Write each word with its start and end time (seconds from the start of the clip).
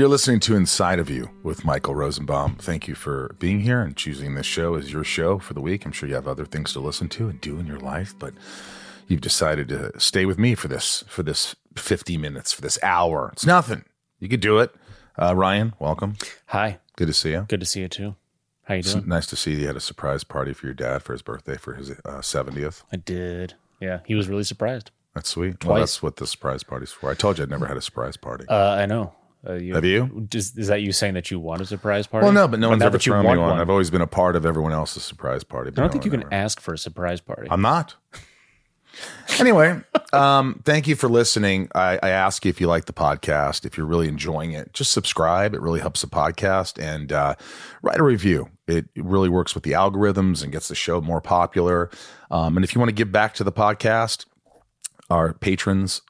You're 0.00 0.08
listening 0.08 0.40
to 0.40 0.56
Inside 0.56 0.98
of 0.98 1.10
You 1.10 1.28
with 1.42 1.62
Michael 1.66 1.94
Rosenbaum. 1.94 2.56
Thank 2.56 2.88
you 2.88 2.94
for 2.94 3.36
being 3.38 3.60
here 3.60 3.82
and 3.82 3.94
choosing 3.94 4.34
this 4.34 4.46
show 4.46 4.74
as 4.74 4.90
your 4.90 5.04
show 5.04 5.38
for 5.38 5.52
the 5.52 5.60
week. 5.60 5.84
I'm 5.84 5.92
sure 5.92 6.08
you 6.08 6.14
have 6.14 6.26
other 6.26 6.46
things 6.46 6.72
to 6.72 6.80
listen 6.80 7.10
to 7.10 7.28
and 7.28 7.38
do 7.38 7.58
in 7.58 7.66
your 7.66 7.78
life, 7.80 8.14
but 8.18 8.32
you've 9.08 9.20
decided 9.20 9.68
to 9.68 9.92
stay 10.00 10.24
with 10.24 10.38
me 10.38 10.54
for 10.54 10.68
this 10.68 11.04
for 11.06 11.22
this 11.22 11.54
50 11.76 12.16
minutes, 12.16 12.50
for 12.50 12.62
this 12.62 12.78
hour. 12.82 13.28
It's 13.34 13.44
nothing. 13.44 13.84
You 14.18 14.30
could 14.30 14.40
do 14.40 14.58
it. 14.60 14.74
Uh, 15.20 15.36
Ryan, 15.36 15.74
welcome. 15.78 16.16
Hi. 16.46 16.78
Good 16.96 17.08
to 17.08 17.12
see 17.12 17.32
you. 17.32 17.44
Good 17.46 17.60
to 17.60 17.66
see 17.66 17.80
you 17.82 17.88
too. 17.88 18.16
How 18.62 18.72
you 18.76 18.78
It's 18.80 18.94
doing? 18.94 19.06
nice 19.06 19.26
to 19.26 19.36
see 19.36 19.52
you 19.52 19.66
had 19.66 19.76
a 19.76 19.80
surprise 19.80 20.24
party 20.24 20.54
for 20.54 20.64
your 20.64 20.74
dad 20.74 21.02
for 21.02 21.12
his 21.12 21.20
birthday 21.20 21.58
for 21.58 21.74
his 21.74 21.90
uh, 21.90 22.22
70th. 22.22 22.84
I 22.90 22.96
did. 22.96 23.52
Yeah, 23.80 24.00
he 24.06 24.14
was 24.14 24.28
really 24.30 24.44
surprised. 24.44 24.92
That's 25.14 25.28
sweet. 25.28 25.62
Well, 25.62 25.76
that's 25.76 26.02
what 26.02 26.16
the 26.16 26.26
surprise 26.26 26.62
party's 26.62 26.90
for. 26.90 27.10
I 27.10 27.14
told 27.14 27.36
you 27.36 27.44
I'd 27.44 27.50
never 27.50 27.66
had 27.66 27.76
a 27.76 27.82
surprise 27.82 28.16
party. 28.16 28.46
Uh, 28.48 28.70
I 28.70 28.86
know. 28.86 29.12
Uh, 29.46 29.54
you, 29.54 29.74
Have 29.74 29.84
you? 29.84 30.28
Is, 30.34 30.56
is 30.56 30.68
that 30.68 30.82
you 30.82 30.92
saying 30.92 31.14
that 31.14 31.30
you 31.30 31.40
want 31.40 31.62
a 31.62 31.66
surprise 31.66 32.06
party? 32.06 32.24
well, 32.24 32.32
no, 32.32 32.46
but 32.46 32.60
no 32.60 32.68
one's 32.68 32.82
ever 32.82 32.98
thrown 32.98 33.22
me 33.22 33.28
want 33.28 33.40
one. 33.40 33.58
I've 33.58 33.70
always 33.70 33.90
been 33.90 34.02
a 34.02 34.06
part 34.06 34.36
of 34.36 34.44
everyone 34.44 34.72
else's 34.72 35.02
surprise 35.02 35.44
party. 35.44 35.70
I 35.70 35.72
don't 35.72 35.90
think 35.90 36.04
you 36.04 36.10
can 36.10 36.30
ask 36.32 36.60
for 36.60 36.74
a 36.74 36.78
surprise 36.78 37.20
party. 37.20 37.48
I'm 37.50 37.62
not. 37.62 37.94
anyway, 39.38 39.80
um, 40.12 40.60
thank 40.64 40.86
you 40.86 40.94
for 40.96 41.08
listening. 41.08 41.68
I, 41.74 41.98
I 42.02 42.10
ask 42.10 42.44
you 42.44 42.50
if 42.50 42.60
you 42.60 42.66
like 42.66 42.84
the 42.84 42.92
podcast, 42.92 43.64
if 43.64 43.78
you're 43.78 43.86
really 43.86 44.08
enjoying 44.08 44.52
it, 44.52 44.74
just 44.74 44.92
subscribe. 44.92 45.54
It 45.54 45.62
really 45.62 45.80
helps 45.80 46.02
the 46.02 46.06
podcast 46.06 46.82
and 46.82 47.10
uh, 47.12 47.36
write 47.82 47.98
a 47.98 48.02
review. 48.02 48.50
It 48.66 48.88
really 48.96 49.28
works 49.28 49.54
with 49.54 49.64
the 49.64 49.72
algorithms 49.72 50.42
and 50.42 50.52
gets 50.52 50.68
the 50.68 50.74
show 50.74 51.00
more 51.00 51.20
popular. 51.20 51.90
Um, 52.30 52.56
and 52.56 52.64
if 52.64 52.74
you 52.74 52.78
want 52.78 52.90
to 52.90 52.94
give 52.94 53.10
back 53.10 53.34
to 53.34 53.44
the 53.44 53.52
podcast, 53.52 54.26
our 55.08 55.32
patrons 55.32 56.02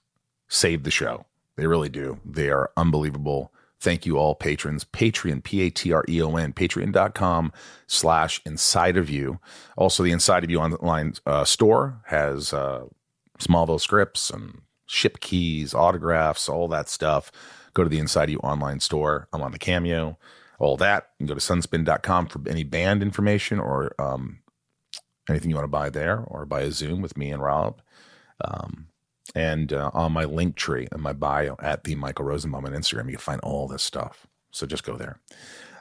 save 0.49 0.83
the 0.83 0.91
show. 0.91 1.27
They 1.61 1.67
really 1.67 1.91
do. 1.91 2.19
They 2.25 2.49
are 2.49 2.71
unbelievable. 2.75 3.53
Thank 3.79 4.07
you 4.07 4.17
all 4.17 4.35
patrons. 4.35 4.83
Patreon, 4.83 5.45
P-A-T-R-E-O-N, 5.45 6.55
patreon.com 6.55 7.53
slash 7.87 8.41
inside 8.47 8.97
of 8.97 9.11
you. 9.11 9.41
Also, 9.77 10.03
the 10.03 10.11
inside 10.11 10.43
of 10.43 10.49
you 10.49 10.59
online 10.59 11.13
uh, 11.27 11.45
store 11.45 12.01
has 12.07 12.55
uh, 12.55 12.85
Smallville 13.39 13.79
scripts 13.79 14.31
and 14.31 14.63
ship 14.87 15.21
keys, 15.21 15.75
autographs, 15.75 16.49
all 16.49 16.67
that 16.69 16.89
stuff. 16.89 17.31
Go 17.75 17.83
to 17.83 17.91
the 17.91 17.99
inside 17.99 18.25
of 18.25 18.31
you 18.31 18.39
online 18.39 18.81
store. 18.81 19.29
I'm 19.35 19.43
on 19.43 19.53
the 19.53 19.59
cameo, 19.59 20.17
all 20.59 20.79
that. 20.79 21.11
You 21.19 21.27
can 21.27 21.35
go 21.35 21.39
to 21.39 21.41
sunspin.com 21.41 22.29
for 22.29 22.41
any 22.49 22.65
band 22.65 23.03
information 23.03 23.61
or 23.61 23.95
um, 24.01 24.39
anything 25.29 25.51
you 25.51 25.57
want 25.57 25.65
to 25.65 25.69
buy 25.69 25.91
there 25.91 26.21
or 26.21 26.47
buy 26.47 26.63
a 26.63 26.73
Zoom 26.73 27.03
with 27.03 27.19
me 27.19 27.31
and 27.31 27.43
Rob 27.43 27.83
Um, 28.43 28.87
and 29.35 29.73
uh, 29.73 29.91
on 29.95 30.13
my 30.13 30.25
link 30.25 30.57
tree 30.57 30.89
in 30.93 31.01
my 31.01 31.13
bio 31.13 31.57
at 31.61 31.85
the 31.85 31.95
Michael 31.95 32.25
Rosenbaum 32.25 32.65
on 32.65 32.73
Instagram, 32.73 33.07
you 33.07 33.13
can 33.13 33.19
find 33.19 33.41
all 33.43 33.69
this 33.69 33.83
stuff. 33.83 34.27
So 34.51 34.67
just 34.67 34.85
go 34.85 34.97
there. 34.97 35.21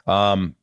Um, 0.06 0.54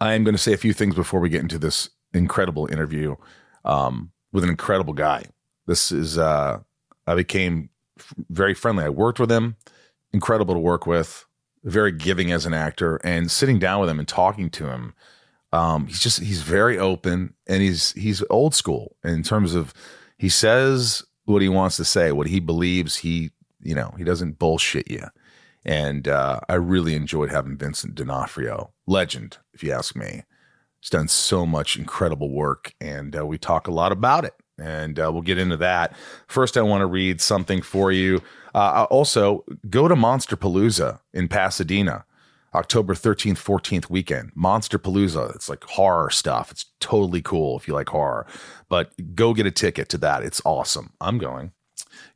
I'm 0.00 0.24
going 0.24 0.34
to 0.34 0.42
say 0.42 0.52
a 0.52 0.58
few 0.58 0.72
things 0.72 0.94
before 0.94 1.20
we 1.20 1.28
get 1.28 1.42
into 1.42 1.58
this 1.58 1.90
incredible 2.12 2.66
interview 2.66 3.16
um, 3.64 4.10
with 4.32 4.44
an 4.44 4.50
incredible 4.50 4.94
guy. 4.94 5.24
This 5.66 5.92
is 5.92 6.18
uh, 6.18 6.60
I 7.06 7.14
became 7.14 7.70
f- 7.98 8.14
very 8.30 8.54
friendly. 8.54 8.84
I 8.84 8.88
worked 8.88 9.20
with 9.20 9.30
him, 9.30 9.56
incredible 10.12 10.54
to 10.54 10.60
work 10.60 10.86
with, 10.86 11.26
very 11.64 11.92
giving 11.92 12.32
as 12.32 12.46
an 12.46 12.54
actor, 12.54 13.00
and 13.04 13.30
sitting 13.30 13.58
down 13.58 13.80
with 13.80 13.88
him 13.88 13.98
and 13.98 14.08
talking 14.08 14.50
to 14.50 14.66
him. 14.66 14.94
Um, 15.52 15.86
he's 15.86 16.00
just 16.00 16.20
he's 16.20 16.42
very 16.42 16.78
open 16.78 17.34
and 17.46 17.62
he's 17.62 17.92
he's 17.92 18.22
old 18.28 18.54
school 18.54 18.96
in 19.04 19.22
terms 19.22 19.54
of 19.54 19.72
he 20.18 20.28
says 20.28 21.04
what 21.26 21.42
he 21.42 21.48
wants 21.48 21.76
to 21.76 21.84
say, 21.84 22.12
what 22.12 22.26
he 22.26 22.40
believes. 22.40 22.96
He 22.96 23.30
you 23.62 23.74
know 23.74 23.94
he 23.96 24.04
doesn't 24.04 24.38
bullshit 24.38 24.90
you. 24.90 25.04
And 25.64 26.06
uh, 26.06 26.40
I 26.48 26.54
really 26.54 26.94
enjoyed 26.94 27.30
having 27.30 27.56
Vincent 27.56 27.96
D'Onofrio, 27.96 28.72
legend, 28.86 29.38
if 29.52 29.64
you 29.64 29.72
ask 29.72 29.96
me. 29.96 30.22
He's 30.80 30.90
done 30.90 31.08
so 31.08 31.44
much 31.44 31.76
incredible 31.76 32.30
work, 32.30 32.72
and 32.80 33.18
uh, 33.18 33.26
we 33.26 33.36
talk 33.36 33.66
a 33.66 33.72
lot 33.72 33.90
about 33.90 34.24
it. 34.24 34.34
And 34.58 34.98
uh, 35.00 35.10
we'll 35.12 35.22
get 35.22 35.38
into 35.38 35.56
that. 35.58 35.94
First, 36.28 36.56
I 36.56 36.62
want 36.62 36.82
to 36.82 36.86
read 36.86 37.20
something 37.20 37.60
for 37.60 37.90
you. 37.90 38.22
Uh, 38.54 38.86
also, 38.88 39.44
go 39.68 39.88
to 39.88 39.96
Monster 39.96 40.36
Palooza 40.36 41.00
in 41.12 41.28
Pasadena, 41.28 42.05
October 42.56 42.94
13th, 42.94 43.38
14th 43.38 43.90
weekend. 43.90 44.32
Monster 44.34 44.78
Palooza. 44.78 45.34
It's 45.34 45.48
like 45.48 45.62
horror 45.64 46.10
stuff. 46.10 46.50
It's 46.50 46.64
totally 46.80 47.20
cool 47.20 47.56
if 47.56 47.68
you 47.68 47.74
like 47.74 47.90
horror. 47.90 48.26
But 48.68 48.92
go 49.14 49.34
get 49.34 49.46
a 49.46 49.50
ticket 49.50 49.88
to 49.90 49.98
that. 49.98 50.22
It's 50.22 50.40
awesome. 50.44 50.92
I'm 51.00 51.18
going. 51.18 51.52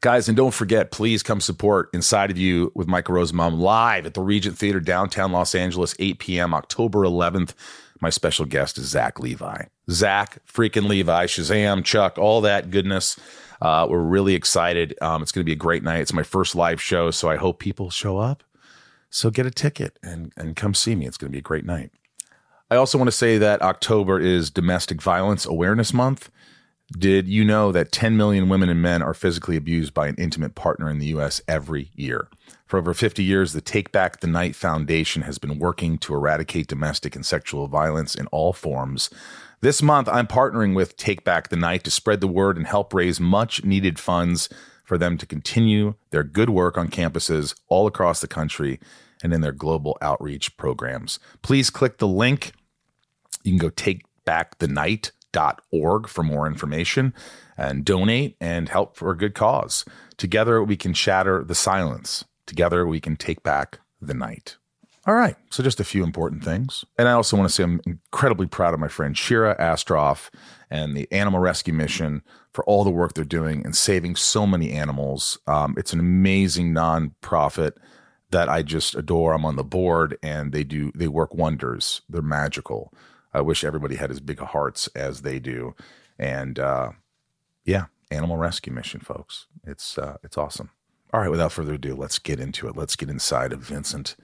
Guys, 0.01 0.29
and 0.29 0.37
don't 0.37 0.55
forget, 0.55 0.91
please 0.91 1.23
come 1.23 1.41
support 1.41 1.91
Inside 1.93 2.31
of 2.31 2.39
You 2.39 2.73
with 2.75 2.89
Michael 2.89 3.15
Rosenbaum 3.17 3.61
live 3.61 4.07
at 4.07 4.15
the 4.15 4.23
Regent 4.23 4.57
Theater, 4.57 4.81
downtown 4.81 5.31
Los 5.31 5.55
Angeles, 5.55 5.95
8 5.99 6.19
p.m., 6.19 6.55
October 6.55 7.01
11th. 7.01 7.53
My 8.01 8.09
special 8.09 8.47
guest 8.47 8.79
is 8.79 8.89
Zach 8.89 9.21
Levi. 9.21 9.65
Zach 9.91 10.39
freaking 10.47 10.89
Levi, 10.89 11.27
Shazam, 11.27 11.85
Chuck, 11.85 12.19
all 12.19 12.41
that 12.41 12.71
goodness. 12.71 13.21
Uh, 13.61 13.87
we're 13.91 14.01
really 14.01 14.35
excited. 14.35 14.97
Um, 15.03 15.21
it's 15.23 15.33
going 15.33 15.43
to 15.43 15.47
be 15.47 15.53
a 15.53 15.57
great 15.57 15.83
night. 15.83 16.01
It's 16.01 16.15
my 16.15 16.23
first 16.23 16.55
live 16.55 16.81
show, 16.81 17.11
so 17.11 17.29
I 17.29 17.37
hope 17.37 17.59
people 17.59 17.91
show 17.91 18.17
up. 18.17 18.43
So 19.11 19.31
get 19.31 19.47
a 19.47 19.51
ticket 19.51 19.99
and, 20.03 20.33
and 20.37 20.57
come 20.57 20.73
see 20.73 20.95
me. 20.95 21.07
It's 21.07 21.17
going 21.17 21.31
to 21.31 21.35
be 21.35 21.41
a 21.41 21.43
great 21.43 21.65
night. 21.65 21.91
I 22.71 22.77
also 22.77 22.97
want 22.97 23.09
to 23.09 23.17
say 23.17 23.37
that 23.39 23.63
October 23.63 24.21
is 24.21 24.51
Domestic 24.51 25.03
Violence 25.03 25.45
Awareness 25.45 25.93
Month. 25.93 26.31
Did 26.93 27.29
you 27.29 27.45
know 27.45 27.73
that 27.73 27.93
10 27.93 28.17
million 28.17 28.49
women 28.49 28.69
and 28.69 28.81
men 28.81 29.03
are 29.03 29.15
physically 29.15 29.57
abused 29.57 29.93
by 29.93 30.09
an 30.09 30.17
intimate 30.17 30.55
partner 30.55 30.89
in 30.89 30.99
the 30.99 31.07
U.S. 31.07 31.41
every 31.47 31.91
year? 31.95 32.29
For 32.67 32.79
over 32.79 32.95
50 32.95 33.23
years, 33.25 33.53
the 33.53 33.61
Take 33.61 33.91
Back 33.91 34.21
the 34.21 34.27
Night 34.29 34.55
Foundation 34.55 35.23
has 35.23 35.39
been 35.39 35.59
working 35.59 35.99
to 35.99 36.15
eradicate 36.15 36.69
domestic 36.69 37.17
and 37.17 37.27
sexual 37.27 37.67
violence 37.67 38.15
in 38.15 38.27
all 38.29 38.53
forms. 38.53 39.11
This 39.61 39.83
month, 39.83 40.09
I'm 40.09 40.27
partnering 40.27 40.75
with 40.75 40.97
Take 40.97 41.25
Back 41.25 41.49
the 41.49 41.57
Night 41.57 41.85
to 41.85 41.91
spread 41.91 42.21
the 42.21 42.29
word 42.29 42.57
and 42.57 42.67
help 42.67 42.95
raise 42.95 43.21
much 43.21 43.65
needed 43.65 43.99
funds 43.99 44.49
for 44.91 44.99
them 44.99 45.17
to 45.17 45.25
continue 45.25 45.95
their 46.11 46.25
good 46.25 46.51
work 46.51 46.77
on 46.77 46.89
campuses 46.89 47.55
all 47.69 47.87
across 47.87 48.21
the 48.21 48.27
country 48.27 48.81
and 49.23 49.33
in 49.33 49.41
their 49.41 49.53
global 49.53 49.97
outreach 50.03 50.57
programs. 50.57 51.21
Please 51.43 51.71
click 51.71 51.99
the 51.99 52.09
link 52.09 52.51
you 53.45 53.53
can 53.53 53.59
go 53.59 53.71
takebackthenight.org 53.71 56.09
for 56.09 56.25
more 56.25 56.49
information 56.49 57.15
and 57.57 57.85
donate 57.85 58.37
and 58.41 58.69
help 58.69 58.97
for 58.97 59.13
a 59.13 59.17
good 59.17 59.37
cause. 59.37 59.85
Together, 60.17 60.61
we 60.61 60.77
can 60.77 60.93
shatter 60.93 61.45
the 61.45 61.55
silence. 61.55 62.25
Together, 62.47 62.85
we 62.85 62.99
can 62.99 63.15
take 63.15 63.45
back 63.45 63.79
the 64.03 64.15
night. 64.15 64.57
All 65.07 65.15
right. 65.15 65.37
So, 65.51 65.63
just 65.63 65.79
a 65.79 65.85
few 65.85 66.03
important 66.03 66.43
things. 66.43 66.85
And 66.99 67.07
I 67.07 67.13
also 67.13 67.37
want 67.37 67.49
to 67.49 67.55
say 67.55 67.63
I'm 67.63 67.81
incredibly 67.87 68.49
proud 68.49 68.75
of 68.75 68.81
my 68.81 68.89
friend 68.89 69.17
Shira 69.17 69.57
Astroff 69.57 70.31
and 70.69 70.97
the 70.97 71.07
Animal 71.13 71.39
Rescue 71.39 71.75
Mission 71.75 72.23
for 72.53 72.65
all 72.65 72.85
the 72.85 72.91
work 72.91 73.15
they're 73.15 73.25
doing 73.25 73.65
and 73.65 73.77
saving 73.77 74.17
so 74.17 74.47
many 74.47 74.73
animals. 74.73 75.39
Um, 75.47 75.75
it's 75.79 75.93
an 75.93 76.01
amazing 76.01 76.73
nonprofit 76.73 77.73
that 78.31 78.49
I 78.49 78.63
just 78.63 78.95
adore. 78.95 79.33
I'm 79.33 79.45
on 79.45 79.57
the 79.57 79.65
board 79.65 80.19
and 80.23 80.53
they 80.53 80.65
do, 80.65 80.93
they 80.95 81.09
work 81.09 81.35
wonders. 81.35 82.03
They're 82.09 82.23
magical. 82.23 82.93
I 83.33 83.41
wish 83.41 83.63
everybody 83.63 83.97
had 83.97 84.11
as 84.11 84.21
big 84.21 84.41
hearts 84.41 84.89
as 84.95 85.23
they 85.23 85.39
do. 85.39 85.75
And 86.19 86.59
uh, 86.59 86.91
yeah, 87.65 87.87
Animal 88.11 88.37
Rescue 88.37 88.73
Mission, 88.73 89.01
folks. 89.01 89.47
It's 89.65 89.97
uh, 89.97 90.17
it's 90.23 90.37
awesome. 90.37 90.71
All 91.13 91.21
right, 91.21 91.31
without 91.31 91.53
further 91.53 91.75
ado, 91.75 91.95
let's 91.95 92.19
get 92.19 92.41
into 92.41 92.69
it. 92.69 92.77
Let's 92.77 92.97
get 92.97 93.09
inside 93.09 93.53
of 93.53 93.61
Vincent 93.61 94.17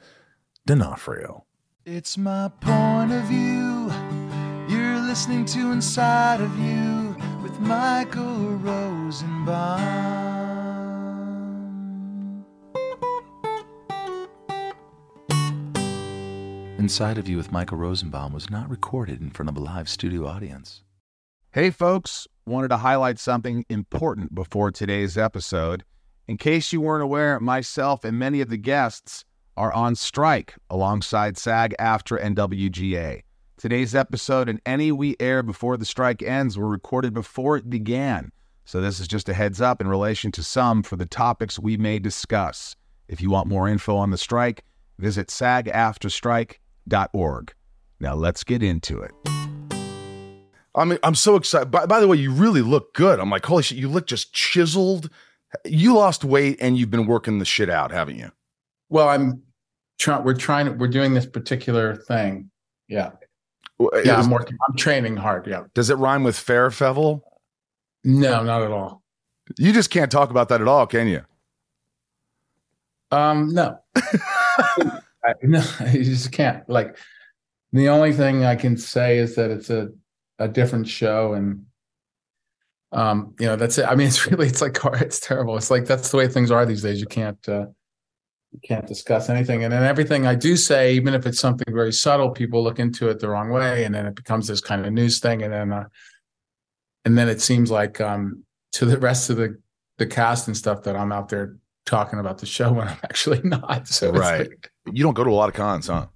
D'Onofrio. 0.66 1.44
It's 1.84 2.18
my 2.18 2.50
point 2.60 3.12
of 3.12 3.22
view. 3.24 3.92
You're 4.68 5.00
listening 5.00 5.44
to 5.46 5.70
Inside 5.72 6.40
of 6.40 6.56
You 6.58 7.05
Michael 7.66 8.58
Rosenbaum. 8.58 9.80
Inside 16.78 17.18
of 17.18 17.28
You 17.28 17.36
with 17.36 17.50
Michael 17.50 17.78
Rosenbaum 17.78 18.32
was 18.32 18.48
not 18.50 18.70
recorded 18.70 19.20
in 19.20 19.30
front 19.30 19.48
of 19.48 19.56
a 19.56 19.60
live 19.60 19.88
studio 19.88 20.28
audience. 20.28 20.84
Hey, 21.50 21.70
folks, 21.70 22.28
wanted 22.46 22.68
to 22.68 22.76
highlight 22.76 23.18
something 23.18 23.64
important 23.68 24.32
before 24.32 24.70
today's 24.70 25.18
episode. 25.18 25.82
In 26.28 26.36
case 26.36 26.72
you 26.72 26.80
weren't 26.80 27.02
aware, 27.02 27.40
myself 27.40 28.04
and 28.04 28.16
many 28.16 28.40
of 28.40 28.48
the 28.48 28.56
guests 28.56 29.24
are 29.56 29.72
on 29.72 29.96
strike 29.96 30.54
alongside 30.70 31.36
SAG, 31.36 31.74
AFTRA, 31.80 32.22
and 32.22 32.36
WGA. 32.36 33.22
Today's 33.58 33.94
episode 33.94 34.50
and 34.50 34.60
any 34.66 34.92
we 34.92 35.16
air 35.18 35.42
before 35.42 35.78
the 35.78 35.86
strike 35.86 36.22
ends 36.22 36.58
were 36.58 36.68
recorded 36.68 37.14
before 37.14 37.56
it 37.56 37.70
began. 37.70 38.30
So, 38.66 38.82
this 38.82 39.00
is 39.00 39.08
just 39.08 39.30
a 39.30 39.34
heads 39.34 39.62
up 39.62 39.80
in 39.80 39.88
relation 39.88 40.30
to 40.32 40.42
some 40.42 40.82
for 40.82 40.96
the 40.96 41.06
topics 41.06 41.58
we 41.58 41.78
may 41.78 41.98
discuss. 41.98 42.76
If 43.08 43.22
you 43.22 43.30
want 43.30 43.48
more 43.48 43.66
info 43.66 43.96
on 43.96 44.10
the 44.10 44.18
strike, 44.18 44.62
visit 44.98 45.28
sagaftrastrike.org. 45.28 47.54
Now, 47.98 48.14
let's 48.14 48.44
get 48.44 48.62
into 48.62 49.00
it. 49.00 49.12
I 50.74 50.84
mean, 50.84 50.98
I'm 51.02 51.14
so 51.14 51.36
excited. 51.36 51.70
By, 51.70 51.86
by 51.86 52.00
the 52.00 52.08
way, 52.08 52.18
you 52.18 52.32
really 52.32 52.60
look 52.60 52.92
good. 52.92 53.18
I'm 53.18 53.30
like, 53.30 53.46
holy 53.46 53.62
shit, 53.62 53.78
you 53.78 53.88
look 53.88 54.06
just 54.06 54.34
chiseled. 54.34 55.08
You 55.64 55.94
lost 55.94 56.24
weight 56.24 56.58
and 56.60 56.76
you've 56.76 56.90
been 56.90 57.06
working 57.06 57.38
the 57.38 57.46
shit 57.46 57.70
out, 57.70 57.90
haven't 57.90 58.18
you? 58.18 58.32
Well, 58.90 59.08
I'm 59.08 59.44
try, 59.98 60.20
we're 60.20 60.34
trying 60.34 60.76
we're 60.76 60.88
doing 60.88 61.14
this 61.14 61.24
particular 61.24 61.96
thing. 61.96 62.50
Yeah. 62.86 63.12
Yeah, 63.78 64.16
was- 64.16 64.26
I'm 64.26 64.30
working 64.30 64.56
I'm 64.68 64.76
training 64.76 65.16
hard. 65.16 65.46
Yeah. 65.46 65.64
does 65.74 65.90
it 65.90 65.96
rhyme 65.96 66.24
with 66.24 66.38
fair 66.38 66.70
fevel? 66.70 67.22
No, 68.04 68.42
not 68.42 68.62
at 68.62 68.70
all. 68.70 69.02
You 69.58 69.72
just 69.72 69.90
can't 69.90 70.10
talk 70.10 70.30
about 70.30 70.48
that 70.48 70.60
at 70.60 70.68
all, 70.68 70.86
can 70.86 71.08
you? 71.08 71.22
Um, 73.10 73.52
no. 73.54 73.78
I, 73.96 75.34
no, 75.42 75.62
you 75.92 76.04
just 76.04 76.32
can't. 76.32 76.68
Like 76.68 76.96
the 77.72 77.88
only 77.88 78.12
thing 78.12 78.44
I 78.44 78.56
can 78.56 78.76
say 78.76 79.18
is 79.18 79.34
that 79.36 79.50
it's 79.50 79.70
a 79.70 79.88
a 80.38 80.48
different 80.48 80.86
show 80.88 81.32
and 81.32 81.64
um, 82.92 83.34
you 83.40 83.46
know, 83.46 83.56
that's 83.56 83.78
it. 83.78 83.86
I 83.86 83.94
mean, 83.94 84.06
it's 84.08 84.26
really 84.30 84.46
it's 84.46 84.62
like 84.62 84.78
it's 85.00 85.20
terrible. 85.20 85.56
It's 85.56 85.70
like 85.70 85.86
that's 85.86 86.10
the 86.10 86.16
way 86.16 86.28
things 86.28 86.50
are 86.50 86.64
these 86.64 86.82
days. 86.82 87.00
You 87.00 87.06
can't 87.06 87.48
uh 87.48 87.66
can't 88.62 88.86
discuss 88.86 89.28
anything. 89.28 89.64
And 89.64 89.72
then 89.72 89.82
everything 89.82 90.26
I 90.26 90.34
do 90.34 90.56
say, 90.56 90.94
even 90.94 91.14
if 91.14 91.26
it's 91.26 91.38
something 91.40 91.72
very 91.74 91.92
subtle, 91.92 92.30
people 92.30 92.62
look 92.62 92.78
into 92.78 93.08
it 93.08 93.18
the 93.20 93.28
wrong 93.28 93.50
way 93.50 93.84
and 93.84 93.94
then 93.94 94.06
it 94.06 94.14
becomes 94.14 94.46
this 94.46 94.60
kind 94.60 94.84
of 94.86 94.92
news 94.92 95.18
thing 95.20 95.42
and 95.42 95.52
then 95.52 95.72
uh 95.72 95.84
and 97.04 97.16
then 97.16 97.28
it 97.28 97.40
seems 97.40 97.70
like 97.70 98.00
um 98.00 98.42
to 98.72 98.84
the 98.84 98.98
rest 98.98 99.30
of 99.30 99.36
the 99.36 99.60
the 99.98 100.06
cast 100.06 100.46
and 100.48 100.56
stuff 100.56 100.82
that 100.82 100.96
I'm 100.96 101.12
out 101.12 101.28
there 101.28 101.56
talking 101.86 102.18
about 102.18 102.38
the 102.38 102.46
show 102.46 102.72
when 102.72 102.88
I'm 102.88 102.98
actually 103.04 103.40
not. 103.44 103.88
So 103.88 104.10
Right. 104.10 104.48
like- 104.48 104.70
You 104.92 105.02
don't 105.04 105.14
go 105.14 105.24
to 105.24 105.30
a 105.30 105.32
lot 105.32 105.48
of 105.48 105.54
cons, 105.54 105.86
huh? 105.86 106.06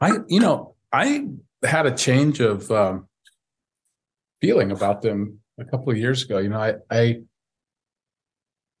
I 0.00 0.18
you 0.28 0.40
know 0.40 0.74
I 0.92 1.26
had 1.62 1.86
a 1.86 1.94
change 1.96 2.40
of 2.40 2.70
um, 2.70 3.08
feeling 4.40 4.70
about 4.72 5.02
them 5.02 5.40
a 5.58 5.64
couple 5.64 5.90
of 5.90 5.98
years 5.98 6.22
ago. 6.24 6.38
You 6.38 6.48
know, 6.50 6.60
I 6.60 6.74
I 6.90 7.20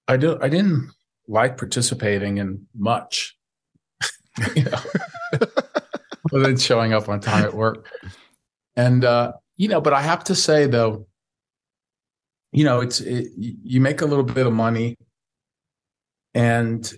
I 0.08 0.16
do 0.16 0.38
I 0.40 0.48
didn't 0.48 0.90
like 1.28 1.56
participating 1.56 2.38
in 2.38 2.66
much. 2.76 3.36
you 4.54 4.64
know, 4.64 4.78
other 6.32 6.42
than 6.42 6.58
showing 6.58 6.92
up 6.92 7.08
on 7.08 7.20
time 7.20 7.44
at 7.44 7.54
work, 7.54 7.88
and 8.76 9.04
uh, 9.04 9.32
you 9.56 9.68
know, 9.68 9.80
but 9.80 9.94
I 9.94 10.02
have 10.02 10.24
to 10.24 10.34
say 10.34 10.66
though, 10.66 11.06
you 12.52 12.64
know, 12.64 12.80
it's 12.80 13.00
it, 13.00 13.28
you 13.36 13.80
make 13.80 14.02
a 14.02 14.06
little 14.06 14.24
bit 14.24 14.46
of 14.46 14.52
money, 14.52 14.96
and 16.34 16.92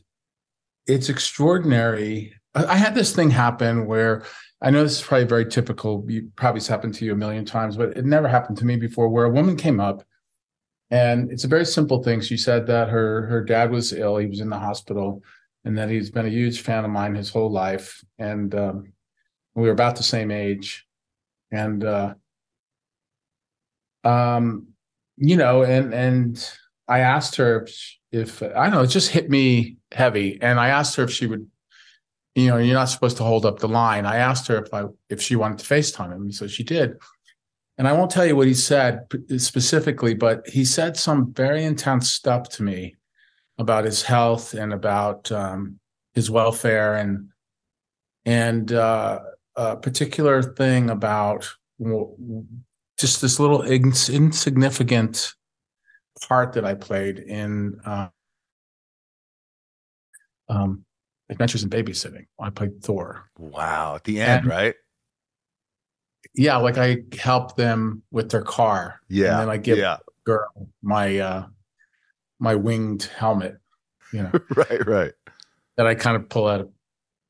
it's 0.87 1.09
extraordinary. 1.09 2.35
I, 2.55 2.77
had 2.77 2.95
this 2.95 3.15
thing 3.15 3.31
happen 3.31 3.87
where 3.87 4.25
I 4.61 4.71
know 4.71 4.83
this 4.83 5.01
is 5.01 5.07
probably 5.07 5.27
very 5.27 5.47
typical. 5.47 6.05
You 6.09 6.31
probably 6.35 6.59
it's 6.59 6.67
happened 6.67 6.95
to 6.95 7.05
you 7.05 7.13
a 7.13 7.17
million 7.17 7.45
times, 7.45 7.77
but 7.77 7.97
it 7.97 8.05
never 8.05 8.27
happened 8.27 8.59
to 8.59 8.65
me 8.65 8.77
before. 8.77 9.09
Where 9.09 9.27
a 9.27 9.31
woman 9.31 9.57
came 9.57 9.79
up, 9.79 10.03
and 10.91 11.31
it's 11.31 11.45
a 11.45 11.49
very 11.49 11.65
simple 11.65 12.03
thing. 12.03 12.21
She 12.21 12.37
said 12.37 12.67
that 12.67 12.89
her 12.89 13.27
her 13.27 13.45
dad 13.45 13.71
was 13.71 13.93
ill; 13.93 14.17
he 14.17 14.27
was 14.27 14.41
in 14.41 14.49
the 14.49 14.59
hospital, 14.59 15.23
and 15.65 15.77
that 15.79 15.91
he's 15.91 16.11
been 16.11 16.27
a 16.27 16.31
huge 16.31 16.61
fan 16.61 16.85
of 16.85 16.91
mine 16.91 17.15
his 17.15 17.31
whole 17.31 17.51
life, 17.51 18.03
and 18.19 18.55
um, 18.55 18.93
we 19.55 19.65
were 19.65 19.73
about 19.73 19.97
the 19.97 20.03
same 20.03 20.31
age, 20.31 20.87
and 21.51 21.85
uh, 21.85 22.15
um, 24.05 24.69
you 25.17 25.37
know, 25.37 25.63
and 25.63 25.93
and 25.93 26.51
I 26.87 27.01
asked 27.01 27.37
her 27.37 27.65
if, 27.65 27.97
if 28.11 28.43
I 28.43 28.65
don't 28.65 28.73
know, 28.73 28.83
it 28.83 28.89
just 28.89 29.11
hit 29.11 29.29
me 29.29 29.77
heavy, 29.93 30.39
and 30.41 30.59
I 30.59 30.69
asked 30.69 30.97
her 30.97 31.05
if 31.05 31.11
she 31.11 31.27
would 31.27 31.49
you 32.39 32.47
know, 32.47 32.57
you're 32.57 32.75
not 32.75 32.85
supposed 32.85 33.17
to 33.17 33.25
hold 33.25 33.45
up 33.45 33.59
the 33.59 33.67
line. 33.67 34.07
I 34.07 34.19
asked 34.19 34.47
her 34.47 34.63
if 34.63 34.73
I 34.73 34.85
if 35.09 35.21
she 35.21 35.35
wanted 35.35 35.59
to 35.59 35.65
FaceTime 35.65 36.13
him, 36.13 36.31
so 36.31 36.47
she 36.47 36.63
did. 36.63 36.97
And 37.79 37.87
I 37.87 37.93
won't 37.93 38.11
tell 38.11 38.27
you 38.27 38.35
what 38.35 38.49
he 38.49 38.55
said 38.55 39.07
specifically, 39.37 40.13
but 40.15 40.47
he 40.49 40.65
said 40.65 40.97
some 40.97 41.33
very 41.33 41.65
intense 41.65 42.11
stuff 42.11 42.49
to 42.51 42.65
me 42.65 42.97
about 43.57 43.85
his 43.85 44.03
health 44.03 44.53
and 44.55 44.73
about 44.73 45.31
um, 45.31 45.79
his 46.13 46.31
welfare 46.31 46.97
and 46.97 47.29
and 48.25 48.73
uh, 48.73 49.21
a 49.57 49.77
particular 49.77 50.43
thing 50.43 50.91
about 50.91 51.49
just 52.99 53.21
this 53.23 53.39
little 53.41 53.63
ins- 53.63 54.11
insignificant 54.11 55.33
part 56.29 56.53
that 56.55 56.65
I 56.65 56.75
played 56.75 57.21
in 57.21 57.81
uh, 57.87 58.09
um, 60.49 60.85
Adventures 61.31 61.63
in 61.63 61.71
Babysitting. 61.71 62.27
I 62.41 62.51
played 62.51 62.83
Thor. 62.83 63.31
Wow. 63.39 63.95
At 63.97 64.05
the 64.05 64.21
end, 64.21 64.41
And- 64.41 64.47
right? 64.49 64.75
Yeah, 66.35 66.57
like 66.59 66.79
I 66.79 66.99
help 67.19 67.57
them 67.57 68.03
with 68.11 68.31
their 68.31 68.43
car. 68.43 69.01
Yeah. 69.09 69.33
And 69.33 69.41
then 69.41 69.51
I 69.51 69.57
give 69.57 69.79
yeah. 69.79 69.99
girl 70.25 70.49
my 70.83 71.19
uh 71.19 71.47
my 72.39 72.55
winged 72.55 73.05
helmet, 73.05 73.59
you 74.13 74.23
know, 74.23 74.33
right, 74.57 74.87
right. 74.87 75.13
that 75.77 75.87
I 75.87 75.95
kind 75.95 76.17
of 76.17 76.29
pull 76.29 76.47
out 76.47 76.61
of 76.61 76.71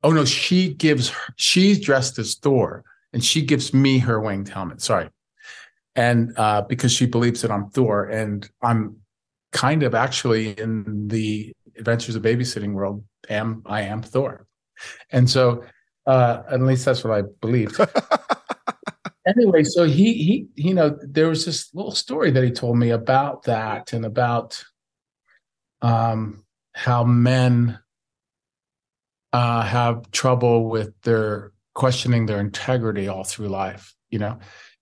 Oh 0.04 0.10
no, 0.10 0.24
she 0.24 0.74
gives 0.74 1.08
her 1.08 1.34
she's 1.36 1.80
dressed 1.80 2.18
as 2.18 2.34
Thor 2.34 2.84
and 3.12 3.24
she 3.24 3.42
gives 3.42 3.74
me 3.74 3.98
her 3.98 4.20
winged 4.20 4.48
helmet. 4.48 4.80
Sorry. 4.80 5.08
And 5.96 6.32
uh 6.36 6.62
because 6.62 6.92
she 6.92 7.06
believes 7.06 7.42
that 7.42 7.50
I'm 7.50 7.70
Thor 7.70 8.04
and 8.04 8.48
I'm 8.62 8.96
kind 9.52 9.82
of 9.82 9.94
actually 9.94 10.50
in 10.50 11.08
the 11.08 11.52
adventures 11.76 12.14
of 12.14 12.22
babysitting 12.22 12.72
world 12.72 13.04
am 13.28 13.62
I 13.66 13.82
am 13.82 14.02
Thor. 14.02 14.46
And 15.10 15.28
so 15.28 15.64
uh 16.06 16.42
at 16.50 16.60
least 16.60 16.84
that's 16.84 17.02
what 17.02 17.18
I 17.18 17.22
believed. 17.40 17.80
anyway, 19.36 19.62
so 19.64 19.84
he 19.84 20.14
he 20.14 20.46
you 20.54 20.74
know 20.74 20.98
there 21.02 21.28
was 21.28 21.44
this 21.44 21.72
little 21.74 21.92
story 21.92 22.30
that 22.30 22.44
he 22.44 22.50
told 22.50 22.78
me 22.78 22.90
about 22.90 23.44
that 23.44 23.92
and 23.92 24.04
about 24.04 24.64
um 25.82 26.44
how 26.72 27.04
men 27.04 27.78
uh 29.32 29.62
have 29.62 30.10
trouble 30.10 30.68
with 30.68 31.00
their 31.02 31.52
questioning 31.74 32.26
their 32.26 32.40
integrity 32.40 33.06
all 33.08 33.24
through 33.24 33.48
life, 33.48 33.94
you 34.10 34.18
know, 34.18 34.38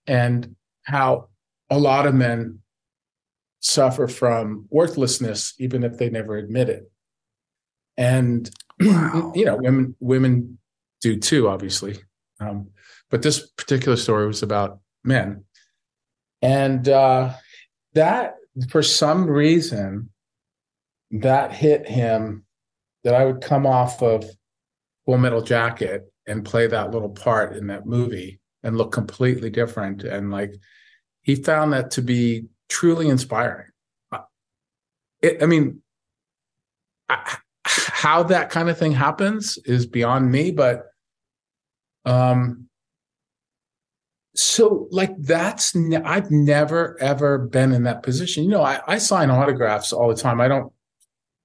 and 0.06 0.56
how 0.84 1.28
a 1.70 1.78
lot 1.78 2.06
of 2.06 2.14
men 2.14 2.60
suffer 3.60 4.06
from 4.06 4.66
worthlessness 4.70 5.54
even 5.58 5.82
if 5.82 5.98
they 5.98 6.08
never 6.08 6.37
admit 6.37 6.69
it. 6.69 6.90
And 7.96 8.48
Wow. 8.81 9.32
you 9.34 9.44
know, 9.46 9.56
women 9.56 9.96
women 10.00 10.58
do 11.00 11.19
too, 11.19 11.48
obviously. 11.48 11.96
Um, 12.40 12.69
but 13.11 13.23
this 13.23 13.47
particular 13.50 13.97
story 13.97 14.26
was 14.26 14.43
about 14.43 14.81
men, 15.05 15.44
and 16.43 16.88
uh, 16.88 17.32
that 17.94 18.37
for 18.69 18.82
some 18.82 19.26
reason 19.26 20.11
that 21.11 21.53
hit 21.53 21.88
him 21.88 22.44
that 23.05 23.14
I 23.14 23.25
would 23.25 23.41
come 23.41 23.67
off 23.67 24.03
of 24.03 24.25
Full 25.05 25.19
Metal 25.19 25.43
Jacket 25.43 26.13
and 26.27 26.44
play 26.44 26.67
that 26.67 26.91
little 26.91 27.10
part 27.10 27.56
in 27.56 27.69
that 27.69 27.86
movie 27.86 28.41
and 28.63 28.77
look 28.77 28.93
completely 28.93 29.51
different, 29.51 30.03
and 30.03 30.31
like 30.31 30.55
he 31.22 31.36
found 31.36 31.72
that 31.72 31.91
to 31.93 32.03
be 32.03 32.46
truly 32.69 33.08
inspiring. 33.08 33.69
It, 35.22 35.43
I 35.43 35.46
mean, 35.46 35.81
I, 37.08 37.39
how 37.65 38.22
that 38.25 38.51
kind 38.51 38.69
of 38.69 38.79
thing 38.79 38.93
happens 38.93 39.58
is 39.65 39.86
beyond 39.86 40.31
me, 40.31 40.51
but 40.51 40.84
um 42.05 42.66
so 44.36 44.86
like 44.90 45.10
that's 45.19 45.74
ne- 45.74 46.02
i've 46.02 46.31
never 46.31 46.96
ever 47.00 47.38
been 47.38 47.72
in 47.72 47.84
that 47.84 48.02
position. 48.02 48.44
You 48.44 48.50
know 48.50 48.62
I, 48.62 48.81
I 48.86 48.98
sign 48.98 49.31
autographs 49.31 49.93
all 49.93 50.08
the 50.08 50.14
time. 50.14 50.40
I 50.40 50.48
don't 50.48 50.72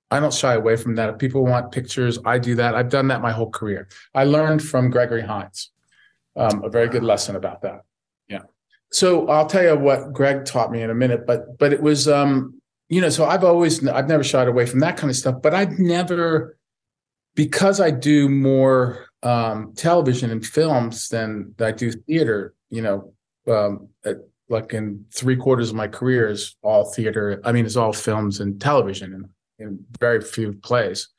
i 0.09 0.19
don't 0.19 0.33
shy 0.33 0.53
away 0.53 0.75
from 0.75 0.95
that. 0.95 1.09
If 1.09 1.17
people 1.17 1.45
want 1.45 1.71
pictures 1.71 2.19
i 2.25 2.37
do 2.37 2.55
that. 2.55 2.75
I've 2.75 2.89
done 2.89 3.07
that 3.07 3.21
my 3.21 3.31
whole 3.31 3.49
career. 3.49 3.87
I 4.13 4.25
learned 4.25 4.61
from 4.61 4.89
gregory 4.89 5.21
hines 5.21 5.71
um, 6.35 6.63
a 6.63 6.69
very 6.69 6.87
good 6.87 7.03
lesson 7.03 7.35
about 7.35 7.61
that. 7.61 7.81
Yeah. 8.27 8.41
So 8.91 9.27
i'll 9.29 9.47
tell 9.47 9.63
you 9.63 9.75
what 9.75 10.13
greg 10.13 10.45
taught 10.45 10.71
me 10.71 10.81
in 10.81 10.89
a 10.89 10.95
minute 10.95 11.25
but 11.25 11.57
but 11.57 11.73
it 11.73 11.81
was 11.81 12.07
um 12.07 12.61
you 12.89 12.99
know 12.99 13.09
so 13.09 13.25
i've 13.25 13.43
always 13.43 13.87
i've 13.87 14.07
never 14.07 14.23
shied 14.23 14.49
away 14.49 14.65
from 14.65 14.81
that 14.81 14.97
kind 14.97 15.09
of 15.09 15.15
stuff 15.15 15.41
but 15.41 15.53
i've 15.53 15.79
never 15.79 16.57
because 17.35 17.79
i 17.79 17.89
do 17.89 18.27
more 18.27 19.07
um 19.23 19.73
television 19.75 20.29
and 20.29 20.45
films 20.45 21.07
than 21.07 21.55
i 21.59 21.71
do 21.71 21.91
theater 21.91 22.53
you 22.71 22.81
know 22.81 23.13
um 23.47 23.87
at, 24.03 24.17
like 24.49 24.73
in 24.73 25.05
three 25.13 25.35
quarters 25.35 25.69
of 25.69 25.75
my 25.75 25.87
career 25.87 26.27
is 26.27 26.55
all 26.63 26.91
theater 26.91 27.39
i 27.45 27.51
mean 27.51 27.65
it's 27.65 27.75
all 27.75 27.93
films 27.93 28.39
and 28.39 28.59
television 28.59 29.13
and, 29.13 29.29
and 29.59 29.79
very 29.99 30.21
few 30.21 30.53
plays 30.53 31.09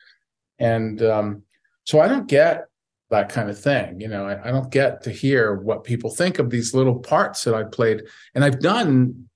and 0.58 1.02
um 1.02 1.42
so 1.84 2.00
i 2.00 2.08
don't 2.08 2.26
get 2.26 2.66
that 3.10 3.28
kind 3.28 3.50
of 3.50 3.58
thing 3.58 4.00
you 4.00 4.08
know 4.08 4.26
I, 4.26 4.48
I 4.48 4.50
don't 4.50 4.70
get 4.70 5.02
to 5.02 5.10
hear 5.10 5.54
what 5.54 5.84
people 5.84 6.10
think 6.10 6.38
of 6.38 6.50
these 6.50 6.74
little 6.74 6.98
parts 6.98 7.44
that 7.44 7.54
i 7.54 7.62
played 7.62 8.02
and 8.34 8.44
i've 8.44 8.60
done 8.60 9.28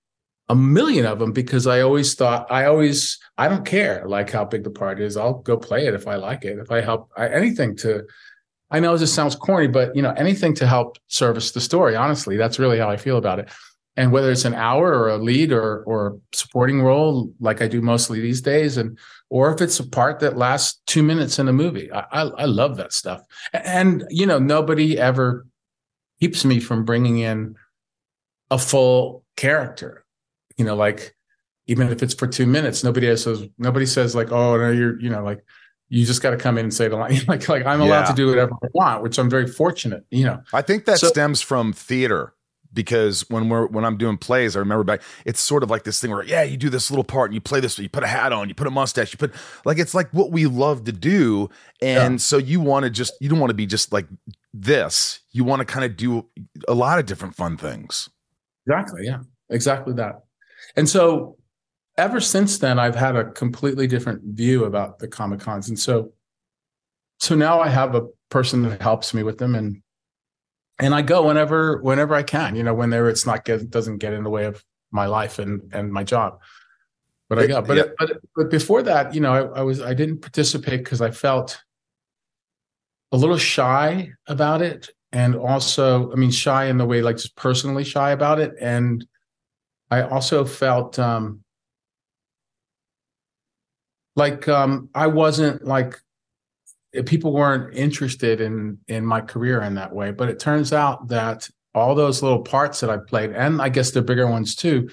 a 0.48 0.54
million 0.54 1.06
of 1.06 1.18
them 1.18 1.32
because 1.32 1.66
I 1.66 1.80
always 1.80 2.14
thought 2.14 2.50
I 2.50 2.66
always 2.66 3.18
I 3.36 3.48
don't 3.48 3.64
care 3.64 4.06
like 4.06 4.30
how 4.30 4.44
big 4.44 4.62
the 4.62 4.70
part 4.70 5.00
is. 5.00 5.16
I'll 5.16 5.40
go 5.40 5.56
play 5.56 5.86
it 5.86 5.94
if 5.94 6.06
I 6.06 6.16
like 6.16 6.44
it. 6.44 6.58
If 6.58 6.70
I 6.70 6.80
help 6.80 7.10
I, 7.16 7.28
anything 7.28 7.76
to 7.78 8.04
I 8.70 8.80
know 8.80 8.96
this 8.96 9.12
sounds 9.14 9.36
corny, 9.36 9.68
but 9.68 9.94
you 9.94 10.02
know 10.02 10.12
anything 10.16 10.54
to 10.56 10.66
help 10.66 10.98
service 11.08 11.52
the 11.52 11.60
story. 11.60 11.94
Honestly, 11.96 12.36
that's 12.36 12.58
really 12.58 12.78
how 12.78 12.90
I 12.90 12.96
feel 12.96 13.16
about 13.18 13.38
it. 13.38 13.48
and 13.96 14.12
whether 14.12 14.30
it's 14.30 14.44
an 14.44 14.54
hour 14.54 14.92
or 14.94 15.08
a 15.08 15.18
lead 15.18 15.52
or 15.52 15.82
or 15.84 16.18
supporting 16.32 16.82
role 16.82 17.32
like 17.40 17.62
I 17.62 17.68
do 17.68 17.80
mostly 17.80 18.20
these 18.20 18.40
days, 18.42 18.76
and 18.76 18.98
or 19.30 19.52
if 19.54 19.60
it's 19.60 19.80
a 19.80 19.88
part 19.88 20.20
that 20.20 20.36
lasts 20.36 20.80
two 20.86 21.02
minutes 21.02 21.38
in 21.38 21.48
a 21.48 21.52
movie, 21.52 21.90
I 21.92 22.04
I, 22.12 22.22
I 22.22 22.44
love 22.46 22.76
that 22.76 22.92
stuff. 22.92 23.22
And 23.52 24.04
you 24.10 24.26
know, 24.26 24.38
nobody 24.38 24.98
ever 24.98 25.46
keeps 26.20 26.44
me 26.44 26.60
from 26.60 26.84
bringing 26.84 27.18
in 27.18 27.56
a 28.50 28.58
full 28.58 29.24
character. 29.36 30.04
You 30.56 30.64
know, 30.64 30.76
like 30.76 31.14
even 31.66 31.88
if 31.88 32.02
it's 32.02 32.14
for 32.14 32.26
two 32.26 32.46
minutes, 32.46 32.84
nobody 32.84 33.14
says 33.16 33.44
nobody 33.58 33.86
says 33.86 34.14
like, 34.14 34.30
oh 34.32 34.56
no, 34.56 34.70
you're 34.70 35.00
you 35.00 35.10
know 35.10 35.22
like 35.24 35.44
you 35.88 36.04
just 36.04 36.22
got 36.22 36.30
to 36.30 36.36
come 36.36 36.58
in 36.58 36.64
and 36.66 36.74
say 36.74 36.88
the 36.88 36.96
line 36.96 37.20
like 37.28 37.48
like 37.48 37.64
I'm 37.66 37.80
allowed 37.80 38.00
Yeah. 38.02 38.06
to 38.06 38.14
do 38.14 38.26
whatever 38.28 38.52
I 38.62 38.66
want, 38.74 39.02
which 39.02 39.18
I'm 39.18 39.30
very 39.30 39.46
fortunate. 39.46 40.04
You 40.10 40.24
know, 40.24 40.42
I 40.52 40.62
think 40.62 40.84
that 40.86 40.98
So- 40.98 41.08
stems 41.08 41.40
from 41.42 41.72
theater 41.72 42.32
because 42.72 43.24
when 43.30 43.48
we're 43.48 43.66
when 43.68 43.84
I'm 43.84 43.96
doing 43.96 44.18
plays, 44.18 44.54
I 44.54 44.58
remember 44.58 44.84
back. 44.84 45.00
It's 45.24 45.40
sort 45.40 45.62
of 45.62 45.70
like 45.70 45.84
this 45.84 45.98
thing 46.00 46.10
where 46.10 46.24
yeah, 46.24 46.42
you 46.42 46.56
do 46.58 46.68
this 46.68 46.90
little 46.90 47.04
part 47.04 47.30
and 47.30 47.34
you 47.34 47.40
play 47.40 47.60
this. 47.60 47.78
You 47.78 47.88
put 47.88 48.02
a 48.02 48.06
hat 48.08 48.32
on, 48.32 48.48
you 48.48 48.54
put 48.54 48.66
a 48.66 48.70
mustache, 48.70 49.12
you 49.12 49.18
put 49.18 49.32
like 49.64 49.78
it's 49.78 49.94
like 49.94 50.10
what 50.12 50.30
we 50.30 50.46
love 50.46 50.84
to 50.84 50.92
do, 50.92 51.48
and 51.80 52.14
Yeah. 52.14 52.18
so 52.18 52.36
you 52.36 52.60
want 52.60 52.84
to 52.84 52.90
just 52.90 53.14
you 53.20 53.28
don't 53.30 53.38
want 53.38 53.50
to 53.50 53.54
be 53.54 53.66
just 53.66 53.92
like 53.92 54.06
this. 54.52 55.20
You 55.30 55.44
want 55.44 55.60
to 55.60 55.64
kind 55.64 55.84
of 55.84 55.96
do 55.96 56.26
a 56.68 56.74
lot 56.74 56.98
of 56.98 57.06
different 57.06 57.34
fun 57.34 57.56
things. 57.56 58.08
Exactly. 58.66 59.06
Yeah. 59.06 59.18
Exactly 59.48 59.94
that. 59.94 60.24
And 60.76 60.88
so 60.88 61.36
ever 61.98 62.20
since 62.20 62.58
then, 62.58 62.78
I've 62.78 62.94
had 62.94 63.16
a 63.16 63.30
completely 63.30 63.86
different 63.86 64.22
view 64.22 64.64
about 64.64 64.98
the 64.98 65.08
Comic 65.08 65.40
Cons. 65.40 65.68
And 65.68 65.78
so 65.78 66.12
so 67.18 67.34
now 67.34 67.60
I 67.60 67.68
have 67.68 67.94
a 67.94 68.06
person 68.28 68.62
that 68.62 68.82
helps 68.82 69.14
me 69.14 69.22
with 69.22 69.38
them 69.38 69.54
and 69.54 69.82
and 70.78 70.94
I 70.94 71.00
go 71.02 71.26
whenever 71.26 71.80
whenever 71.82 72.14
I 72.14 72.22
can, 72.22 72.54
you 72.56 72.62
know, 72.62 72.74
whenever 72.74 73.08
it's 73.08 73.24
not 73.26 73.44
get 73.44 73.70
doesn't 73.70 73.98
get 73.98 74.12
in 74.12 74.24
the 74.24 74.30
way 74.30 74.44
of 74.44 74.62
my 74.90 75.06
life 75.06 75.38
and 75.38 75.62
and 75.72 75.92
my 75.92 76.04
job. 76.04 76.40
But 77.28 77.38
I 77.38 77.42
It- 77.44 77.48
go. 77.48 77.62
But 77.62 77.76
yeah. 77.76 77.84
but 77.98 78.12
but 78.34 78.50
before 78.50 78.82
that, 78.82 79.14
you 79.14 79.20
know, 79.20 79.32
I, 79.32 79.60
I 79.60 79.62
was 79.62 79.80
I 79.80 79.94
didn't 79.94 80.18
participate 80.18 80.84
because 80.84 81.00
I 81.00 81.10
felt 81.10 81.58
a 83.12 83.16
little 83.16 83.38
shy 83.38 84.10
about 84.26 84.62
it 84.62 84.90
and 85.12 85.36
also 85.36 86.10
i 86.12 86.16
mean 86.16 86.30
shy 86.32 86.64
in 86.66 86.76
the 86.76 86.84
way 86.84 87.00
like 87.02 87.16
just 87.16 87.36
personally 87.36 87.84
shy 87.84 88.10
about 88.10 88.40
it 88.40 88.52
and 88.60 89.06
i 89.92 90.02
also 90.02 90.44
felt 90.44 90.98
um 90.98 91.40
like 94.16 94.48
um 94.48 94.88
i 94.94 95.06
wasn't 95.06 95.64
like 95.64 95.96
eh, 96.94 97.02
people 97.06 97.32
weren't 97.32 97.74
interested 97.74 98.40
in 98.40 98.78
in 98.88 99.06
my 99.06 99.20
career 99.20 99.62
in 99.62 99.74
that 99.74 99.94
way 99.94 100.10
but 100.10 100.28
it 100.28 100.40
turns 100.40 100.72
out 100.72 101.08
that 101.08 101.48
all 101.74 101.94
those 101.94 102.22
little 102.22 102.42
parts 102.42 102.80
that 102.80 102.90
i 102.90 102.96
played 102.96 103.30
and 103.32 103.62
i 103.62 103.68
guess 103.68 103.92
the 103.92 104.02
bigger 104.02 104.26
ones 104.26 104.56
too 104.56 104.88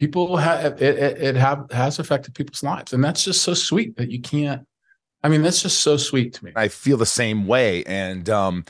people 0.00 0.36
have 0.36 0.80
it, 0.80 0.98
it, 0.98 1.20
it 1.20 1.36
have 1.36 1.66
has 1.70 1.98
affected 1.98 2.34
people's 2.34 2.62
lives 2.62 2.92
and 2.92 3.04
that's 3.04 3.24
just 3.24 3.42
so 3.42 3.52
sweet 3.52 3.96
that 3.96 4.10
you 4.10 4.20
can't 4.20 4.66
i 5.22 5.28
mean 5.28 5.42
that's 5.42 5.62
just 5.62 5.80
so 5.80 5.96
sweet 5.96 6.32
to 6.32 6.44
me 6.44 6.52
I 6.56 6.68
feel 6.68 6.96
the 6.96 7.06
same 7.06 7.46
way. 7.46 7.84
And, 7.84 8.28
um, 8.30 8.64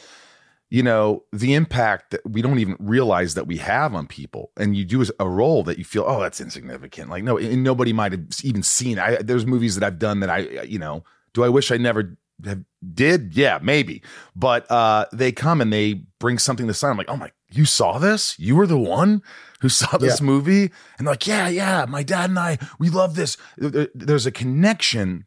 you 0.71 0.83
know, 0.83 1.25
the 1.33 1.55
impact 1.55 2.11
that 2.11 2.21
we 2.29 2.43
don't 2.43 2.59
even 2.59 2.77
realize 2.79 3.35
that 3.35 3.47
we 3.47 3.57
have 3.57 3.95
on 3.95 4.07
people. 4.07 4.51
And 4.57 4.77
you 4.77 4.85
do 4.85 5.05
a 5.19 5.29
role 5.29 5.63
that 5.63 5.79
you 5.79 5.85
feel, 5.85 6.05
oh, 6.07 6.21
that's 6.21 6.41
insignificant. 6.41 7.09
Like, 7.09 7.25
no, 7.25 7.39
and 7.39 7.63
nobody 7.63 7.93
might 7.93 8.13
have 8.13 8.27
even 8.45 8.63
seen. 8.63 8.99
I, 8.99 9.17
there's 9.17 9.47
movies 9.47 9.77
that 9.77 9.87
I've 9.87 9.99
done 9.99 10.21
that 10.21 10.29
I, 10.29 10.39
you 10.63 10.79
know, 10.79 11.05
do 11.33 11.43
I 11.43 11.49
wish 11.49 11.73
I 11.73 11.79
never 11.79 12.17
have 12.45 12.65
did? 12.95 13.35
Yeah, 13.35 13.59
maybe. 13.63 14.03
But 14.37 14.71
uh, 14.71 15.07
they 15.13 15.33
come 15.33 15.63
and 15.63 15.73
they 15.73 16.03
bring 16.19 16.39
something 16.39 16.67
to 16.67 16.75
sign. 16.75 16.91
I'm 16.91 16.99
like, 16.99 17.09
oh 17.09 17.17
my, 17.17 17.33
you 17.51 17.65
saw 17.65 17.99
this? 17.99 18.39
You 18.39 18.55
were 18.55 18.67
the 18.67 18.79
one 18.79 19.23
who 19.61 19.69
saw 19.71 19.97
this 19.97 20.21
movie? 20.21 20.71
And 20.99 21.07
like, 21.07 21.27
yeah, 21.27 21.49
yeah, 21.49 21.87
my 21.89 22.03
dad 22.03 22.29
and 22.29 22.39
I, 22.39 22.59
we 22.79 22.91
love 22.91 23.15
this. 23.15 23.39
There's 23.57 24.27
a 24.27 24.33
connection 24.33 25.25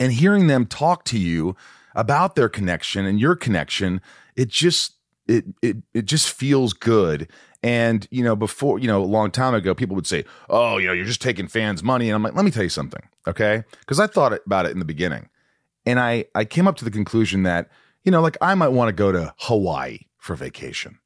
and 0.00 0.12
hearing 0.12 0.48
them 0.48 0.66
talk 0.66 1.04
to 1.04 1.18
you 1.18 1.54
about 1.94 2.34
their 2.34 2.48
connection 2.48 3.06
and 3.06 3.20
your 3.20 3.36
connection 3.36 4.00
it 4.36 4.48
just 4.48 4.94
it 5.26 5.44
it 5.62 5.76
it 5.92 6.04
just 6.04 6.30
feels 6.30 6.72
good. 6.72 7.30
And 7.62 8.06
you 8.10 8.22
know 8.22 8.36
before 8.36 8.78
you 8.78 8.86
know 8.86 9.02
a 9.02 9.06
long 9.06 9.30
time 9.30 9.54
ago 9.54 9.74
people 9.74 9.96
would 9.96 10.06
say 10.06 10.24
oh 10.50 10.76
you 10.78 10.86
know 10.86 10.92
you're 10.92 11.06
just 11.06 11.22
taking 11.22 11.48
fans 11.48 11.82
money. 11.82 12.08
And 12.08 12.14
i'm 12.14 12.22
like 12.22 12.34
let 12.34 12.44
me 12.44 12.50
tell 12.50 12.62
you 12.62 12.68
something 12.68 13.02
okay? 13.26 13.64
Because 13.80 13.98
i 13.98 14.06
thought 14.06 14.38
about 14.44 14.66
it 14.66 14.72
in 14.72 14.78
the 14.78 14.84
beginning. 14.84 15.28
And 15.86 15.98
i 15.98 16.26
i 16.34 16.44
came 16.44 16.68
up 16.68 16.76
to 16.76 16.84
the 16.84 16.90
conclusion 16.90 17.42
that 17.44 17.70
you 18.02 18.12
know 18.12 18.20
like 18.20 18.36
i 18.40 18.54
might 18.54 18.68
want 18.68 18.88
to 18.88 18.92
go 18.92 19.12
to 19.12 19.34
hawaii 19.38 20.00
for 20.18 20.36
vacation. 20.36 20.98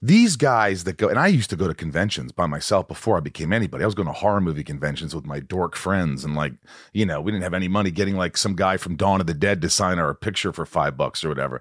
These 0.00 0.36
guys 0.36 0.84
that 0.84 0.96
go 0.96 1.08
and 1.08 1.18
i 1.18 1.26
used 1.26 1.50
to 1.50 1.56
go 1.56 1.68
to 1.68 1.74
conventions 1.74 2.32
by 2.32 2.46
myself 2.46 2.88
before 2.88 3.18
i 3.18 3.20
became 3.20 3.52
anybody. 3.52 3.82
I 3.82 3.86
was 3.86 3.94
going 3.94 4.08
to 4.08 4.14
horror 4.14 4.40
movie 4.40 4.64
conventions 4.64 5.14
with 5.14 5.26
my 5.26 5.38
dork 5.38 5.76
friends 5.76 6.24
and 6.24 6.34
like 6.34 6.54
you 6.94 7.04
know 7.04 7.20
we 7.20 7.30
didn't 7.30 7.44
have 7.44 7.52
any 7.52 7.68
money 7.68 7.90
getting 7.90 8.16
like 8.16 8.38
some 8.38 8.56
guy 8.56 8.78
from 8.78 8.96
dawn 8.96 9.20
of 9.20 9.26
the 9.26 9.34
dead 9.34 9.60
to 9.60 9.68
sign 9.68 9.98
our 9.98 10.14
picture 10.14 10.50
for 10.50 10.64
five 10.64 10.96
bucks 10.96 11.22
or 11.22 11.28
whatever 11.28 11.60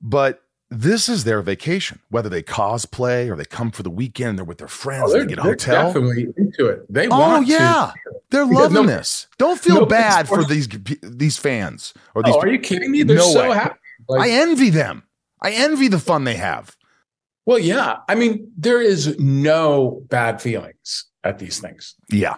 but 0.00 0.42
this 0.70 1.08
is 1.08 1.24
their 1.24 1.40
vacation 1.40 1.98
whether 2.10 2.28
they 2.28 2.42
cosplay 2.42 3.30
or 3.30 3.36
they 3.36 3.44
come 3.44 3.70
for 3.70 3.82
the 3.82 3.90
weekend 3.90 4.36
they're 4.38 4.44
with 4.44 4.58
their 4.58 4.68
friends 4.68 5.04
oh, 5.06 5.12
they're, 5.12 5.22
they 5.24 5.28
get 5.34 5.38
a 5.38 5.42
they're 5.42 5.52
hotel 5.52 5.86
definitely 5.86 6.26
into 6.36 6.66
it 6.66 6.92
they 6.92 7.06
oh 7.08 7.18
want 7.18 7.46
to 7.46 7.52
yeah 7.52 7.90
they're 8.30 8.44
Because 8.44 8.62
loving 8.62 8.74
nobody- 8.74 8.92
this 8.98 9.26
don't 9.38 9.58
feel 9.58 9.76
nobody's 9.76 9.90
bad 10.04 10.28
for 10.28 10.44
these 10.44 10.68
these 11.02 11.38
fans 11.38 11.94
or 12.14 12.22
these 12.22 12.34
Oh, 12.34 12.40
are 12.40 12.48
you 12.48 12.58
kidding 12.58 12.90
me? 12.90 13.02
They're 13.02 13.16
No 13.16 13.30
so 13.32 13.48
way. 13.48 13.56
happy. 13.56 13.78
Like, 14.08 14.28
i 14.28 14.30
envy 14.30 14.68
them 14.70 15.04
i 15.40 15.50
envy 15.52 15.88
the 15.88 15.98
fun 15.98 16.24
they 16.24 16.36
have 16.36 16.76
well, 17.46 17.58
yeah. 17.58 18.00
I 18.06 18.14
mean, 18.14 18.52
there 18.58 18.82
is 18.82 19.18
no 19.18 20.02
bad 20.10 20.42
feelings 20.42 21.06
at 21.24 21.38
these 21.38 21.58
things. 21.60 21.94
yeah 22.10 22.36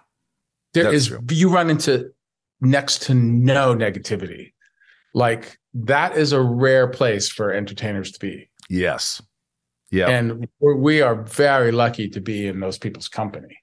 There 0.73 0.95
is. 0.95 1.09
true. 1.09 1.19
you 1.33 1.49
run 1.51 1.69
into 1.69 2.13
next 2.61 3.03
to 3.07 3.15
no 3.15 3.75
negativity. 3.75 4.53
Like 5.15 5.59
that 5.75 6.17
is 6.17 6.33
a 6.33 6.41
rare 6.41 6.89
place 6.89 7.29
for 7.29 7.53
entertainers 7.53 8.13
to 8.13 8.21
be, 8.21 8.49
yes 8.69 9.23
yeah 9.91 10.09
and 10.09 10.47
we're, 10.61 10.77
we 10.77 11.03
are 11.03 11.17
very 11.17 11.73
lucky 11.73 12.09
to 12.09 12.21
be 12.21 12.47
in 12.47 12.61
those 12.61 12.79
people's 12.79 13.09
company. 13.09 13.57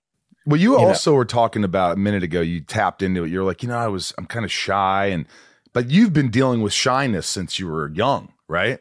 Well, 0.48 0.60
you 0.62 0.72
you 0.74 0.77
know. 0.77 0.88
also 0.88 1.13
were 1.13 1.25
talking 1.25 1.66
about 1.66 1.98
a 1.98 2.00
minute 2.00 2.24
ago. 2.24 2.39
You 2.39 2.62
tapped 2.62 3.01
into 3.01 3.25
it. 3.25 3.30
You're 3.30 3.44
like, 3.44 3.63
you 3.63 3.70
know, 3.70 3.77
I 3.77 3.88
was, 3.88 4.13
I'm 4.18 4.25
kind 4.25 4.46
of 4.46 4.51
shy, 4.51 5.08
and 5.08 5.25
but 5.74 5.92
you've 5.92 6.13
been 6.13 6.32
dealing 6.32 6.62
with 6.62 6.72
shyness 6.72 7.27
since 7.27 7.60
you 7.60 7.68
were 7.68 7.89
young, 7.89 8.32
right? 8.48 8.80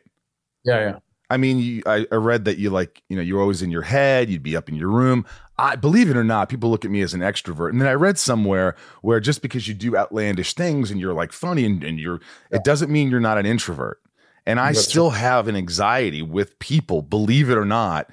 Yeah, 0.64 0.78
yeah. 0.78 0.98
I 1.28 1.38
mean, 1.38 1.58
you, 1.58 1.82
I, 1.84 2.06
I 2.12 2.14
read 2.14 2.44
that 2.44 2.58
you 2.58 2.70
like, 2.70 3.02
you 3.08 3.16
know, 3.16 3.22
you're 3.22 3.40
always 3.40 3.62
in 3.62 3.72
your 3.72 3.82
head. 3.82 4.30
You'd 4.30 4.44
be 4.44 4.56
up 4.56 4.68
in 4.68 4.76
your 4.76 4.90
room. 4.90 5.26
I 5.58 5.76
believe 5.76 6.10
it 6.10 6.16
or 6.16 6.24
not, 6.24 6.48
people 6.48 6.70
look 6.70 6.84
at 6.84 6.90
me 6.90 7.00
as 7.00 7.14
an 7.14 7.20
extrovert. 7.20 7.70
And 7.70 7.80
then 7.80 7.88
I 7.88 7.94
read 7.94 8.18
somewhere 8.18 8.76
where 9.00 9.20
just 9.20 9.40
because 9.40 9.66
you 9.66 9.74
do 9.74 9.96
outlandish 9.96 10.52
things 10.52 10.90
and 10.90 11.00
you're 11.00 11.14
like 11.14 11.32
funny 11.32 11.64
and, 11.64 11.82
and 11.82 11.98
you're, 11.98 12.20
it 12.50 12.62
doesn't 12.62 12.90
mean 12.90 13.10
you're 13.10 13.20
not 13.20 13.38
an 13.38 13.46
introvert. 13.46 14.00
And 14.44 14.60
I 14.60 14.72
That's 14.72 14.84
still 14.84 15.10
have 15.10 15.48
an 15.48 15.56
anxiety 15.56 16.22
with 16.22 16.58
people, 16.58 17.02
believe 17.02 17.50
it 17.50 17.58
or 17.58 17.64
not. 17.64 18.10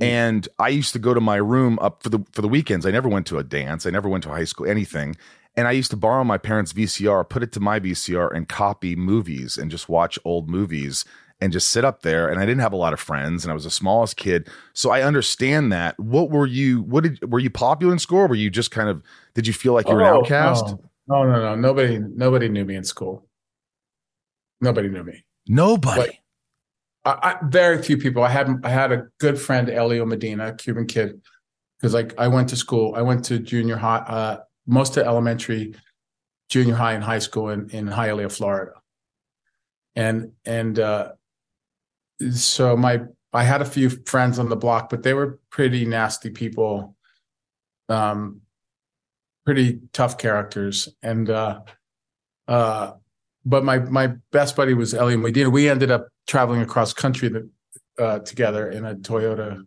And 0.00 0.48
I 0.58 0.68
used 0.68 0.92
to 0.94 0.98
go 0.98 1.12
to 1.14 1.20
my 1.20 1.36
room 1.36 1.78
up 1.80 2.02
for 2.02 2.08
the 2.08 2.24
for 2.32 2.40
the 2.40 2.48
weekends. 2.48 2.86
I 2.86 2.90
never 2.90 3.08
went 3.08 3.26
to 3.26 3.38
a 3.38 3.44
dance. 3.44 3.84
I 3.84 3.90
never 3.90 4.08
went 4.08 4.24
to 4.24 4.30
high 4.30 4.44
school, 4.44 4.66
anything. 4.66 5.14
And 5.56 5.68
I 5.68 5.72
used 5.72 5.90
to 5.90 5.96
borrow 5.96 6.24
my 6.24 6.38
parents' 6.38 6.72
VCR, 6.72 7.28
put 7.28 7.42
it 7.42 7.52
to 7.52 7.60
my 7.60 7.80
VCR, 7.80 8.34
and 8.34 8.48
copy 8.48 8.96
movies 8.96 9.58
and 9.58 9.70
just 9.70 9.88
watch 9.88 10.18
old 10.24 10.48
movies 10.48 11.04
and 11.40 11.52
just 11.52 11.68
sit 11.68 11.84
up 11.84 12.02
there. 12.02 12.28
And 12.28 12.38
I 12.38 12.46
didn't 12.46 12.60
have 12.60 12.72
a 12.72 12.76
lot 12.76 12.92
of 12.92 13.00
friends, 13.00 13.44
and 13.44 13.50
I 13.50 13.54
was 13.54 13.64
the 13.64 13.70
smallest 13.70 14.16
kid, 14.16 14.48
so 14.72 14.90
I 14.90 15.02
understand 15.02 15.72
that. 15.72 15.98
What 15.98 16.30
were 16.30 16.46
you? 16.46 16.82
What 16.82 17.04
did 17.04 17.30
were 17.30 17.38
you 17.38 17.50
popular 17.50 17.92
in 17.92 17.98
school? 17.98 18.26
Were 18.26 18.34
you 18.34 18.50
just 18.50 18.70
kind 18.70 18.88
of? 18.88 19.02
Did 19.34 19.46
you 19.46 19.52
feel 19.52 19.72
like 19.72 19.88
you 19.88 19.94
were 19.94 20.02
an 20.02 20.08
Oh, 20.08 20.18
outcast? 20.18 20.74
No, 21.06 21.24
no, 21.24 21.32
no, 21.32 21.40
no. 21.40 21.54
Nobody, 21.56 21.98
nobody 21.98 22.48
knew 22.48 22.64
me 22.64 22.76
in 22.76 22.84
school. 22.84 23.26
Nobody 24.60 24.88
knew 24.88 25.02
me. 25.02 25.24
Nobody. 25.48 26.20
I, 27.04 27.10
I, 27.22 27.36
very 27.48 27.82
few 27.82 27.96
people. 27.96 28.22
I 28.22 28.28
had 28.28 28.48
I 28.62 28.68
had 28.68 28.92
a 28.92 29.06
good 29.18 29.38
friend, 29.40 29.70
Elio 29.70 30.04
Medina, 30.04 30.54
Cuban 30.54 30.86
kid, 30.86 31.20
because 31.78 31.94
like 31.94 32.14
I 32.18 32.28
went 32.28 32.48
to 32.50 32.56
school. 32.56 32.94
I 32.94 33.02
went 33.02 33.24
to 33.26 33.38
junior 33.38 33.76
high, 33.76 33.98
uh, 33.98 34.38
most 34.66 34.96
of 34.96 35.06
elementary, 35.06 35.74
junior 36.50 36.74
high, 36.74 36.92
and 36.92 37.02
high 37.02 37.18
school 37.18 37.48
in 37.48 37.70
in 37.70 37.86
Hialeah, 37.86 38.30
Florida. 38.30 38.72
And 39.96 40.32
and 40.44 40.78
uh, 40.78 41.12
so 42.32 42.76
my 42.76 43.00
I 43.32 43.44
had 43.44 43.62
a 43.62 43.64
few 43.64 43.90
friends 43.90 44.38
on 44.38 44.48
the 44.48 44.56
block, 44.56 44.90
but 44.90 45.02
they 45.02 45.14
were 45.14 45.38
pretty 45.50 45.84
nasty 45.84 46.30
people, 46.30 46.96
um, 47.88 48.40
pretty 49.44 49.80
tough 49.92 50.18
characters, 50.18 50.88
and 51.02 51.30
uh, 51.30 51.60
uh, 52.48 52.92
but 53.44 53.64
my 53.64 53.78
my 53.78 54.08
best 54.32 54.56
buddy 54.56 54.74
was 54.74 54.94
Elio 54.94 55.16
Medina. 55.16 55.50
We 55.50 55.68
ended 55.68 55.90
up 55.90 56.08
traveling 56.26 56.60
across 56.60 56.92
country 56.92 57.28
that, 57.28 57.50
uh, 57.98 58.18
together 58.20 58.70
in 58.70 58.84
a 58.84 58.96
Toyota 58.96 59.64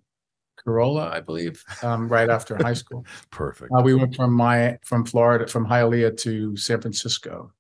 Corolla, 0.58 1.10
I 1.10 1.22
believe, 1.22 1.64
um, 1.82 2.08
right 2.08 2.30
after 2.30 2.58
high 2.58 2.74
school. 2.74 3.06
Perfect. 3.32 3.72
Uh, 3.78 3.82
we 3.82 3.94
went 3.94 4.16
from 4.16 4.34
my 4.34 4.78
from 4.84 5.06
Florida, 5.06 5.48
from 5.48 5.66
Hialeah 5.66 6.18
to 6.18 6.56
San 6.58 6.82
Francisco. 6.82 7.52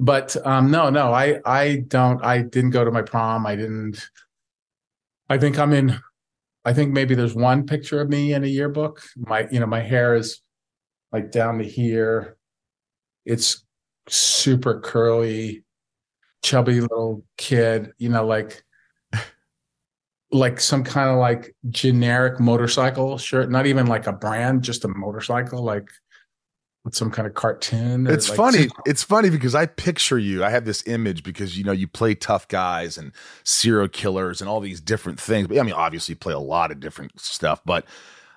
But 0.00 0.36
um, 0.46 0.70
no, 0.70 0.90
no, 0.90 1.12
I 1.12 1.40
I 1.44 1.84
don't. 1.86 2.24
I 2.24 2.42
didn't 2.42 2.70
go 2.70 2.84
to 2.84 2.90
my 2.90 3.02
prom. 3.02 3.46
I 3.46 3.54
didn't. 3.54 4.08
I 5.28 5.38
think 5.38 5.58
I'm 5.58 5.72
in 5.72 6.00
I 6.64 6.72
think 6.72 6.92
maybe 6.92 7.14
there's 7.14 7.34
one 7.34 7.66
picture 7.66 8.00
of 8.00 8.08
me 8.08 8.34
in 8.34 8.44
a 8.44 8.48
yearbook. 8.48 9.02
My, 9.16 9.48
you 9.50 9.60
know, 9.60 9.66
my 9.66 9.80
hair 9.80 10.14
is 10.14 10.40
like 11.10 11.30
down 11.30 11.58
to 11.58 11.64
here. 11.64 12.36
It's 13.24 13.64
super 14.08 14.80
curly, 14.80 15.64
chubby 16.42 16.80
little 16.80 17.24
kid, 17.38 17.92
you 17.98 18.10
know, 18.10 18.26
like 18.26 18.62
like 20.32 20.60
some 20.60 20.84
kind 20.84 21.08
of 21.10 21.18
like 21.18 21.54
generic 21.70 22.38
motorcycle 22.38 23.16
shirt, 23.18 23.50
not 23.50 23.66
even 23.66 23.86
like 23.86 24.06
a 24.06 24.12
brand, 24.12 24.62
just 24.62 24.84
a 24.84 24.88
motorcycle, 24.88 25.62
like 25.64 25.88
with 26.84 26.94
some 26.94 27.10
kind 27.10 27.26
of 27.28 27.34
cartoon. 27.34 28.06
It's 28.06 28.28
like, 28.28 28.36
funny. 28.36 28.58
some- 28.68 28.82
It's 28.86 29.02
funny 29.02 29.30
because 29.30 29.54
I 29.54 29.66
picture 29.66 30.18
you. 30.18 30.44
I 30.44 30.50
have 30.50 30.64
this 30.64 30.86
image 30.86 31.22
because 31.22 31.58
you 31.58 31.64
know 31.64 31.72
you 31.72 31.86
play 31.86 32.14
tough 32.14 32.48
guys 32.48 32.96
and 32.96 33.12
serial 33.44 33.88
killers 33.88 34.40
and 34.40 34.48
all 34.48 34.60
these 34.60 34.80
different 34.80 35.20
things. 35.20 35.46
But 35.48 35.58
I 35.58 35.62
mean, 35.62 35.74
obviously, 35.74 36.12
you 36.12 36.16
play 36.16 36.34
a 36.34 36.38
lot 36.38 36.70
of 36.70 36.80
different 36.80 37.20
stuff. 37.20 37.60
But 37.64 37.84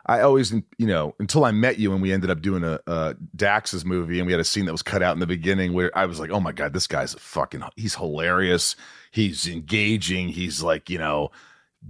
I 0.05 0.19
always, 0.19 0.51
you 0.51 0.87
know, 0.87 1.15
until 1.19 1.45
I 1.45 1.51
met 1.51 1.79
you 1.79 1.93
and 1.93 2.01
we 2.01 2.11
ended 2.11 2.29
up 2.29 2.41
doing 2.41 2.65
a, 2.65 2.79
a 2.87 3.15
Dax's 3.35 3.85
movie 3.85 4.19
and 4.19 4.25
we 4.25 4.33
had 4.33 4.41
a 4.41 4.45
scene 4.45 4.65
that 4.65 4.73
was 4.73 4.81
cut 4.81 5.01
out 5.01 5.13
in 5.13 5.19
the 5.21 5.27
beginning 5.27 5.71
where 5.71 5.97
I 5.97 6.05
was 6.05 6.19
like, 6.19 6.29
oh 6.29 6.41
my 6.41 6.51
god, 6.51 6.73
this 6.73 6.87
guy's 6.87 7.13
a 7.13 7.19
fucking. 7.19 7.63
He's 7.77 7.95
hilarious. 7.95 8.75
He's 9.11 9.47
engaging. 9.47 10.29
He's 10.29 10.61
like, 10.61 10.89
you 10.89 10.97
know. 10.97 11.31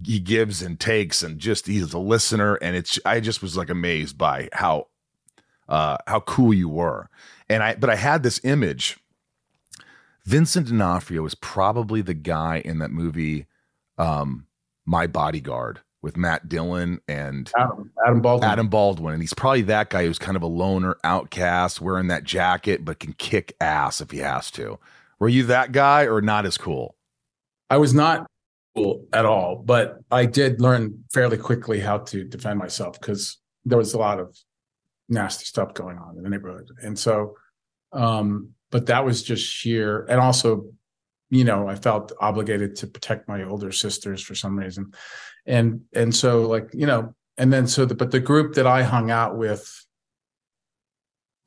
He 0.03 0.19
gives 0.19 0.63
and 0.63 0.79
takes, 0.79 1.21
and 1.21 1.37
just 1.37 1.67
he's 1.67 1.93
a 1.93 1.99
listener, 1.99 2.55
and 2.55 2.75
it's. 2.75 2.97
I 3.05 3.19
just 3.19 3.43
was 3.43 3.55
like 3.55 3.69
amazed 3.69 4.17
by 4.17 4.49
how 4.51 4.87
uh, 5.69 5.97
how 6.07 6.19
cool 6.21 6.53
you 6.53 6.69
were. 6.69 7.09
And 7.49 7.63
I, 7.63 7.75
but 7.75 7.89
I 7.89 7.95
had 7.95 8.23
this 8.23 8.39
image. 8.43 8.97
Vincent 10.25 10.67
D'Onofrio 10.67 11.21
was 11.21 11.35
probably 11.35 12.01
the 12.01 12.13
guy 12.13 12.61
in 12.63 12.79
that 12.79 12.91
movie, 12.91 13.45
um, 13.97 14.47
My 14.85 15.05
Bodyguard, 15.05 15.81
with 16.01 16.15
Matt 16.15 16.47
Dillon 16.47 17.01
and 17.07 17.51
Adam, 17.57 17.91
Adam 18.05 18.21
Baldwin. 18.21 18.49
Adam 18.49 18.67
Baldwin. 18.69 19.13
And 19.13 19.23
he's 19.23 19.33
probably 19.33 19.63
that 19.63 19.89
guy 19.89 20.05
who's 20.05 20.19
kind 20.19 20.37
of 20.37 20.43
a 20.43 20.47
loner, 20.47 20.97
outcast, 21.03 21.81
wearing 21.81 22.07
that 22.07 22.23
jacket, 22.23 22.85
but 22.85 22.99
can 22.99 23.13
kick 23.13 23.55
ass 23.59 23.99
if 24.01 24.11
he 24.11 24.19
has 24.19 24.49
to. 24.51 24.79
Were 25.19 25.29
you 25.29 25.43
that 25.43 25.71
guy 25.71 26.05
or 26.05 26.21
not 26.21 26.45
as 26.45 26.57
cool? 26.57 26.95
I 27.69 27.77
was 27.77 27.93
not 27.93 28.27
cool 28.75 29.05
at 29.13 29.25
all, 29.25 29.55
but 29.55 29.99
I 30.11 30.25
did 30.25 30.61
learn 30.61 31.03
fairly 31.13 31.37
quickly 31.37 31.79
how 31.79 31.99
to 31.99 32.23
defend 32.23 32.59
myself 32.59 32.99
because 32.99 33.37
there 33.65 33.77
was 33.77 33.93
a 33.93 33.97
lot 33.97 34.19
of 34.19 34.37
nasty 35.13 35.45
stuff 35.45 35.73
going 35.73 35.97
on 35.97 36.17
in 36.17 36.23
the 36.23 36.29
neighborhood. 36.29 36.69
And 36.81 36.97
so, 36.97 37.35
um, 37.91 38.49
but 38.71 38.87
that 38.87 39.05
was 39.05 39.23
just 39.23 39.45
sheer, 39.45 40.05
and 40.09 40.19
also, 40.19 40.65
you 41.29 41.43
know, 41.43 41.67
I 41.67 41.75
felt 41.75 42.11
obligated 42.19 42.75
to 42.77 42.87
protect 42.87 43.27
my 43.27 43.43
older 43.43 43.71
sisters 43.71 44.21
for 44.21 44.35
some 44.35 44.57
reason. 44.57 44.93
And, 45.45 45.81
and 45.93 46.15
so 46.15 46.41
like, 46.43 46.69
you 46.73 46.85
know, 46.85 47.13
and 47.37 47.51
then 47.51 47.67
so 47.67 47.85
the, 47.85 47.95
but 47.95 48.11
the 48.11 48.19
group 48.19 48.55
that 48.55 48.67
I 48.67 48.83
hung 48.83 49.11
out 49.11 49.37
with, 49.37 49.85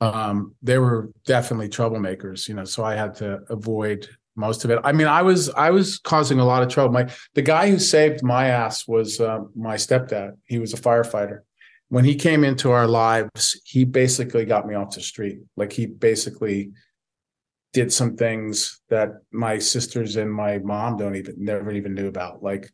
um, 0.01 0.55
they 0.61 0.77
were 0.77 1.11
definitely 1.25 1.69
troublemakers, 1.69 2.47
you 2.47 2.55
know, 2.55 2.65
so 2.65 2.83
I 2.83 2.95
had 2.95 3.15
to 3.15 3.39
avoid 3.49 4.07
most 4.35 4.63
of 4.63 4.71
it. 4.71 4.79
I 4.83 4.91
mean, 4.91 5.07
I 5.07 5.23
was 5.23 5.49
I 5.49 5.71
was 5.71 5.97
causing 5.97 6.39
a 6.39 6.45
lot 6.45 6.61
of 6.63 6.69
trouble. 6.69 6.93
My 6.93 7.09
the 7.33 7.41
guy 7.41 7.69
who 7.69 7.79
saved 7.79 8.23
my 8.23 8.47
ass 8.47 8.87
was 8.87 9.19
uh, 9.19 9.39
my 9.55 9.75
stepdad. 9.75 10.33
He 10.45 10.59
was 10.59 10.73
a 10.73 10.77
firefighter. 10.77 11.39
When 11.89 12.03
he 12.03 12.15
came 12.15 12.43
into 12.43 12.71
our 12.71 12.87
lives, 12.87 13.59
he 13.65 13.85
basically 13.85 14.45
got 14.45 14.67
me 14.67 14.75
off 14.75 14.93
the 14.95 15.01
street. 15.01 15.39
Like 15.55 15.71
he 15.71 15.85
basically 15.85 16.71
did 17.73 17.93
some 17.93 18.15
things 18.15 18.81
that 18.89 19.09
my 19.31 19.59
sisters 19.59 20.15
and 20.15 20.31
my 20.31 20.57
mom 20.59 20.97
don't 20.97 21.15
even 21.15 21.35
never 21.37 21.71
even 21.71 21.93
knew 21.93 22.07
about, 22.07 22.43
like 22.43 22.69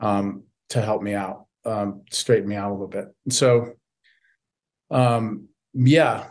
um, 0.00 0.44
to 0.70 0.82
help 0.82 1.02
me 1.02 1.14
out, 1.14 1.46
um, 1.64 2.02
straighten 2.10 2.48
me 2.48 2.56
out 2.56 2.70
a 2.70 2.72
little 2.72 2.88
bit. 2.88 3.06
So, 3.30 3.74
um, 4.90 5.48
yeah, 5.72 6.30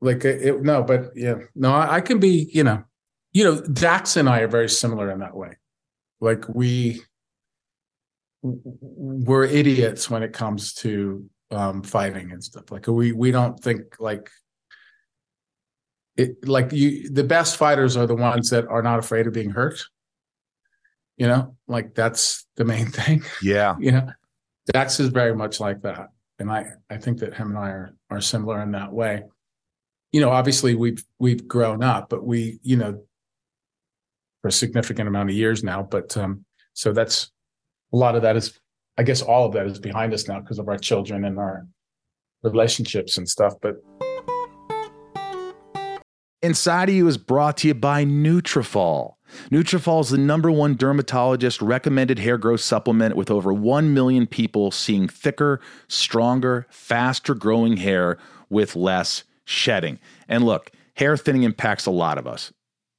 like 0.00 0.24
it- 0.24 0.62
no, 0.62 0.82
but 0.82 1.10
yeah, 1.16 1.36
no, 1.54 1.72
I, 1.72 1.96
I 1.96 2.00
can 2.00 2.18
be, 2.20 2.48
you 2.52 2.62
know, 2.62 2.84
you 3.32 3.44
know, 3.44 3.60
Dax 3.60 4.16
and 4.16 4.28
I 4.28 4.40
are 4.40 4.48
very 4.48 4.68
similar 4.68 5.10
in 5.10 5.20
that 5.20 5.36
way. 5.36 5.56
Like 6.20 6.44
we 6.48 7.02
we're 8.44 9.44
idiots 9.44 10.10
when 10.10 10.22
it 10.22 10.34
comes 10.34 10.74
to 10.74 11.28
um 11.50 11.82
fighting 11.82 12.30
and 12.30 12.44
stuff. 12.44 12.70
Like 12.70 12.86
we 12.86 13.12
we 13.12 13.30
don't 13.30 13.58
think 13.58 13.98
like 13.98 14.30
it 16.16 16.46
like 16.46 16.72
you 16.72 17.08
the 17.10 17.24
best 17.24 17.56
fighters 17.56 17.96
are 17.96 18.06
the 18.06 18.14
ones 18.14 18.50
that 18.50 18.66
are 18.68 18.82
not 18.82 18.98
afraid 18.98 19.26
of 19.26 19.32
being 19.32 19.50
hurt. 19.50 19.82
You 21.16 21.28
know, 21.28 21.56
like 21.66 21.94
that's 21.94 22.46
the 22.56 22.64
main 22.64 22.86
thing. 22.86 23.22
Yeah. 23.42 23.76
you 23.80 23.92
know, 23.92 24.10
Dax 24.72 25.00
is 25.00 25.08
very 25.08 25.34
much 25.34 25.58
like 25.58 25.82
that. 25.82 26.08
And 26.38 26.50
I 26.50 26.66
I 26.90 26.98
think 26.98 27.20
that 27.20 27.34
him 27.34 27.48
and 27.48 27.58
I 27.58 27.68
are 27.68 27.96
are 28.10 28.20
similar 28.20 28.60
in 28.62 28.72
that 28.72 28.92
way. 28.92 29.22
You 30.12 30.20
know, 30.20 30.30
obviously 30.30 30.74
we've 30.74 31.02
we've 31.18 31.48
grown 31.48 31.82
up, 31.82 32.10
but 32.10 32.24
we, 32.24 32.58
you 32.62 32.76
know, 32.76 33.02
for 34.42 34.48
a 34.48 34.52
significant 34.52 35.08
amount 35.08 35.30
of 35.30 35.36
years 35.36 35.64
now. 35.64 35.82
But 35.82 36.16
um, 36.16 36.44
so 36.74 36.92
that's 36.92 37.30
a 37.94 37.96
lot 37.96 38.16
of 38.16 38.22
that 38.22 38.36
is, 38.36 38.58
I 38.98 39.04
guess, 39.04 39.22
all 39.22 39.46
of 39.46 39.52
that 39.52 39.66
is 39.66 39.78
behind 39.78 40.12
us 40.12 40.26
now 40.26 40.40
because 40.40 40.58
of 40.58 40.68
our 40.68 40.76
children 40.76 41.24
and 41.24 41.38
our 41.38 41.64
relationships 42.42 43.16
and 43.16 43.28
stuff. 43.28 43.54
But 43.62 43.76
Inside 46.42 46.88
of 46.90 46.94
You 46.94 47.06
is 47.06 47.16
brought 47.16 47.56
to 47.58 47.68
you 47.68 47.74
by 47.74 48.04
Nutrafol. 48.04 49.14
Nutrafol 49.50 50.00
is 50.02 50.10
the 50.10 50.18
number 50.18 50.50
one 50.50 50.76
dermatologist 50.76 51.62
recommended 51.62 52.18
hair 52.18 52.36
growth 52.36 52.60
supplement 52.60 53.16
with 53.16 53.30
over 53.30 53.52
1 53.52 53.94
million 53.94 54.26
people 54.26 54.70
seeing 54.70 55.08
thicker, 55.08 55.60
stronger, 55.88 56.66
faster 56.70 57.34
growing 57.34 57.78
hair 57.78 58.18
with 58.50 58.76
less 58.76 59.24
shedding. 59.44 59.98
And 60.28 60.44
look, 60.44 60.70
hair 60.96 61.16
thinning 61.16 61.44
impacts 61.44 61.86
a 61.86 61.90
lot 61.90 62.18
of 62.18 62.26
us, 62.26 62.52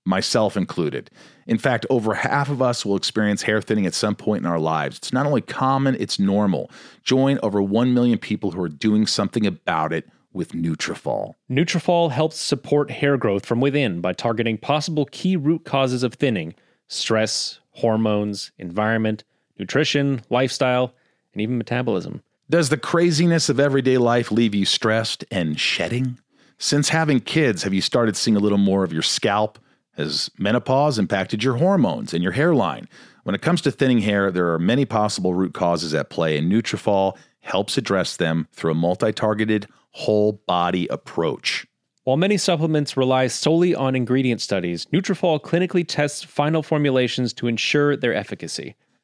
myself 0.06 0.58
included. 0.58 1.12
In 1.48 1.58
fact, 1.58 1.86
over 1.90 2.16
half 2.16 2.50
of 2.50 2.62
us 2.62 2.86
will 2.86 2.96
experience 2.96 3.44
hair 3.44 3.62
thinning 3.62 3.86
at 3.86 3.94
some 3.94 4.16
point 4.16 4.44
in 4.44 4.50
our 4.50 4.60
lives. 4.60 4.98
It's 4.98 5.14
not 5.14 5.28
only 5.28 5.42
common, 5.42 5.96
it's 6.00 6.18
normal. 6.18 6.72
Join 7.04 7.38
over 7.44 7.62
1 7.62 7.94
million 7.94 8.18
people 8.18 8.52
who 8.52 8.62
are 8.62 8.70
doing 8.70 9.06
something 9.06 9.46
about 9.46 9.94
it 9.94 10.10
with 10.34 10.54
Nutrafol. 10.54 11.36
Nutrafol 11.50 12.12
helps 12.12 12.38
support 12.38 12.92
hair 12.92 13.16
growth 13.16 13.46
from 13.46 13.62
within 13.62 14.02
by 14.02 14.12
targeting 14.12 14.58
possible 14.58 15.06
key 15.12 15.36
root 15.38 15.64
causes 15.64 16.04
of 16.04 16.16
thinning: 16.16 16.56
stress, 16.88 17.60
hormones, 17.72 18.52
environment, 18.58 19.24
nutrition, 19.58 20.22
lifestyle, 20.30 20.94
and 21.34 21.42
even 21.42 21.58
metabolism. 21.58 22.22
Does 22.50 22.70
the 22.70 22.78
craziness 22.78 23.50
of 23.50 23.60
everyday 23.60 23.98
life 23.98 24.32
leave 24.32 24.54
you 24.54 24.66
stressed 24.66 25.24
and 25.32 25.60
shedding? 25.60 26.20
Since 26.58 26.90
having 26.90 27.20
kids, 27.20 27.64
have 27.64 27.74
you 27.74 27.82
started 27.82 28.16
seeing 28.18 28.36
a 28.36 28.42
little 28.42 28.58
more 28.58 28.84
of 28.84 28.94
your 28.94 29.02
scalp? 29.02 29.58
Has 29.98 30.30
menopause 30.38 31.00
impacted 31.00 31.44
your 31.44 31.56
hormones 31.56 32.14
and 32.14 32.22
your 32.22 32.34
hairline? 32.34 32.90
When 33.24 33.34
it 33.34 33.42
comes 33.42 33.62
to 33.62 33.72
thinning 33.72 34.00
hair, 34.00 34.30
there 34.30 34.54
are 34.54 34.60
many 34.60 34.86
possible 34.86 35.34
root 35.34 35.54
causes 35.54 35.94
at 35.94 36.10
play, 36.10 36.38
and 36.38 36.52
Nutrafol 36.52 37.18
helps 37.40 37.78
address 37.78 38.18
them 38.18 38.48
through 38.52 38.72
a 38.72 38.76
multi-targeted, 38.76 39.68
whole-body 39.92 40.88
approach. 40.88 41.66
While 42.04 42.18
many 42.18 42.38
supplements 42.38 42.98
rely 42.98 43.28
solely 43.28 43.74
on 43.74 43.96
ingredient 43.96 44.42
studies, 44.42 44.86
Nutrafol 44.94 45.42
clinically 45.42 45.86
tests 45.88 46.24
final 46.24 46.62
formulations 46.62 47.34
to 47.34 47.48
ensure 47.48 47.96
their 47.96 48.14
efficacy. 48.14 48.76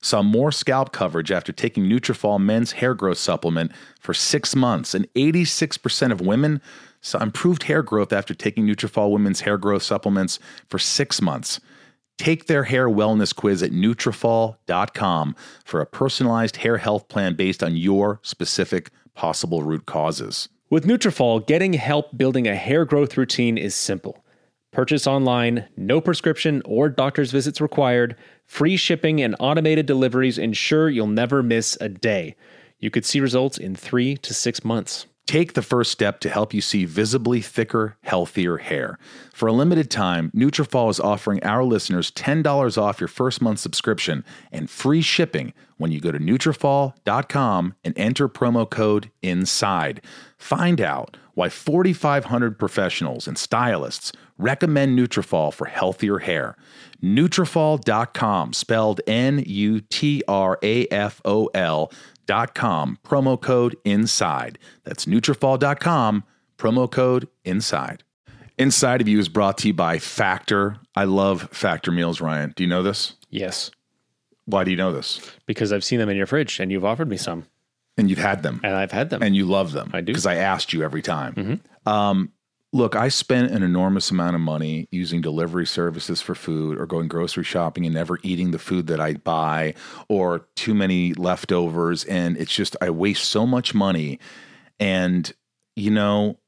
saw 0.00 0.22
more 0.22 0.52
scalp 0.52 0.92
coverage 0.92 1.32
after 1.32 1.52
taking 1.52 1.84
Nutrafol 1.84 2.40
men's 2.40 2.72
hair 2.72 2.94
growth 2.94 3.18
supplement 3.18 3.72
for 4.00 4.14
six 4.14 4.54
months, 4.54 4.94
and 4.94 5.12
86% 5.14 6.12
of 6.12 6.20
women 6.20 6.60
saw 7.00 7.18
improved 7.22 7.64
hair 7.64 7.82
growth 7.82 8.12
after 8.12 8.34
taking 8.34 8.66
Nutrafol 8.66 9.10
women's 9.10 9.40
hair 9.40 9.58
growth 9.58 9.82
supplements 9.82 10.38
for 10.68 10.78
six 10.78 11.20
months. 11.20 11.60
Take 12.18 12.46
their 12.46 12.64
hair 12.64 12.88
wellness 12.88 13.34
quiz 13.34 13.62
at 13.62 13.72
Nutrafol.com 13.72 15.36
for 15.64 15.80
a 15.80 15.86
personalized 15.86 16.56
hair 16.56 16.78
health 16.78 17.08
plan 17.08 17.34
based 17.34 17.62
on 17.62 17.76
your 17.76 18.20
specific 18.22 18.90
possible 19.14 19.62
root 19.62 19.86
causes. 19.86 20.48
With 20.70 20.84
Nutrafol, 20.84 21.46
getting 21.46 21.74
help 21.74 22.16
building 22.16 22.48
a 22.48 22.56
hair 22.56 22.84
growth 22.84 23.16
routine 23.16 23.56
is 23.56 23.74
simple. 23.74 24.24
Purchase 24.76 25.06
online, 25.06 25.66
no 25.78 26.02
prescription 26.02 26.60
or 26.66 26.90
doctor's 26.90 27.32
visits 27.32 27.62
required, 27.62 28.14
free 28.44 28.76
shipping 28.76 29.22
and 29.22 29.34
automated 29.40 29.86
deliveries 29.86 30.36
ensure 30.36 30.90
you'll 30.90 31.06
never 31.06 31.42
miss 31.42 31.78
a 31.80 31.88
day. 31.88 32.36
You 32.78 32.90
could 32.90 33.06
see 33.06 33.18
results 33.20 33.56
in 33.56 33.74
three 33.74 34.18
to 34.18 34.34
six 34.34 34.66
months. 34.66 35.06
Take 35.26 35.54
the 35.54 35.62
first 35.62 35.92
step 35.92 36.20
to 36.20 36.28
help 36.28 36.52
you 36.52 36.60
see 36.60 36.84
visibly 36.84 37.40
thicker, 37.40 37.96
healthier 38.02 38.58
hair. 38.58 38.98
For 39.32 39.46
a 39.46 39.52
limited 39.52 39.90
time, 39.90 40.30
Nutrafol 40.36 40.90
is 40.90 41.00
offering 41.00 41.42
our 41.42 41.64
listeners 41.64 42.10
$10 42.10 42.76
off 42.76 43.00
your 43.00 43.08
first 43.08 43.40
month 43.40 43.60
subscription 43.60 44.26
and 44.52 44.68
free 44.68 45.00
shipping 45.00 45.54
when 45.78 45.90
you 45.90 46.00
go 46.00 46.12
to 46.12 46.18
Nutrafol.com 46.18 47.74
and 47.82 47.98
enter 47.98 48.28
promo 48.28 48.68
code 48.68 49.10
INSIDE. 49.22 50.02
Find 50.36 50.82
out 50.82 51.16
why 51.36 51.48
4,500 51.48 52.58
professionals 52.58 53.28
and 53.28 53.36
stylists 53.38 54.10
recommend 54.38 54.98
Nutrafol 54.98 55.52
for 55.52 55.66
healthier 55.66 56.18
hair. 56.18 56.56
Nutrafol.com, 57.02 58.52
spelled 58.52 59.00
N-U-T-R-A-F-O-L 60.66 61.92
dot 62.26 62.54
com, 62.54 62.98
promo 63.04 63.40
code 63.40 63.76
INSIDE. 63.84 64.58
That's 64.84 65.06
Nutrafol.com, 65.06 66.24
promo 66.58 66.90
code 66.90 67.28
INSIDE. 67.44 68.02
Inside 68.58 69.00
of 69.02 69.08
You 69.08 69.18
is 69.18 69.28
brought 69.28 69.58
to 69.58 69.68
you 69.68 69.74
by 69.74 69.98
Factor. 69.98 70.78
I 70.94 71.04
love 71.04 71.48
Factor 71.52 71.92
meals, 71.92 72.20
Ryan. 72.22 72.54
Do 72.56 72.64
you 72.64 72.68
know 72.68 72.82
this? 72.82 73.12
Yes, 73.30 73.70
Why 74.46 74.64
do 74.64 74.70
you 74.70 74.76
know 74.76 74.92
this? 74.92 75.20
because 75.44 75.72
I've 75.72 75.84
seen 75.84 75.98
them 75.98 76.08
in 76.08 76.16
your 76.16 76.26
fridge 76.26 76.58
and 76.60 76.72
you've 76.72 76.84
offered 76.84 77.08
me 77.08 77.16
some, 77.18 77.44
And 77.96 78.10
you've 78.10 78.18
had 78.18 78.42
them. 78.42 78.60
and 78.62 78.74
I've 78.74 78.92
had 78.92 79.10
them. 79.10 79.22
and 79.22 79.34
you 79.34 79.46
love 79.46 79.72
them. 79.72 79.90
I 79.94 80.00
do. 80.00 80.12
because 80.12 80.26
I 80.26 80.34
asked 80.36 80.72
you 80.72 80.82
every 80.82 81.02
time. 81.02 81.60
Um, 81.86 82.32
look, 82.72 82.94
I 82.94 83.08
spent 83.08 83.52
an 83.52 83.62
enormous 83.62 84.10
amount 84.10 84.34
of 84.34 84.42
money 84.42 84.86
using 84.90 85.22
delivery 85.22 85.66
services 85.66 86.20
for 86.20 86.34
food, 86.34 86.78
or 86.78 86.84
going 86.86 87.08
grocery 87.08 87.44
shopping 87.44 87.86
and 87.86 87.94
never 87.94 88.18
eating 88.22 88.50
the 88.50 88.58
food 88.58 88.86
that 88.88 89.00
I 89.00 89.14
buy, 89.14 89.74
or 90.08 90.46
too 90.56 90.74
many 90.74 91.14
leftovers, 91.14 92.04
and 92.04 92.36
it's 92.36 92.54
just 92.54 92.76
I 92.82 92.90
waste 92.90 93.24
so 93.24 93.46
much 93.46 93.74
money. 93.74 94.18
And 94.78 95.32
you 95.74 95.90
know, 95.90 96.38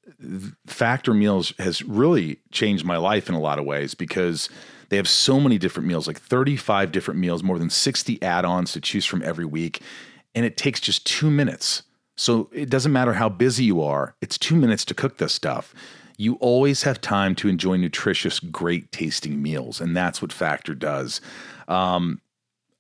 Factor 0.67 1.15
Meals 1.15 1.53
has 1.59 1.83
really 1.83 2.41
changed 2.51 2.85
my 2.85 2.97
life 2.97 3.29
in 3.29 3.35
a 3.35 3.41
lot 3.41 3.59
of 3.59 3.65
ways 3.65 3.95
because 3.95 4.49
they 4.89 4.97
have 4.97 5.09
so 5.09 5.39
many 5.39 5.59
different 5.59 5.87
meals, 5.87 6.07
like 6.07 6.19
35 6.19 6.93
different 6.93 7.21
meals, 7.21 7.43
more 7.43 7.59
than 7.59 7.69
60 7.71 8.23
add 8.23 8.45
ons 8.45 8.73
to 8.73 8.81
choose 8.81 9.05
from 9.05 9.23
every 9.23 9.45
week. 9.45 9.81
And 10.35 10.45
it 10.45 10.57
takes 10.57 10.81
just 10.81 11.07
two 11.07 11.31
minutes. 11.31 11.83
So 12.17 12.51
it 12.53 12.69
doesn't 12.69 12.93
matter 12.93 13.14
how 13.14 13.29
busy 13.29 13.64
you 13.64 13.83
are, 13.83 14.14
it's 14.21 14.38
two 14.38 14.57
minutes 14.57 14.85
to 14.87 14.95
cook 14.95 15.19
this 15.19 15.33
stuff. 15.33 15.75
You 16.17 16.35
always 16.37 16.83
have 16.83 17.01
time 17.01 17.37
to 17.37 17.49
enjoy 17.49 17.77
nutritious, 17.77 18.41
great 18.41 18.91
tasting 18.91 19.41
meals. 19.41 19.81
And 19.81 19.97
that's 19.97 20.21
what 20.21 20.33
Factor 20.33 20.75
does. 20.75 21.21
Um, 21.69 22.21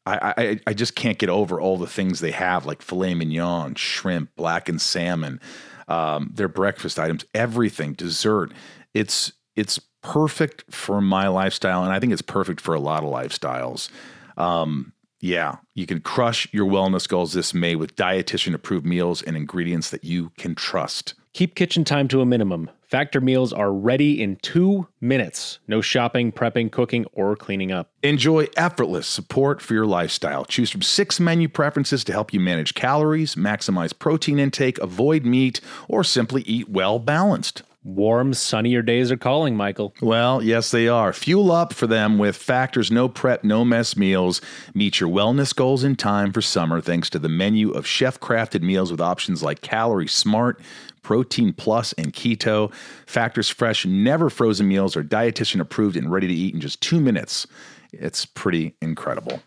I, 0.08 0.34
I, 0.36 0.60
I 0.68 0.72
just 0.72 0.96
can't 0.96 1.18
get 1.18 1.28
over 1.28 1.60
all 1.60 1.76
the 1.76 1.86
things 1.86 2.20
they 2.20 2.30
have, 2.32 2.66
like 2.66 2.82
filet 2.82 3.14
mignon, 3.14 3.74
shrimp, 3.74 4.34
blackened 4.36 4.80
salmon, 4.80 5.40
um, 5.86 6.32
their 6.34 6.48
breakfast 6.48 6.98
items, 6.98 7.24
everything, 7.34 7.92
dessert. 7.92 8.52
It's 8.94 9.32
it's 9.54 9.78
perfect 10.02 10.64
for 10.70 11.00
my 11.00 11.28
lifestyle, 11.28 11.84
and 11.84 11.92
I 11.92 12.00
think 12.00 12.12
it's 12.12 12.22
perfect 12.22 12.60
for 12.60 12.74
a 12.74 12.80
lot 12.80 13.04
of 13.04 13.10
lifestyles. 13.10 13.90
Um, 14.36 14.92
yeah, 15.20 15.56
you 15.74 15.86
can 15.86 16.00
crush 16.00 16.48
your 16.52 16.66
wellness 16.66 17.08
goals 17.08 17.32
this 17.32 17.52
May 17.52 17.74
with 17.74 17.96
dietitian 17.96 18.54
approved 18.54 18.86
meals 18.86 19.22
and 19.22 19.36
ingredients 19.36 19.90
that 19.90 20.04
you 20.04 20.30
can 20.38 20.54
trust. 20.54 21.14
Keep 21.32 21.54
kitchen 21.54 21.84
time 21.84 22.08
to 22.08 22.20
a 22.20 22.26
minimum. 22.26 22.70
Factor 22.88 23.20
meals 23.20 23.52
are 23.52 23.72
ready 23.72 24.22
in 24.22 24.36
two 24.36 24.88
minutes. 25.00 25.58
No 25.68 25.80
shopping, 25.80 26.32
prepping, 26.32 26.72
cooking, 26.72 27.04
or 27.12 27.36
cleaning 27.36 27.70
up. 27.70 27.90
Enjoy 28.02 28.46
effortless 28.56 29.06
support 29.06 29.60
for 29.60 29.74
your 29.74 29.86
lifestyle. 29.86 30.46
Choose 30.46 30.70
from 30.70 30.82
six 30.82 31.20
menu 31.20 31.48
preferences 31.48 32.02
to 32.04 32.12
help 32.12 32.32
you 32.32 32.40
manage 32.40 32.74
calories, 32.74 33.34
maximize 33.34 33.96
protein 33.96 34.38
intake, 34.38 34.78
avoid 34.78 35.26
meat, 35.26 35.60
or 35.86 36.02
simply 36.02 36.42
eat 36.42 36.70
well 36.70 36.98
balanced. 36.98 37.62
Warm, 37.88 38.34
sunnier 38.34 38.82
days 38.82 39.10
are 39.10 39.16
calling, 39.16 39.56
Michael. 39.56 39.94
Well, 40.02 40.42
yes, 40.42 40.70
they 40.70 40.88
are. 40.88 41.14
Fuel 41.14 41.50
up 41.50 41.72
for 41.72 41.86
them 41.86 42.18
with 42.18 42.36
Factor's 42.36 42.90
no 42.90 43.08
prep, 43.08 43.42
no 43.44 43.64
mess 43.64 43.96
meals. 43.96 44.42
Meet 44.74 45.00
your 45.00 45.08
wellness 45.08 45.56
goals 45.56 45.84
in 45.84 45.96
time 45.96 46.30
for 46.30 46.42
summer 46.42 46.82
thanks 46.82 47.08
to 47.08 47.18
the 47.18 47.30
menu 47.30 47.70
of 47.70 47.86
chef 47.86 48.20
crafted 48.20 48.60
meals 48.60 48.90
with 48.90 49.00
options 49.00 49.42
like 49.42 49.62
Calorie 49.62 50.06
Smart, 50.06 50.60
Protein 51.02 51.54
Plus, 51.54 51.94
and 51.94 52.12
Keto. 52.12 52.70
Factor's 53.06 53.48
fresh, 53.48 53.86
never 53.86 54.28
frozen 54.28 54.68
meals 54.68 54.94
are 54.94 55.02
dietitian 55.02 55.58
approved 55.58 55.96
and 55.96 56.12
ready 56.12 56.28
to 56.28 56.34
eat 56.34 56.52
in 56.52 56.60
just 56.60 56.82
two 56.82 57.00
minutes. 57.00 57.46
It's 57.90 58.26
pretty 58.26 58.74
incredible. 58.82 59.40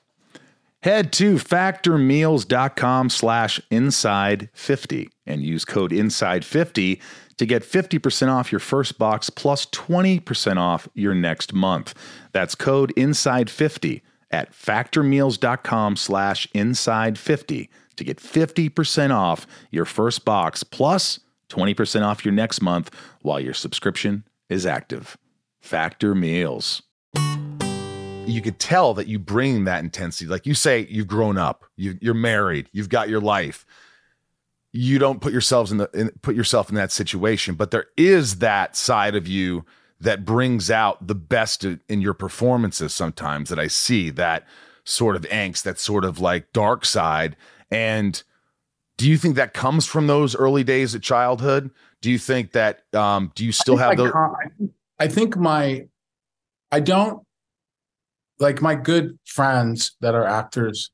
Head 0.84 1.14
to 1.14 1.36
factormeals.com 1.36 3.10
slash 3.12 3.62
inside50 3.70 5.10
and 5.28 5.44
use 5.44 5.64
code 5.64 5.92
inside50 5.92 7.00
to 7.38 7.46
get 7.46 7.64
50% 7.64 8.30
off 8.30 8.52
your 8.52 8.60
first 8.60 8.98
box 8.98 9.30
plus 9.30 9.68
20% 9.68 10.58
off 10.58 10.88
your 10.96 11.14
next 11.14 11.54
month. 11.54 11.94
That's 12.32 12.56
code 12.56 12.94
inside50 12.96 14.02
at 14.32 14.54
factormeals.com 14.54 15.98
slash 15.98 16.48
inside50 16.56 17.70
to 17.98 18.04
get 18.04 18.18
50% 18.18 19.12
off 19.12 19.46
your 19.70 19.86
first 19.86 20.26
box 20.26 20.64
plus 20.64 21.20
20% 21.50 22.02
off 22.02 22.26
your 22.26 22.34
next 22.34 22.62
month 22.62 22.90
while 23.22 23.40
your 23.40 23.54
subscription 23.54 24.24
is 24.50 24.66
active. 24.66 25.16
Factor 25.60 26.16
Meals 26.16 26.82
you 28.28 28.42
could 28.42 28.60
tell 28.60 28.94
that 28.94 29.08
you 29.08 29.20
bring 29.20 29.66
that 29.66 29.84
intensity. 29.84 30.28
Like 30.28 30.46
you 30.46 30.54
say, 30.54 30.88
you've 30.90 31.08
grown 31.08 31.38
up, 31.38 31.66
you, 31.76 31.98
you're 32.02 32.14
married, 32.14 32.70
you've 32.72 32.90
got 32.90 33.10
your 33.10 33.22
life. 33.22 33.66
You 34.72 35.00
don't 35.00 35.20
put 35.20 35.34
yourselves 35.34 35.72
in 35.72 35.80
the 35.80 35.90
in, 35.94 36.12
put 36.22 36.36
yourself 36.36 36.70
in 36.70 36.76
that 36.76 36.92
situation, 36.92 37.56
but 37.56 37.72
there 37.72 37.88
is 37.98 38.38
that 38.40 38.76
side 38.76 39.16
of 39.16 39.28
you 39.28 39.66
that 40.00 40.24
brings 40.24 40.72
out 40.72 41.06
the 41.06 41.16
best 41.16 41.66
in 41.66 42.02
your 42.02 42.14
performances. 42.14 42.94
Sometimes 42.94 43.50
that 43.50 43.60
I 43.60 43.68
see 43.68 44.10
that 44.12 44.48
sort 44.84 45.16
of 45.16 45.24
angst, 45.24 45.64
that 45.64 45.80
sort 45.80 46.06
of 46.06 46.20
like 46.20 46.54
dark 46.54 46.86
side. 46.86 47.36
And 47.70 48.22
do 48.98 49.10
you 49.10 49.18
think 49.18 49.36
that 49.36 49.54
comes 49.54 49.86
from 49.86 50.08
those 50.08 50.36
early 50.36 50.64
days 50.64 50.96
of 50.96 51.02
childhood? 51.02 51.70
Do 52.02 52.10
you 52.10 52.18
think 52.18 52.54
that 52.54 52.84
um, 52.94 53.32
do 53.36 53.46
you 53.46 53.52
still 53.52 53.78
have 53.78 53.92
I 53.92 53.96
those? 53.96 54.12
I 55.00 55.08
think 55.08 55.36
my, 55.36 55.88
I 56.72 56.80
don't 56.80 57.24
like 58.42 58.62
my 58.62 58.76
good 58.76 59.18
friends 59.26 59.96
that 60.02 60.16
are 60.16 60.26
actors. 60.26 60.92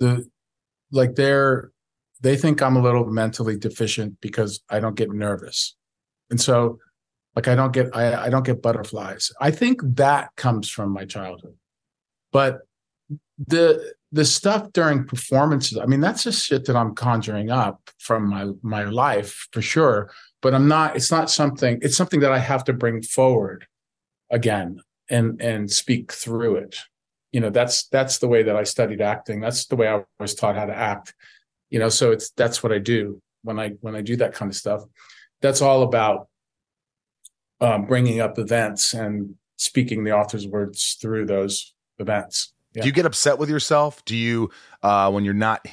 The 0.00 0.28
like 0.90 1.14
they're 1.14 1.70
they 2.20 2.36
think 2.36 2.60
I'm 2.60 2.76
a 2.76 2.82
little 2.82 3.06
mentally 3.06 3.56
deficient 3.56 4.20
because 4.20 4.60
I 4.68 4.80
don't 4.80 4.96
get 4.96 5.10
nervous, 5.10 5.76
and 6.30 6.40
so 6.40 6.78
like 7.36 7.48
I 7.48 7.54
don't 7.54 7.72
get 7.72 7.96
I, 7.96 8.26
I 8.26 8.28
don't 8.28 8.44
get 8.44 8.60
butterflies. 8.60 9.32
I 9.40 9.50
think 9.52 9.80
that 9.82 10.30
comes 10.36 10.68
from 10.68 10.90
my 10.90 11.04
childhood, 11.04 11.54
but 12.32 12.62
the 13.38 13.94
the 14.12 14.24
stuff 14.24 14.70
during 14.72 15.04
performances 15.04 15.78
i 15.78 15.86
mean 15.86 16.00
that's 16.00 16.22
just 16.22 16.46
shit 16.46 16.66
that 16.66 16.76
i'm 16.76 16.94
conjuring 16.94 17.50
up 17.50 17.90
from 17.98 18.28
my 18.28 18.46
my 18.62 18.84
life 18.84 19.48
for 19.52 19.62
sure 19.62 20.10
but 20.42 20.54
i'm 20.54 20.68
not 20.68 20.94
it's 20.94 21.10
not 21.10 21.30
something 21.30 21.78
it's 21.82 21.96
something 21.96 22.20
that 22.20 22.30
i 22.30 22.38
have 22.38 22.62
to 22.62 22.72
bring 22.72 23.02
forward 23.02 23.66
again 24.30 24.78
and 25.12 25.40
and 25.40 25.70
speak 25.70 26.10
through 26.10 26.56
it 26.56 26.76
you 27.30 27.40
know 27.40 27.50
that's 27.50 27.86
that's 27.88 28.18
the 28.18 28.26
way 28.26 28.42
that 28.42 28.56
i 28.56 28.64
studied 28.64 29.00
acting 29.00 29.40
that's 29.40 29.66
the 29.66 29.76
way 29.76 29.86
i 29.86 30.02
was 30.18 30.34
taught 30.34 30.56
how 30.56 30.64
to 30.64 30.74
act 30.74 31.14
you 31.70 31.78
know 31.78 31.88
so 31.88 32.10
it's 32.10 32.30
that's 32.30 32.62
what 32.62 32.72
i 32.72 32.78
do 32.78 33.20
when 33.44 33.58
i 33.60 33.68
when 33.80 33.94
i 33.94 34.00
do 34.00 34.16
that 34.16 34.34
kind 34.34 34.50
of 34.50 34.56
stuff 34.56 34.82
that's 35.40 35.62
all 35.62 35.82
about 35.82 36.28
um, 37.60 37.86
bringing 37.86 38.20
up 38.20 38.38
events 38.38 38.92
and 38.92 39.36
speaking 39.56 40.02
the 40.02 40.12
author's 40.12 40.48
words 40.48 40.96
through 41.00 41.26
those 41.26 41.74
events 41.98 42.52
Do 42.84 42.88
you 42.88 42.94
get 42.94 43.04
upset 43.04 43.38
with 43.38 43.50
yourself? 43.50 44.02
Do 44.06 44.16
you, 44.16 44.50
uh, 44.82 45.10
when 45.10 45.24
you're 45.24 45.34
not 45.34 45.66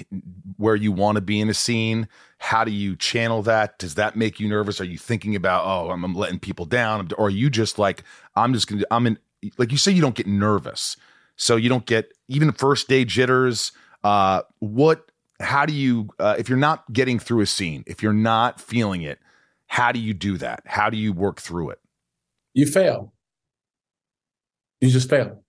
where 0.58 0.75
you 0.75 0.91
want 0.91 1.15
to 1.15 1.21
be 1.21 1.39
in 1.39 1.49
a 1.49 1.54
scene, 1.54 2.10
how 2.39 2.65
do 2.65 2.71
you 2.71 2.97
channel 2.97 3.41
that? 3.43 3.80
Does 3.80 3.95
that 3.95 4.17
make 4.17 4.39
you 4.39 4.49
nervous? 4.49 4.82
Are 4.82 4.86
you 4.86 4.97
thinking 4.97 5.36
about, 5.36 5.65
oh, 5.65 5.91
I'm, 5.91 6.04
I'm 6.04 6.13
letting 6.13 6.39
people 6.39 6.65
down? 6.65 7.08
Or 7.17 7.28
are 7.28 7.30
you 7.30 7.49
just 7.49 7.80
like, 7.80 8.04
I'm 8.36 8.54
just 8.54 8.67
to, 8.67 8.86
I'm 8.91 9.08
in, 9.08 9.17
like 9.58 9.71
you 9.71 9.78
say, 9.78 9.91
you 9.91 10.02
don't 10.02 10.15
get 10.15 10.28
nervous. 10.28 10.97
So 11.36 11.56
you 11.56 11.69
don't 11.69 11.86
get 11.86 12.12
even 12.28 12.52
first 12.52 12.88
day 12.88 13.06
jitters. 13.06 13.71
Uh, 14.04 14.41
what, 14.60 15.12
how 15.39 15.65
do 15.65 15.73
you, 15.73 16.10
uh, 16.19 16.36
if 16.38 16.49
you're 16.49 16.58
not 16.58 16.91
getting 16.91 17.19
through 17.19 17.41
a 17.41 17.45
scene, 17.45 17.84
if 17.88 18.04
you're 18.04 18.13
not 18.13 18.60
feeling 18.60 19.02
it, 19.02 19.19
how 19.67 19.91
do 19.91 19.99
you 19.99 20.13
do 20.13 20.38
that? 20.38 20.62
How 20.65 20.89
do 20.89 20.97
you 20.97 21.13
work 21.13 21.39
through 21.39 21.69
it? 21.69 21.80
you 22.60 22.65
fail. 22.65 23.13
You 24.82 24.89
just 24.89 25.10
fail. 25.10 25.43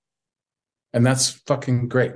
And 0.93 1.05
that's 1.05 1.31
fucking 1.31 1.89
great. 1.89 2.13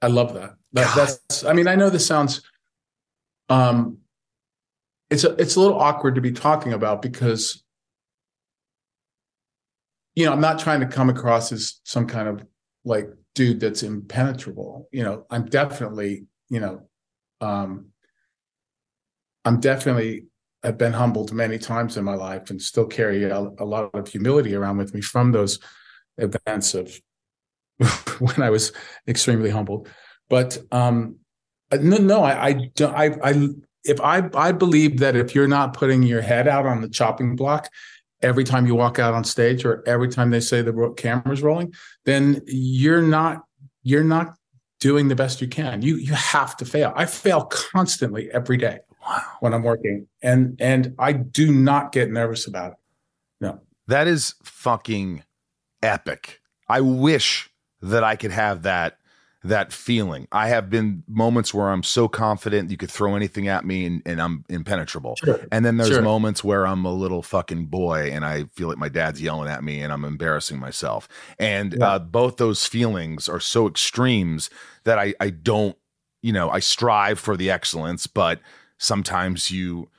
I 0.00 0.06
love 0.06 0.34
that. 0.34 0.54
that 0.72 0.94
that's 0.94 1.44
I 1.44 1.52
mean, 1.52 1.68
I 1.68 1.74
know 1.74 1.90
this 1.90 2.06
sounds 2.06 2.42
um 3.48 3.98
it's 5.10 5.24
a 5.24 5.34
it's 5.34 5.56
a 5.56 5.60
little 5.60 5.78
awkward 5.78 6.14
to 6.14 6.20
be 6.20 6.32
talking 6.32 6.72
about 6.72 7.02
because 7.02 7.62
you 10.14 10.24
know, 10.24 10.32
I'm 10.32 10.40
not 10.40 10.58
trying 10.58 10.80
to 10.80 10.86
come 10.86 11.08
across 11.08 11.52
as 11.52 11.80
some 11.84 12.06
kind 12.06 12.28
of 12.28 12.46
like 12.84 13.08
dude 13.34 13.60
that's 13.60 13.82
impenetrable. 13.82 14.88
You 14.92 15.04
know, 15.04 15.26
I'm 15.30 15.46
definitely, 15.46 16.26
you 16.48 16.60
know, 16.60 16.88
um 17.40 17.86
I'm 19.44 19.60
definitely 19.60 20.26
have 20.62 20.78
been 20.78 20.92
humbled 20.92 21.32
many 21.32 21.58
times 21.58 21.96
in 21.96 22.04
my 22.04 22.14
life 22.14 22.48
and 22.48 22.60
still 22.60 22.86
carry 22.86 23.24
a, 23.24 23.38
a 23.38 23.64
lot 23.64 23.90
of 23.92 24.08
humility 24.08 24.54
around 24.54 24.78
with 24.78 24.94
me 24.94 25.02
from 25.02 25.32
those 25.32 25.58
events 26.16 26.74
of 26.74 26.98
when 28.18 28.40
I 28.40 28.50
was 28.50 28.72
extremely 29.06 29.50
humbled. 29.50 29.88
But 30.30 30.56
um, 30.72 31.16
no, 31.72 31.98
no, 31.98 32.22
I, 32.22 32.46
I 32.46 32.52
don't. 32.74 32.94
I, 32.94 33.16
I, 33.22 33.48
if 33.84 34.00
I, 34.00 34.30
I 34.34 34.52
believe 34.52 35.00
that 35.00 35.16
if 35.16 35.34
you're 35.34 35.48
not 35.48 35.74
putting 35.74 36.02
your 36.02 36.22
head 36.22 36.48
out 36.48 36.64
on 36.64 36.80
the 36.80 36.88
chopping 36.88 37.36
block 37.36 37.68
every 38.24 38.42
time 38.42 38.66
you 38.66 38.74
walk 38.74 38.98
out 38.98 39.14
on 39.14 39.22
stage 39.22 39.64
or 39.64 39.84
every 39.86 40.08
time 40.08 40.30
they 40.30 40.40
say 40.40 40.62
the 40.62 40.94
camera's 40.96 41.42
rolling, 41.42 41.72
then 42.04 42.42
you're 42.46 43.02
not, 43.02 43.42
you're 43.82 44.02
not 44.02 44.34
doing 44.80 45.08
the 45.08 45.14
best 45.14 45.40
you 45.40 45.46
can. 45.46 45.82
You, 45.82 45.96
you 45.96 46.14
have 46.14 46.56
to 46.56 46.64
fail. 46.64 46.92
I 46.96 47.06
fail 47.06 47.44
constantly 47.44 48.30
every 48.32 48.56
day 48.56 48.80
when 49.40 49.52
I'm 49.54 49.62
working, 49.62 50.06
and 50.22 50.56
and 50.60 50.94
I 50.98 51.12
do 51.12 51.52
not 51.52 51.92
get 51.92 52.10
nervous 52.10 52.46
about 52.46 52.72
it. 52.72 52.78
No, 53.40 53.60
that 53.86 54.06
is 54.06 54.34
fucking 54.42 55.22
epic. 55.82 56.40
I 56.68 56.80
wish 56.80 57.50
that 57.82 58.02
I 58.02 58.16
could 58.16 58.30
have 58.30 58.62
that 58.62 58.98
that 59.44 59.74
feeling. 59.74 60.26
I 60.32 60.48
have 60.48 60.70
been 60.70 61.04
moments 61.06 61.52
where 61.52 61.68
I'm 61.68 61.82
so 61.82 62.08
confident 62.08 62.70
you 62.70 62.78
could 62.78 62.90
throw 62.90 63.14
anything 63.14 63.46
at 63.46 63.66
me 63.66 63.84
and, 63.84 64.02
and 64.06 64.20
I'm 64.20 64.44
impenetrable. 64.48 65.16
Sure. 65.22 65.38
And 65.52 65.66
then 65.66 65.76
there's 65.76 65.90
sure. 65.90 66.02
moments 66.02 66.42
where 66.42 66.66
I'm 66.66 66.86
a 66.86 66.92
little 66.92 67.22
fucking 67.22 67.66
boy 67.66 68.10
and 68.10 68.24
I 68.24 68.44
feel 68.54 68.68
like 68.68 68.78
my 68.78 68.88
dad's 68.88 69.20
yelling 69.20 69.50
at 69.50 69.62
me 69.62 69.82
and 69.82 69.92
I'm 69.92 70.04
embarrassing 70.04 70.58
myself. 70.58 71.08
And 71.38 71.74
yeah. 71.78 71.86
uh, 71.86 71.98
both 71.98 72.38
those 72.38 72.66
feelings 72.66 73.28
are 73.28 73.38
so 73.38 73.68
extremes 73.68 74.48
that 74.84 74.98
I, 74.98 75.14
I 75.20 75.28
don't, 75.28 75.76
you 76.22 76.32
know, 76.32 76.48
I 76.48 76.60
strive 76.60 77.18
for 77.18 77.36
the 77.36 77.50
excellence, 77.50 78.06
but 78.06 78.40
sometimes 78.78 79.50
you, 79.50 79.90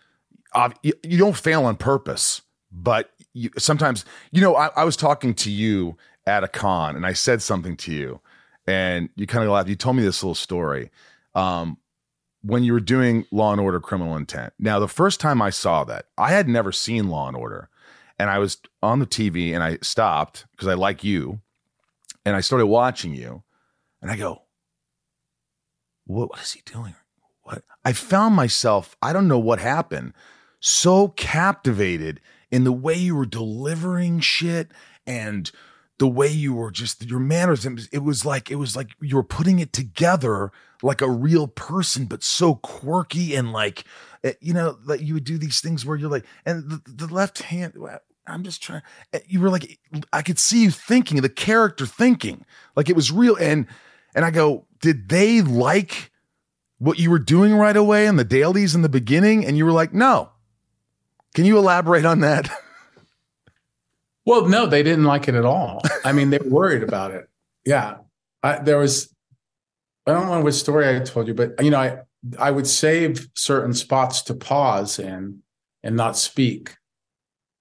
uh, 0.54 0.72
you, 0.82 0.94
you 1.04 1.20
don't 1.20 1.38
fail 1.38 1.66
on 1.66 1.76
purpose, 1.76 2.42
but 2.72 3.12
you, 3.34 3.52
sometimes, 3.60 4.06
you 4.32 4.42
know, 4.42 4.56
I, 4.56 4.72
I 4.76 4.84
was 4.86 4.98
talking 4.98 5.36
to 5.36 5.52
you 5.52 5.98
at 6.26 6.44
a 6.44 6.48
con 6.48 6.96
and 6.96 7.06
I 7.06 7.14
said 7.14 7.44
something 7.44 7.78
to 7.78 7.92
you 7.92 8.22
and 8.68 9.10
you 9.16 9.28
kind 9.28 9.44
of 9.44 9.52
laughed. 9.52 9.70
You 9.70 9.76
told 9.76 9.96
me 9.96 10.04
this 10.04 10.24
little 10.24 10.36
story 10.36 10.92
um, 11.34 11.78
when 12.42 12.64
you 12.64 12.74
were 12.74 12.80
doing 12.80 13.26
Law 13.32 13.52
and 13.52 13.62
Order 13.62 13.80
Criminal 13.80 14.16
Intent. 14.16 14.54
Now, 14.60 14.80
the 14.80 14.88
first 14.88 15.20
time 15.20 15.42
I 15.42 15.50
saw 15.50 15.84
that, 15.86 16.08
I 16.18 16.30
had 16.30 16.48
never 16.48 16.72
seen 16.72 17.10
Law 17.10 17.28
and 17.28 17.38
Order. 17.38 17.70
And 18.18 18.30
I 18.30 18.40
was 18.40 18.58
on 18.82 19.00
the 19.00 19.06
TV 19.06 19.54
and 19.54 19.62
I 19.62 19.78
stopped 19.82 20.46
because 20.52 20.68
I 20.68 20.74
like 20.74 21.04
you 21.04 21.42
and 22.26 22.36
I 22.36 22.42
started 22.42 22.68
watching 22.68 23.14
you 23.14 23.44
and 24.02 24.10
I 24.10 24.16
go, 24.16 24.44
what, 26.06 26.30
what 26.30 26.42
is 26.42 26.54
he 26.54 26.62
doing? 26.66 26.96
What? 27.44 27.64
I 27.84 27.92
found 27.92 28.36
myself, 28.36 28.96
I 29.02 29.12
don't 29.12 29.28
know 29.28 29.40
what 29.40 29.60
happened, 29.60 30.14
so 30.60 31.10
captivated 31.10 32.22
in 32.52 32.64
the 32.64 32.72
way 32.72 32.96
you 32.96 33.16
were 33.16 33.26
delivering 33.26 34.22
shit 34.22 34.72
and 35.06 35.52
the 35.98 36.08
way 36.08 36.28
you 36.28 36.54
were 36.54 36.72
just 36.72 37.06
your 37.06 37.20
manners 37.20 37.66
it 37.66 38.04
was 38.04 38.26
like 38.26 38.52
it 38.52 38.56
was 38.56 38.76
like 38.76 38.90
you 39.02 39.16
were 39.16 39.24
putting 39.24 39.60
it 39.60 39.72
together 39.74 40.52
like 40.84 41.02
a 41.02 41.10
real 41.10 41.48
person 41.48 42.06
but 42.06 42.24
so 42.24 42.56
quirky 42.56 43.36
and 43.36 43.52
like 43.52 43.86
eh, 44.24 44.34
you 44.42 44.54
know 44.54 44.78
like 44.86 45.02
you 45.02 45.14
would 45.14 45.24
do 45.24 45.38
these 45.38 45.62
things 45.62 45.86
where 45.86 45.98
you're 45.98 46.10
like 46.10 46.26
and 46.46 46.70
the, 46.70 46.82
the 46.86 47.08
left 47.08 47.44
hand 47.44 47.74
i'm 48.28 48.44
just 48.44 48.62
trying 48.62 48.82
eh, 49.14 49.20
you 49.28 49.40
were 49.40 49.50
like 49.50 49.80
i 50.12 50.22
could 50.22 50.40
see 50.40 50.64
you 50.64 50.72
thinking 50.72 51.22
the 51.22 51.30
character 51.30 51.86
thinking 51.86 52.46
like 52.76 52.90
it 52.90 52.96
was 52.96 53.12
real 53.12 53.36
and 53.38 53.66
and 54.14 54.26
i 54.26 54.32
go 54.32 54.66
did 54.82 55.10
they 55.10 55.42
like 55.42 56.12
what 56.78 57.00
you 57.00 57.10
were 57.10 57.20
doing 57.20 57.56
right 57.56 57.76
away 57.76 58.06
in 58.06 58.16
the 58.16 58.24
dailies 58.24 58.76
in 58.76 58.82
the 58.82 58.90
beginning? 58.90 59.46
And 59.46 59.58
you 59.58 59.66
were 59.66 59.72
like 59.72 59.94
no. 59.94 60.32
Can 61.34 61.46
you 61.46 61.58
elaborate 61.58 62.06
on 62.06 62.22
that 62.22 62.50
Well, 64.26 64.48
no, 64.48 64.66
they 64.66 64.84
didn't 64.84 65.06
like 65.06 65.28
it 65.28 65.36
at 65.36 65.46
all. 65.46 65.82
I 66.04 66.12
mean, 66.12 66.30
they 66.30 66.40
were 66.40 66.50
worried 66.50 66.84
about 66.84 67.12
it. 67.12 67.28
Yeah, 67.66 67.98
I, 68.44 68.60
there 68.60 68.78
was. 68.78 69.14
I 70.08 70.14
don't 70.14 70.28
know 70.28 70.42
which 70.42 70.56
story 70.56 70.88
I 70.88 71.00
told 71.00 71.28
you, 71.28 71.34
but 71.34 71.62
you 71.64 71.72
know, 71.72 71.80
I 71.80 72.00
I 72.38 72.52
would 72.52 72.68
save 72.68 73.28
certain 73.36 73.74
spots 73.74 74.22
to 74.24 74.34
pause 74.34 75.00
in 75.00 75.42
and 75.84 75.96
not 75.96 76.18
speak, 76.18 76.76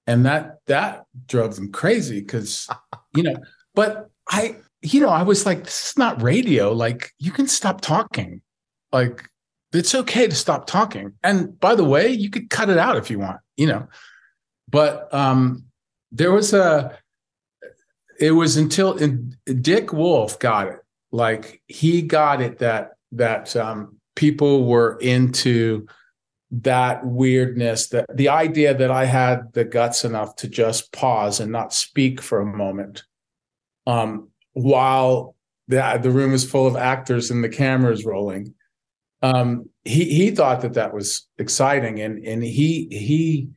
and 0.07 0.27
that 0.27 0.59
that 0.67 1.05
drove 1.27 1.57
them 1.57 1.73
crazy 1.73 2.21
because 2.21 2.69
you 3.15 3.23
know. 3.23 3.37
But 3.75 4.11
I, 4.31 4.57
you 4.83 5.01
know, 5.01 5.09
I 5.09 5.23
was 5.23 5.47
like, 5.47 5.65
this 5.65 5.91
is 5.91 5.99
not 5.99 6.23
radio. 6.23 6.73
Like, 6.73 7.11
you 7.19 7.33
can 7.33 7.49
stop 7.49 7.81
talking. 7.81 8.41
Like, 8.93 9.29
it's 9.73 9.95
okay 9.95 10.29
to 10.29 10.35
stop 10.35 10.67
talking. 10.67 11.15
And 11.25 11.59
by 11.59 11.75
the 11.75 11.85
way, 11.85 12.09
you 12.09 12.31
could 12.31 12.51
cut 12.51 12.71
it 12.71 12.79
out 12.79 12.97
if 12.97 13.11
you 13.11 13.19
want. 13.19 13.41
You 13.57 13.67
know, 13.67 13.89
but 14.69 15.13
um 15.13 15.65
there 16.15 16.33
was 16.33 16.55
a 16.55 16.97
it 18.19 18.31
was 18.31 18.57
until 18.57 18.97
Dick 19.61 19.93
Wolf 19.93 20.39
got 20.39 20.69
it. 20.69 20.79
Like 21.11 21.61
he 21.67 22.03
got 22.03 22.41
it 22.41 22.59
that 22.59 22.93
that 23.13 23.55
um, 23.57 23.97
people 24.15 24.65
were 24.65 24.97
into 25.01 25.87
that 26.51 27.05
weirdness, 27.05 27.89
that 27.89 28.07
the 28.15 28.29
idea 28.29 28.75
that 28.75 28.91
I 28.91 29.05
had 29.05 29.53
the 29.53 29.65
guts 29.65 30.05
enough 30.05 30.37
to 30.37 30.49
just 30.49 30.93
pause 30.93 31.41
and 31.41 31.51
not 31.51 31.73
speak 31.73 32.21
for 32.23 32.41
a 32.41 32.47
moment, 32.47 33.03
um, 33.87 34.29
while 34.53 35.35
the 35.67 35.99
the 36.01 36.11
room 36.11 36.33
is 36.33 36.49
full 36.49 36.67
of 36.67 36.77
actors 36.77 37.31
and 37.31 37.43
the 37.43 37.49
camera 37.49 37.93
is 37.93 38.05
rolling. 38.05 38.55
Um, 39.23 39.69
he 39.85 40.05
he 40.05 40.31
thought 40.31 40.61
that 40.61 40.75
that 40.75 40.95
was 40.95 41.27
exciting, 41.39 42.01
and 42.01 42.25
and 42.25 42.43
he 42.43 42.89
he 42.91 43.49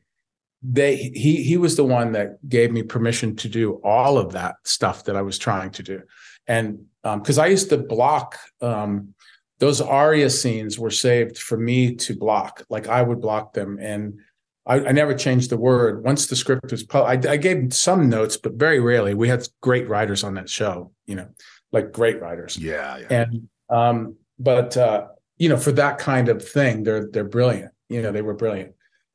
they 0.61 0.95
he 0.95 1.43
he 1.43 1.57
was 1.57 1.75
the 1.75 1.83
one 1.83 2.13
that 2.13 2.37
gave 2.47 2.71
me 2.71 2.83
permission 2.83 3.35
to 3.37 3.49
do 3.49 3.73
all 3.83 4.17
of 4.17 4.33
that 4.33 4.55
stuff 4.63 5.03
that 5.05 5.15
I 5.15 5.21
was 5.21 5.37
trying 5.37 5.71
to 5.71 5.83
do, 5.83 6.01
and 6.47 6.85
um, 7.03 7.19
because 7.19 7.37
um, 7.37 7.45
I 7.45 7.47
used 7.47 7.69
to 7.69 7.77
block 7.77 8.37
um, 8.61 9.13
those 9.59 9.81
aria 9.81 10.29
scenes 10.29 10.77
were 10.77 10.91
saved 10.91 11.37
for 11.37 11.57
me 11.57 11.95
to 11.95 12.15
block, 12.15 12.63
like 12.69 12.87
I 12.87 13.01
would 13.01 13.21
block 13.21 13.53
them, 13.53 13.77
and 13.79 14.19
I, 14.65 14.87
I 14.87 14.91
never 14.91 15.15
changed 15.15 15.49
the 15.49 15.57
word. 15.57 16.03
Once 16.03 16.27
the 16.27 16.35
script 16.35 16.71
was, 16.71 16.83
pu- 16.83 16.99
I, 16.99 17.13
I 17.13 17.37
gave 17.37 17.73
some 17.73 18.09
notes, 18.09 18.37
but 18.37 18.53
very 18.53 18.79
rarely. 18.79 19.13
We 19.13 19.29
had 19.29 19.47
great 19.61 19.87
writers 19.87 20.23
on 20.23 20.35
that 20.35 20.49
show, 20.49 20.91
you 21.07 21.15
know, 21.15 21.29
like 21.71 21.91
great 21.91 22.21
writers. 22.21 22.57
Yeah, 22.57 22.97
yeah. 22.97 23.07
and 23.09 23.49
um, 23.69 24.15
but 24.37 24.77
uh, 24.77 25.07
you 25.37 25.49
know, 25.49 25.57
for 25.57 25.71
that 25.73 25.97
kind 25.97 26.29
of 26.29 26.47
thing, 26.47 26.83
they're 26.83 27.07
they're 27.07 27.23
brilliant. 27.23 27.71
You 27.89 28.01
know, 28.01 28.11
they 28.11 28.21
were 28.21 28.35
brilliant, 28.35 28.73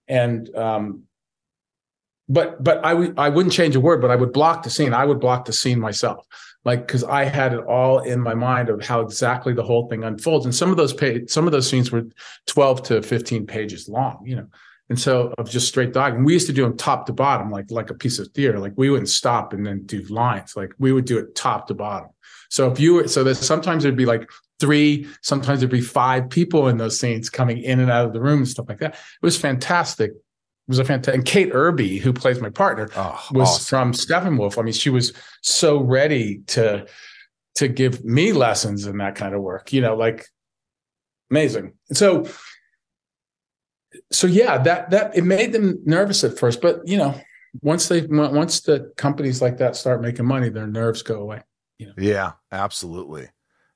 and 0.09 0.55
um, 0.57 1.03
but 2.33 2.65
but 2.65 2.83
I 2.85 2.95
would 2.95 3.19
I 3.19 3.29
wouldn't 3.29 3.53
change 3.53 3.77
a 3.77 3.81
word, 3.81 4.01
but 4.01 4.11
I 4.11 4.17
would 4.17 4.33
block 4.33 4.63
the 4.63 4.71
scene. 4.71 4.95
I 4.95 5.05
would 5.05 5.21
block 5.21 5.45
the 5.45 5.53
scene 5.53 5.79
myself, 5.79 6.27
like 6.65 6.87
because 6.87 7.05
I 7.05 7.25
had 7.25 7.53
it 7.53 7.61
all 7.67 7.99
in 7.99 8.21
my 8.21 8.35
mind 8.35 8.71
of 8.71 8.83
how 8.83 9.01
exactly 9.01 9.53
the 9.53 9.63
whole 9.63 9.87
thing 9.89 10.03
unfolds. 10.03 10.47
And 10.47 10.55
some 10.55 10.71
of 10.71 10.79
those 10.79 10.95
page, 10.95 11.29
some 11.31 11.47
of 11.47 11.53
those 11.53 11.69
scenes 11.69 11.93
were 11.93 12.05
twelve 12.47 12.83
to 12.85 13.03
fifteen 13.03 13.47
pages 13.47 13.87
long, 13.87 14.23
you 14.25 14.37
know. 14.37 14.47
And 14.89 14.99
so 14.99 15.35
of 15.37 15.49
just 15.49 15.69
straight 15.69 15.93
dialogue. 15.93 16.17
And 16.17 16.27
we 16.27 16.33
used 16.33 16.47
to 16.47 16.53
do 16.53 16.63
them 16.63 16.77
top 16.77 17.07
to 17.07 17.13
bottom, 17.13 17.51
like 17.51 17.71
like 17.71 17.91
a 17.91 17.95
piece 17.95 18.19
of 18.19 18.29
theater. 18.29 18.59
Like 18.59 18.73
we 18.77 18.89
wouldn't 18.89 19.11
stop 19.11 19.53
and 19.53 19.67
then 19.67 19.83
do 19.85 20.01
lines. 20.09 20.57
Like 20.57 20.73
we 20.79 20.93
would 20.93 21.05
do 21.05 21.19
it 21.19 21.35
top 21.35 21.67
to 21.69 21.75
bottom. 21.75 22.09
So 22.49 22.71
if 22.71 22.81
you 22.81 22.95
were, 22.95 23.09
so 23.09 23.25
that 23.25 23.35
sometimes 23.35 23.85
it'd 23.85 23.97
be 23.97 24.07
like 24.07 24.29
three, 24.59 25.07
sometimes 25.21 25.61
there'd 25.61 25.71
be 25.71 25.81
five 25.81 26.31
people 26.31 26.69
in 26.69 26.79
those 26.79 26.99
scenes 26.99 27.29
coming 27.29 27.59
in 27.59 27.81
and 27.81 27.91
out 27.91 28.07
of 28.07 28.13
the 28.13 28.21
room 28.21 28.39
and 28.39 28.49
stuff 28.49 28.69
like 28.69 28.79
that. 28.79 28.95
It 28.95 29.23
was 29.23 29.37
fantastic 29.37 30.13
was 30.69 30.79
a 30.79 30.85
fantastic. 30.85 31.15
And 31.15 31.25
Kate 31.25 31.53
Erbe, 31.53 32.01
who 32.01 32.13
plays 32.13 32.41
my 32.41 32.51
partner, 32.51 32.89
oh, 32.97 33.25
was 33.33 33.49
awesome. 33.49 33.65
from 33.65 33.93
Steppenwolf. 33.93 34.59
I 34.59 34.63
mean, 34.63 34.73
she 34.73 34.91
was 34.91 35.13
so 35.43 35.81
ready 35.81 36.43
to 36.49 36.87
to 37.57 37.69
give 37.69 38.05
me 38.05 38.33
lessons 38.33 38.87
in 38.87 38.99
that 38.99 39.15
kind 39.15 39.35
of 39.35 39.43
work. 39.43 39.73
You 39.73 39.81
know, 39.81 39.95
like 39.95 40.27
amazing. 41.31 41.75
so, 41.93 42.27
so 44.11 44.27
yeah, 44.27 44.59
that 44.59 44.91
that 44.91 45.17
it 45.17 45.25
made 45.25 45.53
them 45.53 45.79
nervous 45.85 46.25
at 46.25 46.39
first, 46.39 46.61
but 46.61 46.81
you 46.87 46.97
know, 46.97 47.21
once 47.61 47.89
they 47.89 48.07
once 48.07 48.61
the 48.61 48.93
companies 48.97 49.43
like 49.43 49.59
that 49.59 49.77
start 49.77 50.01
making 50.01 50.27
money, 50.27 50.49
their 50.49 50.67
nerves 50.67 51.03
go 51.03 51.21
away. 51.21 51.43
You 51.79 51.89
know? 51.89 51.95
Yeah, 51.99 52.33
absolutely. 52.51 53.29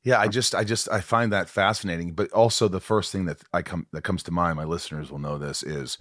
Yeah, 0.04 0.20
I 0.20 0.28
just, 0.28 0.54
I 0.54 0.62
just, 0.62 0.88
I 0.88 1.00
find 1.00 1.32
that 1.32 1.48
fascinating. 1.48 2.12
But 2.12 2.30
also, 2.30 2.68
the 2.68 2.78
first 2.78 3.10
thing 3.10 3.24
that 3.24 3.42
I 3.52 3.62
come 3.62 3.88
that 3.92 4.04
comes 4.04 4.22
to 4.24 4.30
mind, 4.30 4.56
my 4.56 4.64
listeners 4.64 5.10
will 5.10 5.18
know 5.18 5.36
this 5.36 5.64
is 5.64 5.98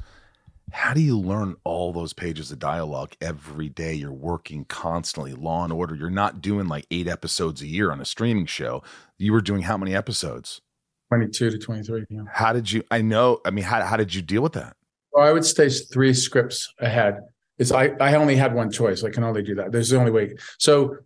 how 0.71 0.93
do 0.93 1.01
you 1.01 1.17
learn 1.17 1.55
all 1.63 1.93
those 1.93 2.13
pages 2.13 2.51
of 2.51 2.59
dialogue 2.59 3.13
every 3.21 3.69
day? 3.69 3.93
You're 3.93 4.11
working 4.11 4.65
constantly, 4.65 5.33
Law 5.33 5.63
and 5.63 5.71
Order. 5.71 5.95
You're 5.95 6.09
not 6.09 6.41
doing 6.41 6.67
like 6.67 6.85
eight 6.91 7.07
episodes 7.07 7.61
a 7.61 7.67
year 7.67 7.91
on 7.91 8.01
a 8.01 8.05
streaming 8.05 8.45
show. 8.45 8.83
You 9.17 9.31
were 9.33 9.41
doing 9.41 9.61
how 9.61 9.77
many 9.77 9.95
episodes? 9.95 10.61
22 11.09 11.51
to 11.51 11.57
23. 11.57 12.05
Yeah. 12.09 12.21
How 12.31 12.51
did 12.51 12.71
you, 12.71 12.83
I 12.89 13.01
know, 13.01 13.39
I 13.45 13.51
mean, 13.51 13.63
how, 13.63 13.83
how 13.83 13.95
did 13.95 14.13
you 14.13 14.21
deal 14.21 14.41
with 14.41 14.53
that? 14.53 14.75
Well, 15.11 15.27
I 15.27 15.31
would 15.31 15.45
stay 15.45 15.69
three 15.69 16.13
scripts 16.13 16.73
ahead. 16.79 17.19
It's 17.57 17.71
I, 17.71 17.91
I 18.01 18.15
only 18.15 18.35
had 18.35 18.53
one 18.53 18.71
choice. 18.71 19.03
I 19.03 19.11
can 19.11 19.23
only 19.23 19.43
do 19.43 19.55
that. 19.55 19.71
There's 19.71 19.89
the 19.89 19.97
only 19.97 20.11
way. 20.11 20.35
So, 20.57 20.97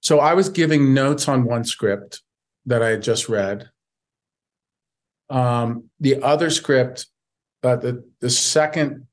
so 0.00 0.20
I 0.20 0.34
was 0.34 0.48
giving 0.48 0.94
notes 0.94 1.28
on 1.28 1.44
one 1.44 1.64
script 1.64 2.22
that 2.66 2.82
I 2.82 2.90
had 2.90 3.02
just 3.02 3.28
read. 3.28 3.68
Um, 5.28 5.90
the 6.00 6.22
other 6.22 6.48
script 6.48 7.06
uh, 7.62 7.76
the 7.76 8.04
the 8.20 8.30
second 8.30 9.06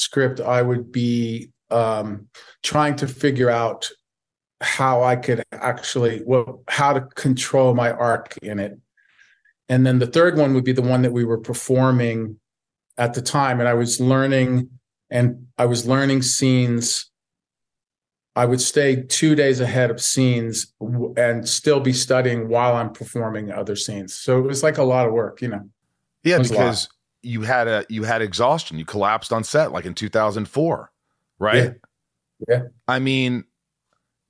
script, 0.00 0.40
I 0.40 0.62
would 0.62 0.90
be 0.90 1.50
um, 1.70 2.28
trying 2.62 2.96
to 2.96 3.06
figure 3.06 3.50
out 3.50 3.88
how 4.60 5.02
I 5.02 5.16
could 5.16 5.42
actually 5.52 6.22
well 6.26 6.62
how 6.68 6.92
to 6.92 7.00
control 7.14 7.74
my 7.74 7.92
arc 7.92 8.36
in 8.38 8.58
it. 8.58 8.78
And 9.68 9.86
then 9.86 9.98
the 9.98 10.06
third 10.06 10.36
one 10.36 10.52
would 10.54 10.64
be 10.64 10.72
the 10.72 10.82
one 10.82 11.02
that 11.02 11.12
we 11.12 11.24
were 11.24 11.38
performing 11.38 12.38
at 12.98 13.14
the 13.14 13.22
time, 13.22 13.60
and 13.60 13.68
I 13.68 13.74
was 13.74 14.00
learning 14.00 14.68
and 15.10 15.46
I 15.56 15.66
was 15.66 15.86
learning 15.86 16.22
scenes. 16.22 17.10
I 18.36 18.44
would 18.44 18.60
stay 18.60 19.02
two 19.02 19.34
days 19.34 19.60
ahead 19.60 19.90
of 19.90 20.00
scenes 20.00 20.72
and 21.16 21.48
still 21.48 21.80
be 21.80 21.92
studying 21.92 22.48
while 22.48 22.76
I'm 22.76 22.92
performing 22.92 23.50
other 23.50 23.74
scenes. 23.74 24.14
So 24.14 24.38
it 24.38 24.46
was 24.46 24.62
like 24.62 24.78
a 24.78 24.84
lot 24.84 25.06
of 25.06 25.12
work, 25.12 25.42
you 25.42 25.48
know. 25.48 25.68
Yeah, 26.22 26.38
because 26.38 26.88
you 27.22 27.42
had 27.42 27.68
a 27.68 27.84
you 27.88 28.04
had 28.04 28.22
exhaustion. 28.22 28.78
You 28.78 28.84
collapsed 28.84 29.32
on 29.32 29.44
set 29.44 29.72
like 29.72 29.84
in 29.84 29.94
2004, 29.94 30.92
right? 31.38 31.56
Yeah. 31.56 31.72
yeah. 32.48 32.62
I 32.88 32.98
mean, 32.98 33.44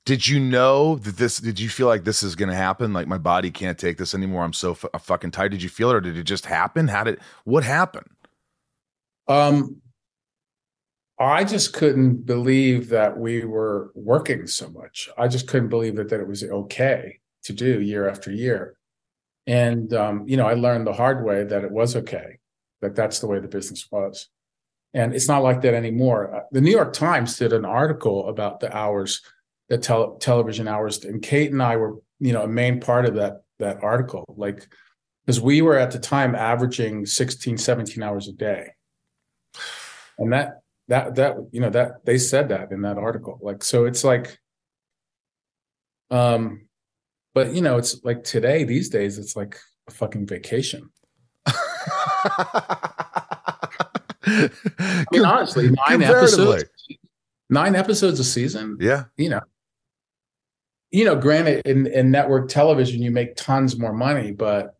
did 0.06 0.26
you 0.26 0.40
know 0.40 0.96
that 0.96 1.16
this? 1.16 1.38
Did 1.38 1.60
you 1.60 1.68
feel 1.68 1.86
like 1.86 2.04
this 2.04 2.22
is 2.22 2.34
going 2.34 2.48
to 2.48 2.54
happen? 2.54 2.92
Like 2.92 3.06
my 3.06 3.18
body 3.18 3.50
can't 3.50 3.78
take 3.78 3.98
this 3.98 4.14
anymore. 4.14 4.42
I'm 4.42 4.52
so 4.52 4.72
f- 4.72 5.02
fucking 5.02 5.30
tired. 5.30 5.52
Did 5.52 5.62
you 5.62 5.68
feel 5.68 5.90
it, 5.90 5.94
or 5.94 6.00
did 6.00 6.16
it 6.16 6.24
just 6.24 6.46
happen? 6.46 6.88
How 6.88 7.04
did 7.04 7.20
what 7.44 7.62
happened? 7.62 8.08
Um, 9.28 9.80
I 11.20 11.44
just 11.44 11.74
couldn't 11.74 12.26
believe 12.26 12.88
that 12.88 13.18
we 13.18 13.44
were 13.44 13.92
working 13.94 14.46
so 14.46 14.70
much. 14.70 15.08
I 15.16 15.28
just 15.28 15.46
couldn't 15.46 15.68
believe 15.68 15.96
that 15.96 16.08
that 16.08 16.20
it 16.20 16.26
was 16.26 16.42
okay 16.42 17.20
to 17.44 17.52
do 17.52 17.80
year 17.80 18.08
after 18.08 18.32
year. 18.32 18.76
And 19.46 19.92
um, 19.92 20.24
you 20.26 20.36
know, 20.36 20.48
I 20.48 20.54
learned 20.54 20.86
the 20.86 20.92
hard 20.92 21.24
way 21.24 21.44
that 21.44 21.62
it 21.62 21.70
was 21.70 21.94
okay, 21.94 22.39
that 22.80 22.94
that's 22.94 23.20
the 23.20 23.26
way 23.26 23.38
the 23.38 23.48
business 23.48 23.86
was. 23.90 24.28
And 24.92 25.14
it's 25.14 25.28
not 25.28 25.42
like 25.42 25.60
that 25.62 25.74
anymore. 25.74 26.34
Uh, 26.34 26.40
the 26.50 26.60
New 26.60 26.72
York 26.72 26.92
Times 26.92 27.38
did 27.38 27.52
an 27.52 27.64
article 27.64 28.28
about 28.28 28.60
the 28.60 28.74
hours, 28.76 29.20
the 29.68 29.78
tel- 29.78 30.16
television 30.16 30.66
hours, 30.66 31.04
and 31.04 31.22
Kate 31.22 31.52
and 31.52 31.62
I 31.62 31.76
were, 31.76 31.98
you 32.18 32.32
know, 32.32 32.42
a 32.42 32.48
main 32.48 32.80
part 32.80 33.06
of 33.06 33.14
that 33.14 33.42
that 33.58 33.82
article. 33.82 34.24
Like, 34.36 34.66
because 35.24 35.40
we 35.40 35.62
were 35.62 35.78
at 35.78 35.92
the 35.92 35.98
time 35.98 36.34
averaging 36.34 37.06
16, 37.06 37.58
17 37.58 38.02
hours 38.02 38.26
a 38.26 38.32
day. 38.32 38.70
And 40.18 40.32
that 40.32 40.60
that 40.90 41.14
that 41.14 41.36
you 41.52 41.60
know 41.60 41.70
that 41.70 42.04
they 42.04 42.18
said 42.18 42.48
that 42.50 42.72
in 42.72 42.82
that 42.82 42.98
article 42.98 43.38
like 43.40 43.64
so 43.64 43.86
it's 43.86 44.04
like 44.04 44.38
um 46.10 46.66
but 47.32 47.54
you 47.54 47.62
know 47.62 47.78
it's 47.78 48.04
like 48.04 48.24
today 48.24 48.64
these 48.64 48.90
days 48.90 49.16
it's 49.16 49.36
like 49.36 49.56
a 49.88 49.92
fucking 49.92 50.26
vacation 50.26 50.90
I 54.26 55.04
mean, 55.12 55.24
honestly 55.24 55.70
nine 55.88 56.02
episodes 56.02 56.64
nine 57.48 57.74
episodes 57.74 58.20
a 58.20 58.24
season 58.24 58.76
yeah 58.80 59.04
you 59.16 59.28
know 59.28 59.40
you 60.90 61.04
know 61.04 61.16
granted 61.16 61.66
in, 61.66 61.86
in 61.86 62.10
network 62.10 62.48
television 62.48 63.02
you 63.02 63.10
make 63.10 63.36
tons 63.36 63.78
more 63.78 63.92
money 63.92 64.30
but 64.32 64.76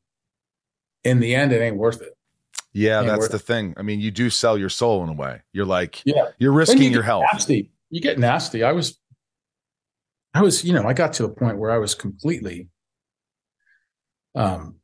in 1.05 1.21
the 1.21 1.35
end 1.35 1.53
it 1.53 1.61
ain't 1.61 1.77
worth 1.77 2.03
it 2.03 2.17
yeah, 2.73 3.03
that's 3.03 3.29
the 3.29 3.39
thing. 3.39 3.75
I 3.77 3.83
mean, 3.83 4.01
you 4.01 4.11
do 4.11 4.31
sell 4.31 4.57
your 4.57 4.69
soul 4.69 5.03
in 5.03 5.09
a 5.09 5.13
way. 5.13 5.41
You're 5.53 5.67
like, 5.67 6.03
yeah, 6.05 6.27
you're 6.39 6.53
risking 6.53 6.83
you 6.83 6.91
your 6.91 7.03
health. 7.03 7.25
Nasty. 7.33 7.71
You 7.91 8.01
get 8.01 8.19
nasty. 8.19 8.63
I 8.63 8.73
was, 8.73 8.99
I 10.35 10.43
was, 10.43 10.65
you 10.65 10.73
know, 10.73 10.87
I 10.87 10.93
got 10.93 11.13
to 11.15 11.25
a 11.25 11.29
point 11.29 11.59
where 11.59 11.73
I 11.73 11.79
was 11.79 11.97
completely, 11.97 12.69
um, 14.37 14.77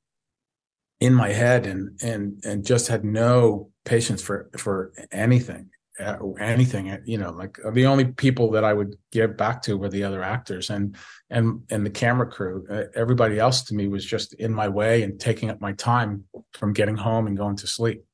in 1.00 1.14
my 1.14 1.30
head 1.30 1.66
and 1.66 2.00
and 2.02 2.42
and 2.44 2.64
just 2.64 2.88
had 2.88 3.04
no 3.04 3.70
patience 3.85 4.22
for 4.22 4.50
for 4.56 4.92
anything 5.12 5.70
uh, 6.00 6.16
anything 6.40 6.90
uh, 6.90 6.98
you 7.04 7.18
know 7.18 7.30
like 7.30 7.59
the 7.72 7.87
only 7.87 8.04
people 8.04 8.50
that 8.50 8.64
i 8.64 8.72
would 8.72 8.96
give 9.12 9.37
back 9.37 9.62
to 9.62 9.76
were 9.76 9.88
the 9.88 10.04
other 10.04 10.22
actors 10.22 10.70
and 10.70 10.96
and 11.30 11.62
and 11.70 11.85
the 11.85 11.90
camera 11.90 12.26
crew. 12.26 12.66
Uh, 12.70 12.85
everybody 12.94 13.38
else 13.38 13.62
to 13.62 13.74
me 13.74 13.88
was 13.88 14.04
just 14.04 14.35
in 14.35 14.52
my 14.52 14.68
way 14.68 15.02
and 15.02 15.18
taking 15.18 15.50
up 15.50 15.61
my 15.61 15.72
time 15.72 16.24
from 16.52 16.72
getting 16.72 16.96
home 16.96 17.26
and 17.26 17.37
going 17.37 17.56
to 17.56 17.66
sleep 17.66 18.04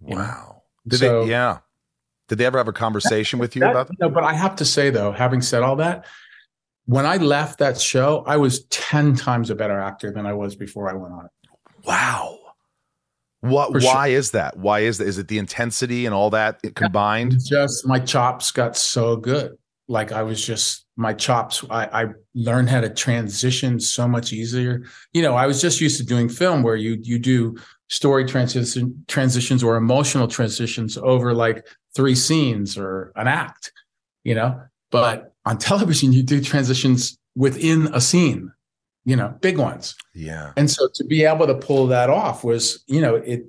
wow. 0.00 0.62
Did 0.88 1.00
so, 1.00 1.24
they 1.24 1.30
yeah. 1.30 1.58
Did 2.28 2.38
they 2.38 2.46
ever 2.46 2.58
have 2.58 2.68
a 2.68 2.72
conversation 2.72 3.38
that, 3.38 3.42
with 3.42 3.56
you 3.56 3.60
that, 3.60 3.70
about 3.70 3.88
that 3.88 4.00
no 4.00 4.08
but 4.08 4.24
i 4.24 4.32
have 4.32 4.56
to 4.56 4.64
say 4.64 4.90
though 4.90 5.12
having 5.12 5.42
said 5.42 5.62
all 5.62 5.76
that 5.76 6.06
when 6.86 7.04
i 7.04 7.16
left 7.16 7.58
that 7.58 7.80
show 7.80 8.24
i 8.26 8.36
was 8.36 8.64
10 8.66 9.16
times 9.16 9.50
a 9.50 9.54
better 9.54 9.78
actor 9.78 10.10
than 10.10 10.26
i 10.26 10.32
was 10.32 10.54
before 10.54 10.88
i 10.88 10.94
went 10.94 11.12
on 11.12 11.26
it 11.26 11.30
Wow. 11.84 12.38
What? 13.40 13.72
For 13.72 13.80
why 13.80 14.08
sure. 14.08 14.18
is 14.18 14.30
that? 14.32 14.56
Why 14.58 14.80
is 14.80 14.98
that? 14.98 15.06
Is 15.06 15.18
it 15.18 15.28
the 15.28 15.38
intensity 15.38 16.06
and 16.06 16.14
all 16.14 16.30
that 16.30 16.60
combined? 16.74 17.36
Just 17.44 17.86
my 17.86 17.98
chops 17.98 18.50
got 18.50 18.76
so 18.76 19.16
good. 19.16 19.56
Like 19.88 20.12
I 20.12 20.22
was 20.22 20.44
just 20.44 20.86
my 20.96 21.14
chops. 21.14 21.64
I, 21.70 22.02
I 22.02 22.06
learned 22.34 22.68
how 22.68 22.80
to 22.80 22.90
transition 22.90 23.80
so 23.80 24.06
much 24.06 24.32
easier. 24.32 24.84
You 25.12 25.22
know, 25.22 25.34
I 25.34 25.46
was 25.46 25.60
just 25.60 25.80
used 25.80 25.96
to 25.98 26.04
doing 26.04 26.28
film 26.28 26.62
where 26.62 26.76
you 26.76 26.98
you 27.02 27.18
do 27.18 27.56
story 27.88 28.24
transition 28.24 29.04
transitions 29.08 29.64
or 29.64 29.76
emotional 29.76 30.28
transitions 30.28 30.96
over 30.98 31.32
like 31.34 31.66
three 31.96 32.14
scenes 32.14 32.76
or 32.76 33.12
an 33.16 33.26
act. 33.26 33.72
You 34.22 34.34
know, 34.34 34.60
but 34.90 35.32
on 35.46 35.56
television 35.56 36.12
you 36.12 36.22
do 36.22 36.42
transitions 36.42 37.18
within 37.34 37.88
a 37.94 38.00
scene 38.00 38.52
you 39.04 39.16
know, 39.16 39.34
big 39.40 39.58
ones. 39.58 39.96
Yeah. 40.14 40.52
And 40.56 40.70
so 40.70 40.88
to 40.94 41.04
be 41.04 41.24
able 41.24 41.46
to 41.46 41.54
pull 41.54 41.86
that 41.88 42.10
off 42.10 42.44
was, 42.44 42.84
you 42.86 43.00
know, 43.00 43.16
it, 43.16 43.44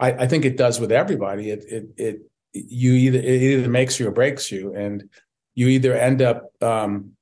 I, 0.00 0.12
I 0.12 0.26
think 0.26 0.44
it 0.44 0.56
does 0.56 0.80
with 0.80 0.92
everybody. 0.92 1.50
It, 1.50 1.64
it, 1.68 1.84
it, 1.96 2.20
you 2.52 2.92
either, 2.92 3.18
it 3.18 3.42
either 3.42 3.68
makes 3.68 3.98
you 3.98 4.08
or 4.08 4.10
breaks 4.10 4.50
you. 4.50 4.74
And 4.74 5.08
you 5.54 5.68
either 5.68 5.94
end 5.94 6.22
up 6.22 6.50
um, 6.60 7.12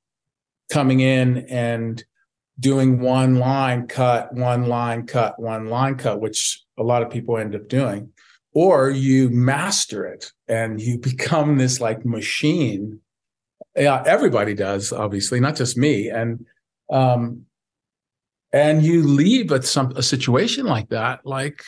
coming 0.71 1.01
in 1.01 1.45
and 1.49 2.03
doing 2.59 2.99
one 2.99 3.35
line 3.35 3.87
cut, 3.87 4.33
one 4.33 4.67
line 4.67 5.05
cut, 5.05 5.39
one 5.39 5.67
line 5.67 5.95
cut, 5.95 6.21
which 6.21 6.63
a 6.77 6.83
lot 6.83 7.01
of 7.01 7.09
people 7.09 7.37
end 7.37 7.55
up 7.55 7.67
doing, 7.67 8.09
or 8.53 8.89
you 8.89 9.29
master 9.29 10.05
it 10.05 10.31
and 10.47 10.81
you 10.81 10.97
become 10.99 11.57
this 11.57 11.79
like 11.79 12.05
machine. 12.05 12.99
Yeah, 13.75 14.03
everybody 14.05 14.53
does, 14.53 14.91
obviously, 14.91 15.39
not 15.39 15.55
just 15.55 15.77
me. 15.77 16.09
And 16.09 16.45
um, 16.91 17.45
and 18.53 18.83
you 18.83 19.03
leave 19.03 19.51
at 19.51 19.65
some 19.65 19.91
a 19.95 20.03
situation 20.03 20.65
like 20.65 20.89
that 20.89 21.25
like 21.25 21.63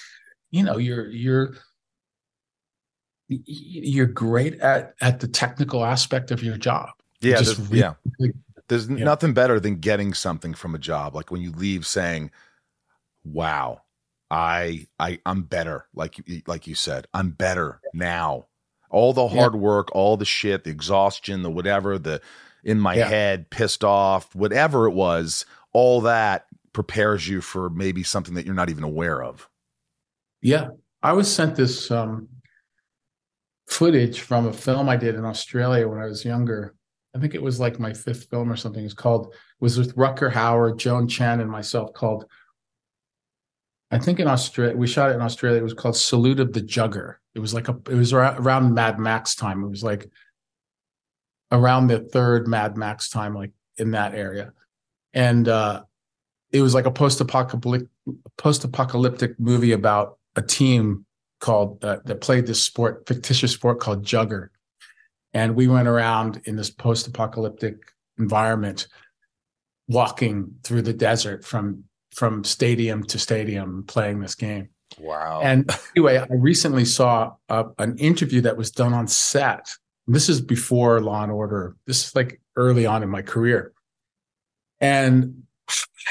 you 0.52 0.63
know 0.63 0.78
you're 0.78 1.08
you're 1.08 1.56
you're 3.28 4.06
great 4.06 4.60
at 4.60 4.93
at 5.02 5.19
the 5.19 5.28
technical 5.28 5.86
aspect 5.86 6.32
of 6.32 6.43
your 6.43 6.58
job 6.58 6.89
yeah 7.22 7.38
just 7.38 7.58
there's, 7.58 7.69
really, 7.69 7.80
yeah 7.80 8.32
there's 8.67 8.89
yeah. 8.89 9.04
nothing 9.04 9.34
better 9.34 9.60
than 9.60 9.78
getting 9.78 10.13
something 10.13 10.54
from 10.54 10.76
a 10.76 10.80
job 10.80 11.15
like 11.15 11.32
when 11.32 11.41
you 11.41 11.52
leave 11.52 11.86
saying 11.88 12.30
wow 13.24 13.82
i 14.30 14.86
i 15.00 15.19
i'm 15.26 15.43
better 15.43 15.86
like 15.96 16.17
you 16.28 16.41
like 16.48 16.67
you 16.67 16.76
said 16.76 17.08
i'm 17.13 17.32
better 17.32 17.80
now 17.93 18.46
all 18.89 19.13
the 19.13 19.28
hard 19.28 19.54
yeah. 19.54 19.60
work 19.60 19.89
all 19.93 20.17
the 20.17 20.26
shit 20.26 20.63
the 20.65 20.69
exhaustion 20.69 21.41
the 21.41 21.50
whatever 21.50 21.98
the 21.98 22.22
in 22.63 22.80
my 22.80 22.96
yeah. 22.96 23.08
head 23.08 23.50
pissed 23.50 23.84
off 23.84 24.34
whatever 24.36 24.88
it 24.88 24.93
was 24.93 25.46
all 25.72 26.02
that 26.02 26.46
prepares 26.73 27.27
you 27.27 27.39
for 27.39 27.69
maybe 27.69 28.03
something 28.03 28.33
that 28.33 28.45
you're 28.45 28.55
not 28.55 28.69
even 28.69 28.83
aware 28.83 29.23
of. 29.23 29.47
Yeah. 30.41 30.69
I 31.01 31.13
was 31.13 31.33
sent 31.33 31.55
this 31.55 31.91
um, 31.91 32.29
footage 33.67 34.21
from 34.21 34.47
a 34.47 34.53
film 34.53 34.89
I 34.89 34.97
did 34.97 35.15
in 35.15 35.25
Australia 35.25 35.88
when 35.88 35.99
I 35.99 36.05
was 36.05 36.25
younger. 36.25 36.75
I 37.15 37.19
think 37.19 37.36
it 37.36 37.41
was 37.41 37.59
like 37.59 37.79
my 37.79 37.93
fifth 37.93 38.29
film 38.29 38.51
or 38.51 38.55
something. 38.55 38.83
It's 38.83 38.93
called, 38.93 39.36
was 39.59 39.77
with 39.77 39.95
Rutger 39.95 40.31
Hauer, 40.31 40.77
Joan 40.77 41.07
Chen, 41.07 41.41
and 41.41 41.49
myself 41.49 41.93
called, 41.93 42.25
I 43.91 43.99
think 43.99 44.19
in 44.19 44.27
Australia, 44.27 44.75
we 44.75 44.88
shot 44.88 45.12
it 45.12 45.15
in 45.15 45.21
Australia. 45.21 45.59
It 45.59 45.63
was 45.63 45.75
called 45.75 45.95
Salute 45.95 46.39
of 46.39 46.53
the 46.53 46.62
Jugger. 46.62 47.15
It 47.36 47.39
was 47.39 47.53
like 47.53 47.67
a, 47.67 47.77
it 47.89 47.95
was 47.95 48.13
around 48.13 48.73
Mad 48.73 48.97
Max 48.97 49.36
time. 49.36 49.63
It 49.63 49.69
was 49.69 49.83
like 49.83 50.09
around 51.51 51.88
the 51.88 51.99
third 51.99 52.47
Mad 52.47 52.76
Max 52.76 53.09
time, 53.09 53.36
like 53.36 53.51
in 53.78 53.91
that 53.91 54.15
area. 54.15 54.53
And 55.13 55.47
uh, 55.47 55.84
it 56.54 56.62
was 56.62 56.74
like 56.74 56.86
a 56.86 56.91
post-apocalyptic 56.91 57.89
post-apocalyptic 58.38 59.39
movie 59.39 59.72
about 59.72 60.18
a 60.36 60.41
team 60.41 61.06
called 61.39 61.84
uh, 61.84 61.97
that 62.06 62.22
played 62.22 62.45
this 62.45 62.64
sport 62.64 63.04
fictitious 63.08 63.51
sport 63.51 63.80
called 63.80 64.06
jugger. 64.06 64.49
And 65.34 65.56
we 65.56 65.68
went 65.68 65.88
around 65.88 66.41
in 66.45 66.56
this 66.56 66.70
post-apocalyptic 66.70 67.76
environment 68.20 68.88
walking 69.88 70.56
through 70.64 70.84
the 70.84 70.93
desert 70.93 71.43
from 71.43 71.84
from 72.12 72.43
stadium 72.43 73.04
to 73.04 73.18
stadium 73.18 73.84
playing 73.88 74.20
this 74.20 74.36
game. 74.36 74.70
Wow. 74.99 75.41
And 75.43 75.70
anyway 75.95 76.20
i 76.20 76.28
recently 76.30 76.86
saw 76.86 77.34
a, 77.49 77.66
an 77.80 77.97
interview 77.97 78.41
that 78.41 78.56
was 78.56 78.70
done 78.70 78.93
on 78.93 79.08
set. 79.08 79.72
This 80.06 80.30
is 80.30 80.39
before 80.39 81.01
law 81.01 81.24
and 81.24 81.32
order. 81.32 81.76
This 81.88 82.08
is 82.08 82.16
like 82.16 82.39
early 82.56 82.86
on 82.86 83.01
in 83.01 83.10
my 83.10 83.24
career. 83.24 83.74
And 84.80 85.43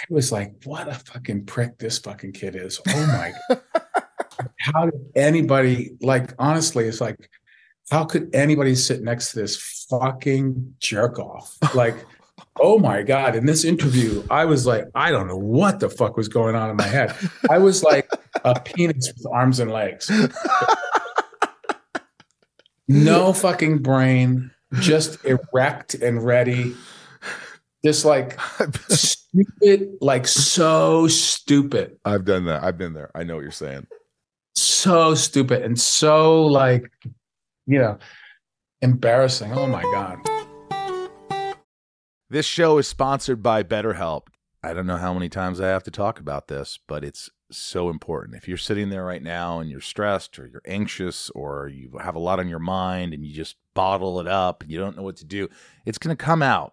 I 0.03 0.07
was 0.11 0.32
like, 0.32 0.55
what 0.64 0.88
a 0.88 0.94
fucking 0.94 1.46
prick 1.46 1.78
this 1.78 1.98
fucking 1.98 2.32
kid 2.32 2.57
is. 2.57 2.80
Oh 2.88 3.07
my. 3.07 3.32
how 4.59 4.86
did 4.86 5.00
anybody 5.14 5.92
like 6.00 6.32
honestly 6.38 6.86
it's 6.86 7.00
like 7.00 7.30
how 7.90 8.05
could 8.05 8.34
anybody 8.34 8.74
sit 8.74 9.03
next 9.03 9.32
to 9.32 9.40
this 9.40 9.86
fucking 9.88 10.74
jerk 10.80 11.18
off? 11.18 11.57
Like 11.74 11.94
oh 12.59 12.78
my 12.78 13.03
god. 13.03 13.36
In 13.36 13.46
this 13.46 13.64
interview 13.64 14.24
i 14.30 14.44
was 14.44 14.66
like 14.66 14.86
i 14.94 15.11
don't 15.11 15.28
know 15.28 15.36
what 15.36 15.78
the 15.78 15.88
fuck 15.88 16.16
was 16.16 16.28
going 16.28 16.57
on 16.57 16.70
in 16.70 16.76
my 16.76 16.86
head. 16.86 17.14
I 17.48 17.59
was 17.59 17.84
like 17.84 18.09
a 18.44 18.59
penis 18.59 19.12
with 19.16 19.26
arms 19.32 19.61
and 19.61 19.70
legs. 19.70 20.11
No 22.88 23.32
fucking 23.32 23.78
brain 23.78 24.50
just 24.74 25.24
erect 25.24 25.94
and 25.94 26.22
ready. 26.22 26.74
Just 27.84 28.05
like 28.05 28.38
stupid 29.35 29.97
like 30.01 30.26
so 30.26 31.07
stupid 31.09 31.97
I've 32.05 32.24
done 32.24 32.45
that. 32.47 32.62
I've 32.62 32.78
been 32.78 32.93
there. 32.93 33.11
I 33.14 33.22
know 33.24 33.37
what 33.37 33.43
you're 33.43 33.51
saying. 33.51 33.87
so 34.55 35.14
stupid 35.14 35.62
and 35.62 35.78
so 35.80 36.45
like 36.47 36.91
you 37.66 37.78
know 37.78 37.99
embarrassing 38.83 39.53
oh 39.53 39.66
my 39.66 39.83
god 39.83 40.18
This 42.28 42.47
show 42.47 42.78
is 42.78 42.89
sponsored 42.89 43.43
by 43.43 43.62
BetterHelp. 43.62 44.22
I 44.62 44.72
don't 44.72 44.87
know 44.87 44.97
how 44.97 45.12
many 45.12 45.28
times 45.28 45.61
I 45.61 45.68
have 45.68 45.83
to 45.83 45.91
talk 45.91 46.18
about 46.18 46.49
this, 46.49 46.78
but 46.89 47.05
it's 47.05 47.28
so 47.51 47.91
important. 47.91 48.37
If 48.39 48.49
you're 48.49 48.57
sitting 48.57 48.89
there 48.89 49.05
right 49.05 49.22
now 49.22 49.61
and 49.61 49.68
you're 49.68 49.83
stressed 49.83 50.39
or 50.39 50.47
you're 50.47 50.62
anxious 50.66 51.28
or 51.35 51.68
you 51.68 51.99
have 52.01 52.14
a 52.14 52.18
lot 52.20 52.39
on 52.39 52.49
your 52.49 52.59
mind 52.59 53.12
and 53.12 53.22
you 53.22 53.35
just 53.35 53.57
bottle 53.74 54.18
it 54.18 54.26
up 54.26 54.62
and 54.62 54.70
you 54.70 54.78
don't 54.78 54.97
know 54.97 55.03
what 55.03 55.16
to 55.16 55.26
do, 55.26 55.47
it's 55.85 55.99
going 55.99 56.16
to 56.16 56.24
come 56.24 56.43
out 56.43 56.72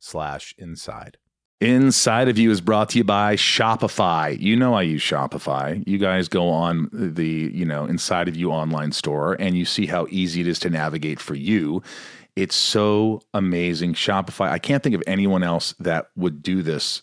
slash 0.00 0.54
inside. 0.58 1.18
Inside 1.60 2.28
of 2.28 2.38
You 2.38 2.50
is 2.50 2.62
brought 2.62 2.88
to 2.90 2.98
you 2.98 3.04
by 3.04 3.36
Shopify. 3.36 4.38
You 4.40 4.56
know 4.56 4.72
I 4.72 4.82
use 4.82 5.02
Shopify. 5.02 5.86
You 5.86 5.98
guys 5.98 6.26
go 6.26 6.48
on 6.48 6.88
the, 6.90 7.50
you 7.52 7.66
know, 7.66 7.84
Inside 7.84 8.28
of 8.28 8.36
You 8.36 8.50
online 8.50 8.92
store 8.92 9.34
and 9.38 9.56
you 9.58 9.66
see 9.66 9.84
how 9.84 10.06
easy 10.08 10.40
it 10.40 10.46
is 10.46 10.58
to 10.60 10.70
navigate 10.70 11.20
for 11.20 11.34
you. 11.34 11.82
It's 12.34 12.54
so 12.54 13.20
amazing. 13.34 13.92
Shopify, 13.92 14.50
I 14.50 14.58
can't 14.58 14.82
think 14.82 14.94
of 14.94 15.02
anyone 15.06 15.42
else 15.42 15.74
that 15.78 16.06
would 16.16 16.42
do 16.42 16.62
this 16.62 17.02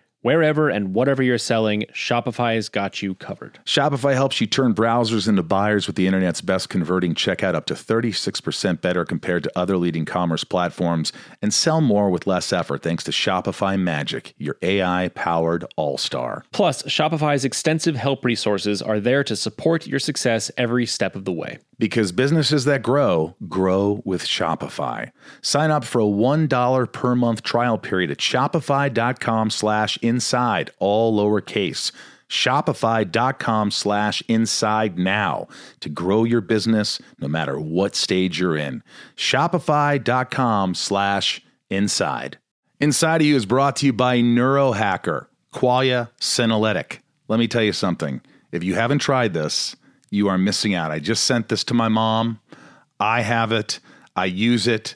Wherever 0.21 0.69
and 0.69 0.93
whatever 0.93 1.23
you're 1.23 1.39
selling, 1.39 1.85
Shopify's 1.93 2.69
got 2.69 3.01
you 3.01 3.15
covered. 3.15 3.59
Shopify 3.65 4.13
helps 4.13 4.39
you 4.39 4.45
turn 4.45 4.75
browsers 4.75 5.27
into 5.27 5.41
buyers 5.41 5.87
with 5.87 5.95
the 5.95 6.05
internet's 6.05 6.41
best 6.41 6.69
converting 6.69 7.15
checkout 7.15 7.55
up 7.55 7.65
to 7.65 7.73
36% 7.73 8.81
better 8.81 9.03
compared 9.03 9.41
to 9.43 9.51
other 9.55 9.77
leading 9.77 10.05
commerce 10.05 10.43
platforms 10.43 11.11
and 11.41 11.51
sell 11.51 11.81
more 11.81 12.11
with 12.11 12.27
less 12.27 12.53
effort 12.53 12.83
thanks 12.83 13.03
to 13.05 13.11
Shopify 13.11 13.79
Magic, 13.79 14.35
your 14.37 14.57
AI 14.61 15.09
powered 15.15 15.65
all 15.75 15.97
star. 15.97 16.45
Plus, 16.51 16.83
Shopify's 16.83 17.43
extensive 17.43 17.95
help 17.95 18.23
resources 18.23 18.79
are 18.79 18.99
there 18.99 19.23
to 19.23 19.35
support 19.35 19.87
your 19.87 19.99
success 19.99 20.51
every 20.55 20.85
step 20.85 21.15
of 21.15 21.25
the 21.25 21.33
way. 21.33 21.57
Because 21.79 22.11
businesses 22.11 22.65
that 22.65 22.83
grow, 22.83 23.35
grow 23.49 24.03
with 24.05 24.23
Shopify. 24.23 25.09
Sign 25.41 25.71
up 25.71 25.83
for 25.83 25.99
a 25.99 26.05
$1 26.05 26.91
per 26.93 27.15
month 27.15 27.41
trial 27.41 27.79
period 27.79 28.11
at 28.11 28.19
shopify.com 28.19 29.49
slash 29.49 29.97
inside, 30.11 30.69
all 30.79 31.17
lowercase. 31.17 31.91
Shopify.com 32.29 33.71
slash 33.71 34.23
inside 34.27 34.97
now 34.97 35.47
to 35.79 35.89
grow 35.89 36.23
your 36.23 36.41
business 36.41 37.01
no 37.19 37.27
matter 37.27 37.59
what 37.59 37.95
stage 37.95 38.39
you're 38.39 38.55
in. 38.55 38.83
Shopify.com 39.17 40.75
slash 40.75 41.41
inside. 41.69 42.37
Inside 42.79 43.21
of 43.21 43.27
You 43.27 43.35
is 43.35 43.45
brought 43.45 43.75
to 43.77 43.85
you 43.85 43.93
by 43.93 44.19
Neurohacker, 44.19 45.27
Qualia 45.53 46.09
Senolytic. 46.19 46.99
Let 47.27 47.39
me 47.39 47.47
tell 47.47 47.63
you 47.63 47.73
something. 47.73 48.21
If 48.51 48.63
you 48.63 48.75
haven't 48.75 48.99
tried 48.99 49.33
this, 49.33 49.75
you 50.09 50.27
are 50.27 50.37
missing 50.37 50.73
out. 50.73 50.91
I 50.91 50.99
just 50.99 51.23
sent 51.25 51.49
this 51.49 51.63
to 51.65 51.73
my 51.73 51.89
mom. 51.89 52.39
I 52.99 53.21
have 53.21 53.51
it. 53.51 53.79
I 54.15 54.25
use 54.25 54.67
it. 54.67 54.95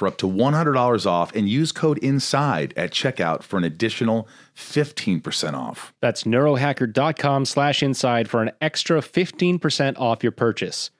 for 0.00 0.06
up 0.08 0.16
to 0.16 0.26
$100 0.26 1.04
off 1.06 1.34
and 1.34 1.46
use 1.46 1.72
code 1.72 1.98
INSIDE 1.98 2.72
at 2.74 2.90
checkout 2.90 3.42
for 3.42 3.58
an 3.58 3.64
additional 3.64 4.26
15% 4.56 5.52
off. 5.52 5.92
That's 6.00 6.24
neurohacker.com 6.24 7.44
slash 7.44 7.82
inside 7.82 8.26
for 8.30 8.40
an 8.40 8.50
extra 8.62 9.02
15% 9.02 9.98
off 9.98 10.22
your 10.22 10.32
purchase. 10.32 10.90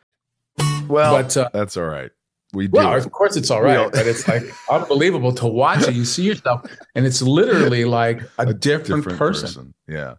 Well, 0.87 1.15
But, 1.15 1.35
uh, 1.35 1.49
that's 1.51 1.79
all 1.79 1.87
right. 1.87 2.11
We 2.53 2.67
do. 2.67 2.73
Well, 2.75 2.95
of 2.95 3.11
course 3.11 3.37
it's 3.37 3.51
all 3.51 3.63
right, 3.63 3.91
but 3.91 4.07
it's 4.07 4.29
like 4.29 4.43
unbelievable 4.71 5.33
to 5.37 5.47
watch 5.47 5.89
it. 5.89 5.95
You 5.95 6.05
see 6.05 6.25
yourself, 6.25 6.71
and 6.95 7.07
it's 7.07 7.23
literally 7.23 7.87
like 7.87 8.21
a, 8.39 8.53
different, 8.53 9.07
person. 9.07 9.73
Yeah. 9.89 10.17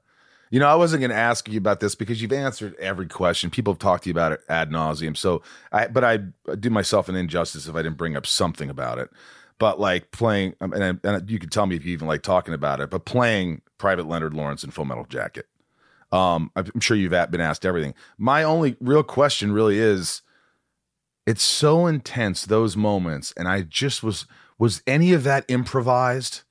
You 0.52 0.60
know, 0.60 0.68
I 0.68 0.76
wasn't 0.76 1.00
going 1.00 1.12
to 1.12 1.18
ask 1.18 1.48
you 1.48 1.58
about 1.58 1.80
this 1.80 1.96
because 1.96 2.22
you've 2.22 2.34
answered 2.34 2.76
every 2.76 3.08
question. 3.08 3.50
People 3.50 3.74
have 3.74 3.80
talked 3.80 4.04
to 4.04 4.10
you 4.10 4.14
about 4.14 4.34
it 4.34 4.42
ad 4.50 4.70
nauseum. 4.70 5.18
So, 5.18 5.42
I 5.72 5.88
but 5.88 6.04
I 6.04 6.18
do 6.60 6.70
myself 6.70 7.10
an 7.10 7.16
injustice 7.16 7.68
if 7.68 7.76
I 7.76 7.82
didn't 7.82 7.98
bring 7.98 8.16
up 8.16 8.28
something 8.28 8.70
about 8.70 9.00
it. 9.00 9.10
But 9.60 9.80
like 9.80 10.12
playing, 10.12 10.56
um, 10.60 10.74
and, 10.74 11.00
and 11.04 11.30
you 11.30 11.40
can 11.40 11.50
tell 11.50 11.68
me 11.68 11.76
if 11.76 11.86
you 11.86 11.94
even 11.94 12.08
like 12.08 12.22
talking 12.22 12.54
about 12.54 12.80
it. 12.80 12.90
But 12.90 13.06
playing 13.06 13.62
Private 13.78 14.08
Leonard 14.08 14.34
Lawrence 14.34 14.64
in 14.64 14.72
Full 14.72 14.86
Metal 14.86 15.06
Jacket. 15.06 15.48
Um, 16.12 16.52
I'm 16.56 16.80
sure 16.82 16.98
you've 16.98 17.12
been 17.12 17.42
asked 17.42 17.66
everything. 17.66 17.94
My 18.18 18.44
only 18.44 18.76
real 18.82 19.04
question 19.04 19.54
really 19.54 19.80
is, 19.80 20.22
it's 21.26 21.44
so 21.44 21.88
intense 21.88 22.46
those 22.46 22.76
moments, 22.76 23.34
and 23.38 23.48
I 23.48 23.62
just 23.62 24.04
was 24.04 24.26
was 24.58 24.84
any 24.86 25.14
of 25.14 25.24
that 25.24 25.46
improvised? 25.48 26.42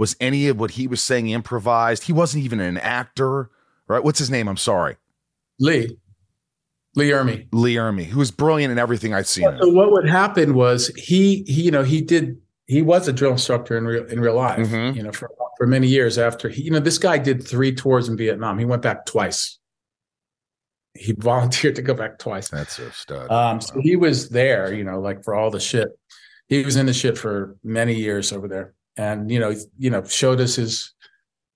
Was 0.00 0.16
any 0.18 0.48
of 0.48 0.58
what 0.58 0.70
he 0.72 0.86
was 0.86 1.02
saying 1.02 1.28
improvised? 1.28 2.04
He 2.04 2.12
wasn't 2.14 2.42
even 2.42 2.58
an 2.58 2.78
actor, 2.78 3.50
right? 3.86 4.02
What's 4.02 4.18
his 4.18 4.30
name? 4.30 4.48
I'm 4.48 4.56
sorry, 4.56 4.96
Lee, 5.58 5.98
Lee 6.96 7.10
Ermey. 7.10 7.48
Lee 7.52 7.74
Ermey, 7.74 8.06
who 8.06 8.18
was 8.18 8.30
brilliant 8.30 8.72
in 8.72 8.78
everything 8.78 9.12
I'd 9.12 9.26
seen. 9.26 9.44
So 9.60 9.68
what 9.68 9.92
would 9.92 10.08
happen 10.08 10.54
was 10.54 10.88
he, 10.96 11.44
he, 11.46 11.64
you 11.64 11.70
know, 11.70 11.82
he 11.82 12.00
did. 12.00 12.38
He 12.66 12.80
was 12.80 13.08
a 13.08 13.12
drill 13.12 13.32
instructor 13.32 13.76
in 13.76 13.84
real 13.84 14.06
in 14.06 14.20
real 14.20 14.36
life. 14.36 14.66
Mhm. 14.68 14.96
You 14.96 15.02
know, 15.02 15.12
for 15.12 15.30
for 15.58 15.66
many 15.66 15.86
years 15.86 16.16
after 16.16 16.48
he, 16.48 16.62
you 16.62 16.70
know, 16.70 16.80
this 16.80 16.96
guy 16.96 17.18
did 17.18 17.46
three 17.46 17.74
tours 17.74 18.08
in 18.08 18.16
Vietnam. 18.16 18.58
He 18.58 18.64
went 18.64 18.80
back 18.80 19.04
twice. 19.04 19.58
He 20.94 21.12
volunteered 21.18 21.76
to 21.76 21.82
go 21.82 21.92
back 21.92 22.18
twice. 22.18 22.48
That's 22.48 22.78
a 22.78 22.90
stud. 22.92 23.30
Um, 23.30 23.60
so 23.60 23.78
he 23.82 23.96
was 23.96 24.30
there, 24.30 24.72
you 24.72 24.82
know, 24.82 24.98
like 24.98 25.24
for 25.24 25.34
all 25.34 25.50
the 25.50 25.60
shit. 25.60 25.88
He 26.48 26.64
was 26.64 26.76
in 26.76 26.86
the 26.86 26.94
shit 26.94 27.18
for 27.18 27.56
many 27.62 27.94
years 27.94 28.32
over 28.32 28.48
there, 28.48 28.74
and 29.00 29.30
you 29.30 29.40
know, 29.40 29.54
you 29.78 29.88
know, 29.88 30.04
showed 30.04 30.40
us 30.40 30.56
his 30.56 30.92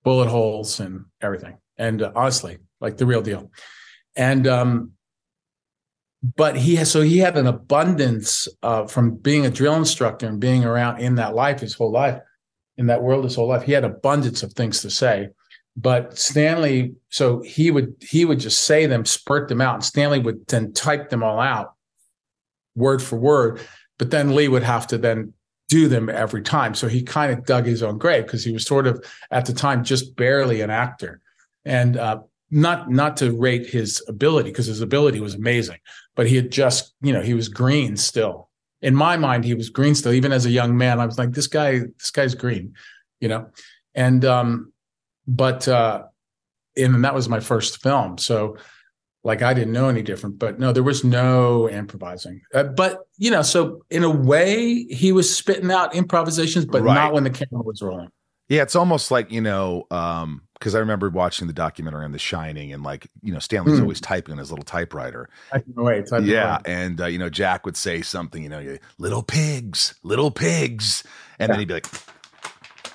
bullet 0.03 0.27
holes 0.27 0.79
and 0.79 1.05
everything. 1.21 1.57
And 1.77 2.01
uh, 2.01 2.11
honestly, 2.15 2.57
like 2.81 2.97
the 2.97 3.05
real 3.05 3.21
deal. 3.21 3.51
And 4.15 4.47
um, 4.47 4.91
but 6.35 6.55
he 6.55 6.75
has 6.77 6.89
so 6.89 7.01
he 7.01 7.19
had 7.19 7.37
an 7.37 7.45
abundance 7.45 8.47
uh, 8.63 8.87
from 8.87 9.15
being 9.17 9.45
a 9.45 9.51
drill 9.51 9.75
instructor 9.75 10.27
and 10.27 10.39
being 10.39 10.65
around 10.65 11.01
in 11.01 11.15
that 11.15 11.35
life 11.35 11.59
his 11.59 11.75
whole 11.75 11.91
life, 11.91 12.19
in 12.77 12.87
that 12.87 13.03
world 13.03 13.23
his 13.23 13.35
whole 13.35 13.47
life. 13.47 13.61
He 13.61 13.73
had 13.73 13.85
abundance 13.85 14.41
of 14.41 14.53
things 14.53 14.81
to 14.81 14.89
say. 14.89 15.29
But 15.77 16.17
Stanley, 16.17 16.95
so 17.09 17.41
he 17.41 17.69
would 17.69 17.93
he 17.99 18.25
would 18.25 18.39
just 18.39 18.61
say 18.61 18.87
them, 18.87 19.05
spurt 19.05 19.49
them 19.49 19.61
out, 19.61 19.75
and 19.75 19.83
Stanley 19.83 20.19
would 20.19 20.47
then 20.47 20.73
type 20.73 21.09
them 21.09 21.21
all 21.21 21.39
out, 21.39 21.73
word 22.75 23.03
for 23.03 23.17
word. 23.19 23.61
But 23.99 24.09
then 24.09 24.33
Lee 24.33 24.47
would 24.47 24.63
have 24.63 24.87
to 24.87 24.97
then 24.97 25.33
do 25.67 25.87
them 25.87 26.09
every 26.09 26.41
time. 26.41 26.75
So 26.75 26.87
he 26.87 27.01
kind 27.01 27.31
of 27.31 27.45
dug 27.45 27.65
his 27.65 27.81
own 27.81 27.97
grave 27.97 28.25
because 28.25 28.43
he 28.43 28.51
was 28.51 28.65
sort 28.65 28.87
of 28.87 29.03
at 29.31 29.45
the 29.45 29.53
time 29.53 29.83
just 29.83 30.15
barely 30.15 30.61
an 30.61 30.69
actor, 30.69 31.21
and 31.63 31.97
uh, 31.97 32.19
not 32.51 32.89
not 32.89 33.17
to 33.17 33.31
rate 33.31 33.67
his 33.67 34.03
ability 34.07 34.51
because 34.51 34.67
his 34.67 34.81
ability 34.81 35.19
was 35.19 35.35
amazing, 35.35 35.79
but 36.15 36.27
he 36.27 36.35
had 36.35 36.51
just 36.51 36.93
you 37.01 37.13
know 37.13 37.21
he 37.21 37.33
was 37.33 37.49
green 37.49 37.97
still. 37.97 38.49
In 38.81 38.93
my 38.93 39.17
mind, 39.17 39.45
he 39.45 39.55
was 39.55 39.69
green 39.69 39.95
still. 39.95 40.13
Even 40.13 40.31
as 40.31 40.45
a 40.45 40.51
young 40.51 40.77
man, 40.77 40.99
I 40.99 41.05
was 41.05 41.17
like, 41.17 41.31
this 41.31 41.47
guy, 41.47 41.79
this 41.97 42.11
guy's 42.11 42.35
green, 42.35 42.75
you 43.19 43.27
know, 43.27 43.49
and 43.95 44.23
um, 44.23 44.73
but 45.27 45.67
uh, 45.67 46.03
and 46.77 47.03
that 47.03 47.15
was 47.15 47.27
my 47.27 47.39
first 47.39 47.81
film, 47.81 48.17
so 48.17 48.57
like 49.25 49.41
I 49.41 49.53
didn't 49.53 49.73
know 49.73 49.89
any 49.89 50.01
different. 50.01 50.39
But 50.39 50.59
no, 50.59 50.71
there 50.71 50.83
was 50.83 51.03
no 51.03 51.67
improvising. 51.69 52.41
Uh, 52.53 52.63
but 52.63 53.07
you 53.17 53.29
know, 53.31 53.41
so 53.41 53.83
in 53.89 54.03
a 54.03 54.09
way, 54.09 54.83
he 54.85 55.11
was 55.11 55.35
spitting 55.35 55.71
out 55.71 55.93
improvisations, 55.93 56.65
but 56.65 56.81
Right. 56.83 56.93
not 56.95 57.13
when 57.13 57.23
the 57.25 57.29
camera 57.31 57.61
was 57.63 57.81
rolling. 57.81 58.09
Yeah, 58.47 58.61
it's 58.61 58.75
almost 58.75 59.09
like 59.09 59.31
you 59.31 59.41
know, 59.41 59.87
um, 59.89 60.43
because 60.53 60.75
I 60.75 60.79
remember 60.79 61.09
watching 61.09 61.47
the 61.47 61.53
documentary 61.53 62.05
on 62.05 62.11
The 62.11 62.19
Shining, 62.19 62.71
and 62.71 62.83
like 62.83 63.07
you 63.23 63.33
know, 63.33 63.39
Stanley's 63.39 63.77
Hmm. 63.77 63.81
always 63.85 63.99
typing 63.99 64.33
on 64.33 64.37
his 64.37 64.51
little 64.51 64.63
typewriter. 64.63 65.27
Typing 65.51 65.73
away, 65.75 66.03
typing 66.07 66.27
yeah, 66.27 66.51
away. 66.57 66.61
and 66.65 67.01
uh, 67.01 67.05
you 67.07 67.17
know, 67.17 67.29
Jack 67.29 67.65
would 67.65 67.75
say 67.75 68.03
something, 68.03 68.43
you 68.43 68.49
know, 68.49 68.77
little 68.99 69.23
pigs, 69.23 69.95
little 70.03 70.29
pigs, 70.29 71.03
and 71.39 71.51
then 71.51 71.57
he'd 71.57 71.67
be 71.67 71.73
like, 71.73 71.87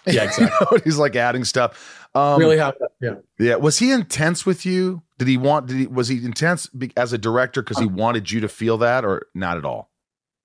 Yeah, 0.06 0.22
exactly. 0.30 0.80
he's 0.84 0.98
like 0.98 1.16
adding 1.16 1.42
stuff. 1.44 1.99
Um, 2.14 2.40
really 2.40 2.58
have 2.58 2.74
that. 2.80 2.90
Yeah. 3.00 3.14
Yeah. 3.38 3.56
Was 3.56 3.78
he 3.78 3.92
intense 3.92 4.44
with 4.44 4.66
you? 4.66 5.02
Did 5.18 5.28
he 5.28 5.36
want? 5.36 5.66
Did 5.68 5.76
he? 5.76 5.86
Was 5.86 6.08
he 6.08 6.24
intense 6.24 6.66
be- 6.68 6.92
as 6.96 7.12
a 7.12 7.18
director 7.18 7.62
because 7.62 7.78
he 7.78 7.86
wanted 7.86 8.30
you 8.30 8.40
to 8.40 8.48
feel 8.48 8.78
that, 8.78 9.04
or 9.04 9.26
not 9.34 9.56
at 9.56 9.64
all? 9.64 9.90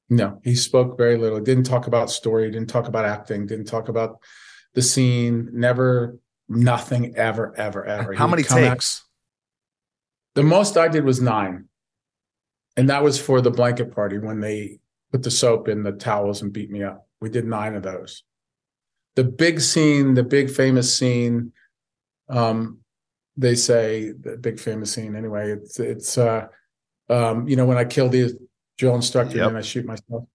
No, 0.09 0.39
he 0.43 0.53
spoke 0.53 0.97
very 0.97 1.17
little. 1.17 1.39
Didn't 1.39 1.63
talk 1.63 1.87
about 1.87 2.11
story. 2.11 2.51
Didn't 2.51 2.69
talk 2.69 2.87
about 2.87 3.05
acting. 3.05 3.47
Didn't 3.47 3.65
talk 3.65 3.89
about 3.89 4.19
the 4.75 4.83
scene. 4.83 5.49
Never, 5.53 6.19
nothing, 6.47 7.15
ever, 7.15 7.57
ever, 7.57 7.83
ever. 7.83 8.13
How 8.13 8.27
many 8.27 8.43
would 8.43 8.47
come 8.47 8.63
out- 8.63 8.69
takes? 8.73 9.03
The 10.35 10.43
most 10.43 10.77
I 10.77 10.89
did 10.89 11.05
was 11.05 11.21
nine, 11.21 11.69
and 12.77 12.89
that 12.89 13.01
was 13.03 13.19
for 13.19 13.41
the 13.41 13.49
blanket 13.49 13.95
party 13.95 14.19
when 14.19 14.41
they 14.41 14.79
put 15.11 15.23
the 15.23 15.31
soap 15.31 15.69
in 15.69 15.81
the 15.81 15.93
towels 15.93 16.41
and 16.43 16.51
beat 16.53 16.69
me 16.69 16.83
up. 16.83 17.07
We 17.21 17.29
did 17.29 17.45
nine 17.45 17.73
of 17.73 17.81
those. 17.83 18.23
The 19.15 19.23
big 19.23 19.61
scene, 19.61 20.13
the 20.13 20.23
big 20.23 20.49
famous 20.49 20.93
scene. 20.95 21.51
Um, 22.29 22.79
they 23.37 23.55
say 23.55 24.11
the 24.11 24.37
big 24.37 24.59
famous 24.59 24.91
scene. 24.93 25.15
Anyway, 25.15 25.51
it's 25.51 25.79
it's 25.79 26.17
uh, 26.17 26.47
um, 27.09 27.47
you 27.47 27.55
know, 27.55 27.65
when 27.65 27.77
I 27.77 27.85
kill 27.85 28.09
the 28.09 28.37
drill 28.77 28.95
instructor 28.95 29.37
Yep. 29.37 29.47
and 29.49 29.57
I 29.57 29.61
shoot 29.61 29.85
myself. 29.85 30.25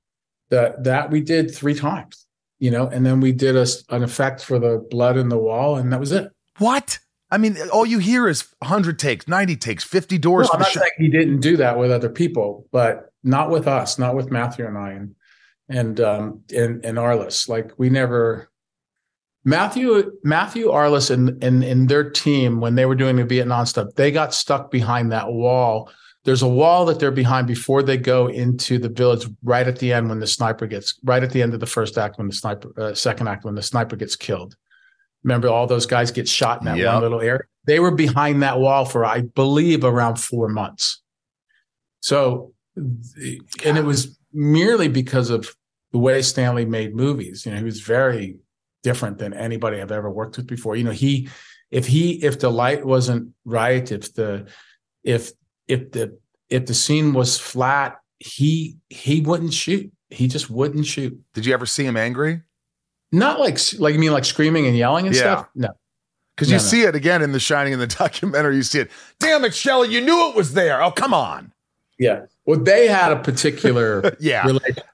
That 0.51 0.85
that 0.85 1.11
we 1.11 1.21
did 1.21 1.55
three 1.55 1.75
times. 1.75 2.27
You 2.59 2.71
know, 2.71 2.89
and 2.89 3.07
then 3.07 3.21
we 3.21 3.33
did 3.33 3.57
a, 3.57 3.67
an 3.89 4.03
effect 4.03 4.45
for 4.45 4.59
the 4.59 4.87
blood 4.91 5.17
in 5.17 5.31
the 5.31 5.39
wall, 5.39 5.77
and 5.77 5.91
that 5.93 6.01
was 6.01 6.13
it. 6.13 6.31
What? 6.59 6.99
I 7.31 7.39
mean, 7.39 7.57
all 7.73 7.87
you 7.87 7.99
hear 8.01 8.29
is 8.29 8.53
100 8.59 8.99
takes, 8.99 9.27
90 9.27 9.57
takes, 9.57 9.83
50 9.85 10.19
doors. 10.19 10.49
No, 10.49 10.55
I'm 10.55 10.59
not 10.61 10.69
shot. 10.71 10.83
saying 10.83 10.93
he 10.99 11.09
didn't 11.09 11.41
do 11.41 11.57
that 11.59 11.79
with 11.79 11.91
other 11.91 12.11
people, 12.11 12.67
but 12.71 13.13
not 13.23 13.49
with 13.49 13.67
us, 13.67 13.99
not 13.99 14.15
with 14.15 14.31
Matthew 14.31 14.67
and 14.67 14.77
I, 14.77 14.91
and 14.91 15.15
and 15.71 16.01
um, 16.01 16.43
and, 16.55 16.85
and 16.85 16.99
Arliss. 16.99 17.49
Like 17.49 17.73
we 17.79 17.89
never. 17.89 18.50
Matthew, 19.45 20.13
Matthew, 20.23 20.67
Arliss, 20.69 21.11
and, 21.11 21.43
and 21.43 21.65
and 21.65 21.89
their 21.89 22.11
team 22.11 22.61
when 22.61 22.75
they 22.75 22.85
were 22.85 22.95
doing 22.95 23.17
the 23.17 23.25
Vietnam 23.25 23.65
stuff, 23.67 23.89
they 23.97 24.11
got 24.11 24.35
stuck 24.35 24.71
behind 24.71 25.13
that 25.13 25.33
wall. 25.33 25.91
There's 26.25 26.43
a 26.43 26.49
wall 26.49 26.85
that 26.87 27.01
they're 27.01 27.11
behind 27.11 27.47
before 27.47 27.83
they 27.83 27.97
go 27.97 28.27
into 28.27 28.79
the 28.79 28.91
village. 28.91 29.27
Right 29.43 29.67
at 29.67 29.79
the 29.79 29.93
end, 29.95 30.11
when 30.11 30.21
the 30.21 30.27
sniper 30.27 30.67
gets 30.67 30.99
right 31.05 31.23
at 31.23 31.31
the 31.31 31.41
end 31.43 31.55
of 31.55 31.61
the 31.61 31.67
first 31.67 31.97
act, 31.97 32.19
when 32.19 32.27
the 32.27 32.35
sniper, 32.35 32.73
uh, 32.77 32.95
second 32.95 33.29
act, 33.29 33.45
when 33.45 33.55
the 33.55 33.63
sniper 33.63 33.97
gets 33.97 34.17
killed. 34.17 34.55
Remember, 35.25 35.49
all 35.49 35.67
those 35.67 35.87
guys 35.87 36.11
get 36.11 36.29
shot 36.29 36.61
in 36.61 36.67
that 36.67 36.77
Yep. 36.77 36.93
one 36.93 37.03
little 37.03 37.21
area. 37.21 37.43
They 37.67 37.81
were 37.81 37.91
behind 37.91 38.43
that 38.43 38.59
wall 38.59 38.85
for, 38.85 39.05
I 39.05 39.23
believe, 39.23 39.85
around 39.85 40.17
four 40.17 40.49
months. 40.49 41.03
So, 42.01 42.53
and 42.77 43.79
it 43.79 43.85
was 43.85 44.19
merely 44.33 44.89
because 44.89 45.29
of 45.31 45.55
the 45.93 45.99
way 45.99 46.23
Stanley 46.23 46.65
made 46.65 46.95
movies. 46.95 47.45
You 47.45 47.53
know, 47.53 47.59
he 47.59 47.65
was 47.65 47.81
very 47.81 48.39
different 48.83 49.19
than 49.19 49.33
anybody 49.35 49.81
I've 49.81 49.93
ever 49.93 50.11
worked 50.11 50.37
with 50.37 50.47
before. 50.47 50.77
You 50.77 50.85
know, 50.85 50.91
he, 50.91 51.29
if 51.71 51.87
he, 51.87 52.13
if 52.25 52.41
the 52.41 52.51
light 52.51 52.85
wasn't 52.85 53.33
right, 53.45 53.91
if 53.91 54.15
the, 54.15 54.47
if, 55.05 55.33
if 55.69 55.93
the, 55.93 56.19
if 56.49 56.67
the 56.67 56.75
scene 56.75 57.13
was 57.13 57.39
flat, 57.39 57.99
he, 58.19 58.77
he 58.89 59.21
wouldn't 59.21 59.53
shoot. 59.55 59.91
He 60.11 60.27
just 60.29 60.51
wouldn't 60.51 60.87
shoot. 60.87 61.19
Did 61.35 61.47
you 61.47 61.55
ever 61.55 61.67
see 61.67 61.85
him 61.85 61.97
angry? 61.97 62.43
Not 63.13 63.39
like, 63.41 63.59
like 63.79 63.95
you 63.95 64.01
mean 64.01 64.13
like 64.13 64.25
screaming 64.25 64.67
and 64.67 64.77
yelling 64.77 65.07
and 65.07 65.15
Yeah. 65.15 65.21
stuff? 65.23 65.49
No. 65.55 65.69
Because 66.37 66.49
No, 66.49 66.57
you 66.57 66.63
no. 66.63 66.67
see 66.67 66.83
it 66.83 66.95
again 66.95 67.23
in 67.23 67.33
The 67.33 67.41
Shining 67.41 67.73
in 67.73 67.79
the 67.79 67.87
documentary. 67.99 68.57
You 68.57 68.63
see 68.63 68.81
it. 68.81 68.91
Damn 69.19 69.45
it, 69.45 69.55
Shelley, 69.55 69.89
you 69.89 70.01
knew 70.01 70.29
it 70.31 70.35
was 70.37 70.55
there. 70.55 70.83
Oh, 70.83 70.91
come 70.91 71.13
on. 71.15 71.53
Yeah. 72.01 72.23
Well, 72.47 72.59
they 72.59 72.89
had 72.89 73.13
a 73.13 73.17
particular 73.21 74.17
Yeah. 74.21 74.45
relationship. 74.47 74.85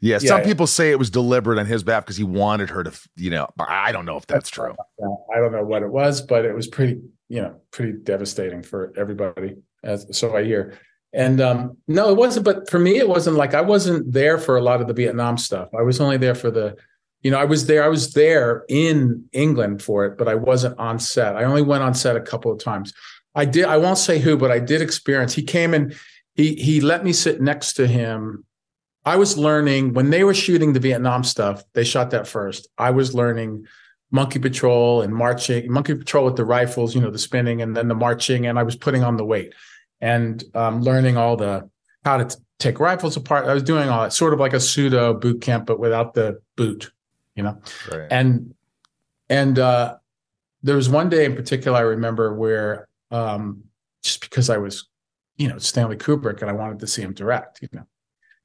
Yeah. 0.00 0.18
Some 0.18 0.40
Yeah. 0.40 0.44
people 0.44 0.66
say 0.66 0.90
it 0.90 0.98
was 0.98 1.10
deliberate 1.10 1.58
on 1.60 1.64
his 1.66 1.84
behalf 1.84 2.04
because 2.04 2.16
he 2.16 2.24
wanted 2.24 2.68
her 2.70 2.82
to, 2.82 2.92
you 3.14 3.30
know, 3.30 3.48
but 3.56 3.68
I 3.70 3.92
don't 3.92 4.04
know 4.04 4.16
if 4.16 4.26
that's 4.26 4.50
true. 4.50 4.72
Uh, 5.02 5.06
I 5.34 5.38
don't 5.38 5.52
know 5.52 5.64
what 5.64 5.82
it 5.82 5.90
was, 5.90 6.20
but 6.20 6.44
it 6.44 6.54
was 6.54 6.66
pretty, 6.66 7.00
you 7.28 7.40
know, 7.40 7.54
pretty 7.70 7.92
devastating 7.92 8.62
for 8.64 8.92
everybody. 8.96 9.56
As 9.84 10.06
so 10.18 10.36
I 10.36 10.42
hear. 10.42 10.76
And 11.12 11.40
um, 11.40 11.76
no, 11.86 12.10
it 12.10 12.16
wasn't. 12.16 12.44
But 12.44 12.68
for 12.68 12.80
me, 12.80 12.96
it 12.98 13.08
wasn't 13.08 13.36
like 13.36 13.54
I 13.54 13.60
wasn't 13.60 14.12
there 14.12 14.36
for 14.36 14.56
a 14.56 14.60
lot 14.60 14.80
of 14.80 14.88
the 14.88 14.92
Vietnam 14.92 15.38
stuff. 15.38 15.68
I 15.72 15.82
was 15.82 16.00
only 16.00 16.16
there 16.16 16.34
for 16.34 16.50
the, 16.50 16.76
you 17.22 17.30
know, 17.30 17.38
I 17.38 17.44
was 17.44 17.66
there. 17.66 17.84
I 17.84 17.88
was 17.88 18.12
there 18.12 18.64
in 18.68 19.24
England 19.32 19.82
for 19.82 20.04
it, 20.04 20.18
but 20.18 20.26
I 20.26 20.34
wasn't 20.34 20.76
on 20.80 20.98
set. 20.98 21.36
I 21.36 21.44
only 21.44 21.62
went 21.62 21.84
on 21.84 21.94
set 21.94 22.16
a 22.16 22.20
couple 22.20 22.50
of 22.50 22.58
times. 22.58 22.92
I 23.36 23.44
did. 23.44 23.66
I 23.66 23.76
won't 23.76 23.98
say 23.98 24.18
who, 24.18 24.36
but 24.36 24.50
I 24.50 24.58
did 24.58 24.82
experience. 24.82 25.32
He 25.32 25.42
came 25.44 25.72
in. 25.72 25.94
He 26.36 26.54
he 26.54 26.80
let 26.80 27.04
me 27.04 27.12
sit 27.12 27.40
next 27.40 27.74
to 27.74 27.86
him. 27.86 28.44
I 29.04 29.16
was 29.16 29.38
learning 29.38 29.94
when 29.94 30.10
they 30.10 30.24
were 30.24 30.34
shooting 30.34 30.72
the 30.72 30.80
Vietnam 30.80 31.24
stuff. 31.24 31.64
They 31.72 31.84
shot 31.84 32.10
that 32.10 32.26
first. 32.26 32.68
I 32.76 32.90
was 32.90 33.14
learning 33.14 33.66
monkey 34.10 34.38
patrol 34.38 35.02
and 35.02 35.12
marching 35.14 35.70
monkey 35.70 35.94
patrol 35.94 36.24
with 36.24 36.36
the 36.36 36.44
rifles 36.44 36.94
you 36.94 37.00
know 37.00 37.10
the 37.10 37.18
spinning 37.18 37.60
and 37.60 37.76
then 37.76 37.88
the 37.88 37.94
marching 37.94 38.46
and 38.46 38.56
i 38.56 38.62
was 38.62 38.76
putting 38.76 39.02
on 39.02 39.16
the 39.16 39.24
weight 39.24 39.52
and 40.00 40.44
um, 40.54 40.80
learning 40.80 41.16
all 41.16 41.36
the 41.36 41.68
how 42.04 42.16
to 42.16 42.24
t- 42.24 42.36
take 42.60 42.78
rifles 42.78 43.16
apart 43.16 43.46
i 43.46 43.52
was 43.52 43.64
doing 43.64 43.88
all 43.88 44.02
that 44.02 44.12
sort 44.12 44.32
of 44.32 44.38
like 44.38 44.52
a 44.52 44.60
pseudo 44.60 45.12
boot 45.12 45.40
camp 45.40 45.66
but 45.66 45.80
without 45.80 46.14
the 46.14 46.40
boot 46.54 46.92
you 47.34 47.42
know 47.42 47.60
Right. 47.90 48.06
and 48.12 48.54
and 49.28 49.58
uh 49.58 49.96
there 50.62 50.76
was 50.76 50.88
one 50.88 51.08
day 51.08 51.24
in 51.24 51.34
particular 51.34 51.76
i 51.76 51.82
remember 51.82 52.32
where 52.32 52.86
um 53.10 53.64
just 54.04 54.20
because 54.20 54.50
i 54.50 54.56
was 54.56 54.86
you 55.36 55.48
know 55.48 55.58
stanley 55.58 55.96
kubrick 55.96 56.40
and 56.40 56.50
i 56.50 56.52
wanted 56.52 56.78
to 56.80 56.86
see 56.86 57.02
him 57.02 57.12
direct 57.12 57.60
you 57.62 57.68
know 57.72 57.84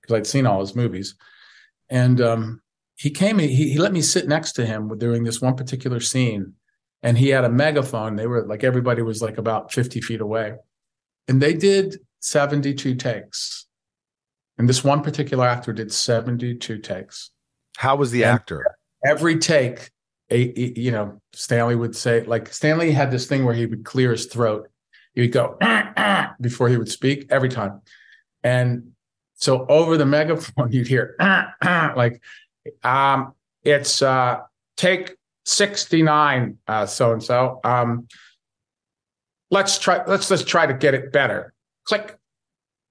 because 0.01 0.15
i'd 0.17 0.27
seen 0.27 0.45
all 0.45 0.59
his 0.59 0.75
movies. 0.75 1.15
And 1.89 2.21
um 2.21 2.61
he 2.95 3.09
came 3.09 3.37
he, 3.39 3.71
he 3.71 3.77
let 3.77 3.91
me 3.93 4.01
sit 4.01 4.27
next 4.27 4.53
to 4.53 4.65
him 4.65 4.97
during 4.97 5.23
this 5.23 5.41
one 5.41 5.55
particular 5.55 5.99
scene 5.99 6.53
and 7.03 7.17
he 7.17 7.29
had 7.29 7.43
a 7.43 7.49
megaphone. 7.49 8.15
They 8.15 8.27
were 8.27 8.45
like 8.45 8.63
everybody 8.63 9.01
was 9.01 9.21
like 9.21 9.37
about 9.37 9.71
50 9.73 9.99
feet 10.01 10.21
away. 10.21 10.53
And 11.27 11.41
they 11.41 11.53
did 11.53 11.97
72 12.21 12.95
takes. 12.95 13.65
And 14.57 14.69
this 14.69 14.83
one 14.83 15.01
particular 15.01 15.45
actor 15.47 15.73
did 15.73 15.91
72 15.91 16.77
takes. 16.79 17.31
How 17.77 17.95
was 17.97 18.11
the 18.11 18.23
And- 18.23 18.35
actor? 18.35 18.63
every 19.03 19.37
take 19.37 19.89
a, 20.29 20.35
a- 20.57 20.79
you 20.79 20.91
know 20.91 21.19
stanley 21.33 21.75
would 21.75 21.95
say 21.95 22.21
like 22.23 22.53
stanley 22.53 22.91
had 22.91 23.09
this 23.11 23.25
thing 23.25 23.43
where 23.43 23.55
he 23.55 23.65
would 23.65 23.83
clear 23.83 24.11
his 24.11 24.27
throat 24.27 24.69
he 25.14 25.22
would 25.22 25.32
go 25.32 25.57
before 26.41 26.70
he 26.70 26.78
would 26.78 26.89
speak 26.89 27.28
every 27.30 27.49
time 27.49 27.82
and 28.43 28.91
so 29.36 29.66
over 29.68 29.97
the 29.97 30.05
megaphone 30.05 30.72
you'd 30.72 30.88
hear 30.88 31.16
like 31.95 32.22
um 32.84 33.34
it's 33.64 34.01
uh 34.01 34.39
take 34.78 35.16
69 35.45 36.57
uh 36.68 36.86
so 36.86 37.14
and 37.14 37.24
so 37.24 37.59
um 37.64 38.07
let's 39.49 39.78
try 39.80 40.03
let's 40.05 40.30
just 40.30 40.47
try 40.47 40.66
to 40.66 40.74
get 40.74 40.93
it 40.93 41.12
better 41.12 41.53
click 41.86 42.18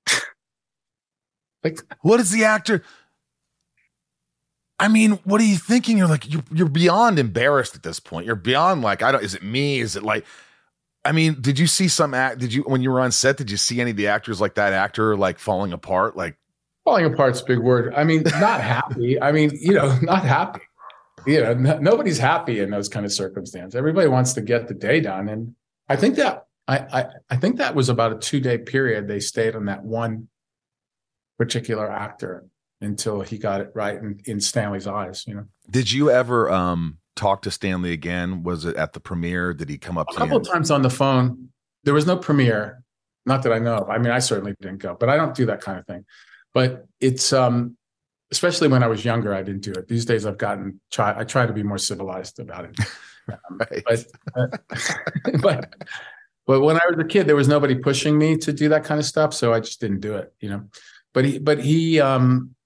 like 1.65 1.81
What 2.03 2.21
is 2.21 2.31
the 2.31 2.45
actor? 2.45 2.83
I 4.81 4.89
mean, 4.89 5.13
what 5.25 5.43
are 5.43 5.45
you 5.45 5.59
thinking? 5.59 5.99
You're 5.99 6.09
like 6.09 6.33
you're 6.33 6.43
you're 6.51 6.69
beyond 6.69 7.19
embarrassed 7.19 7.77
at 7.77 7.83
this 7.83 8.01
point. 8.01 8.25
You're 8.25 8.35
beyond 8.35 8.81
like 8.81 9.03
I 9.03 9.13
don't. 9.13 9.23
Is 9.23 9.35
it 9.35 9.43
me? 9.43 9.79
Is 9.79 9.95
it 9.95 10.03
like? 10.03 10.25
I 11.05 11.13
mean, 11.13 11.41
did 11.41 11.59
you 11.59 11.67
see 11.67 11.89
some 11.89 12.13
act? 12.13 12.39
Did 12.39 12.53
you 12.53 12.63
when 12.63 12.83
you 12.83 12.91
were 12.91 13.01
on 13.01 13.13
set? 13.13 13.37
Did 13.37 13.51
you 13.51 13.57
see 13.57 13.81
any 13.81 13.93
of 13.93 13.97
the 13.97 14.09
actors 14.09 14.41
like 14.41 14.55
that 14.55 14.73
actor 14.73 15.17
like 15.17 15.39
falling 15.39 15.73
apart? 15.73 16.17
Like 16.17 16.37
falling 16.85 17.07
apart's 17.07 17.41
a 17.41 17.45
big 17.45 17.59
word. 17.59 17.95
I 17.95 18.05
mean, 18.05 18.23
not 18.23 18.61
happy. 18.61 19.21
I 19.21 19.33
mean, 19.33 19.51
you 19.55 19.73
know, 19.73 19.99
not 20.03 20.25
happy. 20.25 20.61
You 21.27 21.43
know, 21.43 21.55
no, 21.55 21.79
nobody's 21.79 22.19
happy 22.19 22.61
in 22.61 22.71
those 22.71 22.89
kind 22.89 23.05
of 23.05 23.13
circumstances. 23.13 23.77
Everybody 23.77 24.09
wants 24.09 24.35
to 24.35 24.41
get 24.41 24.69
the 24.69 24.75
day 24.75 25.01
done, 25.01 25.29
and 25.29 25.55
I 25.89 25.97
think 25.97 26.17
that 26.17 26.47
I 26.69 26.79
I, 26.79 27.07
I 27.31 27.37
think 27.37 27.57
that 27.59 27.75
was 27.75 27.89
about 27.89 28.13
a 28.13 28.19
two 28.19 28.41
day 28.41 28.59
period 28.59 29.09
they 29.09 29.21
stayed 29.21 29.57
on 29.57 29.67
that 29.67 29.83
one 29.83 30.29
particular 31.39 31.91
actor 31.91 32.45
until 32.83 33.21
he 33.21 33.39
got 33.39 33.61
it 33.61 33.71
right 33.75 33.97
in, 33.97 34.21
in 34.27 34.41
Stanley's 34.41 34.87
eyes. 34.87 35.25
You 35.27 35.35
know, 35.35 35.45
Did 35.71 35.91
you 35.91 36.11
ever 36.11 36.51
um 36.51 36.99
talk 37.17 37.43
to 37.43 37.51
Stanley 37.51 37.93
again? 37.93 38.43
Was 38.43 38.65
it 38.65 38.77
at 38.77 38.93
the 38.93 39.01
premiere? 39.01 39.53
Did 39.55 39.69
he 39.69 39.79
come 39.79 39.99
up 39.99 40.09
a 40.11 40.13
to 40.13 40.19
couple 40.19 40.37
of 40.39 40.49
times 40.49 40.71
on 40.71 40.83
the 40.83 40.91
phone. 40.91 41.49
There 41.85 41.95
was 41.95 42.07
no 42.07 42.17
premiere, 42.17 42.83
not 43.27 43.43
that 43.43 43.53
I 43.53 43.59
know 43.59 43.77
of. 43.79 43.91
I 43.91 43.99
mean, 43.99 44.11
I 44.11 44.19
certainly 44.19 44.55
didn't 44.61 44.79
go, 44.79 44.97
but 44.99 45.09
I 45.09 45.17
don't 45.17 45.35
do 45.35 45.47
that 45.47 45.61
kind 45.61 45.79
of 45.79 45.87
thing. 45.87 46.05
But 46.53 46.87
it's 47.01 47.33
um, 47.33 47.77
especially 48.31 48.69
when 48.69 48.83
I 48.83 48.87
was 48.87 49.05
younger, 49.05 49.35
I 49.35 49.43
didn't 49.43 49.63
do 49.63 49.73
it. 49.73 49.89
These 49.89 50.05
days, 50.05 50.27
I've 50.27 50.39
gotten 50.39 50.81
try. 50.91 51.19
I 51.19 51.25
try 51.25 51.47
to 51.47 51.53
be 51.53 51.63
more 51.63 51.79
civilized 51.79 52.39
about 52.39 52.67
it. 52.67 52.79
Right. 53.51 53.85
But 53.87 54.07
uh, 54.35 54.47
but 55.43 55.75
but 56.47 56.63
when 56.63 56.77
I 56.77 56.81
was 56.91 56.99
a 56.99 57.07
kid, 57.07 57.29
there 57.29 57.37
was 57.37 57.47
nobody 57.47 57.77
pushing 57.77 58.19
me 58.19 58.37
to 58.39 58.53
do 58.53 58.69
that 58.71 58.83
kind 58.83 58.99
of 58.99 59.07
stuff, 59.07 59.33
so 59.33 59.53
I 59.53 59.61
just 59.61 59.81
didn't 59.81 60.01
do 60.01 60.17
it. 60.17 60.33
You 60.41 60.49
know. 60.49 60.65
But 61.15 61.25
he 61.25 61.39
but 61.39 61.61
he 61.61 62.01
um, 62.01 62.57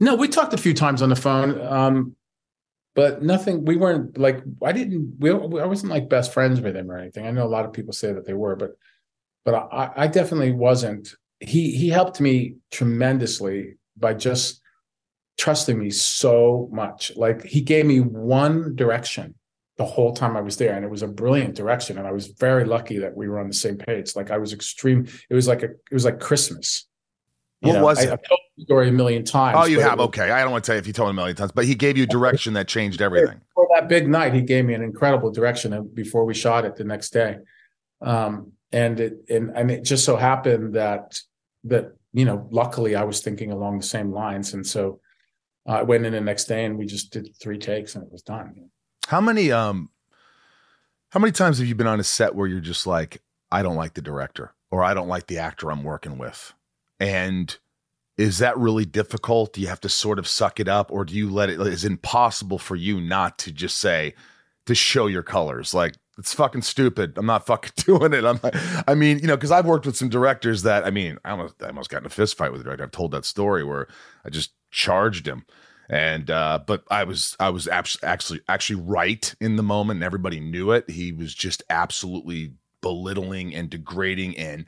no, 0.00 0.16
we 0.16 0.26
talked 0.26 0.54
a 0.54 0.58
few 0.58 0.74
times 0.74 1.02
on 1.02 1.08
the 1.08 1.16
phone. 1.16 1.60
Um, 1.60 2.16
but 2.98 3.22
nothing. 3.22 3.64
We 3.64 3.76
weren't 3.76 4.18
like 4.18 4.42
I 4.60 4.72
didn't. 4.72 5.18
We, 5.20 5.30
I 5.30 5.66
wasn't 5.66 5.92
like 5.92 6.08
best 6.08 6.32
friends 6.32 6.60
with 6.60 6.74
him 6.74 6.90
or 6.90 6.98
anything. 6.98 7.28
I 7.28 7.30
know 7.30 7.46
a 7.46 7.54
lot 7.56 7.64
of 7.64 7.72
people 7.72 7.92
say 7.92 8.12
that 8.12 8.26
they 8.26 8.32
were, 8.32 8.56
but 8.56 8.72
but 9.44 9.54
I, 9.54 9.92
I 9.96 10.06
definitely 10.08 10.50
wasn't. 10.50 11.14
He 11.38 11.70
he 11.76 11.90
helped 11.90 12.20
me 12.20 12.56
tremendously 12.72 13.76
by 13.96 14.14
just 14.14 14.60
trusting 15.36 15.78
me 15.78 15.90
so 15.90 16.68
much. 16.72 17.12
Like 17.14 17.44
he 17.44 17.60
gave 17.60 17.86
me 17.86 18.00
one 18.00 18.74
direction 18.74 19.36
the 19.76 19.84
whole 19.84 20.12
time 20.12 20.36
I 20.36 20.40
was 20.40 20.56
there, 20.56 20.74
and 20.74 20.84
it 20.84 20.90
was 20.90 21.04
a 21.04 21.06
brilliant 21.22 21.54
direction. 21.54 21.98
And 21.98 22.06
I 22.08 22.10
was 22.10 22.26
very 22.26 22.64
lucky 22.64 22.98
that 22.98 23.16
we 23.16 23.28
were 23.28 23.38
on 23.38 23.46
the 23.46 23.54
same 23.54 23.76
page. 23.76 24.16
Like 24.16 24.32
I 24.32 24.38
was 24.38 24.52
extreme. 24.52 25.06
It 25.30 25.34
was 25.36 25.46
like 25.46 25.62
a. 25.62 25.66
It 25.66 25.92
was 25.92 26.04
like 26.04 26.18
Christmas. 26.18 26.87
What 27.60 27.80
was 27.80 27.98
I, 27.98 28.02
it? 28.02 28.12
I've 28.12 28.22
told 28.22 28.40
the 28.56 28.64
story 28.64 28.88
a 28.88 28.92
million 28.92 29.24
times. 29.24 29.58
Oh, 29.60 29.66
you 29.66 29.80
have. 29.80 29.98
was- 29.98 30.08
Okay, 30.08 30.30
I 30.30 30.42
don't 30.42 30.52
want 30.52 30.64
to 30.64 30.66
tell 30.68 30.76
you 30.76 30.80
if 30.80 30.86
you 30.86 30.92
told 30.92 31.10
him 31.10 31.16
a 31.16 31.20
million 31.20 31.36
times, 31.36 31.52
but 31.52 31.64
he 31.64 31.74
gave 31.74 31.96
you 31.96 32.06
direction 32.06 32.54
that 32.54 32.68
changed 32.68 33.02
everything. 33.02 33.40
for 33.54 33.66
that 33.74 33.88
big 33.88 34.08
night, 34.08 34.34
he 34.34 34.42
gave 34.42 34.64
me 34.64 34.74
an 34.74 34.82
incredible 34.82 35.30
direction 35.30 35.90
before 35.94 36.24
we 36.24 36.34
shot 36.34 36.64
it 36.64 36.76
the 36.76 36.84
next 36.84 37.10
day. 37.10 37.38
Um, 38.00 38.52
and 38.70 39.00
it 39.00 39.14
and, 39.28 39.50
and 39.56 39.70
it 39.70 39.84
just 39.84 40.04
so 40.04 40.16
happened 40.16 40.74
that 40.74 41.18
that 41.64 41.92
you 42.12 42.24
know, 42.24 42.46
luckily 42.50 42.94
I 42.94 43.04
was 43.04 43.20
thinking 43.20 43.50
along 43.50 43.78
the 43.78 43.86
same 43.86 44.12
lines, 44.12 44.54
and 44.54 44.66
so 44.66 45.00
I 45.66 45.82
went 45.82 46.06
in 46.06 46.12
the 46.12 46.20
next 46.20 46.44
day 46.44 46.64
and 46.64 46.78
we 46.78 46.86
just 46.86 47.12
did 47.12 47.28
three 47.40 47.58
takes 47.58 47.94
and 47.94 48.04
it 48.04 48.10
was 48.10 48.22
done. 48.22 48.70
How 49.06 49.20
many 49.20 49.52
um 49.52 49.90
how 51.10 51.20
many 51.20 51.32
times 51.32 51.58
have 51.58 51.66
you 51.66 51.74
been 51.74 51.86
on 51.86 52.00
a 52.00 52.04
set 52.04 52.34
where 52.34 52.46
you're 52.46 52.60
just 52.60 52.86
like, 52.86 53.22
I 53.50 53.62
don't 53.62 53.76
like 53.76 53.94
the 53.94 54.02
director 54.02 54.54
or 54.70 54.82
I 54.84 54.94
don't 54.94 55.08
like 55.08 55.26
the 55.26 55.38
actor 55.38 55.70
I'm 55.70 55.82
working 55.82 56.18
with? 56.18 56.52
And 57.00 57.56
is 58.16 58.38
that 58.38 58.58
really 58.58 58.84
difficult? 58.84 59.52
Do 59.52 59.60
you 59.60 59.68
have 59.68 59.80
to 59.80 59.88
sort 59.88 60.18
of 60.18 60.26
suck 60.26 60.58
it 60.58 60.68
up 60.68 60.90
or 60.90 61.04
do 61.04 61.14
you 61.14 61.30
let 61.30 61.50
it 61.50 61.60
is 61.60 61.84
it 61.84 61.92
impossible 61.92 62.58
for 62.58 62.74
you 62.74 63.00
not 63.00 63.38
to 63.38 63.52
just 63.52 63.78
say 63.78 64.14
to 64.66 64.74
show 64.74 65.06
your 65.06 65.22
colors? 65.22 65.72
Like 65.72 65.94
It's 66.18 66.34
fucking 66.34 66.62
stupid. 66.62 67.16
I'm 67.16 67.26
not 67.26 67.46
fucking 67.46 67.72
doing 67.76 68.12
it. 68.12 68.24
I'm. 68.24 68.40
Like, 68.42 68.56
I 68.88 68.94
mean, 68.96 69.20
you 69.20 69.28
know, 69.28 69.36
because 69.36 69.52
I've 69.52 69.66
worked 69.66 69.86
with 69.86 69.96
some 69.96 70.08
directors 70.08 70.62
that 70.64 70.84
I 70.84 70.90
mean, 70.90 71.18
I 71.24 71.30
almost, 71.30 71.62
I 71.62 71.68
almost 71.68 71.90
got 71.90 72.02
in 72.02 72.06
a 72.06 72.10
fist 72.10 72.36
fight 72.36 72.50
with 72.50 72.60
a 72.60 72.64
director. 72.64 72.82
I've 72.82 72.90
told 72.90 73.12
that 73.12 73.24
story 73.24 73.62
where 73.62 73.86
I 74.24 74.30
just 74.30 74.52
charged 74.72 75.28
him, 75.28 75.44
and 75.88 76.28
uh, 76.28 76.58
but 76.66 76.82
I 76.90 77.04
was 77.04 77.36
I 77.38 77.50
was 77.50 77.68
actually 77.68 78.40
actually 78.48 78.80
right 78.80 79.32
in 79.40 79.54
the 79.54 79.62
moment, 79.62 79.98
and 79.98 80.04
everybody 80.04 80.40
knew 80.40 80.72
it. 80.72 80.90
He 80.90 81.12
was 81.12 81.34
just 81.34 81.62
absolutely 81.70 82.54
belittling 82.80 83.54
and 83.54 83.70
degrading 83.70 84.36
and 84.36 84.66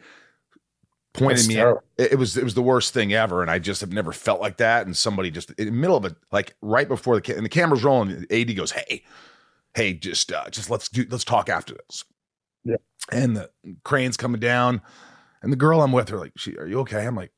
pointed 1.20 1.38
That's 1.38 1.48
me 1.48 1.60
at, 1.60 1.76
it 1.98 2.18
was 2.18 2.36
it 2.36 2.44
was 2.44 2.54
the 2.54 2.62
worst 2.62 2.92
thing 2.94 3.12
ever 3.12 3.42
and 3.42 3.50
i 3.50 3.58
just 3.58 3.80
have 3.80 3.92
never 3.92 4.12
felt 4.12 4.40
like 4.40 4.56
that 4.56 4.86
and 4.86 4.96
somebody 4.96 5.30
just 5.30 5.50
in 5.52 5.66
the 5.66 5.72
middle 5.72 5.96
of 5.96 6.04
it 6.04 6.16
like 6.32 6.56
right 6.62 6.88
before 6.88 7.20
the 7.20 7.36
and 7.36 7.44
the 7.44 7.50
camera's 7.50 7.84
rolling 7.84 8.26
ad 8.30 8.56
goes 8.56 8.72
hey 8.72 9.04
hey 9.74 9.94
just 9.94 10.32
uh 10.32 10.48
just 10.50 10.70
let's 10.70 10.88
do 10.88 11.06
let's 11.10 11.24
talk 11.24 11.48
after 11.48 11.74
this. 11.74 12.04
Yeah. 12.64 12.76
And 13.10 13.36
the 13.36 13.50
crane's 13.84 14.16
coming 14.16 14.40
down 14.40 14.82
and 15.42 15.52
the 15.52 15.56
girl 15.56 15.82
i'm 15.82 15.92
with 15.92 16.08
her 16.08 16.18
like 16.18 16.32
she 16.36 16.56
are 16.56 16.66
you 16.66 16.80
okay? 16.80 17.06
I'm 17.06 17.16
like 17.16 17.32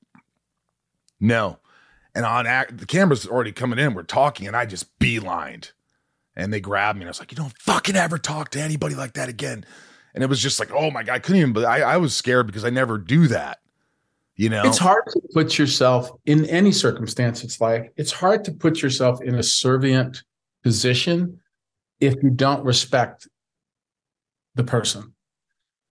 no. 1.21 1.59
And 2.15 2.25
on 2.27 2.47
act 2.47 2.79
the 2.79 2.87
camera's 2.87 3.27
already 3.27 3.53
coming 3.53 3.79
in 3.79 3.95
we're 3.95 4.03
talking 4.03 4.47
and 4.47 4.57
i 4.57 4.67
just 4.67 4.99
beelined. 4.99 5.73
And 6.35 6.53
they 6.53 6.61
grabbed 6.61 6.99
me 6.99 7.03
and 7.03 7.09
i 7.09 7.11
was 7.11 7.21
like 7.21 7.31
you 7.31 7.37
don't 7.37 7.57
fucking 7.59 7.97
ever 7.97 8.19
talk 8.19 8.51
to 8.51 8.61
anybody 8.61 8.95
like 8.95 9.15
that 9.15 9.29
again. 9.29 9.65
And 10.15 10.23
it 10.23 10.29
was 10.29 10.41
just 10.41 10.61
like 10.61 10.71
oh 10.73 10.91
my 10.91 11.03
god 11.03 11.15
i 11.15 11.19
couldn't 11.19 11.41
even 11.41 11.53
but 11.53 11.65
I, 11.65 11.81
I 11.81 11.97
was 11.99 12.15
scared 12.15 12.47
because 12.47 12.65
i 12.65 12.71
never 12.71 12.99
do 12.99 13.29
that 13.29 13.61
you 14.37 14.49
know, 14.49 14.63
it's 14.65 14.79
hard 14.79 15.05
to 15.09 15.21
put 15.35 15.59
yourself 15.59 16.11
in 16.25 16.47
any 16.47 16.73
circumstance. 16.73 17.45
It's 17.45 17.61
like 17.61 17.93
it's 17.97 18.13
hard 18.13 18.45
to 18.45 18.53
put 18.53 18.83
yourself 18.83 19.23
in 19.23 19.35
a 19.35 19.39
servient 19.41 20.23
position 20.63 21.41
if 22.01 22.15
you 22.23 22.31
don't 22.31 22.65
respect 22.65 23.29
the 24.55 24.65
person. 24.65 25.15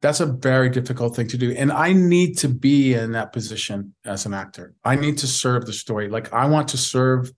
That's 0.01 0.19
a 0.19 0.25
very 0.25 0.69
difficult 0.69 1.15
thing 1.15 1.27
to 1.27 1.37
do. 1.37 1.51
And 1.51 1.71
I 1.71 1.93
need 1.93 2.39
to 2.39 2.49
be 2.49 2.95
in 2.95 3.11
that 3.11 3.31
position 3.31 3.93
as 4.03 4.25
an 4.25 4.33
actor. 4.33 4.73
I 4.83 4.95
need 4.95 5.19
to 5.19 5.27
serve 5.27 5.65
the 5.65 5.73
story. 5.73 6.09
Like 6.09 6.33
I 6.33 6.47
want 6.47 6.69
to 6.69 6.77
serve 6.77 7.31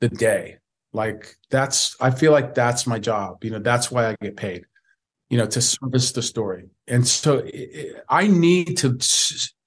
the 0.00 0.10
day. 0.10 0.58
Like 0.92 1.36
that's, 1.50 1.96
I 1.98 2.10
feel 2.10 2.32
like 2.32 2.54
that's 2.54 2.86
my 2.86 2.98
job. 2.98 3.42
You 3.42 3.50
know, 3.52 3.60
that's 3.60 3.90
why 3.90 4.10
I 4.10 4.16
get 4.20 4.36
paid 4.36 4.66
you 5.30 5.38
know, 5.38 5.46
to 5.46 5.62
service 5.62 6.12
the 6.12 6.22
story. 6.22 6.68
And 6.88 7.06
so 7.06 7.46
I 8.08 8.26
need 8.26 8.76
to 8.78 8.98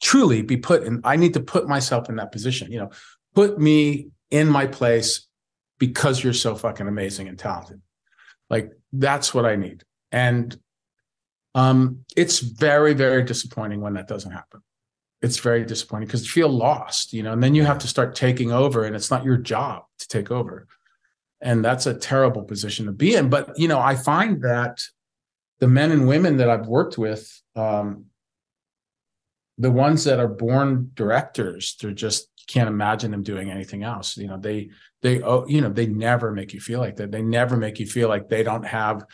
truly 0.03 0.41
be 0.41 0.57
put 0.57 0.83
in, 0.83 1.01
I 1.03 1.15
need 1.15 1.33
to 1.33 1.39
put 1.39 1.67
myself 1.67 2.09
in 2.09 2.17
that 2.17 2.31
position, 2.31 2.71
you 2.71 2.77
know, 2.77 2.91
put 3.33 3.57
me 3.57 4.09
in 4.29 4.49
my 4.49 4.67
place 4.67 5.27
because 5.79 6.23
you're 6.23 6.33
so 6.33 6.55
fucking 6.55 6.87
amazing 6.87 7.29
and 7.29 7.39
talented. 7.39 7.81
Like 8.49 8.71
that's 8.91 9.33
what 9.33 9.45
I 9.45 9.55
need. 9.55 9.83
And 10.11 10.55
um, 11.55 11.99
it's 12.17 12.39
very, 12.39 12.93
very 12.93 13.23
disappointing 13.23 13.79
when 13.79 13.93
that 13.93 14.07
doesn't 14.07 14.31
happen. 14.31 14.61
It's 15.21 15.39
very 15.39 15.63
disappointing 15.63 16.07
because 16.07 16.23
you 16.23 16.29
feel 16.29 16.49
lost, 16.49 17.13
you 17.13 17.23
know, 17.23 17.31
and 17.31 17.41
then 17.41 17.55
you 17.55 17.63
have 17.63 17.79
to 17.79 17.87
start 17.87 18.13
taking 18.13 18.51
over 18.51 18.83
and 18.83 18.95
it's 18.95 19.09
not 19.09 19.23
your 19.23 19.37
job 19.37 19.83
to 19.99 20.07
take 20.09 20.31
over. 20.31 20.67
And 21.41 21.63
that's 21.63 21.85
a 21.85 21.93
terrible 21.93 22.43
position 22.43 22.87
to 22.87 22.91
be 22.91 23.15
in. 23.15 23.29
But, 23.29 23.57
you 23.57 23.69
know, 23.69 23.79
I 23.79 23.95
find 23.95 24.41
that 24.43 24.79
the 25.59 25.67
men 25.67 25.91
and 25.91 26.07
women 26.07 26.37
that 26.37 26.49
I've 26.49 26.67
worked 26.67 26.97
with, 26.97 27.41
um, 27.55 28.07
the 29.57 29.71
ones 29.71 30.03
that 30.05 30.19
are 30.19 30.27
born 30.27 30.91
directors, 30.95 31.75
they're 31.79 31.91
just 31.91 32.29
can't 32.47 32.67
imagine 32.67 33.11
them 33.11 33.23
doing 33.23 33.49
anything 33.49 33.83
else. 33.83 34.17
You 34.17 34.27
know, 34.27 34.37
they 34.37 34.69
they 35.01 35.21
oh, 35.21 35.45
you 35.47 35.61
know 35.61 35.69
they 35.69 35.87
never 35.87 36.31
make 36.31 36.53
you 36.53 36.59
feel 36.59 36.79
like 36.79 36.97
that. 36.97 37.11
They 37.11 37.21
never 37.21 37.57
make 37.57 37.79
you 37.79 37.85
feel 37.85 38.09
like 38.09 38.29
they 38.29 38.43
don't 38.43 38.65
have 38.65 39.05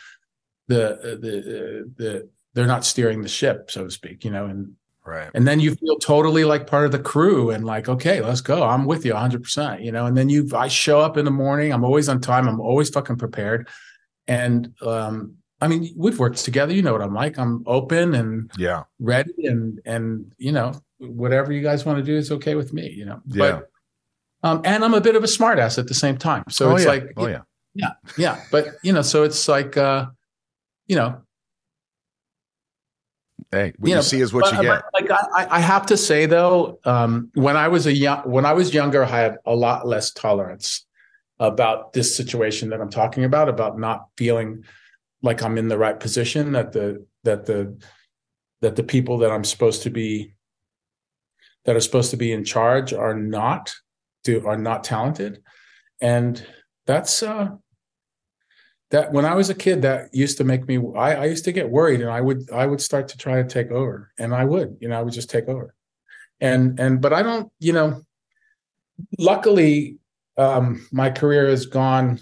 the 0.68 1.18
the 1.20 1.92
the 1.96 2.28
they're 2.54 2.66
not 2.66 2.84
steering 2.84 3.22
the 3.22 3.28
ship, 3.28 3.70
so 3.70 3.84
to 3.84 3.90
speak. 3.90 4.24
You 4.24 4.30
know, 4.30 4.46
and 4.46 4.72
right, 5.04 5.30
and 5.34 5.46
then 5.46 5.60
you 5.60 5.74
feel 5.74 5.96
totally 5.98 6.44
like 6.44 6.66
part 6.66 6.86
of 6.86 6.92
the 6.92 6.98
crew 6.98 7.50
and 7.50 7.64
like, 7.64 7.88
okay, 7.88 8.20
let's 8.20 8.40
go. 8.40 8.62
I'm 8.62 8.86
with 8.86 9.04
you 9.04 9.12
100. 9.12 9.42
percent 9.42 9.82
You 9.82 9.92
know, 9.92 10.06
and 10.06 10.16
then 10.16 10.28
you 10.28 10.48
I 10.54 10.68
show 10.68 11.00
up 11.00 11.16
in 11.16 11.24
the 11.24 11.30
morning. 11.30 11.72
I'm 11.72 11.84
always 11.84 12.08
on 12.08 12.20
time. 12.20 12.48
I'm 12.48 12.60
always 12.60 12.90
fucking 12.90 13.16
prepared, 13.16 13.68
and 14.26 14.74
um, 14.82 15.36
I 15.60 15.68
mean, 15.68 15.92
we've 15.96 16.18
worked 16.18 16.38
together. 16.38 16.72
You 16.72 16.82
know 16.82 16.92
what 16.92 17.02
I'm 17.02 17.14
like. 17.14 17.38
I'm 17.38 17.62
open 17.66 18.14
and 18.14 18.50
yeah, 18.56 18.84
ready 18.98 19.46
and 19.46 19.80
and 19.84 20.32
you 20.38 20.52
know 20.52 20.72
whatever 20.98 21.52
you 21.52 21.62
guys 21.62 21.84
want 21.84 21.98
to 21.98 22.04
do 22.04 22.16
is 22.16 22.30
okay 22.32 22.54
with 22.54 22.72
me. 22.72 22.90
You 22.90 23.06
know, 23.06 23.20
yeah. 23.26 23.60
But, 24.42 24.48
um, 24.48 24.62
and 24.64 24.84
I'm 24.84 24.94
a 24.94 25.00
bit 25.00 25.16
of 25.16 25.24
a 25.24 25.26
smartass 25.26 25.78
at 25.78 25.86
the 25.86 25.94
same 25.94 26.16
time. 26.16 26.44
So 26.48 26.70
oh, 26.70 26.74
it's 26.76 26.84
yeah. 26.84 26.90
like, 26.90 27.12
oh 27.16 27.26
yeah, 27.26 27.42
yeah, 27.74 27.92
yeah. 28.16 28.40
But 28.50 28.68
you 28.82 28.92
know, 28.92 29.02
so 29.02 29.22
it's 29.22 29.48
like, 29.48 29.76
uh, 29.76 30.06
you 30.86 30.96
know, 30.96 31.20
Hey, 33.52 33.72
what 33.78 33.88
you, 33.88 33.96
you 33.96 34.02
see 34.02 34.20
is 34.20 34.32
what 34.32 34.44
but, 34.44 34.54
you 34.54 34.62
get. 34.62 34.82
Like 34.94 35.10
I, 35.10 35.56
I 35.56 35.60
have 35.60 35.84
to 35.86 35.96
say 35.96 36.26
though, 36.26 36.78
um, 36.84 37.30
when 37.34 37.56
I 37.56 37.66
was 37.66 37.86
a 37.86 37.92
young, 37.92 38.20
when 38.20 38.46
I 38.46 38.52
was 38.52 38.72
younger, 38.72 39.04
I 39.04 39.08
had 39.08 39.38
a 39.44 39.54
lot 39.54 39.86
less 39.86 40.12
tolerance 40.12 40.86
about 41.40 41.92
this 41.92 42.14
situation 42.14 42.70
that 42.70 42.80
I'm 42.80 42.90
talking 42.90 43.24
about, 43.24 43.48
about 43.48 43.78
not 43.78 44.06
feeling 44.16 44.64
like 45.22 45.42
I'm 45.42 45.58
in 45.58 45.68
the 45.68 45.78
right 45.78 45.98
position 45.98 46.52
that 46.52 46.72
the 46.72 47.06
that 47.24 47.46
the 47.46 47.78
that 48.62 48.76
the 48.76 48.82
people 48.82 49.18
that 49.18 49.30
I'm 49.30 49.44
supposed 49.44 49.82
to 49.82 49.90
be 49.90 50.34
that 51.64 51.76
are 51.76 51.80
supposed 51.80 52.10
to 52.10 52.16
be 52.16 52.32
in 52.32 52.44
charge 52.44 52.92
are 52.92 53.14
not 53.14 53.72
do 54.24 54.46
are 54.46 54.56
not 54.56 54.84
talented. 54.84 55.42
And 56.00 56.44
that's 56.86 57.22
uh 57.22 57.50
that 58.90 59.12
when 59.12 59.24
I 59.24 59.34
was 59.34 59.50
a 59.50 59.54
kid 59.54 59.82
that 59.82 60.12
used 60.12 60.38
to 60.38 60.44
make 60.44 60.66
me 60.66 60.78
I, 60.96 61.14
I 61.14 61.24
used 61.26 61.44
to 61.44 61.52
get 61.52 61.70
worried 61.70 62.00
and 62.00 62.10
I 62.10 62.20
would 62.20 62.50
I 62.50 62.66
would 62.66 62.80
start 62.80 63.08
to 63.08 63.18
try 63.18 63.42
to 63.42 63.48
take 63.48 63.70
over. 63.70 64.12
And 64.18 64.34
I 64.34 64.44
would 64.44 64.78
you 64.80 64.88
know 64.88 64.98
I 64.98 65.02
would 65.02 65.14
just 65.14 65.30
take 65.30 65.48
over. 65.48 65.74
And 66.40 66.80
and 66.80 67.00
but 67.00 67.12
I 67.12 67.22
don't 67.22 67.52
you 67.58 67.72
know 67.72 68.02
luckily 69.18 69.98
um 70.36 70.86
my 70.92 71.10
career 71.10 71.48
has 71.48 71.66
gone 71.66 72.20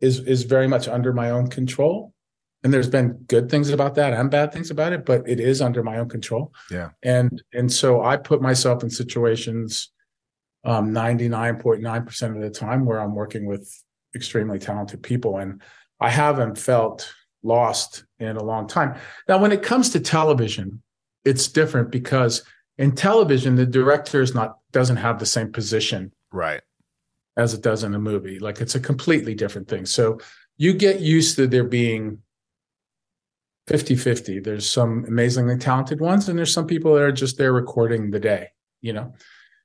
is 0.00 0.18
is 0.20 0.44
very 0.44 0.66
much 0.66 0.88
under 0.88 1.12
my 1.12 1.30
own 1.30 1.48
control 1.48 2.12
and 2.62 2.72
there's 2.72 2.88
been 2.88 3.12
good 3.26 3.50
things 3.50 3.70
about 3.70 3.94
that 3.94 4.12
and 4.12 4.30
bad 4.30 4.52
things 4.52 4.70
about 4.70 4.92
it 4.92 5.04
but 5.06 5.26
it 5.28 5.40
is 5.40 5.60
under 5.60 5.82
my 5.82 5.98
own 5.98 6.08
control. 6.08 6.52
Yeah. 6.70 6.90
And 7.02 7.42
and 7.52 7.72
so 7.72 8.02
i 8.02 8.16
put 8.16 8.42
myself 8.42 8.82
in 8.82 8.90
situations 8.90 9.90
um 10.64 10.90
99.9% 10.92 12.36
of 12.36 12.42
the 12.42 12.50
time 12.50 12.84
where 12.84 13.00
i'm 13.00 13.14
working 13.14 13.46
with 13.46 13.72
extremely 14.14 14.58
talented 14.58 15.02
people 15.02 15.38
and 15.38 15.62
i 16.00 16.10
haven't 16.10 16.58
felt 16.58 17.12
lost 17.42 18.04
in 18.18 18.36
a 18.36 18.42
long 18.42 18.68
time. 18.68 18.98
Now 19.28 19.38
when 19.38 19.52
it 19.52 19.62
comes 19.62 19.90
to 19.90 20.00
television 20.00 20.82
it's 21.24 21.48
different 21.48 21.90
because 21.90 22.42
in 22.78 22.92
television 22.92 23.56
the 23.56 23.66
director 23.66 24.20
is 24.20 24.34
not 24.34 24.58
doesn't 24.72 24.96
have 24.96 25.18
the 25.18 25.26
same 25.26 25.52
position 25.52 26.12
right. 26.32 26.62
as 27.36 27.54
it 27.54 27.62
does 27.62 27.84
in 27.84 27.94
a 27.94 27.98
movie. 27.98 28.38
Like 28.38 28.60
it's 28.60 28.74
a 28.74 28.80
completely 28.80 29.34
different 29.34 29.68
thing. 29.68 29.84
So 29.84 30.20
you 30.56 30.72
get 30.72 31.00
used 31.00 31.36
to 31.36 31.46
there 31.46 31.64
being 31.64 32.22
50 33.70 33.94
50. 33.94 34.40
There's 34.40 34.68
some 34.68 35.04
amazingly 35.06 35.56
talented 35.56 36.00
ones, 36.00 36.28
and 36.28 36.36
there's 36.36 36.52
some 36.52 36.66
people 36.66 36.94
that 36.94 37.02
are 37.02 37.12
just 37.12 37.38
there 37.38 37.52
recording 37.52 38.10
the 38.10 38.18
day, 38.18 38.48
you 38.80 38.92
know? 38.92 39.14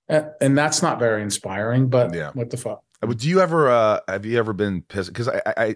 And 0.08 0.56
that's 0.56 0.84
not 0.84 1.00
very 1.00 1.24
inspiring, 1.24 1.88
but 1.88 2.14
yeah. 2.14 2.30
what 2.34 2.52
the 2.52 2.58
fuck? 2.58 2.84
Uh, 3.02 3.08
do 3.08 3.28
you 3.28 3.42
ever, 3.42 3.68
uh, 3.68 4.02
have 4.08 4.24
you 4.24 4.38
ever 4.38 4.54
been 4.54 4.84
pissed? 4.84 5.12
Because 5.12 5.28
I, 5.28 5.42
I, 5.58 5.76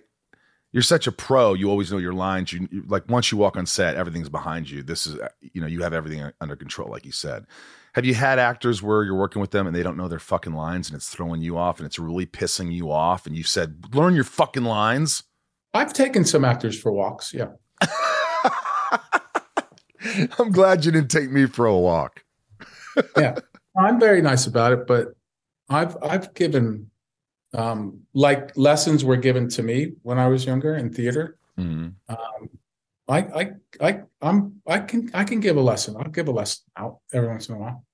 you're 0.71 0.84
such 0.84 1.07
a 1.07 1.11
pro. 1.11 1.55
You 1.55 1.71
always 1.71 1.91
know 1.91 1.97
your 1.97 2.13
lines. 2.13 2.53
You, 2.53 2.67
you, 2.69 2.84
like 2.86 3.09
once 3.09 3.32
you 3.32 3.39
walk 3.39 3.57
on 3.57 3.65
set, 3.65 3.95
everything's 3.95 4.30
behind 4.30 4.69
you. 4.69 4.84
This 4.84 5.07
is, 5.07 5.15
uh, 5.15 5.30
you 5.41 5.59
know, 5.59 5.65
you 5.65 5.82
have 5.82 5.93
everything 5.93 6.32
under 6.39 6.55
control, 6.55 6.88
like 6.91 7.07
you 7.07 7.11
said. 7.11 7.47
Have 7.95 8.05
you 8.05 8.13
had 8.13 8.38
actors 8.38 8.84
where 8.84 9.03
you're 9.03 9.15
working 9.15 9.41
with 9.41 9.49
them 9.49 9.65
and 9.65 9.75
they 9.75 9.82
don't 9.82 9.97
know 9.97 10.07
their 10.07 10.19
fucking 10.19 10.53
lines 10.53 10.88
and 10.88 10.95
it's 10.95 11.09
throwing 11.09 11.41
you 11.41 11.57
off 11.57 11.80
and 11.80 11.88
it's 11.88 11.97
really 11.97 12.27
pissing 12.27 12.71
you 12.71 12.91
off? 12.91 13.25
And 13.25 13.36
you 13.36 13.41
said, 13.41 13.86
learn 13.91 14.13
your 14.13 14.23
fucking 14.23 14.65
lines. 14.65 15.23
I've 15.73 15.93
taken 15.93 16.23
some 16.25 16.45
actors 16.45 16.80
for 16.80 16.91
walks. 16.91 17.34
Yeah. 17.34 17.47
I'm 20.39 20.52
glad 20.52 20.86
you 20.86 20.91
didn't 20.91 21.12
take 21.12 21.32
me 21.32 21.45
for 21.45 21.66
a 21.66 21.78
walk. 21.78 22.24
yeah, 23.18 23.36
I'm 23.78 24.00
very 24.00 24.22
nice 24.22 24.47
about 24.47 24.74
it, 24.74 24.88
but 24.88 25.10
I've 25.70 25.97
I've 26.02 26.34
given 26.34 26.89
um, 27.54 28.02
like 28.14 28.56
lessons 28.58 29.04
were 29.04 29.18
given 29.18 29.50
to 29.50 29.64
me 29.64 29.93
when 30.04 30.20
I 30.20 30.28
was 30.28 30.45
younger 30.45 30.76
in 30.76 30.93
theater. 30.93 31.38
Mm-hmm. 31.58 31.89
Um, 32.08 32.50
I 33.08 33.18
I 33.18 33.52
I 33.82 34.00
I'm 34.22 34.62
I 34.68 34.80
can 34.80 35.10
I 35.14 35.24
can 35.24 35.39
give 35.39 35.58
a 35.58 35.62
lesson. 35.62 35.95
I'll 35.97 36.10
give 36.10 36.28
a 36.28 36.32
lesson 36.32 36.64
out 36.78 37.00
every 37.14 37.30
once 37.30 37.50
in 37.50 37.56
a 37.56 37.60
while. 37.60 37.86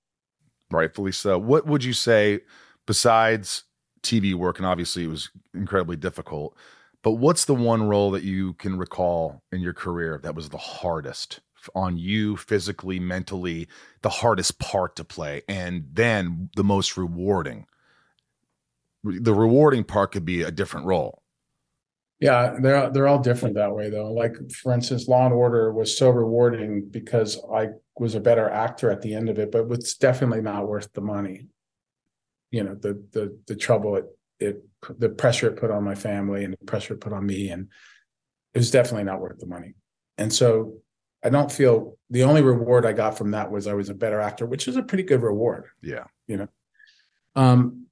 Rightfully 0.72 1.12
so. 1.12 1.38
What 1.38 1.66
would 1.68 1.84
you 1.84 1.94
say 1.94 2.42
besides 2.86 3.64
TV 4.04 4.34
work? 4.34 4.58
And 4.58 4.66
obviously, 4.66 5.04
it 5.04 5.10
was 5.10 5.30
incredibly 5.54 5.96
difficult. 5.96 6.58
But 7.04 7.12
what's 7.12 7.46
the 7.46 7.54
one 7.54 7.84
role 7.84 8.10
that 8.12 8.24
you 8.24 8.54
can 8.54 8.78
recall 8.78 9.44
in 9.52 9.62
your 9.62 9.74
career 9.74 10.20
that 10.24 10.34
was 10.34 10.50
the 10.50 10.58
hardest 10.58 11.40
on 11.74 11.98
you 11.98 12.38
physically, 12.38 13.00
mentally, 13.00 13.68
the 14.02 14.10
hardest 14.10 14.60
part 14.60 14.96
to 14.98 15.04
play, 15.04 15.42
and 15.48 15.86
then 15.92 16.50
the 16.56 16.64
most 16.64 16.98
rewarding? 16.98 17.66
The 19.04 19.34
rewarding 19.34 19.84
part 19.84 20.12
could 20.12 20.26
be 20.26 20.42
a 20.42 20.52
different 20.52 20.86
role. 20.86 21.22
Yeah, 22.20 22.56
they're 22.60 22.90
they're 22.90 23.08
all 23.08 23.20
different 23.20 23.56
that 23.56 23.76
way 23.76 23.90
though. 23.90 24.12
Like 24.12 24.36
for 24.52 24.74
instance, 24.74 25.08
Law 25.08 25.26
and 25.26 25.34
Order 25.34 25.74
was 25.74 25.98
so 25.98 26.10
rewarding 26.10 26.88
because 26.90 27.38
I 27.54 27.70
was 28.00 28.16
a 28.16 28.22
better 28.22 28.50
actor 28.50 28.90
at 28.90 29.02
the 29.02 29.14
end 29.14 29.30
of 29.30 29.38
it, 29.38 29.52
but 29.52 29.70
it's 29.72 29.96
definitely 29.96 30.42
not 30.42 30.68
worth 30.68 30.92
the 30.94 31.02
money. 31.02 31.48
You 32.52 32.64
know, 32.64 32.76
the 32.76 33.04
the 33.12 33.38
the 33.48 33.56
trouble 33.56 33.98
it 33.98 34.06
it 34.40 34.64
the 34.98 35.10
pressure 35.10 35.48
it 35.48 35.58
put 35.58 35.72
on 35.72 35.84
my 35.84 35.96
family 35.96 36.44
and 36.44 36.54
the 36.54 36.66
pressure 36.66 36.94
it 36.94 37.02
put 37.02 37.14
on 37.14 37.26
me, 37.26 37.50
and 37.50 37.68
it 38.54 38.60
was 38.60 38.72
definitely 38.72 39.04
not 39.04 39.20
worth 39.20 39.40
the 39.40 39.46
money. 39.46 39.74
And 40.18 40.32
so 40.32 40.78
I 41.26 41.30
don't 41.30 41.52
feel 41.52 41.98
the 42.12 42.24
only 42.24 42.44
reward 42.44 42.86
I 42.86 42.94
got 42.94 43.18
from 43.18 43.32
that 43.32 43.52
was 43.52 43.66
I 43.66 43.74
was 43.74 43.90
a 43.90 43.96
better 43.96 44.22
actor, 44.22 44.46
which 44.46 44.68
is 44.68 44.76
a 44.76 44.84
pretty 44.84 45.04
good 45.04 45.24
reward. 45.24 45.66
Yeah. 45.82 46.06
You 46.28 46.38
know. 46.38 46.48
Um 47.36 47.88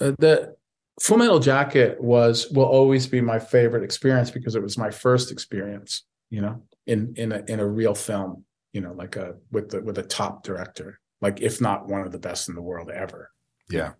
uh, 0.00 0.12
the 0.18 0.56
Full 1.00 1.18
Metal 1.18 1.38
Jacket 1.38 2.02
was 2.02 2.50
will 2.50 2.64
always 2.64 3.06
be 3.06 3.20
my 3.20 3.38
favorite 3.38 3.84
experience 3.84 4.30
because 4.30 4.54
it 4.54 4.62
was 4.62 4.76
my 4.76 4.90
first 4.90 5.30
experience, 5.30 6.04
you 6.30 6.40
know, 6.40 6.62
in 6.86 7.14
in 7.16 7.32
a 7.32 7.42
in 7.46 7.60
a 7.60 7.66
real 7.66 7.94
film, 7.94 8.44
you 8.72 8.80
know, 8.80 8.92
like 8.92 9.16
a 9.16 9.34
with 9.50 9.70
the 9.70 9.80
with 9.82 9.98
a 9.98 10.02
top 10.02 10.42
director, 10.42 10.98
like 11.20 11.40
if 11.40 11.60
not 11.60 11.88
one 11.88 12.02
of 12.02 12.12
the 12.12 12.18
best 12.18 12.48
in 12.48 12.54
the 12.54 12.62
world 12.62 12.90
ever. 12.90 13.30
Yeah. 13.70 13.92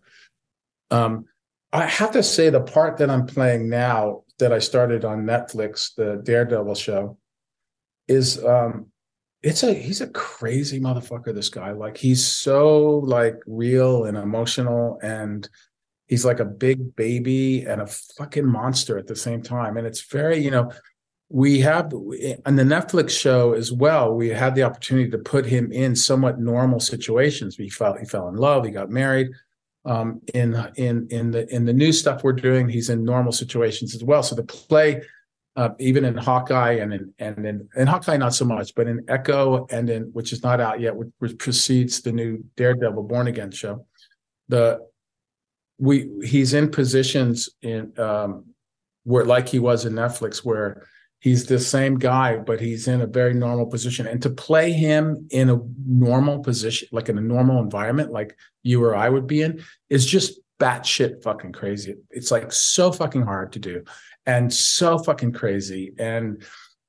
Um, 0.91 1.27
I 1.73 1.87
have 1.87 2.13
to 2.13 2.23
say 2.23 2.51
the 2.51 2.61
part 2.61 2.99
that 2.99 3.09
I'm 3.09 3.27
playing 3.27 3.71
now 3.71 4.25
that 4.39 4.53
I 4.53 4.59
started 4.59 5.05
on 5.05 5.25
Netflix, 5.25 5.95
the 5.95 6.21
Daredevil 6.23 6.75
show, 6.75 7.17
is 8.09 8.43
um 8.45 8.87
it's 9.43 9.63
a 9.63 9.75
he's 9.75 10.01
a 10.01 10.09
crazy 10.09 10.81
motherfucker, 10.81 11.35
this 11.35 11.49
guy. 11.49 11.73
Like 11.73 11.97
he's 11.97 12.25
so 12.25 12.99
like 12.99 13.37
real 13.47 14.05
and 14.05 14.17
emotional 14.17 14.99
and 15.03 15.49
he's 16.07 16.25
like 16.25 16.41
a 16.41 16.45
big 16.45 16.95
baby 16.95 17.65
and 17.65 17.81
a 17.81 17.87
fucking 17.87 18.47
monster 18.47 18.99
at 18.99 19.07
the 19.07 19.17
same 19.17 19.43
time. 19.43 19.77
And 19.77 19.87
it's 19.87 20.03
very, 20.03 20.39
you 20.39 20.51
know, 20.51 20.71
we 21.29 21.61
have 21.61 21.87
on 22.45 22.57
the 22.57 22.63
Netflix 22.63 23.19
show 23.19 23.55
as 23.55 23.73
well, 23.73 24.13
we 24.15 24.29
had 24.29 24.55
the 24.55 24.63
opportunity 24.63 25.11
to 25.11 25.19
put 25.19 25.47
him 25.47 25.73
in 25.73 25.97
somewhat 25.97 26.39
normal 26.39 26.79
situations. 26.79 27.57
He 27.57 27.71
fell, 27.71 27.97
he 27.97 28.05
fell 28.05 28.29
in 28.29 28.37
love, 28.37 28.65
he 28.65 28.71
got 28.71 28.91
married. 28.91 29.31
Um, 29.85 30.21
in 30.35 30.55
in 30.77 31.09
in 31.11 31.31
the 31.31 31.53
in 31.53 31.65
the 31.65 31.73
new 31.73 31.91
stuff 31.91 32.23
we're 32.23 32.35
doing, 32.35 32.69
he's 32.69 32.91
in 32.91 33.03
normal 33.03 33.33
situations 33.33 33.95
as 33.95 34.05
well. 34.05 34.23
So 34.23 34.37
the 34.37 34.45
play, 34.45 35.03
uh, 35.57 35.71
even 35.79 36.05
in 36.05 36.17
Hawkeye 36.17 36.75
and 36.75 36.95
in 36.95 37.15
and 37.19 37.47
in, 37.47 37.69
in 37.77 37.87
Hawkeye 37.87 38.17
not 38.17 38.35
so 38.35 38.45
much, 38.45 38.75
but 38.75 38.87
in 38.87 39.05
Echo 39.09 39.67
and 39.71 39.91
in 39.91 40.05
which 40.13 40.33
is 40.33 40.43
not 40.43 40.61
out 40.61 40.81
yet, 40.81 40.97
which, 40.97 41.11
which 41.19 41.39
precedes 41.39 42.01
the 42.01 42.13
new 42.13 42.43
Daredevil 42.57 43.03
Born 43.03 43.27
Again 43.27 43.51
show, 43.51 43.87
the 44.49 44.81
we 45.79 46.11
he's 46.25 46.55
in 46.55 46.71
positions 46.71 47.51
in 47.61 47.93
um, 47.99 48.47
where 49.05 49.25
like 49.25 49.49
he 49.49 49.59
was 49.59 49.85
in 49.85 49.93
Netflix 49.93 50.39
where 50.39 50.87
he's 51.21 51.45
the 51.47 51.59
same 51.59 51.99
guy, 51.99 52.37
but 52.37 52.61
he's 52.61 52.89
in 52.89 53.03
a 53.03 53.07
very 53.07 53.35
normal 53.35 53.67
position. 53.67 54.07
And 54.07 54.23
to 54.23 54.31
play 54.31 54.73
him 54.73 55.29
in 55.31 55.51
a 55.51 55.61
normal 55.87 56.41
position, 56.41 56.89
like 56.93 57.09
in 57.09 57.19
a 57.19 57.23
normal 57.23 57.63
environment, 57.63 58.11
like 58.11 58.37
you 58.63 58.83
or 58.83 58.97
I 58.97 59.09
would 59.09 59.27
be 59.27 59.43
in, 59.43 59.63
is 59.91 60.07
just 60.07 60.41
batshit 60.59 61.23
fucking 61.23 61.53
crazy. 61.53 61.97
It's 62.11 62.31
like 62.31 62.53
so 62.53 62.91
fucking 62.91 63.23
hard 63.23 63.53
to 63.53 63.59
do 63.59 63.85
and 64.27 64.53
so 64.53 64.99
fucking 64.99 65.33
crazy. 65.33 65.93
And 65.99 66.43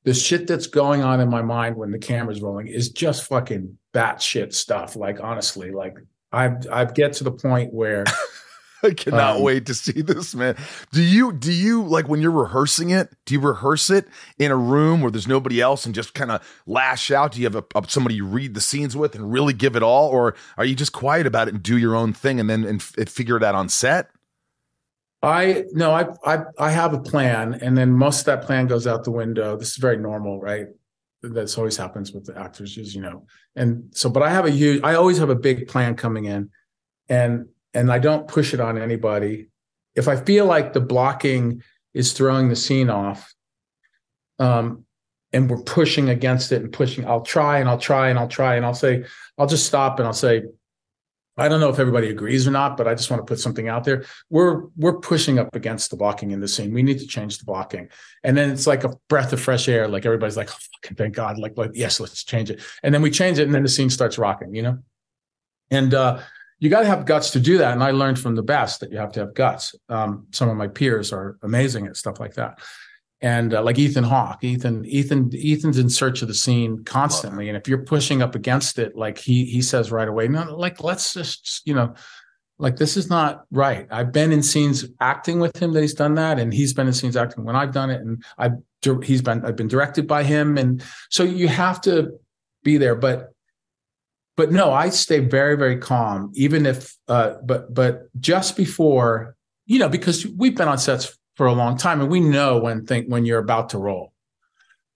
the 0.03 0.13
shit 0.13 0.47
that's 0.47 0.67
going 0.67 1.01
on 1.01 1.19
in 1.21 1.29
my 1.29 1.41
mind 1.41 1.75
when 1.77 1.91
the 1.91 1.99
camera's 1.99 2.41
rolling 2.41 2.67
is 2.67 2.89
just 2.89 3.25
fucking 3.27 3.77
batshit 3.93 4.53
stuff. 4.53 4.95
Like 4.95 5.19
honestly, 5.21 5.71
like 5.71 5.95
I've 6.31 6.67
I've 6.71 6.93
get 6.93 7.13
to 7.13 7.23
the 7.23 7.31
point 7.31 7.73
where 7.73 8.03
I 8.83 8.91
cannot 8.91 9.37
Um, 9.37 9.43
wait 9.43 9.65
to 9.67 9.73
see 9.73 10.01
this, 10.01 10.35
man. 10.35 10.57
Do 10.91 11.01
you 11.01 11.31
do 11.31 11.53
you 11.53 11.83
like 11.83 12.09
when 12.09 12.19
you're 12.21 12.31
rehearsing 12.31 12.89
it? 12.89 13.15
Do 13.25 13.33
you 13.33 13.39
rehearse 13.39 13.89
it 13.89 14.07
in 14.37 14.51
a 14.51 14.57
room 14.57 14.99
where 14.99 15.09
there's 15.09 15.27
nobody 15.27 15.61
else 15.61 15.85
and 15.85 15.95
just 15.95 16.13
kind 16.13 16.31
of 16.31 16.45
lash 16.67 17.09
out? 17.09 17.31
Do 17.31 17.39
you 17.39 17.45
have 17.45 17.55
a, 17.55 17.63
a- 17.75 17.87
somebody 17.87 18.15
you 18.15 18.25
read 18.25 18.55
the 18.55 18.61
scenes 18.61 18.97
with 18.97 19.15
and 19.15 19.31
really 19.31 19.53
give 19.53 19.77
it 19.77 19.83
all, 19.83 20.09
or 20.09 20.35
are 20.57 20.65
you 20.65 20.75
just 20.75 20.91
quiet 20.91 21.25
about 21.25 21.47
it 21.47 21.53
and 21.53 21.63
do 21.63 21.77
your 21.77 21.95
own 21.95 22.11
thing 22.11 22.41
and 22.41 22.49
then 22.49 22.65
and, 22.65 22.81
f- 22.81 22.97
and 22.97 23.09
figure 23.09 23.37
it 23.37 23.43
out 23.43 23.55
on 23.55 23.69
set? 23.69 24.09
I 25.23 25.63
no, 25.71 25.91
I 25.91 26.07
I 26.25 26.43
I 26.59 26.71
have 26.71 26.93
a 26.93 26.99
plan, 26.99 27.53
and 27.55 27.77
then 27.77 27.91
most 27.93 28.19
of 28.19 28.25
that 28.25 28.43
plan 28.43 28.67
goes 28.67 28.85
out 28.85 29.05
the 29.05 29.11
window. 29.11 29.55
This 29.55 29.71
is 29.71 29.77
very 29.77 29.97
normal, 29.97 30.41
right? 30.41 30.67
That's 31.21 31.57
always 31.57 31.77
happens 31.77 32.11
with 32.11 32.25
the 32.25 32.37
actors, 32.37 32.77
as 32.77 32.93
you 32.93 33.01
know. 33.01 33.25
And 33.55 33.89
so, 33.95 34.09
but 34.09 34.21
I 34.21 34.29
have 34.29 34.45
a 34.45 34.51
huge. 34.51 34.83
I 34.83 34.95
always 34.95 35.17
have 35.19 35.29
a 35.29 35.35
big 35.35 35.69
plan 35.69 35.95
coming 35.95 36.25
in, 36.25 36.49
and 37.07 37.47
and 37.73 37.89
I 37.89 37.99
don't 37.99 38.27
push 38.27 38.53
it 38.53 38.59
on 38.59 38.77
anybody. 38.77 39.47
If 39.95 40.09
I 40.09 40.17
feel 40.17 40.45
like 40.45 40.73
the 40.73 40.81
blocking 40.81 41.63
is 41.93 42.11
throwing 42.11 42.49
the 42.49 42.55
scene 42.57 42.89
off, 42.89 43.33
um, 44.39 44.83
and 45.31 45.49
we're 45.49 45.63
pushing 45.63 46.09
against 46.09 46.51
it 46.51 46.61
and 46.61 46.73
pushing, 46.73 47.07
I'll 47.07 47.21
try 47.21 47.59
and 47.59 47.69
I'll 47.69 47.79
try 47.79 48.09
and 48.09 48.19
I'll 48.19 48.27
try 48.27 48.55
and 48.55 48.65
I'll 48.65 48.73
say, 48.73 49.05
I'll 49.37 49.47
just 49.47 49.65
stop 49.65 49.99
and 49.99 50.07
I'll 50.07 50.13
say, 50.13 50.43
I 51.35 51.47
don't 51.47 51.59
know 51.59 51.69
if 51.69 51.79
everybody 51.79 52.09
agrees 52.09 52.47
or 52.47 52.51
not, 52.51 52.77
but 52.77 52.87
I 52.87 52.93
just 52.93 53.09
want 53.09 53.21
to 53.21 53.25
put 53.25 53.39
something 53.39 53.67
out 53.67 53.83
there. 53.83 54.05
We're 54.29 54.65
we're 54.77 54.99
pushing 54.99 55.39
up 55.39 55.55
against 55.55 55.89
the 55.89 55.97
blocking 55.97 56.31
in 56.31 56.39
the 56.39 56.47
scene. 56.47 56.73
We 56.73 56.83
need 56.83 56.99
to 56.99 57.07
change 57.07 57.39
the 57.39 57.45
blocking. 57.45 57.89
And 58.23 58.37
then 58.37 58.51
it's 58.51 58.67
like 58.67 58.83
a 58.83 58.93
breath 59.09 59.33
of 59.33 59.41
fresh 59.41 59.67
air. 59.67 59.87
Like 59.87 60.05
everybody's 60.05 60.37
like, 60.37 60.51
oh, 60.51 60.57
fucking 60.83 60.95
thank 60.95 61.15
God. 61.15 61.39
Like, 61.39 61.57
like, 61.57 61.71
yes, 61.73 61.99
let's 61.99 62.23
change 62.23 62.51
it. 62.51 62.61
And 62.83 62.93
then 62.93 63.01
we 63.01 63.09
change 63.09 63.39
it, 63.39 63.43
and 63.43 63.55
then 63.55 63.63
the 63.63 63.69
scene 63.69 63.89
starts 63.89 64.17
rocking, 64.17 64.53
you 64.53 64.61
know? 64.61 64.77
And 65.71 65.93
uh, 65.93 66.19
you 66.59 66.69
got 66.69 66.81
to 66.81 66.87
have 66.87 67.05
guts 67.05 67.31
to 67.31 67.39
do 67.39 67.57
that. 67.57 67.73
And 67.73 67.83
I 67.83 67.91
learned 67.91 68.19
from 68.19 68.35
the 68.35 68.43
best 68.43 68.81
that 68.81 68.91
you 68.91 68.97
have 68.97 69.11
to 69.13 69.21
have 69.21 69.33
guts. 69.33 69.73
Um, 69.89 70.27
some 70.31 70.49
of 70.49 70.55
my 70.55 70.67
peers 70.67 71.11
are 71.11 71.37
amazing 71.41 71.87
at 71.87 71.97
stuff 71.97 72.19
like 72.19 72.35
that. 72.35 72.59
And 73.23 73.53
uh, 73.53 73.63
like 73.63 73.79
Ethan 73.79 74.03
Hawke, 74.03 74.43
Ethan, 74.43 74.85
Ethan, 74.85 75.31
Ethan's 75.33 75.79
in 75.79 75.89
search 75.89 76.21
of 76.21 76.27
the 76.27 76.33
scene 76.33 76.83
constantly. 76.83 77.47
And 77.47 77.57
if 77.57 77.69
you're 77.69 77.85
pushing 77.85 78.21
up 78.21 78.35
against 78.35 78.77
it, 78.77 78.97
like 78.97 79.17
he 79.17 79.45
he 79.45 79.61
says 79.61 79.93
right 79.93 80.09
away, 80.09 80.27
no, 80.27 80.43
like 80.57 80.83
let's 80.83 81.13
just, 81.13 81.61
you 81.65 81.73
know, 81.73 81.95
like 82.59 82.75
this 82.75 82.97
is 82.97 83.09
not 83.09 83.45
right. 83.49 83.87
I've 83.89 84.11
been 84.11 84.33
in 84.33 84.43
scenes 84.43 84.85
acting 84.99 85.39
with 85.39 85.55
him 85.55 85.71
that 85.71 85.81
he's 85.81 85.93
done 85.93 86.15
that, 86.15 86.37
and 86.37 86.53
he's 86.53 86.73
been 86.73 86.85
in 86.85 86.91
scenes 86.91 87.15
acting 87.15 87.45
when 87.45 87.55
I've 87.55 87.71
done 87.71 87.89
it, 87.89 88.01
and 88.01 88.21
I've 88.37 88.57
he's 89.03 89.21
been 89.21 89.45
I've 89.45 89.55
been 89.55 89.69
directed 89.69 90.05
by 90.05 90.23
him, 90.23 90.57
and 90.57 90.83
so 91.09 91.23
you 91.23 91.47
have 91.47 91.79
to 91.81 92.19
be 92.61 92.75
there. 92.75 92.95
But 92.95 93.33
but 94.35 94.51
no, 94.51 94.73
I 94.73 94.89
stay 94.89 95.19
very 95.19 95.55
very 95.55 95.77
calm, 95.77 96.29
even 96.35 96.65
if 96.65 96.93
uh, 97.07 97.35
but 97.45 97.73
but 97.73 98.09
just 98.19 98.57
before 98.57 99.37
you 99.65 99.79
know 99.79 99.87
because 99.87 100.27
we've 100.27 100.57
been 100.57 100.67
on 100.67 100.77
sets 100.77 101.17
for 101.35 101.47
a 101.47 101.53
long 101.53 101.77
time, 101.77 102.01
and 102.01 102.09
we 102.09 102.19
know 102.19 102.59
when 102.59 102.85
think 102.85 103.07
when 103.07 103.25
you're 103.25 103.39
about 103.39 103.69
to 103.69 103.77
roll. 103.77 104.13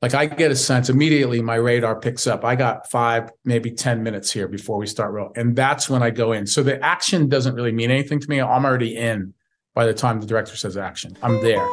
Like 0.01 0.13
I 0.13 0.27
get 0.27 0.51
a 0.51 0.55
sense 0.55 0.89
immediately, 0.89 1.41
my 1.41 1.55
radar 1.55 1.99
picks 1.99 2.27
up. 2.27 2.45
I 2.45 2.55
got 2.55 2.89
five, 2.91 3.31
maybe 3.43 3.71
10 3.71 4.03
minutes 4.03 4.31
here 4.31 4.47
before 4.47 4.77
we 4.77 4.85
start 4.85 5.11
roll. 5.11 5.31
And 5.35 5.55
that's 5.55 5.89
when 5.89 6.03
I 6.03 6.11
go 6.11 6.33
in. 6.33 6.45
So 6.45 6.61
the 6.61 6.79
action 6.85 7.29
doesn't 7.29 7.55
really 7.55 7.71
mean 7.71 7.89
anything 7.89 8.19
to 8.19 8.29
me. 8.29 8.39
I'm 8.39 8.63
already 8.63 8.95
in 8.95 9.33
by 9.73 9.87
the 9.87 9.95
time 9.95 10.21
the 10.21 10.27
director 10.27 10.55
says 10.55 10.77
action. 10.77 11.17
I'm 11.23 11.41
there. 11.41 11.67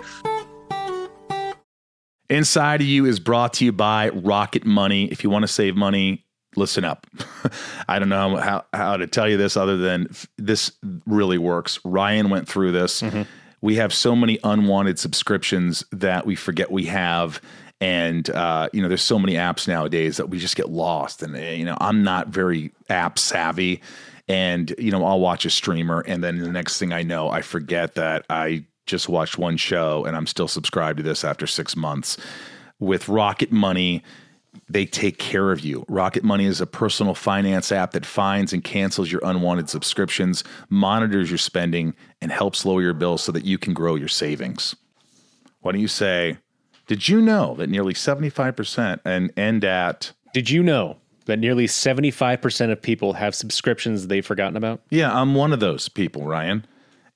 Inside 2.30 2.80
of 2.80 2.86
You 2.86 3.04
is 3.04 3.20
brought 3.20 3.52
to 3.54 3.66
you 3.66 3.72
by 3.72 4.08
Rocket 4.08 4.64
Money. 4.64 5.04
If 5.12 5.22
you 5.22 5.28
want 5.28 5.42
to 5.42 5.48
save 5.48 5.76
money, 5.76 6.24
listen 6.56 6.82
up. 6.82 7.06
I 7.88 7.98
don't 7.98 8.08
know 8.08 8.36
how, 8.36 8.64
how 8.72 8.96
to 8.96 9.06
tell 9.06 9.28
you 9.28 9.36
this 9.36 9.54
other 9.54 9.76
than 9.76 10.06
f- 10.08 10.26
this 10.38 10.72
really 11.06 11.36
works. 11.36 11.78
Ryan 11.84 12.30
went 12.30 12.48
through 12.48 12.72
this. 12.72 13.02
Mm-hmm. 13.02 13.22
We 13.64 13.76
have 13.76 13.94
so 13.94 14.14
many 14.14 14.38
unwanted 14.44 14.98
subscriptions 14.98 15.86
that 15.90 16.26
we 16.26 16.34
forget 16.34 16.70
we 16.70 16.84
have. 16.84 17.40
And, 17.80 18.28
uh, 18.28 18.68
you 18.74 18.82
know, 18.82 18.88
there's 18.88 19.00
so 19.00 19.18
many 19.18 19.36
apps 19.36 19.66
nowadays 19.66 20.18
that 20.18 20.28
we 20.28 20.38
just 20.38 20.54
get 20.54 20.68
lost. 20.68 21.22
And, 21.22 21.34
uh, 21.34 21.38
you 21.38 21.64
know, 21.64 21.78
I'm 21.80 22.02
not 22.02 22.28
very 22.28 22.72
app 22.90 23.18
savvy. 23.18 23.80
And, 24.28 24.74
you 24.78 24.90
know, 24.90 25.02
I'll 25.02 25.18
watch 25.18 25.46
a 25.46 25.50
streamer. 25.50 26.00
And 26.06 26.22
then 26.22 26.40
the 26.40 26.52
next 26.52 26.78
thing 26.78 26.92
I 26.92 27.04
know, 27.04 27.30
I 27.30 27.40
forget 27.40 27.94
that 27.94 28.26
I 28.28 28.66
just 28.84 29.08
watched 29.08 29.38
one 29.38 29.56
show 29.56 30.04
and 30.04 30.14
I'm 30.14 30.26
still 30.26 30.46
subscribed 30.46 30.98
to 30.98 31.02
this 31.02 31.24
after 31.24 31.46
six 31.46 31.74
months. 31.74 32.18
With 32.80 33.08
Rocket 33.08 33.50
Money, 33.50 34.02
they 34.74 34.84
take 34.84 35.18
care 35.18 35.52
of 35.52 35.60
you. 35.60 35.84
Rocket 35.88 36.24
Money 36.24 36.46
is 36.46 36.60
a 36.60 36.66
personal 36.66 37.14
finance 37.14 37.70
app 37.70 37.92
that 37.92 38.04
finds 38.04 38.52
and 38.52 38.64
cancels 38.64 39.10
your 39.10 39.20
unwanted 39.24 39.70
subscriptions, 39.70 40.42
monitors 40.68 41.30
your 41.30 41.38
spending, 41.38 41.94
and 42.20 42.32
helps 42.32 42.66
lower 42.66 42.82
your 42.82 42.92
bills 42.92 43.22
so 43.22 43.30
that 43.30 43.44
you 43.44 43.56
can 43.56 43.72
grow 43.72 43.94
your 43.94 44.08
savings. 44.08 44.74
Why 45.60 45.70
don't 45.72 45.80
you 45.80 45.86
say, 45.86 46.38
did 46.88 47.08
you 47.08 47.22
know 47.22 47.54
that 47.54 47.70
nearly 47.70 47.94
75% 47.94 48.98
and 49.04 49.32
end 49.36 49.64
at, 49.64 50.10
Did 50.32 50.50
you 50.50 50.60
know 50.64 50.96
that 51.26 51.38
nearly 51.38 51.66
75% 51.68 52.72
of 52.72 52.82
people 52.82 53.12
have 53.12 53.36
subscriptions 53.36 54.08
they've 54.08 54.26
forgotten 54.26 54.56
about? 54.56 54.82
yeah, 54.90 55.16
I'm 55.16 55.36
one 55.36 55.52
of 55.52 55.60
those 55.60 55.88
people, 55.88 56.26
Ryan. 56.26 56.66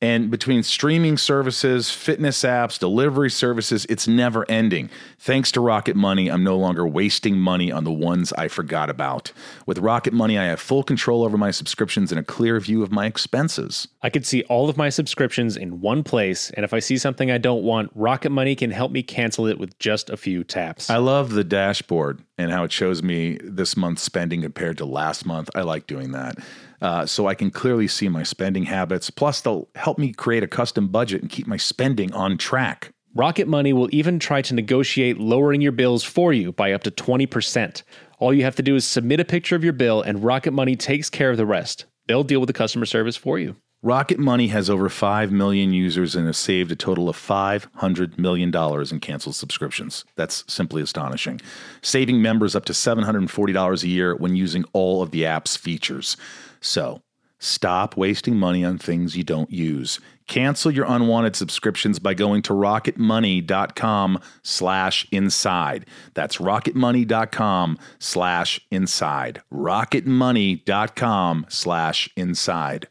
And 0.01 0.31
between 0.31 0.63
streaming 0.63 1.17
services, 1.17 1.91
fitness 1.91 2.45
apps, 2.45 2.79
delivery 2.79 3.31
services, 3.31 3.85
it's 3.87 4.07
never 4.07 4.49
ending. 4.49 4.91
Thanks 5.19 5.51
to 5.53 5.61
Rocket 5.61 5.97
Money, 5.97 6.31
I'm 6.31 6.45
no 6.45 6.57
longer 6.57 6.87
wasting 6.87 7.37
money 7.37 7.73
on 7.73 7.83
the 7.83 7.93
ones 7.93 8.33
I 8.35 8.47
forgot 8.47 8.91
about. 8.91 9.33
With 9.67 9.79
Rocket 9.79 10.13
Money, 10.13 10.39
I 10.39 10.45
have 10.45 10.61
full 10.61 10.85
control 10.85 11.25
over 11.25 11.37
my 11.37 11.51
subscriptions 11.51 12.13
and 12.13 12.19
a 12.21 12.23
clear 12.23 12.61
view 12.61 12.85
of 12.85 12.93
my 12.93 13.07
expenses. 13.07 13.89
I 14.01 14.11
could 14.11 14.25
see 14.25 14.45
all 14.45 14.69
of 14.69 14.77
my 14.77 14.89
subscriptions 14.89 15.57
in 15.57 15.81
one 15.81 16.05
place, 16.05 16.51
and 16.51 16.63
if 16.63 16.73
I 16.73 16.79
see 16.79 16.97
something 16.97 17.33
I 17.33 17.39
don't 17.39 17.65
want, 17.65 17.91
Rocket 17.93 18.31
Money 18.31 18.55
can 18.55 18.71
help 18.71 18.93
me 18.93 19.03
cancel 19.03 19.49
it 19.49 19.59
with 19.59 19.77
just 19.81 20.11
a 20.11 20.17
few 20.17 20.45
taps. 20.45 20.91
I 20.91 20.99
love 20.99 21.31
the 21.31 21.43
dashboard 21.43 22.23
and 22.39 22.53
how 22.53 22.63
it 22.63 22.71
shows 22.71 23.03
me 23.03 23.39
this 23.43 23.77
month's 23.77 24.03
spending 24.03 24.43
compared 24.43 24.79
to 24.79 24.85
last 24.85 25.27
month. 25.27 25.51
I 25.57 25.63
like 25.63 25.89
doing 25.89 26.13
that. 26.13 26.39
Uh, 26.81 27.07
so 27.07 27.27
I 27.27 27.35
can 27.35 27.51
clearly 27.51 27.89
see 27.89 28.09
my 28.09 28.23
spending 28.23 28.65
habits. 28.65 29.11
Plus, 29.11 29.41
they'll 29.41 29.69
help 29.75 29.99
me 29.99 30.13
create 30.13 30.43
a 30.43 30.49
custom 30.49 30.89
budget 30.89 31.23
and 31.23 31.31
keep 31.31 31.47
my 31.47 31.57
spending 31.57 32.13
on 32.13 32.39
track. 32.39 32.93
Rocket 33.15 33.49
Money 33.49 33.73
will 33.73 33.89
even 33.91 34.19
try 34.19 34.43
to 34.43 34.55
negotiate 34.55 35.19
lowering 35.19 35.61
your 35.61 35.73
bills 35.73 36.05
for 36.05 36.33
you 36.33 36.53
by 36.53 36.73
up 36.73 36.85
to 36.85 36.91
20%. 36.91 37.83
All 38.19 38.33
you 38.33 38.45
have 38.45 38.57
to 38.57 38.63
do 38.63 38.77
is 38.77 38.85
submit 38.85 39.19
a 39.19 39.25
picture 39.25 39.57
of 39.57 39.65
your 39.65 39.73
bill, 39.73 40.03
and 40.03 40.23
Rocket 40.23 40.53
Money 40.53 40.77
takes 40.77 41.11
care 41.11 41.31
of 41.31 41.37
the 41.37 41.47
rest. 41.47 41.87
They'll 42.07 42.25
deal 42.25 42.41
with 42.41 42.47
the 42.47 42.53
customer 42.53 42.87
service 42.87 43.17
for 43.17 43.39
you. 43.39 43.57
Rocket 43.81 44.19
Money 44.19 44.49
has 44.49 44.69
over 44.69 44.89
5 44.89 45.31
million 45.31 45.73
users 45.73 46.17
and 46.17 46.27
has 46.27 46.37
saved 46.37 46.73
a 46.73 46.77
total 46.77 47.09
of 47.09 47.17
$500 47.17 48.19
million 48.19 48.53
in 48.91 49.01
canceled 49.01 49.37
subscriptions. 49.37 50.05
That's 50.17 50.43
simply 50.53 50.83
astonishing. 50.83 51.41
Saving 51.81 52.21
members 52.21 52.57
up 52.57 52.65
to 52.65 52.73
$740 52.73 53.83
a 53.83 53.89
year 53.89 54.17
when 54.17 54.35
using 54.35 54.65
all 54.73 55.01
of 55.01 55.13
the 55.13 55.25
app's 55.25 55.57
features. 55.57 56.17
So, 56.61 57.03
stop 57.39 57.97
wasting 57.97 58.37
money 58.37 58.65
on 58.65 58.79
things 58.79 59.17
you 59.17 59.25
don't 59.25 59.51
use. 59.51 60.01
Cancel 60.27 60.71
your 60.71 60.85
unwanted 60.87 61.35
subscriptions 61.35 61.99
by 61.99 62.13
going 62.15 62.43
to 62.43 62.53
rocketmoney.com 62.53 64.21
slash 64.43 65.07
inside. 65.11 65.87
That's 66.15 66.37
rocketmoney.com 66.37 67.79
slash 67.99 68.61
inside. 68.71 69.43
rocketmoney.com 69.53 71.47
slash 71.49 72.11
inside. 72.17 72.89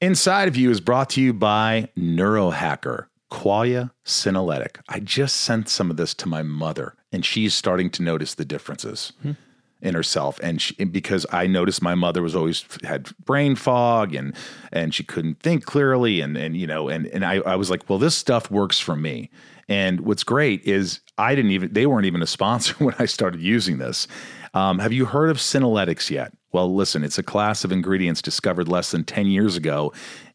Inside 0.00 0.48
of 0.48 0.56
You 0.56 0.70
is 0.70 0.80
brought 0.80 1.10
to 1.10 1.20
you 1.22 1.32
by 1.32 1.88
Neurohacker, 1.98 3.06
Qualia 3.32 3.90
Senolytic. 4.04 4.76
I 4.88 5.00
just 5.00 5.36
sent 5.36 5.68
some 5.68 5.90
of 5.90 5.96
this 5.96 6.14
to 6.14 6.28
my 6.28 6.42
mother, 6.42 6.94
and 7.10 7.24
she's 7.24 7.54
starting 7.54 7.90
to 7.90 8.02
notice 8.02 8.34
the 8.34 8.44
differences 8.44 9.12
hmm. 9.22 9.32
In 9.82 9.94
herself. 9.94 10.40
And 10.42 10.60
she, 10.60 10.74
because 10.84 11.26
I 11.30 11.46
noticed 11.46 11.82
my 11.82 11.94
mother 11.94 12.22
was 12.22 12.34
always 12.34 12.64
had 12.82 13.14
brain 13.24 13.56
fog 13.56 14.14
and 14.14 14.34
and 14.72 14.94
she 14.94 15.04
couldn't 15.04 15.40
think 15.40 15.64
clearly, 15.64 16.20
and 16.20 16.36
and 16.36 16.56
you 16.56 16.66
know, 16.66 16.88
and 16.88 17.06
and 17.08 17.24
I, 17.24 17.36
I 17.36 17.56
was 17.56 17.70
like, 17.70 17.88
well, 17.88 17.98
this 17.98 18.16
stuff 18.16 18.50
works 18.50 18.78
for 18.78 18.96
me. 18.96 19.30
And 19.68 20.02
what's 20.02 20.22
great 20.22 20.62
is 20.64 21.00
I 21.18 21.34
didn't 21.34 21.50
even 21.50 21.72
they 21.72 21.86
weren't 21.86 22.06
even 22.06 22.22
a 22.22 22.26
sponsor 22.26 22.74
when 22.78 22.94
I 22.98 23.06
started 23.06 23.40
using 23.40 23.78
this. 23.78 24.06
Um, 24.54 24.78
have 24.78 24.92
you 24.92 25.04
heard 25.04 25.28
of 25.28 25.36
Senolytics 25.36 26.10
yet? 26.10 26.32
Well, 26.52 26.74
listen, 26.74 27.04
it's 27.04 27.18
a 27.18 27.22
class 27.22 27.64
of 27.64 27.72
ingredients 27.72 28.22
discovered 28.22 28.68
less 28.68 28.90
than 28.90 29.04
10 29.04 29.26
years 29.26 29.56
ago, 29.56 29.92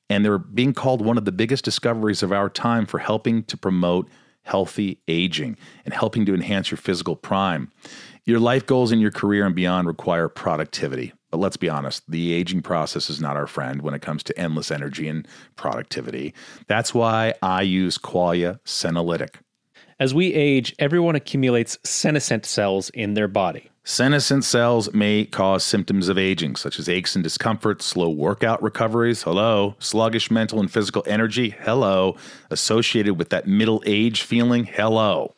and 0.10 0.24
they're 0.24 0.38
being 0.38 0.74
called 0.74 1.04
one 1.04 1.18
of 1.18 1.26
the 1.26 1.32
biggest 1.32 1.66
discoveries 1.66 2.22
of 2.22 2.32
our 2.32 2.48
time 2.48 2.86
for 2.86 3.00
helping 3.00 3.44
to 3.46 3.58
promote 3.58 4.08
healthy 4.44 5.00
aging 5.08 5.58
and 5.86 5.94
helping 5.94 6.26
to 6.26 6.34
enhance 6.34 6.72
your 6.72 6.78
physical 6.78 7.16
prime. 7.16 7.72
Your 8.26 8.40
life 8.40 8.66
goals 8.66 8.92
in 8.92 9.00
your 9.00 9.12
career 9.12 9.46
and 9.46 9.56
beyond 9.56 9.88
require 9.88 10.28
productivity. 10.28 11.14
But 11.32 11.40
let's 11.40 11.58
be 11.58 11.70
honest, 11.70 12.04
the 12.10 12.34
aging 12.34 12.62
process 12.62 13.10
is 13.10 13.22
not 13.22 13.38
our 13.38 13.48
friend 13.48 13.82
when 13.82 13.94
it 13.94 14.02
comes 14.02 14.22
to 14.24 14.38
endless 14.38 14.70
energy 14.70 15.08
and 15.08 15.28
productivity. 15.56 16.34
That's 16.68 16.94
why 16.94 17.34
I 17.42 17.62
use 17.62 17.98
Qualia 17.98 18.60
Senolytic. 18.66 19.36
As 20.00 20.14
we 20.14 20.34
age, 20.34 20.76
everyone 20.78 21.16
accumulates 21.16 21.78
senescent 21.84 22.46
cells 22.46 22.90
in 22.90 23.14
their 23.14 23.28
body. 23.28 23.71
Senescent 23.84 24.44
cells 24.44 24.94
may 24.94 25.26
cause 25.26 25.64
symptoms 25.64 26.08
of 26.08 26.16
aging, 26.16 26.56
such 26.56 26.78
as 26.78 26.88
aches 26.88 27.16
and 27.16 27.24
discomfort, 27.24 27.82
slow 27.82 28.10
workout 28.10 28.62
recoveries, 28.62 29.24
hello, 29.24 29.76
sluggish 29.80 30.30
mental 30.30 30.60
and 30.60 30.72
physical 30.72 31.04
energy, 31.08 31.50
hello, 31.50 32.16
associated 32.52 33.18
with 33.18 33.30
that 33.30 33.48
middle 33.48 33.82
age 33.88 34.22
feeling, 34.22 34.66
hello. 34.66 35.34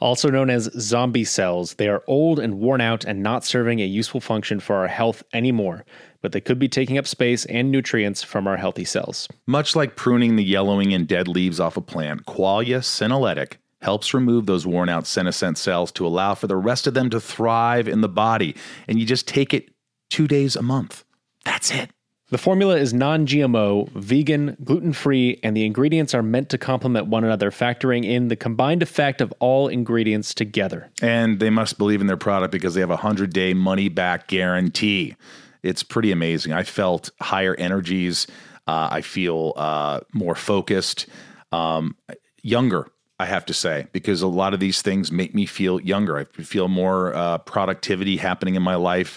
Also 0.00 0.30
known 0.30 0.48
as 0.48 0.70
zombie 0.78 1.24
cells, 1.24 1.74
they 1.74 1.88
are 1.88 2.04
old 2.06 2.38
and 2.38 2.60
worn 2.60 2.80
out 2.80 3.04
and 3.04 3.20
not 3.20 3.44
serving 3.44 3.80
a 3.80 3.86
useful 3.86 4.20
function 4.20 4.60
for 4.60 4.76
our 4.76 4.88
health 4.88 5.24
anymore, 5.32 5.84
but 6.20 6.30
they 6.30 6.40
could 6.40 6.60
be 6.60 6.68
taking 6.68 6.98
up 6.98 7.06
space 7.08 7.44
and 7.46 7.72
nutrients 7.72 8.22
from 8.22 8.46
our 8.46 8.58
healthy 8.58 8.84
cells. 8.84 9.26
Much 9.46 9.74
like 9.74 9.96
pruning 9.96 10.36
the 10.36 10.44
yellowing 10.44 10.94
and 10.94 11.08
dead 11.08 11.26
leaves 11.26 11.58
off 11.58 11.76
a 11.76 11.80
plant, 11.80 12.26
Qualia 12.26 12.78
Senolytic 12.78 13.56
helps 13.82 14.14
remove 14.14 14.46
those 14.46 14.66
worn 14.66 14.88
out 14.88 15.06
senescent 15.06 15.58
cells 15.58 15.92
to 15.92 16.06
allow 16.06 16.34
for 16.34 16.46
the 16.46 16.56
rest 16.56 16.86
of 16.86 16.94
them 16.94 17.10
to 17.10 17.20
thrive 17.20 17.88
in 17.88 18.00
the 18.00 18.08
body. 18.08 18.56
And 18.88 18.98
you 18.98 19.04
just 19.04 19.28
take 19.28 19.52
it 19.52 19.70
two 20.08 20.26
days 20.26 20.56
a 20.56 20.62
month. 20.62 21.04
That's 21.44 21.70
it. 21.70 21.90
The 22.32 22.38
formula 22.38 22.78
is 22.78 22.94
non 22.94 23.26
GMO, 23.26 23.90
vegan, 23.90 24.56
gluten 24.64 24.94
free, 24.94 25.38
and 25.42 25.54
the 25.54 25.66
ingredients 25.66 26.14
are 26.14 26.22
meant 26.22 26.48
to 26.48 26.56
complement 26.56 27.08
one 27.08 27.24
another, 27.24 27.50
factoring 27.50 28.06
in 28.06 28.28
the 28.28 28.36
combined 28.36 28.82
effect 28.82 29.20
of 29.20 29.34
all 29.38 29.68
ingredients 29.68 30.32
together. 30.32 30.90
And 31.02 31.40
they 31.40 31.50
must 31.50 31.76
believe 31.76 32.00
in 32.00 32.06
their 32.06 32.16
product 32.16 32.50
because 32.50 32.72
they 32.72 32.80
have 32.80 32.88
a 32.88 32.94
100 32.94 33.34
day 33.34 33.52
money 33.52 33.90
back 33.90 34.28
guarantee. 34.28 35.14
It's 35.62 35.82
pretty 35.82 36.10
amazing. 36.10 36.54
I 36.54 36.62
felt 36.62 37.10
higher 37.20 37.54
energies. 37.56 38.26
Uh, 38.66 38.88
I 38.90 39.02
feel 39.02 39.52
uh, 39.56 40.00
more 40.14 40.34
focused, 40.34 41.06
um, 41.52 41.96
younger. 42.42 42.88
I 43.22 43.26
have 43.26 43.46
to 43.46 43.54
say, 43.54 43.86
because 43.92 44.20
a 44.20 44.26
lot 44.26 44.52
of 44.52 44.58
these 44.58 44.82
things 44.82 45.12
make 45.12 45.32
me 45.32 45.46
feel 45.46 45.80
younger. 45.80 46.18
I 46.18 46.24
feel 46.24 46.66
more 46.66 47.14
uh, 47.14 47.38
productivity 47.38 48.16
happening 48.16 48.56
in 48.56 48.62
my 48.62 48.74
life, 48.74 49.16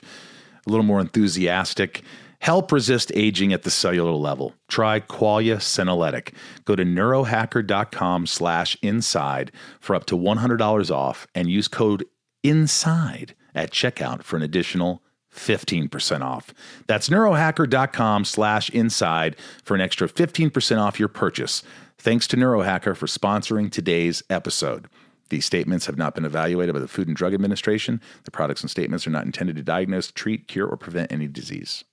a 0.67 0.69
little 0.69 0.85
more 0.85 0.99
enthusiastic. 0.99 2.03
Help 2.37 2.71
resist 2.71 3.11
aging 3.15 3.51
at 3.51 3.63
the 3.63 3.71
cellular 3.71 4.11
level. 4.11 4.53
Try 4.67 4.99
Qualia 4.99 5.55
Senolytic. 5.57 6.33
Go 6.65 6.75
to 6.75 6.85
neurohacker.com 6.85 8.27
slash 8.27 8.77
inside 8.83 9.51
for 9.79 9.95
up 9.95 10.05
to 10.05 10.15
$100 10.15 10.91
off 10.91 11.25
and 11.33 11.49
use 11.49 11.67
code 11.67 12.05
INSIDE 12.43 13.33
at 13.55 13.71
checkout 13.71 14.21
for 14.21 14.35
an 14.37 14.43
additional 14.43 15.01
15% 15.33 16.21
off. 16.21 16.53
That's 16.85 17.09
neurohacker.com 17.09 18.25
slash 18.25 18.69
inside 18.69 19.35
for 19.63 19.73
an 19.73 19.81
extra 19.81 20.07
15% 20.07 20.79
off 20.79 20.99
your 20.99 21.09
purchase. 21.09 21.63
Thanks 22.05 22.27
to 22.27 22.37
Neurohacker 22.37 22.95
for 22.95 23.07
sponsoring 23.07 23.71
today's 23.71 24.21
episode. 24.29 24.85
These 25.29 25.43
statements 25.43 25.87
have 25.87 25.97
not 25.97 26.13
been 26.13 26.23
evaluated 26.23 26.75
by 26.75 26.79
the 26.79 26.87
Food 26.87 27.07
and 27.07 27.17
Drug 27.17 27.33
Administration. 27.33 27.99
The 28.25 28.29
products 28.29 28.61
and 28.61 28.69
statements 28.69 29.07
are 29.07 29.09
not 29.09 29.25
intended 29.25 29.55
to 29.55 29.63
diagnose, 29.63 30.11
treat, 30.11 30.47
cure, 30.47 30.67
or 30.67 30.77
prevent 30.77 31.11
any 31.11 31.27
disease. 31.27 31.83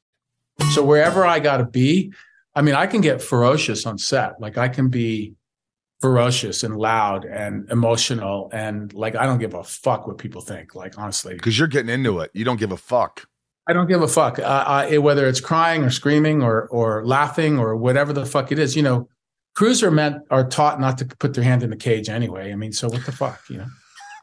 So 0.75 0.85
wherever 0.85 1.25
I 1.25 1.41
got 1.41 1.57
to 1.57 1.65
be, 1.65 2.13
I 2.55 2.61
mean, 2.61 2.75
I 2.75 2.87
can 2.87 3.01
get 3.01 3.23
ferocious 3.23 3.87
on 3.87 3.97
set. 3.97 4.39
Like 4.39 4.59
I 4.59 4.69
can 4.69 4.91
be 4.91 5.35
ferocious 6.03 6.63
and 6.63 6.77
loud 6.77 7.25
and 7.25 7.71
emotional 7.71 8.51
and 8.53 8.93
like 8.93 9.17
I 9.17 9.25
don't 9.25 9.39
give 9.39 9.55
a 9.55 9.65
fuck 9.65 10.07
what 10.07 10.19
people 10.19 10.43
think. 10.43 10.75
Like 10.75 10.99
honestly, 10.99 11.33
Because 11.37 11.59
you're 11.59 11.69
getting 11.69 11.89
into 11.89 12.21
it. 12.21 12.31
You 12.35 12.45
don't 12.45 12.61
give 12.61 12.73
a 12.73 12.77
fuck. 12.77 13.27
I 13.67 13.73
don't 13.73 13.89
give 13.89 14.03
a 14.03 14.09
fuck. 14.09 14.39
Uh, 14.39 14.65
I, 14.67 14.99
whether 14.99 15.27
it's 15.27 15.41
crying 15.41 15.85
or 15.85 15.89
screaming 15.89 16.43
or 16.43 16.69
or 16.69 17.03
laughing 17.07 17.59
or 17.59 17.77
whatever 17.77 18.13
the 18.13 18.27
fuck 18.27 18.53
it 18.53 18.59
is, 18.59 18.77
you 18.77 18.83
know, 18.83 19.09
crews 19.55 19.83
are 19.83 19.91
meant 19.91 20.17
are 20.31 20.47
taught 20.49 20.81
not 20.81 20.99
to 20.99 21.05
put 21.05 21.35
their 21.35 21.45
hand 21.45 21.63
in 21.63 21.71
the 21.71 21.77
cage 21.77 22.09
anyway. 22.09 22.53
I 22.53 22.57
mean, 22.57 22.73
so 22.73 22.89
what 22.89 23.05
the 23.07 23.13
fuck, 23.13 23.41
you 23.49 23.59
know? 23.59 23.67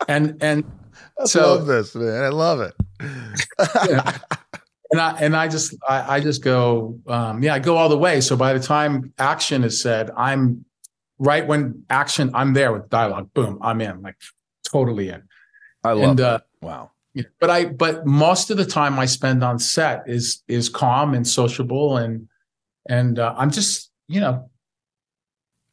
And 0.08 0.38
and 0.42 0.64
I 1.20 1.26
So- 1.26 1.56
love 1.56 1.66
this, 1.66 1.96
man. 1.96 2.24
I 2.24 2.30
love 2.30 2.62
it. 2.62 2.74
you 3.02 3.08
know, 3.96 4.04
and 4.92 5.02
I 5.02 5.18
and 5.20 5.36
I 5.36 5.48
just 5.48 5.76
I, 5.88 6.16
I 6.16 6.20
just 6.20 6.44
go 6.44 6.98
um, 7.08 7.44
yeah 7.44 7.54
I 7.56 7.60
go 7.60 7.78
all 7.78 7.90
the 7.90 7.98
way. 7.98 8.22
So 8.22 8.36
by 8.36 8.54
the 8.54 8.60
time 8.60 9.14
action 9.20 9.64
is 9.64 9.82
said, 9.82 10.10
I'm 10.18 10.66
right 11.20 11.46
when 11.46 11.84
action 11.90 12.32
I'm 12.34 12.54
there 12.54 12.72
with 12.74 12.90
dialogue. 12.90 13.34
Boom, 13.34 13.60
I'm 13.62 13.82
in 13.82 14.02
like 14.02 14.16
totally 14.72 15.10
in. 15.10 15.24
I 15.84 15.92
love 15.94 16.10
And 16.12 16.22
uh, 16.22 16.40
Wow. 16.62 16.92
you 17.14 17.24
know, 17.24 17.30
but 17.40 17.50
I 17.50 17.66
but 17.66 18.06
most 18.06 18.50
of 18.52 18.58
the 18.58 18.66
time 18.66 19.00
I 19.00 19.06
spend 19.06 19.44
on 19.44 19.60
set 19.60 20.04
is 20.08 20.44
is 20.48 20.70
calm 20.70 21.14
and 21.14 21.26
sociable 21.28 21.98
and 21.98 22.28
and 22.88 23.20
uh, 23.20 23.34
I'm 23.38 23.52
just 23.52 23.92
you 24.08 24.20
know 24.22 24.50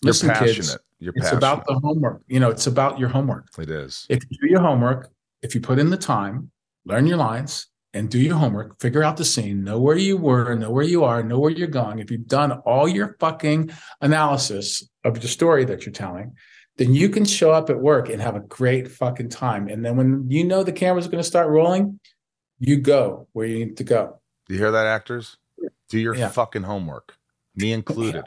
You're 0.06 0.32
passionate. 0.32 0.56
kids 0.56 0.78
You're 0.98 1.12
it's 1.16 1.32
about 1.32 1.66
the 1.66 1.74
homework 1.74 2.22
you 2.26 2.40
know 2.40 2.50
it's 2.50 2.66
about 2.66 2.98
your 2.98 3.08
homework 3.08 3.46
it 3.58 3.70
is. 3.70 4.06
if 4.08 4.22
you 4.30 4.38
do 4.40 4.48
your 4.48 4.60
homework, 4.60 5.10
if 5.42 5.54
you 5.54 5.60
put 5.60 5.78
in 5.78 5.90
the 5.90 5.96
time, 5.96 6.50
learn 6.84 7.06
your 7.06 7.18
lines, 7.18 7.66
and 7.94 8.10
do 8.10 8.18
your 8.18 8.36
homework, 8.36 8.78
figure 8.80 9.02
out 9.02 9.16
the 9.16 9.24
scene, 9.24 9.64
know 9.64 9.80
where 9.80 9.96
you 9.96 10.16
were, 10.18 10.54
know 10.54 10.70
where 10.70 10.84
you 10.84 11.02
are, 11.04 11.22
know 11.22 11.38
where 11.38 11.50
you're 11.50 11.66
going. 11.68 11.98
If 11.98 12.10
you've 12.10 12.26
done 12.26 12.52
all 12.52 12.86
your 12.88 13.16
fucking 13.20 13.70
analysis 14.02 14.86
of 15.04 15.16
your 15.22 15.28
story 15.30 15.64
that 15.66 15.86
you're 15.86 15.92
telling, 15.92 16.34
then 16.76 16.92
you 16.94 17.08
can 17.08 17.24
show 17.24 17.52
up 17.52 17.70
at 17.70 17.78
work 17.80 18.08
and 18.10 18.20
have 18.20 18.36
a 18.36 18.40
great 18.40 18.90
fucking 18.90 19.30
time. 19.30 19.68
And 19.68 19.84
then 19.84 19.96
when 19.96 20.30
you 20.30 20.44
know 20.44 20.62
the 20.62 20.72
camera's 20.72 21.06
are 21.06 21.10
going 21.10 21.22
to 21.22 21.26
start 21.28 21.48
rolling, 21.48 21.98
you 22.58 22.76
go 22.78 23.28
where 23.32 23.46
you 23.46 23.64
need 23.64 23.76
to 23.78 23.84
go. 23.84 24.20
Do 24.46 24.54
you 24.54 24.60
hear 24.60 24.70
that, 24.72 24.86
actors? 24.86 25.36
Do 25.88 25.98
your 25.98 26.14
Yeah. 26.14 26.28
fucking 26.28 26.64
homework. 26.64 27.16
Me 27.54 27.72
included. 27.72 28.24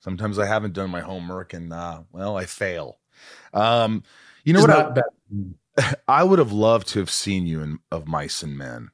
Sometimes 0.00 0.38
I 0.38 0.46
haven't 0.46 0.72
done 0.72 0.90
my 0.90 1.00
homework, 1.00 1.52
and 1.52 1.72
uh, 1.72 2.02
well, 2.12 2.36
I 2.36 2.46
fail. 2.46 2.98
Um, 3.54 4.02
you 4.44 4.52
know 4.52 4.60
It's 4.64 4.68
what? 4.68 4.98
I. 5.78 5.94
I 6.08 6.24
would 6.24 6.38
have 6.38 6.52
loved 6.52 6.88
to 6.88 6.98
have 6.98 7.10
seen 7.10 7.46
you 7.46 7.62
in 7.62 7.78
of 7.92 8.06
Mice 8.08 8.42
and 8.42 8.56
Men. 8.58 8.90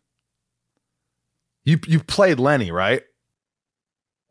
You 1.65 1.79
you 1.87 2.01
played 2.01 2.39
Lenny, 2.39 2.71
right? 2.71 3.03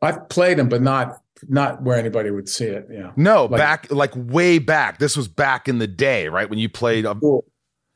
I've 0.02 0.28
played 0.28 0.58
him, 0.58 0.68
but 0.68 0.82
not 0.82 1.20
not 1.48 1.82
where 1.82 1.98
anybody 1.98 2.30
would 2.30 2.48
see 2.48 2.66
it. 2.66 2.86
Yeah. 2.90 3.12
No, 3.16 3.46
Like- 3.46 3.58
back 3.58 3.90
like 3.90 4.12
way 4.14 4.58
back. 4.58 4.98
This 4.98 5.16
was 5.16 5.28
back 5.28 5.68
in 5.68 5.78
the 5.78 5.86
day, 5.86 6.28
right? 6.28 6.48
When 6.48 6.58
you 6.58 6.68
played 6.68 7.04
Cool. 7.04 7.44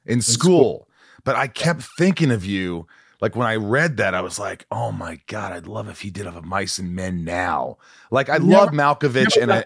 in 0.07 0.21
school. 0.21 0.35
school. 0.35 0.89
But 1.25 1.37
I 1.37 1.47
kept 1.49 1.83
thinking 1.99 2.31
of 2.31 2.45
you. 2.45 2.87
Like 3.21 3.37
when 3.37 3.47
I 3.47 3.57
read 3.57 3.99
that, 3.99 4.15
I 4.15 4.21
was 4.23 4.39
like, 4.39 4.67
"Oh 4.71 4.93
my 4.93 5.19
god, 5.27 5.53
I'd 5.53 5.67
love 5.67 5.89
if 5.89 6.01
he 6.01 6.11
did 6.11 6.25
have 6.27 6.37
a 6.37 6.43
Mice 6.43 6.79
and 6.79 6.95
Men 6.95 7.25
now." 7.25 7.79
Like 8.11 8.29
I 8.31 8.39
Never- 8.39 8.47
love 8.47 8.69
Malkovich, 8.71 9.37
and 9.41 9.53
I, 9.53 9.65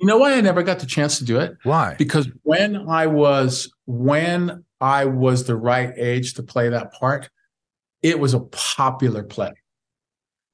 You 0.00 0.06
know 0.06 0.18
why 0.18 0.34
I 0.34 0.40
never 0.40 0.62
got 0.62 0.78
the 0.80 0.86
chance 0.86 1.18
to 1.18 1.24
do 1.24 1.38
it? 1.38 1.56
why? 1.62 1.94
Because 1.98 2.28
when 2.42 2.88
I 2.88 3.06
was 3.06 3.72
when 3.86 4.64
I 4.80 5.04
was 5.06 5.44
the 5.44 5.56
right 5.56 5.92
age 5.96 6.34
to 6.34 6.42
play 6.42 6.68
that 6.70 6.92
part, 6.92 7.28
it 8.02 8.18
was 8.18 8.34
a 8.34 8.40
popular 8.40 9.22
play. 9.22 9.52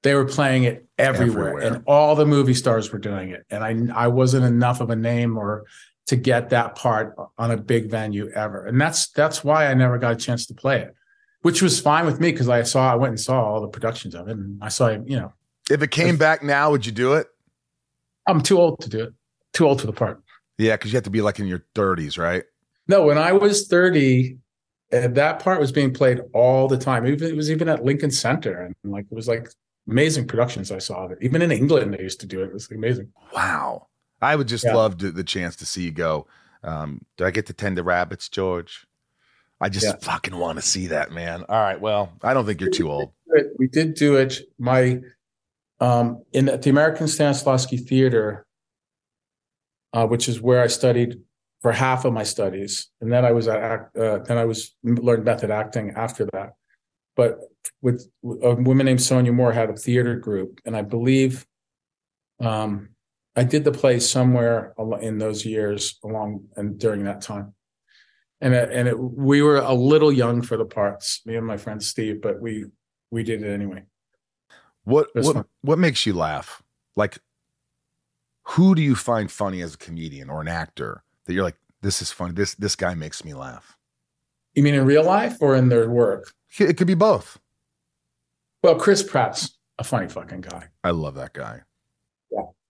They 0.03 0.15
were 0.15 0.25
playing 0.25 0.65
it 0.65 0.87
everywhere, 0.99 1.49
Everywhere. 1.51 1.75
and 1.75 1.85
all 1.87 2.17
the 2.17 2.27
movie 2.27 2.55
stars 2.55 2.91
were 2.93 2.99
doing 2.99 3.31
it. 3.31 3.45
And 3.51 3.63
I 3.65 4.05
I 4.05 4.09
wasn't 4.09 4.45
enough 4.45 4.81
of 4.81 4.91
a 4.91 4.97
name 4.97 5.37
or 5.39 5.65
to 6.07 6.17
get 6.17 6.51
that 6.51 6.75
part 6.75 7.15
on 7.39 7.53
a 7.53 7.57
big 7.57 7.89
venue 7.89 8.29
ever. 8.35 8.67
And 8.67 8.81
that's 8.81 9.09
that's 9.11 9.45
why 9.45 9.67
I 9.67 9.75
never 9.75 9.99
got 9.99 10.13
a 10.13 10.17
chance 10.17 10.47
to 10.47 10.55
play 10.55 10.81
it. 10.83 10.95
Which 11.43 11.61
was 11.61 11.81
fine 11.81 12.07
with 12.07 12.21
me 12.21 12.31
because 12.31 12.49
I 12.49 12.63
saw 12.63 12.93
I 12.93 12.95
went 12.95 13.11
and 13.11 13.21
saw 13.21 13.43
all 13.45 13.61
the 13.61 13.69
productions 13.69 14.15
of 14.15 14.29
it 14.29 14.37
and 14.37 14.63
I 14.63 14.69
saw 14.69 14.89
you 14.89 15.17
know, 15.19 15.33
If 15.71 15.83
it 15.83 15.91
came 15.91 16.17
back 16.17 16.43
now, 16.43 16.71
would 16.71 16.87
you 16.87 16.93
do 16.93 17.15
it? 17.15 17.27
I'm 18.27 18.41
too 18.41 18.59
old 18.59 18.81
to 18.83 18.89
do 18.89 19.03
it. 19.03 19.13
Too 19.53 19.67
old 19.67 19.81
for 19.81 19.87
the 19.87 19.93
part. 19.93 20.23
Yeah, 20.59 20.75
because 20.77 20.93
you 20.93 20.97
have 20.97 21.05
to 21.05 21.11
be 21.11 21.21
like 21.21 21.41
in 21.41 21.47
your 21.47 21.65
thirties, 21.75 22.17
right? 22.17 22.45
No, 22.89 23.05
when 23.05 23.19
I 23.19 23.33
was 23.33 23.67
30, 23.69 24.39
uh, 24.93 25.09
that 25.09 25.41
part 25.41 25.61
was 25.61 25.73
being 25.73 25.93
played 25.93 26.21
all 26.33 26.69
the 26.69 26.77
time. 26.79 27.07
Even 27.07 27.29
it 27.29 27.37
was 27.37 27.51
even 27.51 27.69
at 27.69 27.85
Lincoln 27.85 28.11
Center, 28.11 28.61
and 28.63 28.75
like 28.85 29.07
it 29.11 29.15
was 29.15 29.27
like 29.29 29.49
amazing 29.89 30.27
productions 30.29 30.71
I 30.71 30.79
saw 30.79 31.05
of 31.07 31.11
it. 31.13 31.19
Even 31.23 31.43
in 31.43 31.51
England, 31.51 31.95
they 31.95 32.03
used 32.03 32.21
to 32.21 32.27
do 32.27 32.41
it. 32.43 32.47
It 32.47 32.53
was 32.53 32.71
amazing. 32.71 33.09
Wow. 33.35 33.89
I 34.21 34.37
would 34.37 34.47
just 34.47 34.65
Yeah. 34.65 34.77
love 34.77 34.99
to, 34.99 35.11
the 35.11 35.25
chance 35.25 35.57
to 35.57 35.67
see 35.67 35.83
you 35.83 35.91
go. 35.91 36.29
Um, 36.63 37.01
do 37.17 37.25
I 37.25 37.33
get 37.33 37.47
to 37.47 37.53
tend 37.53 37.77
the 37.77 37.83
rabbits, 37.83 38.29
George? 38.29 38.87
I 39.63 39.69
just 39.69 39.87
Yeah. 39.87 39.97
fucking 40.03 40.37
want 40.37 40.59
to 40.59 40.63
see 40.63 40.89
that, 40.89 41.13
man. 41.13 41.45
All 41.49 41.61
right. 41.61 41.81
Well, 41.81 42.13
I 42.23 42.35
don't 42.35 42.45
think 42.45 42.61
you're 42.61 42.71
too 42.71 42.91
old. 42.91 43.13
We 43.59 43.69
did 43.69 43.95
do 43.95 44.17
it. 44.17 44.41
My 44.59 45.01
um, 45.81 46.23
in 46.33 46.45
the 46.47 46.71
American 46.71 47.07
Stanislavski 47.07 47.89
Theater, 47.89 48.47
uh, 49.93 50.07
which 50.07 50.29
is 50.29 50.41
where 50.41 50.63
I 50.63 50.69
studied 50.69 51.21
for 51.61 51.73
half 51.73 52.05
of 52.05 52.13
my 52.13 52.23
studies, 52.25 52.89
and 53.01 53.11
then 53.13 53.25
I 53.25 53.33
was 53.33 53.49
at 53.49 53.59
act- 53.59 53.97
uh, 53.97 54.19
then 54.19 54.37
I 54.39 54.45
was 54.45 54.75
learned 54.85 55.25
method 55.25 55.51
acting 55.51 55.91
after 55.97 56.27
that. 56.33 56.55
But 57.17 57.41
with 57.81 58.09
a 58.25 58.55
woman 58.55 58.87
named 58.87 59.03
Sonia 59.03 59.33
Moore 59.33 59.53
had 59.53 59.71
a 59.71 59.77
theater 59.77 60.17
group, 60.17 60.61
and 60.65 60.77
I 60.77 60.83
believe 60.83 61.47
um, 62.41 62.91
I 63.37 63.45
did 63.45 63.65
the 63.65 63.73
play 63.73 63.99
somewhere 64.01 64.75
in 65.01 65.19
those 65.19 65.45
years 65.47 65.99
along 66.05 66.47
and 66.57 66.79
during 66.79 67.05
that 67.05 67.21
time. 67.23 67.55
And 68.43 68.55
it, 68.55 68.71
and 68.73 68.89
it, 68.89 68.99
we 68.99 69.41
were 69.41 69.59
a 69.59 69.73
little 69.73 70.13
young 70.13 70.43
for 70.43 70.57
the 70.57 70.65
parts, 70.65 71.25
me 71.25 71.37
and 71.37 71.47
my 71.47 71.57
friend 71.57 71.83
Steve, 71.83 72.21
but 72.21 72.41
we 72.41 72.67
we 73.11 73.23
did 73.23 73.43
it 73.43 73.53
anyway. 73.53 73.85
What 74.85 75.09
That's 75.15 75.27
what 75.27 75.47
what 75.63 75.79
makes 75.79 76.05
you 76.05 76.13
laugh? 76.13 76.63
Like, 76.97 77.19
who 78.43 78.75
do 78.75 78.83
you 78.83 78.97
find 78.97 79.31
funny 79.31 79.63
as 79.63 79.75
a 79.75 79.79
comedian 79.79 80.29
or 80.29 80.41
an 80.41 80.49
actor 80.49 81.05
that 81.25 81.35
you're 81.35 81.45
like, 81.45 81.57
this 81.83 82.03
is 82.03 82.11
funny. 82.11 82.33
This 82.33 82.55
this 82.57 82.75
guy 82.75 82.95
makes 82.95 83.25
me 83.25 83.33
laugh. 83.33 83.79
You 84.55 84.65
mean 84.65 84.75
in 84.75 84.85
real 84.85 85.05
life 85.05 85.37
or 85.41 85.55
in 85.55 85.69
their 85.69 85.89
work? 85.89 86.33
It 86.59 86.77
could 86.77 86.89
be 86.89 86.95
both. 86.95 87.39
Well, 88.63 88.75
Chris 88.75 89.03
Pratt's 89.03 89.57
a 89.79 89.85
funny 89.85 90.09
fucking 90.09 90.43
guy. 90.43 90.69
I 90.85 90.91
love 90.91 91.15
that 91.15 91.33
guy. 91.33 91.63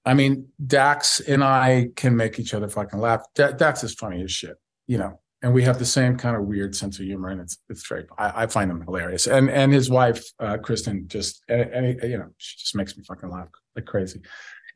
I 0.05 0.14
mean, 0.14 0.49
Dax 0.66 1.20
and 1.20 1.45
I 1.45 1.91
can 1.95 2.16
make 2.16 2.39
each 2.39 2.55
other 2.55 2.68
fucking 2.68 2.99
laugh. 2.99 3.23
Da- 3.35 3.53
Dax 3.53 3.85
is 3.85 3.95
funny 3.95 4.23
as 4.23 4.33
shit, 4.33 4.57
you 4.89 4.99
know, 4.99 5.20
and 5.43 5.53
we 5.53 5.64
have 5.64 5.78
the 5.78 5.84
same 5.84 6.16
kind 6.16 6.36
of 6.36 6.45
weird 6.45 6.74
sense 6.74 6.99
of 6.99 7.05
humor, 7.05 7.28
and 7.28 7.40
it's 7.40 7.59
it's 7.68 7.86
very. 7.86 8.07
I, 8.16 8.45
I 8.45 8.47
find 8.47 8.70
him 8.70 8.82
hilarious, 8.82 9.26
and 9.26 9.51
and 9.51 9.72
his 9.72 9.90
wife, 9.90 10.24
uh, 10.38 10.57
Kristen, 10.59 11.09
just 11.09 11.43
and, 11.49 11.62
and, 11.62 12.03
you 12.11 12.18
know, 12.18 12.28
she 12.38 12.59
just 12.59 12.76
makes 12.76 12.97
me 12.97 13.03
fucking 13.03 13.28
laugh 13.28 13.49
like 13.74 13.84
crazy. 13.84 14.20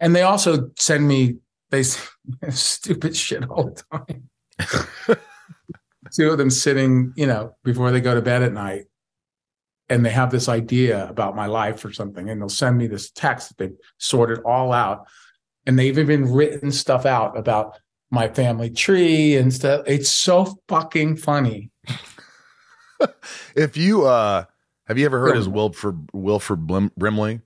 And 0.00 0.14
they 0.14 0.22
also 0.22 0.70
send 0.78 1.06
me 1.06 1.36
they 1.70 1.82
stupid 2.50 3.16
shit 3.16 3.48
all 3.48 3.70
the 3.70 3.82
time. 3.92 5.18
Two 6.14 6.30
of 6.30 6.38
them 6.38 6.50
sitting, 6.50 7.12
you 7.16 7.26
know, 7.26 7.56
before 7.64 7.90
they 7.90 8.00
go 8.00 8.14
to 8.14 8.22
bed 8.22 8.42
at 8.42 8.52
night, 8.52 8.86
and 9.88 10.04
they 10.04 10.10
have 10.10 10.30
this 10.30 10.48
idea 10.48 11.08
about 11.08 11.36
my 11.36 11.46
life 11.46 11.84
or 11.84 11.92
something, 11.92 12.28
and 12.28 12.40
they'll 12.40 12.48
send 12.48 12.76
me 12.76 12.88
this 12.88 13.10
text 13.10 13.48
that 13.48 13.58
they've 13.58 13.78
sorted 13.98 14.40
all 14.44 14.72
out, 14.72 15.06
and 15.64 15.78
they've 15.78 15.98
even 15.98 16.32
written 16.32 16.72
stuff 16.72 17.06
out 17.06 17.38
about 17.38 17.78
my 18.10 18.28
family 18.28 18.70
tree 18.70 19.36
and 19.36 19.52
stuff. 19.52 19.82
It's 19.86 20.08
so 20.10 20.58
fucking 20.68 21.16
funny. 21.16 21.70
If 23.54 23.76
you 23.76 24.06
uh 24.06 24.44
have 24.86 24.98
you 24.98 25.04
ever 25.04 25.18
heard 25.20 25.36
his 25.36 25.46
Yeah. 25.46 25.52
Wilford 25.52 26.08
Wilford 26.12 26.66
Blim, 26.66 26.90
Brimley? 26.96 27.40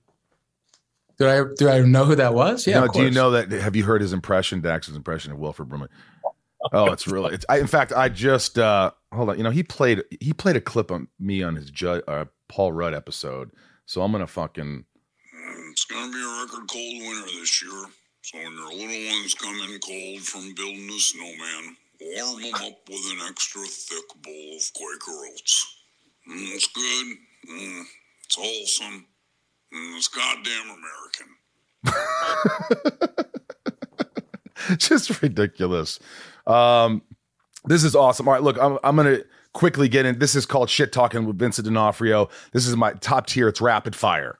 Do 1.17 1.27
I 1.27 1.43
do 1.57 1.69
I 1.69 1.81
know 1.81 2.05
who 2.05 2.15
that 2.15 2.33
was? 2.33 2.65
Yeah. 2.65 2.79
No, 2.79 2.85
of 2.85 2.93
do 2.93 3.03
you 3.03 3.11
know 3.11 3.31
that? 3.31 3.51
Have 3.51 3.75
you 3.75 3.83
heard 3.83 4.01
his 4.01 4.13
impression, 4.13 4.61
Dax's 4.61 4.95
impression 4.95 5.31
of 5.33 5.39
Wilford 5.39 5.67
Brimley? 5.67 5.89
Oh, 6.71 6.91
it's 6.91 7.07
really. 7.07 7.33
It's, 7.33 7.45
I, 7.49 7.57
in 7.59 7.67
fact, 7.67 7.91
I 7.91 8.07
just 8.07 8.57
uh 8.57 8.91
hold 9.11 9.29
on. 9.29 9.37
You 9.37 9.43
know, 9.43 9.49
he 9.49 9.63
played 9.63 10.03
he 10.21 10.31
played 10.31 10.55
a 10.55 10.61
clip 10.61 10.89
on 10.91 11.07
me 11.19 11.43
on 11.43 11.55
his 11.55 11.69
ju- 11.69 12.01
uh, 12.07 12.25
Paul 12.47 12.71
Rudd 12.71 12.93
episode. 12.93 13.51
So 13.85 14.03
I'm 14.03 14.11
gonna 14.13 14.27
fucking 14.27 14.85
It's 15.71 15.85
gonna 15.85 16.11
be 16.13 16.17
a 16.23 16.43
record 16.45 16.69
cold 16.71 17.01
winter 17.01 17.39
this 17.39 17.61
year. 17.63 17.85
So 18.31 18.37
when 18.37 18.53
your 18.53 18.71
little 18.71 19.11
ones 19.11 19.33
come 19.33 19.55
in 19.55 19.79
cold 19.79 20.21
from 20.21 20.53
building 20.55 20.89
a 20.89 20.99
snowman, 20.99 21.75
warm 21.99 22.41
them 22.41 22.53
up 22.55 22.79
with 22.87 23.11
an 23.11 23.19
extra 23.27 23.61
thick 23.63 24.05
bowl 24.23 24.55
of 24.55 24.73
Quaker 24.73 25.25
Oats. 25.29 25.75
Mm, 26.29 26.55
it's 26.55 26.67
good. 26.67 27.17
Mm, 27.49 27.83
it's 28.23 28.35
wholesome. 28.35 29.05
Mm, 29.73 29.97
it's 29.97 30.07
goddamn 30.07 30.77
American. 30.77 31.27
just 34.77 35.21
ridiculous. 35.21 35.99
Um, 36.47 37.01
this 37.65 37.83
is 37.83 37.97
awesome. 37.97 38.29
All 38.29 38.33
right, 38.33 38.43
look, 38.43 38.57
I'm, 38.61 38.77
I'm 38.85 38.95
going 38.95 39.13
to 39.13 39.25
quickly 39.51 39.89
get 39.89 40.05
in. 40.05 40.19
This 40.19 40.35
is 40.35 40.45
called 40.45 40.69
Shit 40.69 40.93
Talking 40.93 41.25
with 41.25 41.37
Vincent 41.37 41.65
D'Onofrio. 41.65 42.29
This 42.53 42.65
is 42.65 42.77
my 42.77 42.93
top 42.93 43.27
tier. 43.27 43.49
It's 43.49 43.59
rapid 43.59 43.93
fire. 43.93 44.39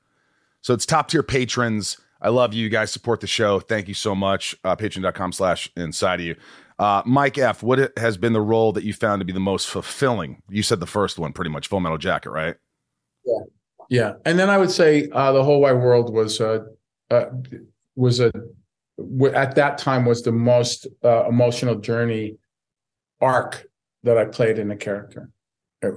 So 0.61 0.73
it's 0.73 0.85
top 0.85 1.09
tier 1.09 1.23
patrons. 1.23 1.97
I 2.22 2.30
love 2.30 2.53
you. 2.53 2.63
You 2.63 2.69
guys 2.69 2.91
support 2.91 3.19
the 3.19 3.28
show. 3.28 3.59
Thank 3.59 3.88
you 3.88 3.93
so 3.93 4.13
much. 4.13 4.55
Uh, 4.63 4.76
Patreon.com 4.76 5.32
slash 5.32 5.72
inside 5.76 6.19
of 6.19 6.26
you. 6.26 6.36
Uh, 6.78 7.01
Mike 7.05 7.38
F., 7.38 7.61
what 7.63 7.91
has 7.97 8.17
been 8.17 8.34
the 8.34 8.41
role 8.41 8.72
that 8.74 8.84
you 8.84 8.93
found 8.93 9.19
to 9.22 9.26
be 9.26 9.34
the 9.34 9.39
most 9.39 9.67
fulfilling? 9.67 10.41
You 10.49 10.63
said 10.63 10.80
the 10.80 10.86
first 10.88 11.19
one, 11.19 11.34
pretty 11.34 11.51
much, 11.51 11.67
Full 11.67 11.80
Metal 11.80 11.97
Jacket, 11.97 12.30
right? 12.32 12.55
Yeah, 13.25 13.39
Yeah. 13.89 14.13
and 14.25 14.37
then 14.39 14.50
I 14.50 14.58
would 14.58 14.71
say 14.71 15.08
uh, 15.12 15.32
the 15.32 15.43
whole 15.43 15.62
wide 15.62 15.74
world 15.74 16.13
was 16.13 16.39
uh, 16.41 16.59
uh, 17.12 17.25
was 17.95 18.20
a 18.20 18.32
w- 18.97 19.33
at 19.33 19.54
that 19.55 19.78
time 19.78 20.05
was 20.05 20.24
the 20.24 20.32
most 20.32 20.87
uh, 21.04 21.25
emotional 21.28 21.75
journey 21.75 22.37
arc 23.20 23.66
that 24.04 24.17
I 24.17 24.25
played 24.25 24.58
in 24.58 24.71
a 24.71 24.75
character. 24.78 25.29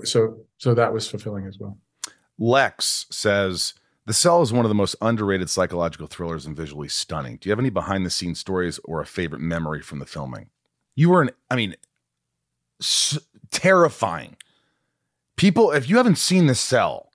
So 0.05 0.39
so 0.59 0.75
that 0.75 0.93
was 0.93 1.09
fulfilling 1.09 1.47
as 1.47 1.59
well. 1.59 1.79
Lex 2.39 3.07
says 3.11 3.75
The 4.07 4.13
Cell 4.13 4.43
is 4.43 4.53
one 4.53 4.65
of 4.65 4.69
the 4.69 4.75
most 4.75 4.97
underrated 5.01 5.49
psychological 5.49 6.07
thrillers 6.07 6.45
and 6.45 6.57
visually 6.57 6.89
stunning. 6.89 7.39
Do 7.41 7.49
you 7.49 7.53
have 7.53 7.59
any 7.59 7.71
behind 7.71 8.05
the 8.05 8.11
scenes 8.11 8.39
stories 8.39 8.79
or 8.85 9.01
a 9.01 9.07
favorite 9.07 9.41
memory 9.41 9.81
from 9.81 9.99
the 9.99 10.07
filming? 10.07 10.51
You 10.95 11.11
were 11.11 11.23
an, 11.23 11.31
I 11.51 11.57
mean, 11.57 11.75
s- 12.81 13.19
terrifying. 13.51 14.37
People, 15.37 15.71
if 15.73 15.89
you 15.89 15.97
haven't 15.97 16.19
seen 16.19 16.47
The 16.47 16.55
Cell, 16.55 17.11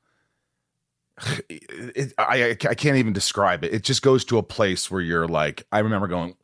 it, 1.49 2.13
I, 2.17 2.57
I 2.67 2.75
can't 2.75 2.97
even 2.97 3.13
describe 3.13 3.63
it. 3.63 3.73
It 3.73 3.83
just 3.83 4.01
goes 4.01 4.25
to 4.25 4.37
a 4.39 4.43
place 4.43 4.89
where 4.89 5.01
you're 5.01 5.27
like, 5.27 5.65
I 5.71 5.79
remember 5.79 6.07
going, 6.07 6.35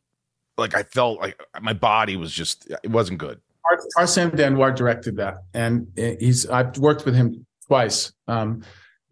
like, 0.56 0.74
I 0.76 0.84
felt 0.84 1.20
like 1.20 1.42
my 1.60 1.72
body 1.72 2.16
was 2.16 2.32
just, 2.32 2.70
it 2.84 2.90
wasn't 2.90 3.18
good. 3.18 3.40
Ar- 3.64 3.80
Tarsem 4.04 4.30
Dhandwar 4.30 4.74
directed 4.74 5.16
that, 5.16 5.38
and 5.52 5.88
he's 5.96 6.46
I've 6.46 6.78
worked 6.78 7.04
with 7.04 7.16
him 7.16 7.44
twice. 7.66 8.12
Um, 8.28 8.62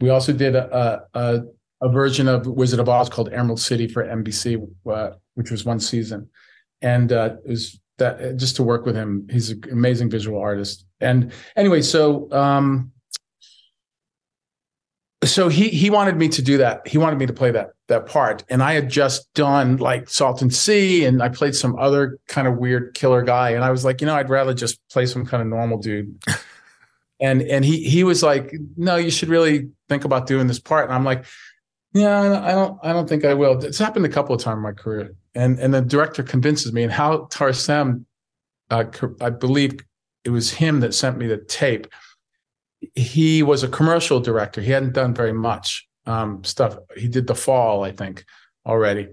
we 0.04 0.10
also 0.10 0.34
did 0.34 0.54
a, 0.54 1.02
a 1.14 1.40
a 1.80 1.88
version 1.88 2.28
of 2.28 2.46
Wizard 2.46 2.78
of 2.78 2.88
Oz 2.90 3.08
called 3.08 3.32
Emerald 3.32 3.58
City 3.58 3.88
for 3.88 4.04
NBC, 4.04 4.68
uh, 4.90 5.10
which 5.34 5.50
was 5.50 5.64
one 5.64 5.80
season, 5.80 6.28
and 6.82 7.10
uh, 7.10 7.36
it 7.44 7.48
was 7.48 7.80
that 7.96 8.36
just 8.36 8.56
to 8.56 8.62
work 8.62 8.84
with 8.84 8.94
him. 8.94 9.26
He's 9.30 9.48
an 9.50 9.62
amazing 9.72 10.10
visual 10.10 10.38
artist. 10.38 10.84
And 11.00 11.32
anyway, 11.56 11.80
so 11.80 12.30
um, 12.32 12.92
so 15.24 15.48
he 15.48 15.70
he 15.70 15.88
wanted 15.88 16.16
me 16.18 16.28
to 16.28 16.42
do 16.42 16.58
that. 16.58 16.86
He 16.86 16.98
wanted 16.98 17.18
me 17.18 17.24
to 17.24 17.32
play 17.32 17.50
that 17.52 17.70
that 17.88 18.04
part, 18.04 18.44
and 18.50 18.62
I 18.62 18.74
had 18.74 18.90
just 18.90 19.32
done 19.32 19.78
like 19.78 20.10
Salton 20.10 20.50
Sea, 20.50 21.06
and 21.06 21.22
I 21.22 21.30
played 21.30 21.54
some 21.54 21.78
other 21.78 22.18
kind 22.28 22.46
of 22.46 22.58
weird 22.58 22.92
killer 22.94 23.22
guy, 23.22 23.50
and 23.50 23.64
I 23.64 23.70
was 23.70 23.86
like, 23.86 24.02
you 24.02 24.06
know, 24.06 24.16
I'd 24.16 24.28
rather 24.28 24.52
just 24.52 24.78
play 24.90 25.06
some 25.06 25.24
kind 25.24 25.40
of 25.40 25.48
normal 25.48 25.78
dude. 25.78 26.22
and 27.20 27.42
and 27.42 27.64
he 27.64 27.88
he 27.88 28.04
was 28.04 28.22
like, 28.22 28.54
no, 28.76 28.96
you 28.96 29.10
should 29.10 29.28
really 29.28 29.70
think 29.88 30.04
about 30.04 30.26
doing 30.26 30.46
this 30.46 30.58
part, 30.58 30.86
and 30.86 30.94
I'm 30.94 31.04
like, 31.04 31.24
yeah, 31.92 32.42
I 32.42 32.52
don't 32.52 32.78
I 32.82 32.92
don't 32.92 33.08
think 33.08 33.24
I 33.24 33.34
will. 33.34 33.62
It's 33.64 33.78
happened 33.78 34.04
a 34.04 34.08
couple 34.10 34.34
of 34.34 34.40
times 34.40 34.56
in 34.56 34.62
my 34.62 34.72
career, 34.72 35.14
and 35.34 35.58
and 35.58 35.72
the 35.72 35.80
director 35.80 36.22
convinces 36.22 36.72
me, 36.72 36.82
and 36.82 36.92
how 36.92 37.26
Tarsem, 37.26 38.04
uh, 38.70 38.84
I 39.20 39.30
believe 39.30 39.78
it 40.24 40.30
was 40.30 40.50
him 40.50 40.80
that 40.80 40.94
sent 40.94 41.18
me 41.18 41.26
the 41.26 41.38
tape. 41.38 41.86
He 42.94 43.42
was 43.42 43.62
a 43.62 43.68
commercial 43.68 44.20
director. 44.20 44.60
He 44.60 44.72
hadn't 44.72 44.92
done 44.92 45.14
very 45.14 45.32
much 45.32 45.86
um, 46.06 46.42
stuff. 46.44 46.76
He 46.96 47.08
did 47.08 47.26
The 47.26 47.34
Fall, 47.34 47.84
I 47.84 47.92
think, 47.92 48.24
already, 48.66 49.08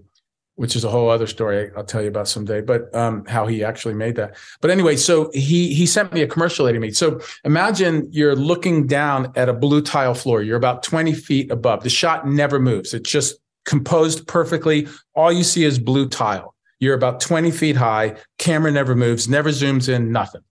which 0.62 0.76
is 0.76 0.84
a 0.84 0.90
whole 0.92 1.10
other 1.10 1.26
story 1.26 1.72
I'll 1.76 1.84
tell 1.84 2.04
you 2.04 2.08
about 2.08 2.28
someday. 2.28 2.62
But 2.62 2.94
um, 2.94 3.26
how 3.26 3.48
he 3.48 3.64
actually 3.64 3.96
made 3.96 4.16
that. 4.18 4.38
But 4.62 4.70
anyway, 4.70 4.96
so 4.96 5.32
he 5.34 5.74
he 5.74 5.88
sent 5.88 6.14
me 6.14 6.22
a 6.22 6.28
commercial 6.28 6.68
that 6.68 6.74
he 6.74 6.80
made. 6.80 6.96
So 6.96 7.20
imagine 7.44 8.08
you're 8.12 8.36
looking 8.36 8.86
down 8.86 9.34
at 9.36 9.50
a 9.50 9.54
blue 9.54 9.82
tile 9.82 10.14
floor. 10.14 10.44
You're 10.44 10.58
about 10.58 10.84
20 10.84 11.14
feet 11.16 11.50
above. 11.50 11.82
The 11.82 11.90
shot 11.90 12.28
never 12.28 12.60
moves. 12.60 12.94
It's 12.94 13.10
just 13.10 13.38
composed 13.66 14.28
perfectly. 14.28 14.88
All 15.16 15.32
you 15.32 15.44
see 15.44 15.64
is 15.64 15.80
blue 15.80 16.08
tile. 16.08 16.54
You're 16.80 16.96
about 16.96 17.22
20 17.22 17.50
feet 17.50 17.76
high. 17.76 18.18
Camera 18.38 18.72
never 18.72 18.94
moves, 18.94 19.28
never 19.28 19.50
zooms 19.50 19.90
in, 19.90 20.12
nothing. 20.12 20.42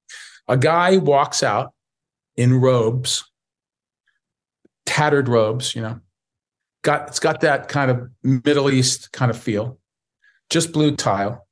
A 0.48 0.56
guy 0.56 0.96
walks 0.96 1.44
out 1.44 1.72
in 2.36 2.54
robes, 2.54 3.24
tattered 4.86 5.28
robes, 5.28 5.76
you 5.76 5.82
know, 5.82 6.00
got 6.82 7.08
it's 7.08 7.20
got 7.20 7.40
that 7.42 7.68
kind 7.68 7.90
of 7.90 8.10
Middle 8.44 8.70
East 8.70 9.12
kind 9.12 9.30
of 9.30 9.38
feel, 9.38 9.79
just 10.50 10.72
blue 10.72 10.94
tile, 10.94 11.46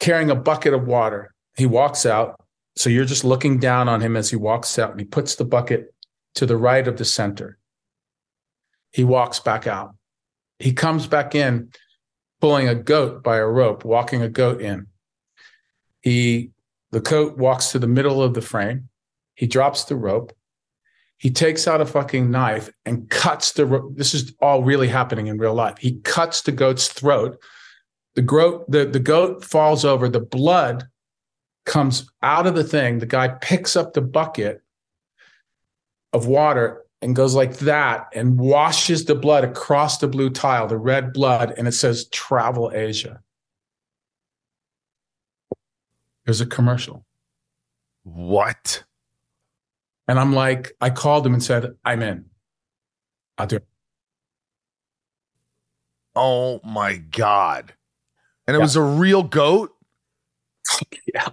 carrying 0.00 0.30
a 0.30 0.34
bucket 0.34 0.74
of 0.74 0.86
water. 0.86 1.32
He 1.56 1.66
walks 1.66 2.04
out. 2.04 2.36
So 2.76 2.90
you're 2.90 3.04
just 3.04 3.24
looking 3.24 3.58
down 3.58 3.88
on 3.88 4.00
him 4.00 4.16
as 4.16 4.30
he 4.30 4.36
walks 4.36 4.78
out, 4.78 4.90
and 4.90 5.00
he 5.00 5.06
puts 5.06 5.36
the 5.36 5.44
bucket 5.44 5.94
to 6.34 6.46
the 6.46 6.56
right 6.56 6.86
of 6.86 6.96
the 6.96 7.04
center. 7.04 7.58
He 8.92 9.04
walks 9.04 9.40
back 9.40 9.66
out. 9.66 9.94
He 10.58 10.72
comes 10.72 11.06
back 11.06 11.34
in, 11.34 11.70
pulling 12.40 12.68
a 12.68 12.74
goat 12.74 13.22
by 13.22 13.36
a 13.36 13.46
rope, 13.46 13.84
walking 13.84 14.22
a 14.22 14.28
goat 14.28 14.60
in. 14.60 14.86
He 16.00 16.50
the 16.90 17.00
goat 17.00 17.38
walks 17.38 17.72
to 17.72 17.78
the 17.78 17.86
middle 17.86 18.22
of 18.22 18.34
the 18.34 18.42
frame. 18.42 18.88
He 19.34 19.46
drops 19.46 19.84
the 19.84 19.96
rope 19.96 20.32
he 21.20 21.30
takes 21.30 21.68
out 21.68 21.82
a 21.82 21.86
fucking 21.86 22.30
knife 22.30 22.70
and 22.86 23.08
cuts 23.10 23.52
the 23.52 23.92
this 23.94 24.14
is 24.14 24.34
all 24.40 24.64
really 24.64 24.88
happening 24.88 25.26
in 25.26 25.36
real 25.36 25.52
life. 25.52 25.76
He 25.78 26.00
cuts 26.00 26.40
the 26.40 26.50
goat's 26.50 26.88
throat. 26.88 27.38
The 28.14 28.22
goat 28.22 28.70
the, 28.70 28.86
the 28.86 29.00
goat 29.00 29.44
falls 29.44 29.84
over. 29.84 30.08
The 30.08 30.18
blood 30.18 30.84
comes 31.66 32.10
out 32.22 32.46
of 32.46 32.54
the 32.54 32.64
thing. 32.64 32.98
The 32.98 33.06
guy 33.06 33.28
picks 33.28 33.76
up 33.76 33.92
the 33.92 34.00
bucket 34.00 34.62
of 36.14 36.26
water 36.26 36.86
and 37.02 37.14
goes 37.14 37.34
like 37.34 37.58
that 37.58 38.08
and 38.14 38.40
washes 38.40 39.04
the 39.04 39.14
blood 39.14 39.44
across 39.44 39.98
the 39.98 40.08
blue 40.08 40.30
tile 40.30 40.68
the 40.68 40.78
red 40.78 41.12
blood 41.12 41.52
and 41.58 41.68
it 41.68 41.72
says 41.72 42.08
travel 42.08 42.72
asia. 42.74 43.20
There's 46.24 46.40
a 46.40 46.46
commercial. 46.46 47.04
What? 48.04 48.84
And 50.10 50.18
I'm 50.18 50.32
like, 50.32 50.72
I 50.80 50.90
called 50.90 51.24
him 51.24 51.34
and 51.34 51.42
said, 51.42 51.66
I'm 51.84 52.02
in. 52.02 52.24
I'll 53.38 53.46
do 53.46 53.56
it. 53.56 53.66
Oh 56.16 56.60
my 56.64 56.96
god! 56.96 57.74
And 58.48 58.56
it 58.56 58.58
Yeah. 58.58 58.64
was 58.64 58.74
a 58.74 58.82
real 58.82 59.22
goat. 59.22 59.70
Yeah. 61.14 61.28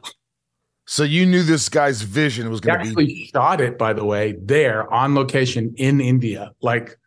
So 0.86 1.02
you 1.04 1.26
knew 1.26 1.41
this 1.41 1.70
guy's 1.70 2.04
vision 2.04 2.49
was 2.52 2.60
going 2.62 2.78
to 2.78 2.84
be. 2.84 2.90
actually 2.90 3.26
shot 3.34 3.62
it, 3.62 3.78
by 3.80 3.94
the 3.94 4.06
way, 4.06 4.36
there 4.41 4.91
on 4.94 5.16
location 5.16 5.74
in 5.78 5.99
India. 5.99 6.52
Like, 6.62 6.98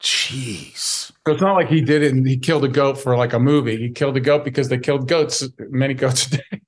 Jeez. 0.00 0.76
so 0.76 1.14
it's 1.32 1.40
not 1.40 1.54
like 1.54 1.68
he 1.68 1.80
did 1.80 2.02
it 2.02 2.12
and 2.12 2.26
he 2.26 2.36
killed 2.36 2.64
a 2.64 2.68
goat 2.68 2.98
for 2.98 3.16
like 3.16 3.32
a 3.32 3.38
movie. 3.38 3.76
He 3.76 3.90
killed 3.90 4.16
a 4.16 4.20
goat 4.20 4.44
because 4.44 4.68
they 4.68 4.78
killed 4.78 5.08
goats, 5.08 5.48
many 5.70 5.94
goats 5.94 6.26
a 6.26 6.30
day. 6.38 6.60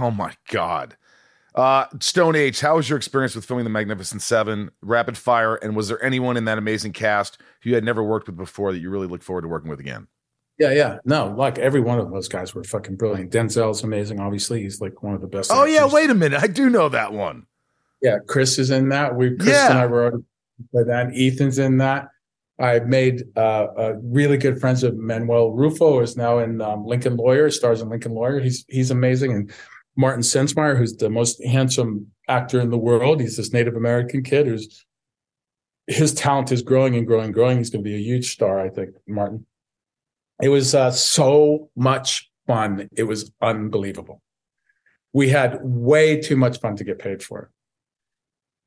Oh 0.00 0.10
my 0.12 0.32
god. 0.48 0.96
Uh, 1.58 1.86
Stone 1.98 2.36
Age, 2.36 2.60
how 2.60 2.76
was 2.76 2.88
your 2.88 2.96
experience 2.96 3.34
with 3.34 3.44
filming 3.44 3.64
The 3.64 3.70
Magnificent 3.70 4.22
Seven, 4.22 4.70
Rapid 4.80 5.18
Fire, 5.18 5.56
and 5.56 5.74
was 5.74 5.88
there 5.88 6.00
anyone 6.04 6.36
in 6.36 6.44
that 6.44 6.56
amazing 6.56 6.92
cast 6.92 7.38
who 7.62 7.70
you 7.70 7.74
had 7.74 7.82
never 7.82 8.00
worked 8.00 8.28
with 8.28 8.36
before 8.36 8.70
that 8.72 8.78
you 8.78 8.90
really 8.90 9.08
look 9.08 9.24
forward 9.24 9.42
to 9.42 9.48
working 9.48 9.68
with 9.68 9.80
again? 9.80 10.06
Yeah, 10.56 10.70
yeah. 10.70 10.98
No, 11.04 11.34
like 11.36 11.58
every 11.58 11.80
one 11.80 11.98
of 11.98 12.12
those 12.12 12.28
guys 12.28 12.54
were 12.54 12.62
fucking 12.62 12.94
brilliant. 12.94 13.32
Denzel's 13.32 13.82
amazing, 13.82 14.20
obviously. 14.20 14.62
He's 14.62 14.80
like 14.80 15.02
one 15.02 15.14
of 15.14 15.20
the 15.20 15.26
best. 15.26 15.50
Oh 15.52 15.64
yeah, 15.64 15.84
wait 15.92 16.10
a 16.10 16.14
minute, 16.14 16.40
I 16.40 16.46
do 16.46 16.70
know 16.70 16.88
that 16.90 17.12
one. 17.12 17.46
Yeah, 18.00 18.18
Chris 18.28 18.60
is 18.60 18.70
in 18.70 18.90
that. 18.90 19.16
We 19.16 19.36
Chris 19.36 19.48
Yeah. 19.48 19.70
and 19.70 19.78
I 19.80 19.86
wrote 19.86 20.24
that. 20.74 21.10
Ethan's 21.12 21.58
in 21.58 21.78
that. 21.78 22.06
I 22.60 22.78
made 22.80 23.24
uh, 23.36 23.40
uh, 23.76 23.94
really 24.00 24.36
good 24.36 24.60
friends 24.60 24.84
with 24.84 24.94
Manuel 24.94 25.50
Rulfo, 25.50 25.94
who 25.94 26.00
is 26.00 26.16
now 26.16 26.38
in 26.38 26.60
um, 26.60 26.84
Lincoln 26.84 27.16
Lawyer, 27.16 27.50
stars 27.50 27.80
in 27.80 27.88
Lincoln 27.88 28.14
Lawyer. 28.14 28.38
He's 28.38 28.64
he's 28.68 28.92
amazing, 28.92 29.32
and 29.32 29.52
Martin 29.98 30.22
Sensmeier, 30.22 30.78
who's 30.78 30.96
the 30.96 31.10
most 31.10 31.44
handsome 31.44 32.06
actor 32.28 32.60
in 32.60 32.70
the 32.70 32.78
world. 32.78 33.20
He's 33.20 33.36
this 33.36 33.52
Native 33.52 33.74
American 33.74 34.22
kid 34.22 34.46
who's 34.46 34.86
his 35.88 36.14
talent 36.14 36.52
is 36.52 36.62
growing 36.62 36.94
and 36.94 37.04
growing 37.04 37.26
and 37.26 37.34
growing. 37.34 37.58
He's 37.58 37.70
going 37.70 37.82
to 37.82 37.90
be 37.90 37.96
a 37.96 38.00
huge 38.00 38.32
star, 38.32 38.60
I 38.60 38.68
think. 38.68 38.90
Martin. 39.08 39.44
It 40.40 40.50
was 40.50 40.72
uh, 40.72 40.92
so 40.92 41.70
much 41.74 42.30
fun. 42.46 42.88
It 42.96 43.04
was 43.04 43.32
unbelievable. 43.42 44.22
We 45.12 45.30
had 45.30 45.58
way 45.62 46.20
too 46.20 46.36
much 46.36 46.60
fun 46.60 46.76
to 46.76 46.84
get 46.84 47.00
paid 47.00 47.20
for 47.20 47.42
it. 47.42 47.48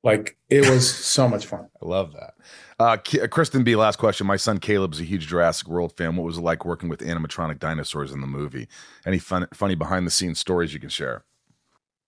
Like 0.03 0.37
it 0.49 0.69
was 0.69 0.93
so 0.93 1.29
much 1.29 1.45
fun. 1.45 1.69
I 1.81 1.85
love 1.85 2.11
that. 2.13 2.33
Uh, 2.81 2.97
K- 2.97 3.27
Kristen 3.27 3.63
B, 3.63 3.75
last 3.75 3.99
question. 3.99 4.25
My 4.25 4.37
son 4.37 4.57
Caleb's 4.57 4.99
a 4.99 5.03
huge 5.03 5.27
Jurassic 5.27 5.67
World 5.67 5.95
fan. 5.95 6.15
What 6.15 6.25
was 6.25 6.39
it 6.39 6.41
like 6.41 6.65
working 6.65 6.89
with 6.89 7.01
animatronic 7.01 7.59
dinosaurs 7.59 8.11
in 8.11 8.21
the 8.21 8.27
movie? 8.27 8.67
Any 9.05 9.19
fun, 9.19 9.47
funny 9.53 9.75
behind 9.75 10.07
the 10.07 10.11
scenes 10.11 10.39
stories 10.39 10.73
you 10.73 10.79
can 10.79 10.89
share? 10.89 11.23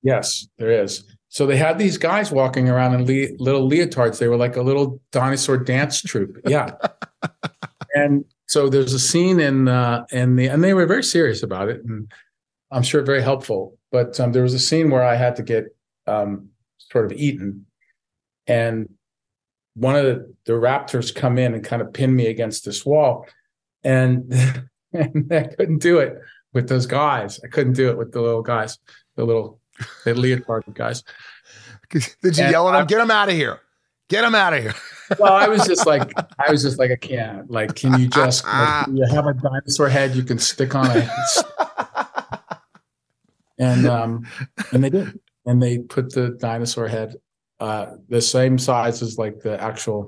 Yes, 0.01 0.47
there 0.57 0.71
is. 0.71 1.03
So 1.29 1.45
they 1.45 1.57
had 1.57 1.77
these 1.77 1.99
guys 1.99 2.31
walking 2.31 2.69
around 2.69 2.95
in 2.95 3.05
le- 3.05 3.35
little 3.37 3.69
leotards. 3.69 4.17
They 4.17 4.27
were 4.27 4.35
like 4.35 4.55
a 4.55 4.63
little 4.63 4.99
dinosaur 5.11 5.57
dance 5.57 6.01
troupe. 6.01 6.39
Yeah. 6.47 6.71
and 7.95 8.25
so 8.47 8.67
there's 8.67 8.93
a 8.93 8.99
scene 8.99 9.39
in 9.39 9.67
uh 9.67 10.05
in 10.11 10.37
the 10.37 10.47
and 10.47 10.63
they 10.63 10.73
were 10.73 10.87
very 10.87 11.03
serious 11.03 11.43
about 11.43 11.69
it 11.69 11.83
and 11.85 12.11
I'm 12.71 12.83
sure 12.83 13.03
very 13.03 13.21
helpful. 13.21 13.77
But 13.91 14.19
um, 14.19 14.31
there 14.31 14.43
was 14.43 14.55
a 14.55 14.59
scene 14.59 14.89
where 14.89 15.03
I 15.03 15.15
had 15.15 15.35
to 15.35 15.43
get 15.43 15.65
um 16.07 16.49
sort 16.79 17.05
of 17.05 17.11
eaten 17.11 17.67
and 18.47 18.89
one 19.75 19.95
of 19.95 20.05
the, 20.05 20.33
the 20.45 20.53
raptors 20.53 21.13
come 21.13 21.37
in 21.37 21.53
and 21.53 21.63
kind 21.63 21.81
of 21.81 21.93
pin 21.93 22.15
me 22.15 22.27
against 22.27 22.65
this 22.65 22.85
wall 22.85 23.27
and, 23.83 24.31
and 24.93 25.31
I 25.31 25.43
couldn't 25.43 25.79
do 25.79 25.99
it 25.99 26.17
with 26.53 26.69
those 26.69 26.85
guys. 26.85 27.39
I 27.43 27.47
couldn't 27.47 27.73
do 27.73 27.89
it 27.89 27.97
with 27.97 28.11
the 28.11 28.21
little 28.21 28.43
guys, 28.43 28.77
the 29.15 29.25
little 29.25 29.59
the 30.05 30.13
leotard 30.13 30.65
guys. 30.73 31.03
Did 31.89 32.37
you 32.37 32.43
And 32.43 32.51
yell 32.51 32.69
at 32.69 32.77
them 32.77 32.87
Get 32.87 32.97
them 32.97 33.11
out 33.11 33.29
of 33.29 33.35
here! 33.35 33.59
Get 34.09 34.21
them 34.21 34.35
out 34.35 34.53
of 34.53 34.61
here! 34.61 34.73
Well, 35.19 35.33
I 35.33 35.47
was 35.47 35.67
just 35.67 35.85
like, 35.85 36.11
I 36.39 36.49
was 36.49 36.63
just 36.63 36.79
like, 36.79 36.89
I 36.89 36.95
can't. 36.95 37.51
Like, 37.51 37.75
can 37.75 37.99
you 37.99 38.07
just 38.07 38.43
like, 38.47 38.87
you 38.87 39.05
have 39.11 39.27
a 39.27 39.33
dinosaur 39.33 39.87
head 39.87 40.15
you 40.15 40.23
can 40.23 40.39
stick 40.39 40.73
on 40.73 40.87
a 40.87 41.07
and 43.59 43.85
um 43.85 44.25
and 44.71 44.83
they 44.83 44.89
did. 44.89 45.19
And 45.45 45.61
they 45.61 45.79
put 45.79 46.13
the 46.13 46.29
dinosaur 46.39 46.87
head 46.87 47.17
uh 47.63 47.85
the 48.09 48.21
same 48.21 48.55
size 48.57 49.01
as 49.05 49.17
like 49.23 49.35
the 49.47 49.55
actual 49.69 49.99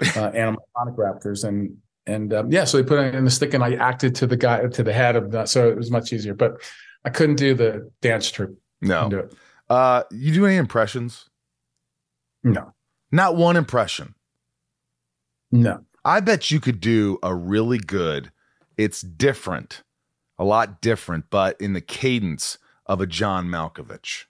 uh 0.00 0.30
animatronic 0.42 0.96
raptors 1.04 1.40
and 1.48 1.76
and 2.08 2.32
um, 2.32 2.52
yeah, 2.52 2.64
so 2.64 2.76
they 2.76 2.84
put 2.92 3.00
it 3.00 3.14
in 3.16 3.24
the 3.24 3.30
stick 3.38 3.52
and 3.52 3.64
I 3.64 3.74
acted 3.90 4.14
to 4.20 4.26
the 4.28 4.36
guy 4.36 4.56
to 4.78 4.82
the 4.88 4.92
head 4.92 5.16
of 5.16 5.32
that 5.32 5.48
so 5.48 5.68
it 5.68 5.76
was 5.76 5.90
much 5.90 6.12
easier. 6.12 6.34
But 6.34 6.52
I 7.04 7.10
couldn't 7.10 7.34
do 7.46 7.52
the 7.54 7.90
dance 8.00 8.30
troupe. 8.30 8.56
Couldn't 8.80 9.10
do 9.10 9.16
No. 9.16 9.22
it. 9.24 9.34
Uh, 9.68 10.02
you 10.12 10.32
do 10.32 10.46
any 10.46 10.54
impressions? 10.56 11.28
No. 12.44 12.72
Not 13.10 13.34
one 13.36 13.56
impression. 13.56 14.14
No. 15.50 15.80
I 16.04 16.20
bet 16.20 16.52
you 16.52 16.60
could 16.60 16.80
do 16.80 17.18
a 17.24 17.34
really 17.34 17.78
good. 17.78 18.30
It's 18.76 19.00
different, 19.00 19.82
a 20.38 20.44
lot 20.44 20.80
different, 20.80 21.24
but 21.30 21.60
in 21.60 21.72
the 21.72 21.80
cadence 21.80 22.58
of 22.86 23.00
a 23.00 23.06
John 23.06 23.48
Malkovich. 23.48 24.26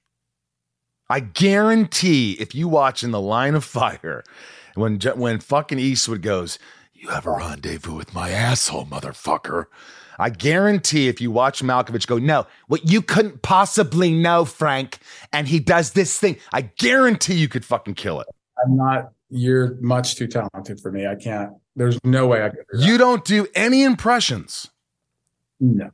I 1.08 1.20
guarantee 1.20 2.32
if 2.40 2.54
you 2.54 2.68
watch 2.68 3.02
in 3.04 3.10
the 3.12 3.20
line 3.20 3.54
of 3.54 3.64
fire, 3.64 4.24
when 4.74 4.98
when 5.00 5.38
fucking 5.40 5.78
Eastwood 5.78 6.22
goes, 6.22 6.58
"You 6.92 7.08
have 7.10 7.26
a 7.26 7.30
rendezvous 7.30 7.94
with 7.94 8.14
my 8.14 8.30
asshole, 8.30 8.86
motherfucker." 8.86 9.66
I 10.18 10.30
guarantee 10.30 11.08
if 11.08 11.20
you 11.20 11.30
watch 11.30 11.62
Malkovich 11.62 12.06
go, 12.06 12.18
"No, 12.18 12.46
what 12.68 12.90
you 12.90 13.02
couldn't 13.02 13.42
possibly 13.42 14.10
know, 14.12 14.44
Frank," 14.44 14.98
and 15.32 15.46
he 15.46 15.60
does 15.60 15.92
this 15.92 16.18
thing, 16.18 16.38
I 16.52 16.62
guarantee 16.62 17.34
you 17.34 17.48
could 17.48 17.64
fucking 17.64 17.94
kill 17.94 18.20
it. 18.20 18.26
I'm 18.64 18.76
not 18.76 19.12
you're 19.30 19.76
much 19.80 20.14
too 20.16 20.26
talented 20.26 20.80
for 20.80 20.90
me. 20.92 21.06
I 21.06 21.14
can't. 21.16 21.52
There's 21.74 21.98
no 22.04 22.26
way 22.26 22.44
I 22.44 22.50
could. 22.50 22.64
do. 22.72 22.86
You 22.86 22.96
don't 22.98 23.24
do 23.24 23.46
any 23.54 23.82
impressions. 23.82 24.70
no. 25.60 25.90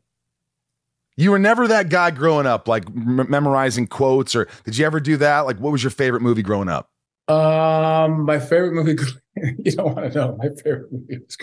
You 1.17 1.31
were 1.31 1.39
never 1.39 1.69
that 1.69 1.89
guy 1.91 2.11
growing 2.11 2.47
up, 2.47 2.67
like 2.69 2.87
m- 2.87 3.27
memorizing 3.31 3.87
quotes, 3.87 4.35
or 4.35 4.49
did 4.65 4.79
you 4.79 4.87
ever 4.87 4.99
do 5.01 5.17
that? 5.19 5.41
Like, 5.41 5.59
what 5.59 5.71
was 5.73 5.83
your 5.83 5.91
favorite 5.91 6.23
movie 6.23 6.43
growing 6.43 6.69
up? 6.69 6.89
Um, 7.29 8.25
my 8.25 8.39
favorite 8.39 8.73
movie. 8.73 8.97
you 9.37 9.73
don't 9.73 9.95
want 9.95 10.13
to 10.13 10.19
know. 10.19 10.37
My 10.39 10.49
favorite 10.63 10.91
movie 10.93 11.19
was. 11.19 11.37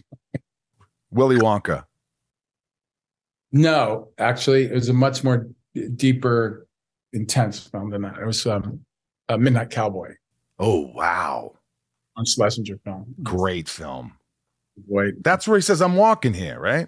Willy 1.12 1.38
Wonka. 1.38 1.86
No, 3.52 4.10
actually, 4.18 4.66
it 4.66 4.74
was 4.74 4.90
a 4.90 4.94
much 4.94 5.24
more 5.24 5.48
deeper, 5.96 6.68
intense 7.14 7.60
film 7.60 7.90
than 7.90 8.04
that. 8.04 8.18
It 8.18 8.26
was 8.26 8.46
um, 8.46 8.82
a 9.28 9.38
Midnight 9.38 9.70
Cowboy 9.72 10.14
Oh 10.60 10.92
wow, 10.94 11.54
John 12.18 12.26
Schlesinger 12.26 12.78
film. 12.84 13.16
great 13.24 13.70
film. 13.70 14.14
Wait, 14.88 15.24
That's 15.24 15.48
where 15.48 15.58
he 15.58 15.62
says, 15.62 15.82
"I'm 15.82 15.96
walking 15.96 16.34
here," 16.34 16.60
right? 16.60 16.88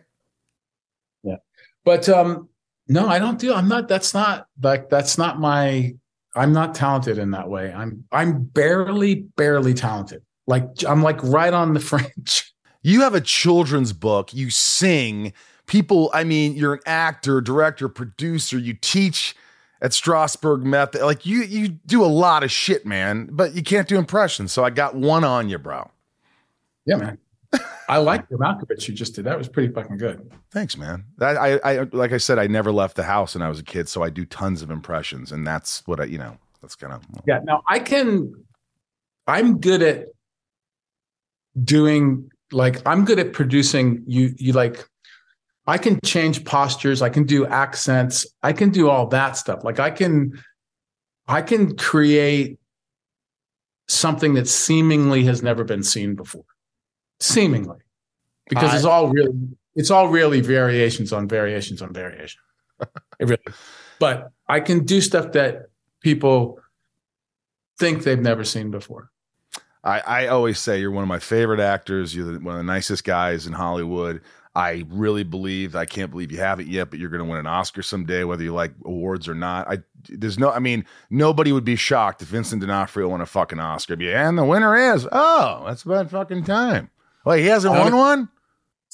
Yeah, 1.24 1.38
but 1.86 2.08
um, 2.10 2.50
no, 2.92 3.08
I 3.08 3.20
don't 3.20 3.40
do. 3.40 3.54
I'm 3.54 3.70
not. 3.70 3.88
That's 3.88 4.14
not 4.14 4.48
like 4.62 4.90
that's 4.90 5.18
not 5.18 5.40
my. 5.40 5.96
I'm 6.36 6.52
not 6.52 6.76
talented 6.76 7.18
in 7.18 7.32
that 7.32 7.50
way. 7.50 7.72
I'm 7.72 8.04
I'm 8.12 8.44
barely 8.44 9.16
barely 9.16 9.74
talented. 9.74 10.22
Like 10.46 10.66
I'm 10.86 11.02
like 11.02 11.24
right 11.24 11.54
on 11.54 11.74
the 11.74 11.80
fringe. 11.92 12.54
You 12.84 13.02
have 13.02 13.16
a 13.16 13.22
children's 13.22 13.94
book. 13.94 14.34
You 14.34 14.50
sing. 14.50 15.32
People, 15.68 16.12
I 16.14 16.26
mean, 16.26 16.56
you're 16.56 16.74
an 16.74 16.82
actor, 16.86 17.40
director, 17.40 17.88
producer. 17.88 18.58
You 18.58 18.74
teach 18.74 19.36
at 19.82 19.92
Strasberg 19.92 20.64
Method. 20.64 21.02
Like 21.02 21.26
you, 21.26 21.44
you 21.44 21.70
do 21.70 22.04
a 22.04 22.08
lot 22.08 22.44
of 22.44 22.52
shit, 22.52 22.86
man. 22.86 23.30
But 23.32 23.54
you 23.54 23.64
can't 23.64 23.88
do 23.88 23.98
impressions. 23.98 24.52
So 24.52 24.66
I 24.66 24.70
got 24.70 24.96
one 24.96 25.24
on 25.24 25.48
you, 25.48 25.58
bro. 25.58 25.90
Yeah, 26.86 26.98
man. 26.98 27.20
I 27.90 27.98
like 27.98 28.30
the 28.30 28.38
Malkovich 28.38 28.88
you 28.88 28.94
just 28.94 29.16
did. 29.16 29.26
That 29.26 29.38
was 29.38 29.50
pretty 29.50 29.74
fucking 29.74 29.98
good. 29.98 30.32
Thanks, 30.52 30.78
man. 30.78 31.04
That, 31.18 31.36
I, 31.36 31.60
I, 31.64 31.88
like 31.92 32.14
I 32.14 32.18
said, 32.18 32.40
I 32.40 32.48
never 32.48 32.72
left 32.72 32.96
the 32.96 33.04
house 33.04 33.36
when 33.36 33.42
I 33.42 33.50
was 33.50 33.60
a 33.60 33.64
kid, 33.64 33.90
so 33.90 34.02
I 34.02 34.10
do 34.10 34.26
tons 34.26 34.62
of 34.62 34.72
impressions, 34.72 35.34
and 35.34 35.46
that's 35.46 35.86
what 35.88 36.00
I, 36.00 36.06
you 36.06 36.18
know, 36.18 36.38
that's 36.62 36.76
kind 36.76 36.94
of. 36.94 37.04
Yeah. 37.28 37.40
Now 37.44 37.64
I 37.70 37.80
can. 37.80 38.34
I'm 39.28 39.60
good 39.60 39.82
at 39.82 40.06
doing 41.62 42.32
like 42.52 42.82
I'm 42.86 43.04
good 43.04 43.20
at 43.20 43.34
producing. 43.34 44.04
You 44.08 44.34
you 44.38 44.54
like. 44.54 44.88
I 45.68 45.78
can 45.78 46.00
change 46.04 46.44
postures. 46.44 47.02
I 47.02 47.10
can 47.10 47.26
do 47.26 47.46
accents. 47.46 48.26
I 48.42 48.52
can 48.52 48.72
do 48.72 48.90
all 48.90 49.08
that 49.08 49.38
stuff. 49.38 49.64
Like 49.64 49.80
I 49.80 49.92
can, 49.92 50.42
I 51.28 51.44
can 51.44 51.78
create 51.78 52.58
something 53.88 54.34
that 54.34 54.48
seemingly 54.48 55.24
has 55.26 55.44
never 55.44 55.64
been 55.64 55.84
seen 55.84 56.16
before. 56.16 56.46
Seemingly, 57.22 57.78
because 58.50 58.72
I- 58.72 58.76
it's 58.76 58.86
all 58.86 59.10
really, 59.10 59.34
it's 59.76 59.92
all 59.92 60.10
really 60.10 60.42
variations 60.42 61.14
on 61.14 61.28
variations 61.28 61.82
on 61.82 61.94
variation. 61.94 62.42
It 63.20 63.30
really, 63.30 63.44
but 64.00 64.32
I 64.48 64.60
can 64.60 64.86
do 64.86 65.02
stuff 65.02 65.34
that 65.34 65.68
people 66.02 66.60
think 67.78 68.04
they've 68.04 68.20
never 68.20 68.44
seen 68.44 68.72
before. 68.72 69.12
I, 69.84 70.00
I 70.00 70.28
always 70.28 70.60
say 70.60 70.80
you're 70.80 70.92
one 70.92 71.04
of 71.04 71.08
my 71.08 71.20
favorite 71.20 71.60
actors. 71.60 72.16
You're 72.16 72.34
the, 72.34 72.40
one 72.40 72.54
of 72.56 72.60
the 72.60 72.64
nicest 72.64 73.04
guys 73.04 73.48
in 73.48 73.54
Hollywood. 73.54 74.22
I 74.54 74.84
really 74.90 75.24
believe. 75.24 75.76
I 75.76 75.86
can't 75.86 76.12
believe 76.12 76.32
you 76.32 76.40
haven't 76.40 76.68
yet, 76.68 76.90
but 76.90 77.00
you're 77.00 77.10
going 77.10 77.24
to 77.24 77.30
win 77.30 77.40
an 77.40 77.48
Oscar 77.48 77.82
someday, 77.82 78.24
whether 78.26 78.44
you 78.44 78.54
like 78.54 78.74
awards 78.84 79.30
or 79.30 79.34
not. 79.34 79.68
I 79.70 79.80
there's 80.10 80.38
no. 80.38 80.52
I 80.52 80.60
mean, 80.60 80.86
nobody 81.10 81.52
would 81.52 81.64
be 81.64 81.78
shocked 81.78 82.22
if 82.22 82.28
Vincent 82.28 82.62
D'Onofrio 82.62 83.08
won 83.08 83.22
a 83.22 83.26
fucking 83.26 83.60
Oscar. 83.60 83.96
Be 83.96 84.12
and 84.12 84.38
the 84.38 84.44
winner 84.44 84.76
is 84.76 85.08
oh, 85.12 85.64
that's 85.66 85.84
about 85.84 86.12
fucking 86.12 86.44
time. 86.44 86.90
Wait, 87.26 87.42
he 87.42 87.48
hasn't 87.48 87.74
won 87.74 87.96
one. 87.96 88.30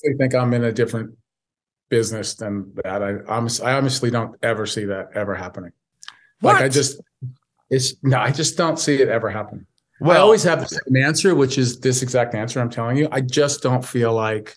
I 0.06 0.14
think 0.18 0.36
I'm 0.36 0.54
in 0.54 0.64
a 0.64 0.72
different 0.72 1.16
business 1.90 2.36
than 2.36 2.74
that. 2.84 3.02
I 3.02 3.16
honestly, 3.28 3.66
I 3.66 3.74
honestly 3.74 4.12
don't 4.12 4.36
ever 4.44 4.66
see 4.66 4.86
that 4.86 5.10
ever 5.16 5.34
happening. 5.34 5.72
Like 6.42 6.58
I 6.58 6.64
What? 6.64 6.72
just, 6.72 7.02
it's 7.70 7.96
no, 8.04 8.20
I 8.20 8.32
just 8.32 8.58
don't 8.58 8.78
see 8.78 9.02
it 9.02 9.10
ever 9.10 9.30
happen. 9.30 9.66
I 10.04 10.18
always 10.18 10.44
have 10.44 10.60
the 10.60 10.68
same 10.68 10.96
answer, 11.04 11.34
which 11.34 11.58
is 11.58 11.80
this 11.80 12.04
exact 12.04 12.36
answer 12.36 12.60
I'm 12.60 12.70
telling 12.70 12.98
you. 12.98 13.08
I 13.12 13.22
just 13.22 13.64
don't 13.64 13.84
feel 13.84 14.14
like 14.14 14.56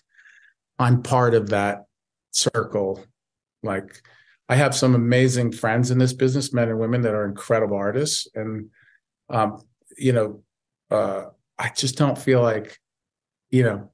I'm 0.77 1.01
part 1.01 1.33
of 1.33 1.49
that 1.49 1.85
circle. 2.29 3.03
Like 3.63 4.03
I 4.49 4.55
have 4.55 4.75
some 4.75 4.93
amazing 4.93 5.53
friends 5.53 5.89
in 5.89 5.97
this 5.97 6.13
business, 6.13 6.53
men 6.53 6.69
and 6.69 6.77
women 6.77 7.01
that 7.01 7.15
are 7.15 7.25
incredible 7.25 7.77
artists, 7.77 8.27
and 8.35 8.69
um, 9.29 9.63
you 9.97 10.13
know, 10.13 10.43
uh, 10.91 11.25
I 11.57 11.69
just 11.69 11.97
don't 11.97 12.17
feel 12.17 12.41
like, 12.41 12.79
you 13.51 13.63
know, 13.63 13.89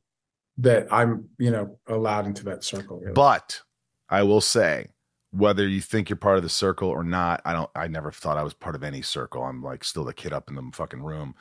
that 0.60 0.88
I'm, 0.92 1.28
you 1.38 1.52
know, 1.52 1.78
allowed 1.88 2.26
into 2.26 2.44
that 2.46 2.64
circle. 2.64 3.00
Really. 3.00 3.14
But 3.14 3.62
I 4.10 4.24
will 4.24 4.42
say, 4.42 4.88
whether 5.32 5.68
you 5.68 5.82
think 5.82 6.10
you're 6.10 6.18
part 6.18 6.38
of 6.38 6.44
the 6.44 6.50
circle 6.50 6.90
or 6.90 7.04
not, 7.04 7.42
I 7.44 7.54
don't. 7.54 7.70
I 7.76 7.88
never 7.88 8.12
thought 8.12 8.38
I 8.38 8.44
was 8.44 8.54
part 8.54 8.76
of 8.76 8.84
any 8.84 9.02
circle. 9.02 9.44
I'm 9.44 9.62
like 9.62 9.84
still 9.84 10.06
the 10.06 10.14
kid 10.14 10.34
up 10.34 10.50
in 10.50 10.56
the 10.56 10.70
fucking 10.74 11.04
room. 11.04 11.36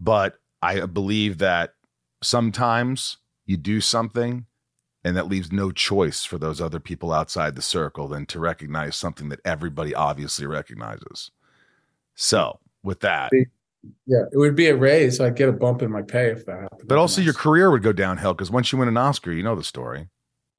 But 0.00 0.38
I 0.62 0.86
believe 0.86 1.38
that 1.38 1.74
sometimes 2.22 3.18
you 3.44 3.56
do 3.56 3.80
something, 3.80 4.46
and 5.04 5.16
that 5.16 5.28
leaves 5.28 5.52
no 5.52 5.70
choice 5.70 6.24
for 6.24 6.38
those 6.38 6.60
other 6.60 6.80
people 6.80 7.12
outside 7.12 7.54
the 7.54 7.62
circle 7.62 8.08
than 8.08 8.26
to 8.26 8.40
recognize 8.40 8.96
something 8.96 9.28
that 9.28 9.40
everybody 9.44 9.94
obviously 9.94 10.46
recognizes. 10.46 11.30
So 12.14 12.58
with 12.82 13.00
that, 13.00 13.30
yeah, 14.06 14.22
it 14.32 14.36
would 14.38 14.54
be 14.56 14.68
a 14.68 14.76
raise. 14.76 15.20
I'd 15.20 15.36
get 15.36 15.48
a 15.48 15.52
bump 15.52 15.82
in 15.82 15.90
my 15.90 16.02
pay 16.02 16.30
if 16.30 16.44
that 16.46 16.60
happened. 16.62 16.88
but 16.88 16.98
also 16.98 17.20
Nice. 17.20 17.26
your 17.26 17.34
career 17.34 17.70
would 17.70 17.82
go 17.82 17.92
downhill 17.92 18.34
because 18.34 18.50
once 18.50 18.72
you 18.72 18.78
win 18.78 18.88
an 18.88 18.96
Oscar, 18.96 19.32
you 19.32 19.42
know 19.42 19.54
the 19.56 19.64
story. 19.64 20.08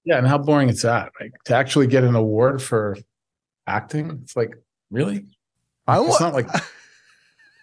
Yeah, 0.06 0.18
and 0.18 0.28
how 0.28 0.38
boring 0.38 0.70
is 0.70 0.82
that? 0.84 1.12
Like 1.20 1.34
to 1.46 1.56
actually 1.56 1.88
get 1.88 2.04
an 2.04 2.16
award 2.16 2.62
for 2.62 2.96
acting, 3.68 4.20
it's 4.24 4.36
like 4.36 4.54
really. 4.92 5.26
I 5.88 6.00
it's 6.00 6.08
want. 6.10 6.22
not 6.22 6.34
like 6.34 6.48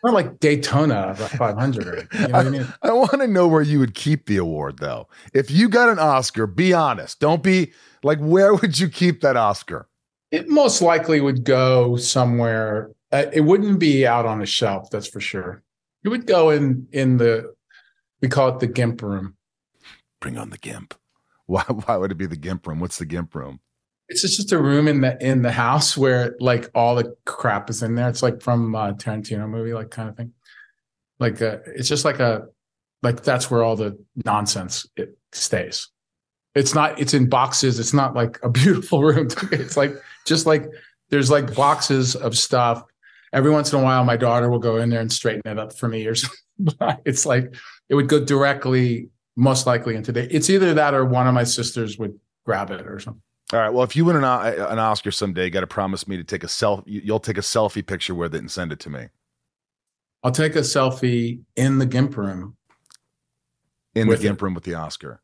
not 0.03 0.13
like 0.13 0.39
Daytona 0.41 1.15
500. 1.15 2.09
You 2.13 2.19
know 2.19 2.27
what 2.29 2.47
I 2.47 2.51
mean? 2.51 2.67
I 2.83 2.93
want 2.93 3.13
to 3.13 3.27
know 3.27 3.49
where 3.49 3.63
you 3.63 3.79
would 3.79 3.95
keep 3.95 4.27
the 4.27 4.37
award, 4.37 4.79
though. 4.79 5.09
If 5.33 5.51
you 5.51 5.69
got 5.71 5.89
an 5.89 5.99
Oscar, 5.99 6.47
be 6.47 6.75
honest. 6.75 7.21
Don't 7.21 7.43
be 7.43 7.73
like, 8.03 8.19
where 8.19 8.55
would 8.55 8.79
you 8.79 8.89
keep 8.91 9.23
that 9.23 9.37
Oscar? 9.39 9.89
It 10.31 10.49
most 10.49 10.83
likely 10.83 11.23
would 11.23 11.45
go 11.45 11.97
somewhere. 11.97 12.91
Uh, 13.15 13.31
it 13.33 13.43
wouldn't 13.43 13.79
be 13.79 14.05
out 14.05 14.27
on 14.27 14.43
a 14.43 14.47
shelf, 14.47 14.91
that's 14.91 15.07
for 15.07 15.21
sure. 15.21 15.63
It 16.03 16.09
would 16.09 16.27
go 16.27 16.51
in 16.51 16.89
in 16.91 17.17
the 17.17 17.55
we 18.21 18.29
call 18.29 18.49
it 18.49 18.59
the 18.59 18.67
GIMP 18.67 19.03
room. 19.03 19.37
Bring 20.21 20.37
on 20.37 20.51
the 20.51 20.59
GIMP. 20.59 20.95
Why? 21.47 21.63
Why 21.63 21.97
would 21.97 22.11
it 22.11 22.17
be 22.17 22.27
the 22.27 22.37
GIMP 22.37 22.67
room? 22.67 22.81
What's 22.81 22.99
the 22.99 23.07
GIMP 23.07 23.33
room? 23.37 23.61
It's 24.09 24.23
just 24.23 24.51
a 24.51 24.59
room 24.59 24.89
in 24.89 25.01
the 25.01 25.17
in 25.25 25.43
the 25.43 25.53
house 25.53 25.97
where 25.97 26.35
like 26.41 26.69
all 26.75 26.97
the 26.97 27.15
crap 27.25 27.71
is 27.71 27.85
in 27.85 27.95
there. 27.95 28.09
It's 28.09 28.23
like 28.23 28.43
from 28.43 28.75
uh, 28.75 28.95
Tarantino 28.95 29.49
movie, 29.49 29.75
like 29.75 29.91
kind 29.91 30.09
of 30.09 30.17
thing. 30.17 30.33
Like 31.21 31.41
uh, 31.41 31.59
it's 31.67 31.89
just 31.89 32.05
like 32.05 32.19
a 32.19 32.49
like 33.05 33.23
that's 33.23 33.49
where 33.49 33.63
all 33.63 33.77
the 33.77 33.97
nonsense 34.25 34.89
it 34.97 35.17
stays. 35.31 35.89
It's 36.57 36.75
not. 36.75 37.01
It's 37.01 37.15
in 37.15 37.29
boxes. 37.29 37.79
It's 37.79 37.95
not 37.95 38.17
like 38.17 38.41
a 38.43 38.49
beautiful 38.61 39.05
room. 39.05 39.29
It's 39.53 39.77
like 39.77 39.95
just 40.27 40.47
like 40.47 40.67
there's 41.11 41.31
like 41.31 41.55
boxes 41.55 42.17
of 42.17 42.37
stuff. 42.37 42.83
Every 43.35 43.51
once 43.51 43.73
in 43.73 43.81
a 43.81 43.83
while, 43.83 44.05
my 44.05 44.17
daughter 44.17 44.49
will 44.49 44.59
go 44.61 44.77
in 44.79 44.89
there 44.91 45.01
and 45.01 45.13
straighten 45.13 45.43
it 45.45 45.59
up 45.59 45.77
for 45.77 45.89
me 45.89 46.07
or 46.07 46.15
something. 46.15 46.39
But 46.79 47.03
it's 47.05 47.27
like 47.27 47.55
it 47.89 47.95
would 47.97 48.09
go 48.09 48.25
directly, 48.25 49.09
most 49.37 49.67
likely 49.67 49.97
into 49.97 50.13
the. 50.13 50.35
It's 50.35 50.49
either 50.49 50.73
that 50.75 50.95
or 50.95 51.05
one 51.05 51.27
of 51.27 51.35
my 51.35 51.45
sisters 51.45 51.99
would 51.99 52.19
grab 52.47 52.71
it 52.71 52.87
or 52.87 52.99
something. 53.01 53.21
All 53.53 53.59
right. 53.61 53.71
Well, 53.71 53.83
if 53.85 53.95
you 53.97 54.05
win 54.05 54.17
an, 54.17 54.25
an 54.25 54.79
Oscar 54.79 55.11
someday, 55.11 55.45
you 55.45 55.51
got 55.51 55.61
to 55.61 55.67
promise 55.67 56.07
me 56.09 56.17
to 56.17 56.25
take 56.25 56.45
a 56.45 56.49
self. 56.49 56.83
you- 56.87 57.03
You'll 57.05 57.21
take 57.21 57.37
a 57.37 57.43
selfie 57.43 57.85
picture 57.85 58.15
with 58.15 58.35
it 58.35 58.39
and 58.39 58.51
send 58.51 58.73
it 58.73 58.79
to 58.81 58.91
me 58.91 59.09
I'll 60.23 60.33
take 60.33 60.57
a 60.57 60.61
selfie 60.61 61.41
in 61.57 61.79
the 61.79 61.85
GIMP 61.87 62.17
room. 62.17 62.57
in 63.95 64.09
the 64.09 64.17
GIMP 64.17 64.41
room 64.41 64.55
with 64.55 64.65
the 64.65 64.75
Oscar. 64.75 65.21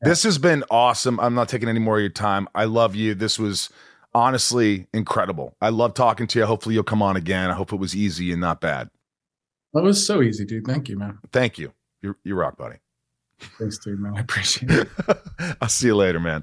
This 0.00 0.24
has 0.24 0.36
been 0.38 0.64
awesome. 0.70 1.20
I'm 1.20 1.34
not 1.34 1.48
taking 1.48 1.68
any 1.68 1.78
more 1.80 1.96
of 1.96 2.00
your 2.00 2.10
time. 2.10 2.48
I 2.54 2.64
love 2.64 2.94
you. 2.94 3.14
This 3.14 3.38
was 3.38 3.70
honestly 4.16 4.86
incredible. 4.94 5.54
I 5.60 5.68
love 5.68 5.92
talking 5.92 6.26
to 6.28 6.38
you. 6.38 6.46
Hopefully, 6.46 6.74
you'll 6.74 6.84
come 6.84 7.02
on 7.02 7.16
again. 7.16 7.50
I 7.50 7.52
hope 7.52 7.72
it 7.72 7.76
was 7.76 7.94
easy 7.94 8.32
and 8.32 8.40
not 8.40 8.60
bad. 8.60 8.88
That 9.74 9.82
was 9.82 10.04
so 10.04 10.22
easy, 10.22 10.46
dude. 10.46 10.66
Thank 10.66 10.88
you, 10.88 10.98
man. 10.98 11.18
Thank 11.32 11.58
you. 11.58 11.72
You're, 12.00 12.16
you 12.24 12.34
rock, 12.34 12.56
buddy. 12.56 12.76
Thanks, 13.58 13.78
dude, 13.78 14.00
man. 14.00 14.16
I 14.16 14.20
appreciate 14.20 14.70
it. 14.70 14.88
I'll 15.60 15.68
see 15.68 15.88
you 15.88 15.96
later, 15.96 16.18
man. 16.18 16.42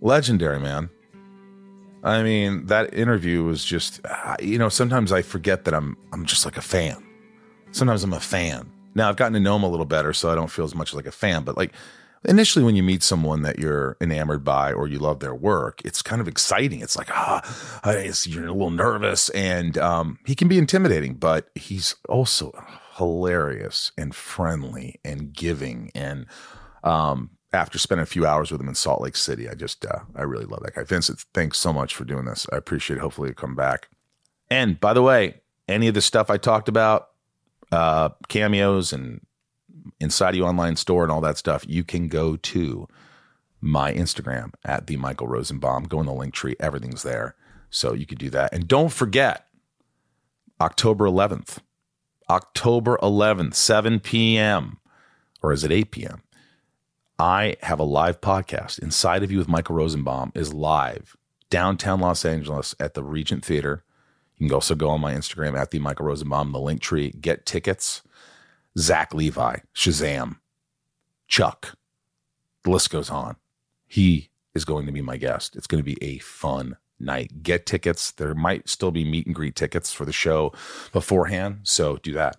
Legendary 0.00 0.60
man. 0.60 0.90
I 2.02 2.22
mean 2.22 2.66
that 2.66 2.94
interview 2.94 3.44
was 3.44 3.64
just 3.64 4.00
uh, 4.04 4.36
you 4.40 4.58
know 4.58 4.70
sometimes 4.70 5.12
i 5.12 5.20
forget 5.20 5.64
that 5.64 5.74
i'm 5.74 5.96
i'm 6.12 6.24
just 6.24 6.44
like 6.44 6.56
a 6.56 6.62
fan. 6.62 7.04
Sometimes 7.72 8.02
i'm 8.02 8.12
a 8.12 8.20
fan. 8.20 8.70
Now 8.94 9.08
i've 9.08 9.16
gotten 9.16 9.34
to 9.34 9.40
know 9.40 9.56
him 9.56 9.62
a 9.62 9.68
little 9.68 9.86
better 9.86 10.12
so 10.12 10.30
i 10.30 10.34
don't 10.34 10.50
feel 10.50 10.64
as 10.64 10.74
much 10.74 10.94
like 10.94 11.06
a 11.06 11.12
fan 11.12 11.44
but 11.44 11.56
like 11.56 11.72
initially 12.24 12.64
when 12.64 12.76
you 12.76 12.82
meet 12.82 13.02
someone 13.02 13.42
that 13.42 13.58
you're 13.58 13.96
enamored 14.00 14.44
by 14.44 14.72
or 14.72 14.86
you 14.88 14.98
love 14.98 15.20
their 15.20 15.34
work 15.34 15.80
it's 15.84 16.02
kind 16.02 16.20
of 16.20 16.28
exciting. 16.28 16.80
It's 16.80 16.96
like 16.96 17.10
ah 17.10 17.42
you're 18.26 18.46
a 18.46 18.52
little 18.52 18.70
nervous 18.70 19.28
and 19.30 19.76
um, 19.76 20.18
he 20.26 20.34
can 20.34 20.48
be 20.48 20.58
intimidating 20.58 21.14
but 21.14 21.50
he's 21.54 21.96
also 22.08 22.52
hilarious 22.96 23.92
and 23.96 24.14
friendly 24.14 25.00
and 25.04 25.32
giving 25.32 25.90
and 25.94 26.26
um, 26.82 27.30
after 27.52 27.78
spending 27.78 28.02
a 28.02 28.06
few 28.06 28.26
hours 28.26 28.50
with 28.50 28.60
him 28.60 28.68
in 28.68 28.74
Salt 28.74 29.00
Lake 29.00 29.16
City, 29.16 29.48
I 29.48 29.54
just 29.54 29.84
uh, 29.84 30.00
I 30.14 30.22
really 30.22 30.44
love 30.44 30.62
that 30.62 30.74
guy. 30.74 30.84
Vincent, 30.84 31.24
thanks 31.34 31.58
so 31.58 31.72
much 31.72 31.94
for 31.94 32.04
doing 32.04 32.24
this. 32.24 32.46
I 32.52 32.56
appreciate 32.56 32.98
it. 32.98 33.00
Hopefully, 33.00 33.30
you 33.30 33.34
come 33.34 33.56
back. 33.56 33.88
And 34.50 34.78
by 34.80 34.92
the 34.92 35.02
way, 35.02 35.40
any 35.68 35.88
of 35.88 35.94
the 35.94 36.00
stuff 36.00 36.30
I 36.30 36.36
talked 36.36 36.68
about, 36.68 37.08
uh, 37.72 38.10
cameos 38.28 38.92
and 38.92 39.20
inside 40.00 40.34
you 40.34 40.44
online 40.44 40.76
store 40.76 41.02
and 41.02 41.12
all 41.12 41.20
that 41.20 41.38
stuff, 41.38 41.64
you 41.68 41.84
can 41.84 42.08
go 42.08 42.36
to 42.36 42.88
my 43.60 43.92
Instagram 43.92 44.52
at 44.64 44.86
the 44.86 44.96
Michael 44.96 45.28
Rosenbaum. 45.28 45.84
Go 45.84 46.00
in 46.00 46.06
the 46.06 46.12
link 46.12 46.34
tree. 46.34 46.56
Everything's 46.58 47.02
there. 47.02 47.36
So 47.70 47.94
you 47.94 48.06
could 48.06 48.18
do 48.18 48.30
that. 48.30 48.52
And 48.52 48.66
don't 48.66 48.92
forget, 48.92 49.46
October 50.60 51.06
11th, 51.06 51.58
October 52.28 52.98
11th, 53.02 53.54
7 53.54 54.00
p.m. 54.00 54.78
or 55.42 55.52
is 55.52 55.64
it 55.64 55.72
8 55.72 55.90
p.m.? 55.90 56.22
I 57.20 57.56
have 57.60 57.78
a 57.78 57.84
live 57.84 58.22
podcast. 58.22 58.78
Inside 58.78 59.22
of 59.22 59.30
You 59.30 59.36
with 59.36 59.48
Michael 59.48 59.76
Rosenbaum 59.76 60.32
is 60.34 60.54
live 60.54 61.18
downtown 61.50 62.00
Los 62.00 62.24
Angeles 62.24 62.74
at 62.80 62.94
the 62.94 63.04
Regent 63.04 63.44
Theater. 63.44 63.84
You 64.38 64.46
can 64.48 64.54
also 64.54 64.74
go 64.74 64.88
on 64.88 65.02
my 65.02 65.12
Instagram 65.12 65.54
at 65.54 65.70
the 65.70 65.80
Michael 65.80 66.06
Rosenbaum, 66.06 66.52
the 66.52 66.58
link 66.58 66.80
tree, 66.80 67.10
get 67.10 67.44
tickets. 67.44 68.00
Zach 68.78 69.12
Levi, 69.12 69.56
Shazam, 69.74 70.38
Chuck, 71.28 71.76
the 72.64 72.70
list 72.70 72.88
goes 72.88 73.10
on. 73.10 73.36
He 73.86 74.30
is 74.54 74.64
going 74.64 74.86
to 74.86 74.92
be 74.92 75.02
my 75.02 75.18
guest. 75.18 75.56
It's 75.56 75.66
going 75.66 75.84
to 75.84 75.84
be 75.84 76.02
a 76.02 76.20
fun 76.20 76.78
night. 76.98 77.42
Get 77.42 77.66
tickets. 77.66 78.12
There 78.12 78.34
might 78.34 78.66
still 78.70 78.92
be 78.92 79.04
meet 79.04 79.26
and 79.26 79.34
greet 79.34 79.56
tickets 79.56 79.92
for 79.92 80.06
the 80.06 80.12
show 80.12 80.54
beforehand. 80.90 81.60
So 81.64 81.98
do 81.98 82.14
that. 82.14 82.38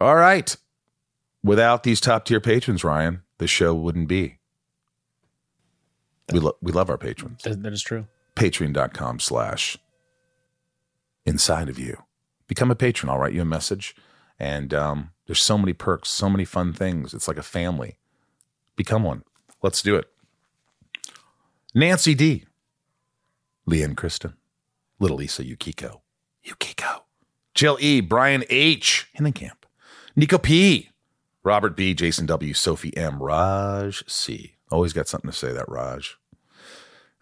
All 0.00 0.14
right. 0.14 0.56
Without 1.44 1.82
these 1.82 2.00
top 2.00 2.24
tier 2.24 2.40
patrons, 2.40 2.84
Ryan, 2.84 3.22
the 3.38 3.46
show 3.46 3.74
wouldn't 3.74 4.08
be. 4.08 4.38
We, 6.32 6.38
lo- 6.38 6.56
we 6.62 6.72
love 6.72 6.88
our 6.88 6.98
patrons. 6.98 7.42
That 7.42 7.62
that 7.62 7.72
is 7.72 7.82
true. 7.82 8.06
Patreon.com 8.36 9.18
slash 9.20 9.76
inside 11.26 11.68
of 11.68 11.78
you. 11.78 12.04
Become 12.46 12.70
a 12.70 12.74
patron. 12.76 13.10
I'll 13.10 13.18
write 13.18 13.34
you 13.34 13.42
a 13.42 13.46
message. 13.46 13.94
And 14.38 14.72
um, 14.72 15.10
there's 15.26 15.40
so 15.40 15.58
many 15.58 15.72
perks, 15.72 16.08
so 16.08 16.28
many 16.30 16.44
fun 16.44 16.72
things. 16.72 17.12
It's 17.14 17.28
like 17.28 17.36
a 17.36 17.42
family. 17.42 17.96
Become 18.76 19.02
one. 19.04 19.22
Let's 19.62 19.82
do 19.82 19.96
it. 19.96 20.08
Nancy 21.74 22.14
D. 22.14 22.44
Leanne 23.68 23.96
Kristen. 23.96 24.34
Little 24.98 25.18
Lisa 25.18 25.44
Yukiko. 25.44 26.02
Yukiko. 26.44 27.02
Jill 27.54 27.76
E. 27.80 28.00
Brian 28.00 28.44
H. 28.50 29.08
Hindenkamp. 29.18 29.64
Nico 30.16 30.38
P. 30.38 30.90
Robert 31.44 31.76
B. 31.76 31.94
Jason 31.94 32.26
W. 32.26 32.54
Sophie 32.54 32.96
M. 32.96 33.22
Raj 33.22 34.04
C. 34.08 34.54
Always 34.70 34.92
got 34.92 35.08
something 35.08 35.30
to 35.30 35.36
say, 35.36 35.52
that 35.52 35.68
Raj. 35.68 36.16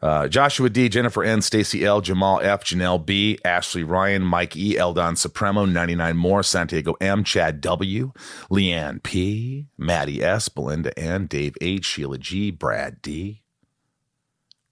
Uh, 0.02 0.28
Joshua 0.28 0.70
D, 0.70 0.88
Jennifer 0.88 1.22
N, 1.22 1.42
Stacy 1.42 1.84
L, 1.84 2.00
Jamal 2.00 2.40
F, 2.42 2.64
Janelle 2.64 3.04
B, 3.04 3.38
Ashley 3.44 3.84
Ryan, 3.84 4.22
Mike 4.22 4.56
E, 4.56 4.78
Eldon 4.78 5.14
Supremo, 5.14 5.66
99 5.66 6.16
more, 6.16 6.42
Santiago 6.42 6.96
M, 7.02 7.22
Chad 7.22 7.60
W, 7.60 8.12
Leanne 8.50 9.02
P, 9.02 9.66
Maddie 9.76 10.22
S, 10.22 10.48
Belinda 10.48 10.98
N, 10.98 11.26
Dave 11.26 11.54
H, 11.60 11.84
Sheila 11.84 12.16
G, 12.16 12.50
Brad 12.50 13.02
D, 13.02 13.42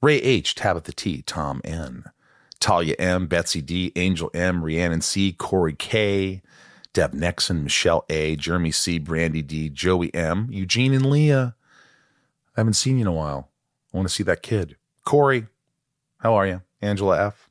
Ray 0.01 0.17
H, 0.17 0.55
Tabitha 0.55 0.93
T, 0.93 1.21
Tom 1.21 1.61
N, 1.63 2.05
Talia 2.59 2.95
M, 2.99 3.27
Betsy 3.27 3.61
D, 3.61 3.93
Angel 3.97 4.31
M, 4.33 4.65
Rhiannon 4.65 5.03
C, 5.03 5.33
Corey 5.33 5.75
K, 5.75 6.41
Deb 6.93 7.13
Nexon, 7.13 7.63
Michelle 7.63 8.05
A, 8.09 8.37
Jeremy 8.37 8.71
C, 8.71 8.99
Brandy 8.99 9.43
D, 9.43 9.69
Joey 9.69 10.13
M, 10.15 10.49
Eugene 10.51 10.95
and 10.95 11.07
Leah. 11.07 11.55
I 12.57 12.61
haven't 12.61 12.75
seen 12.75 12.97
you 12.97 13.03
in 13.03 13.07
a 13.07 13.13
while. 13.13 13.51
I 13.93 13.97
want 13.97 14.09
to 14.09 14.15
see 14.15 14.25
that 14.25 14.43
kid. 14.43 14.77
Corey, 15.05 15.47
how 16.19 16.35
are 16.35 16.47
you? 16.47 16.63
Angela 16.83 17.27
F. 17.27 17.49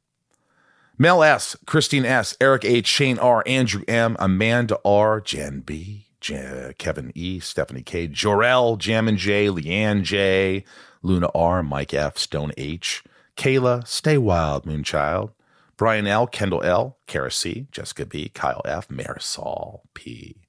Mel 0.97 1.21
S, 1.21 1.55
Christine 1.65 2.05
S, 2.05 2.35
Eric 2.41 2.65
H, 2.65 2.87
Shane 2.87 3.19
R, 3.19 3.43
Andrew 3.45 3.83
M, 3.87 4.17
Amanda 4.19 4.79
R, 4.83 5.21
Jen 5.21 5.59
B, 5.61 6.07
J- 6.19 6.73
Kevin 6.79 7.11
E, 7.13 7.39
Stephanie 7.39 7.83
K, 7.83 8.07
Jorel, 8.07 8.77
Jammin 8.77 9.15
J, 9.15 9.47
Leanne 9.47 10.01
J, 10.01 10.63
Luna 11.03 11.29
R, 11.35 11.61
Mike 11.61 11.93
F, 11.93 12.17
Stone 12.17 12.51
H, 12.57 13.03
Kayla, 13.35 13.87
Stay 13.87 14.17
Wild, 14.17 14.65
Moonchild, 14.65 15.31
Brian 15.77 16.07
L, 16.07 16.25
Kendall 16.27 16.63
L, 16.63 16.97
Kara 17.05 17.31
C, 17.31 17.67
Jessica 17.71 18.05
B, 18.05 18.29
Kyle 18.29 18.61
F, 18.65 18.87
Marisol 18.87 19.81
P, 19.93 20.41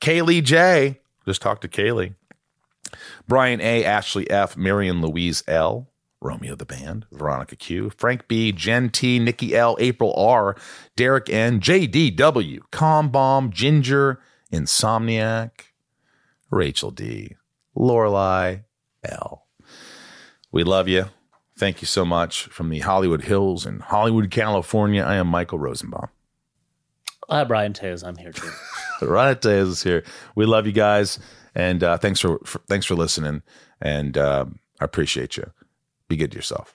Kaylee 0.00 0.42
J, 0.42 1.00
just 1.26 1.42
talked 1.42 1.62
to 1.62 1.68
Kaylee, 1.68 2.14
Brian 3.28 3.60
A, 3.60 3.84
Ashley 3.84 4.28
F, 4.30 4.56
Marion 4.56 5.02
Louise 5.02 5.44
L, 5.46 5.90
Romeo 6.22 6.54
the 6.54 6.66
Band, 6.66 7.06
Veronica 7.12 7.56
Q, 7.56 7.90
Frank 7.90 8.26
B, 8.26 8.52
Jen 8.52 8.90
T, 8.90 9.18
Nikki 9.18 9.54
L, 9.54 9.76
April 9.78 10.14
R, 10.16 10.56
Derek 10.96 11.30
N, 11.30 11.60
JDW, 11.60 12.60
Calm 12.70 13.10
Bomb, 13.10 13.50
Ginger, 13.50 14.20
Insomniac, 14.52 15.50
Rachel 16.50 16.90
D, 16.90 17.36
Lorelai 17.76 18.64
L. 19.04 19.46
We 20.52 20.64
love 20.64 20.88
you. 20.88 21.06
Thank 21.60 21.82
you 21.82 21.86
so 21.86 22.06
much 22.06 22.44
from 22.44 22.70
the 22.70 22.78
Hollywood 22.78 23.24
Hills 23.24 23.66
in 23.66 23.80
Hollywood, 23.80 24.30
California. 24.30 25.02
I 25.02 25.16
am 25.16 25.26
Michael 25.26 25.58
Rosenbaum. 25.58 26.08
Uh, 27.28 27.44
Brian 27.44 27.74
Tays, 27.74 28.02
I'm 28.02 28.16
here 28.16 28.32
too. 28.32 28.48
Brian 29.00 29.36
Right 29.36 29.44
is 29.44 29.82
here. 29.82 30.02
We 30.34 30.46
love 30.46 30.64
you 30.64 30.72
guys, 30.72 31.18
and 31.54 31.84
uh, 31.84 31.98
thanks 31.98 32.18
for, 32.18 32.38
for 32.46 32.60
thanks 32.60 32.86
for 32.86 32.94
listening. 32.94 33.42
And 33.78 34.16
um, 34.16 34.58
I 34.80 34.86
appreciate 34.86 35.36
you. 35.36 35.50
Be 36.08 36.16
good 36.16 36.30
to 36.30 36.38
yourself. 36.38 36.74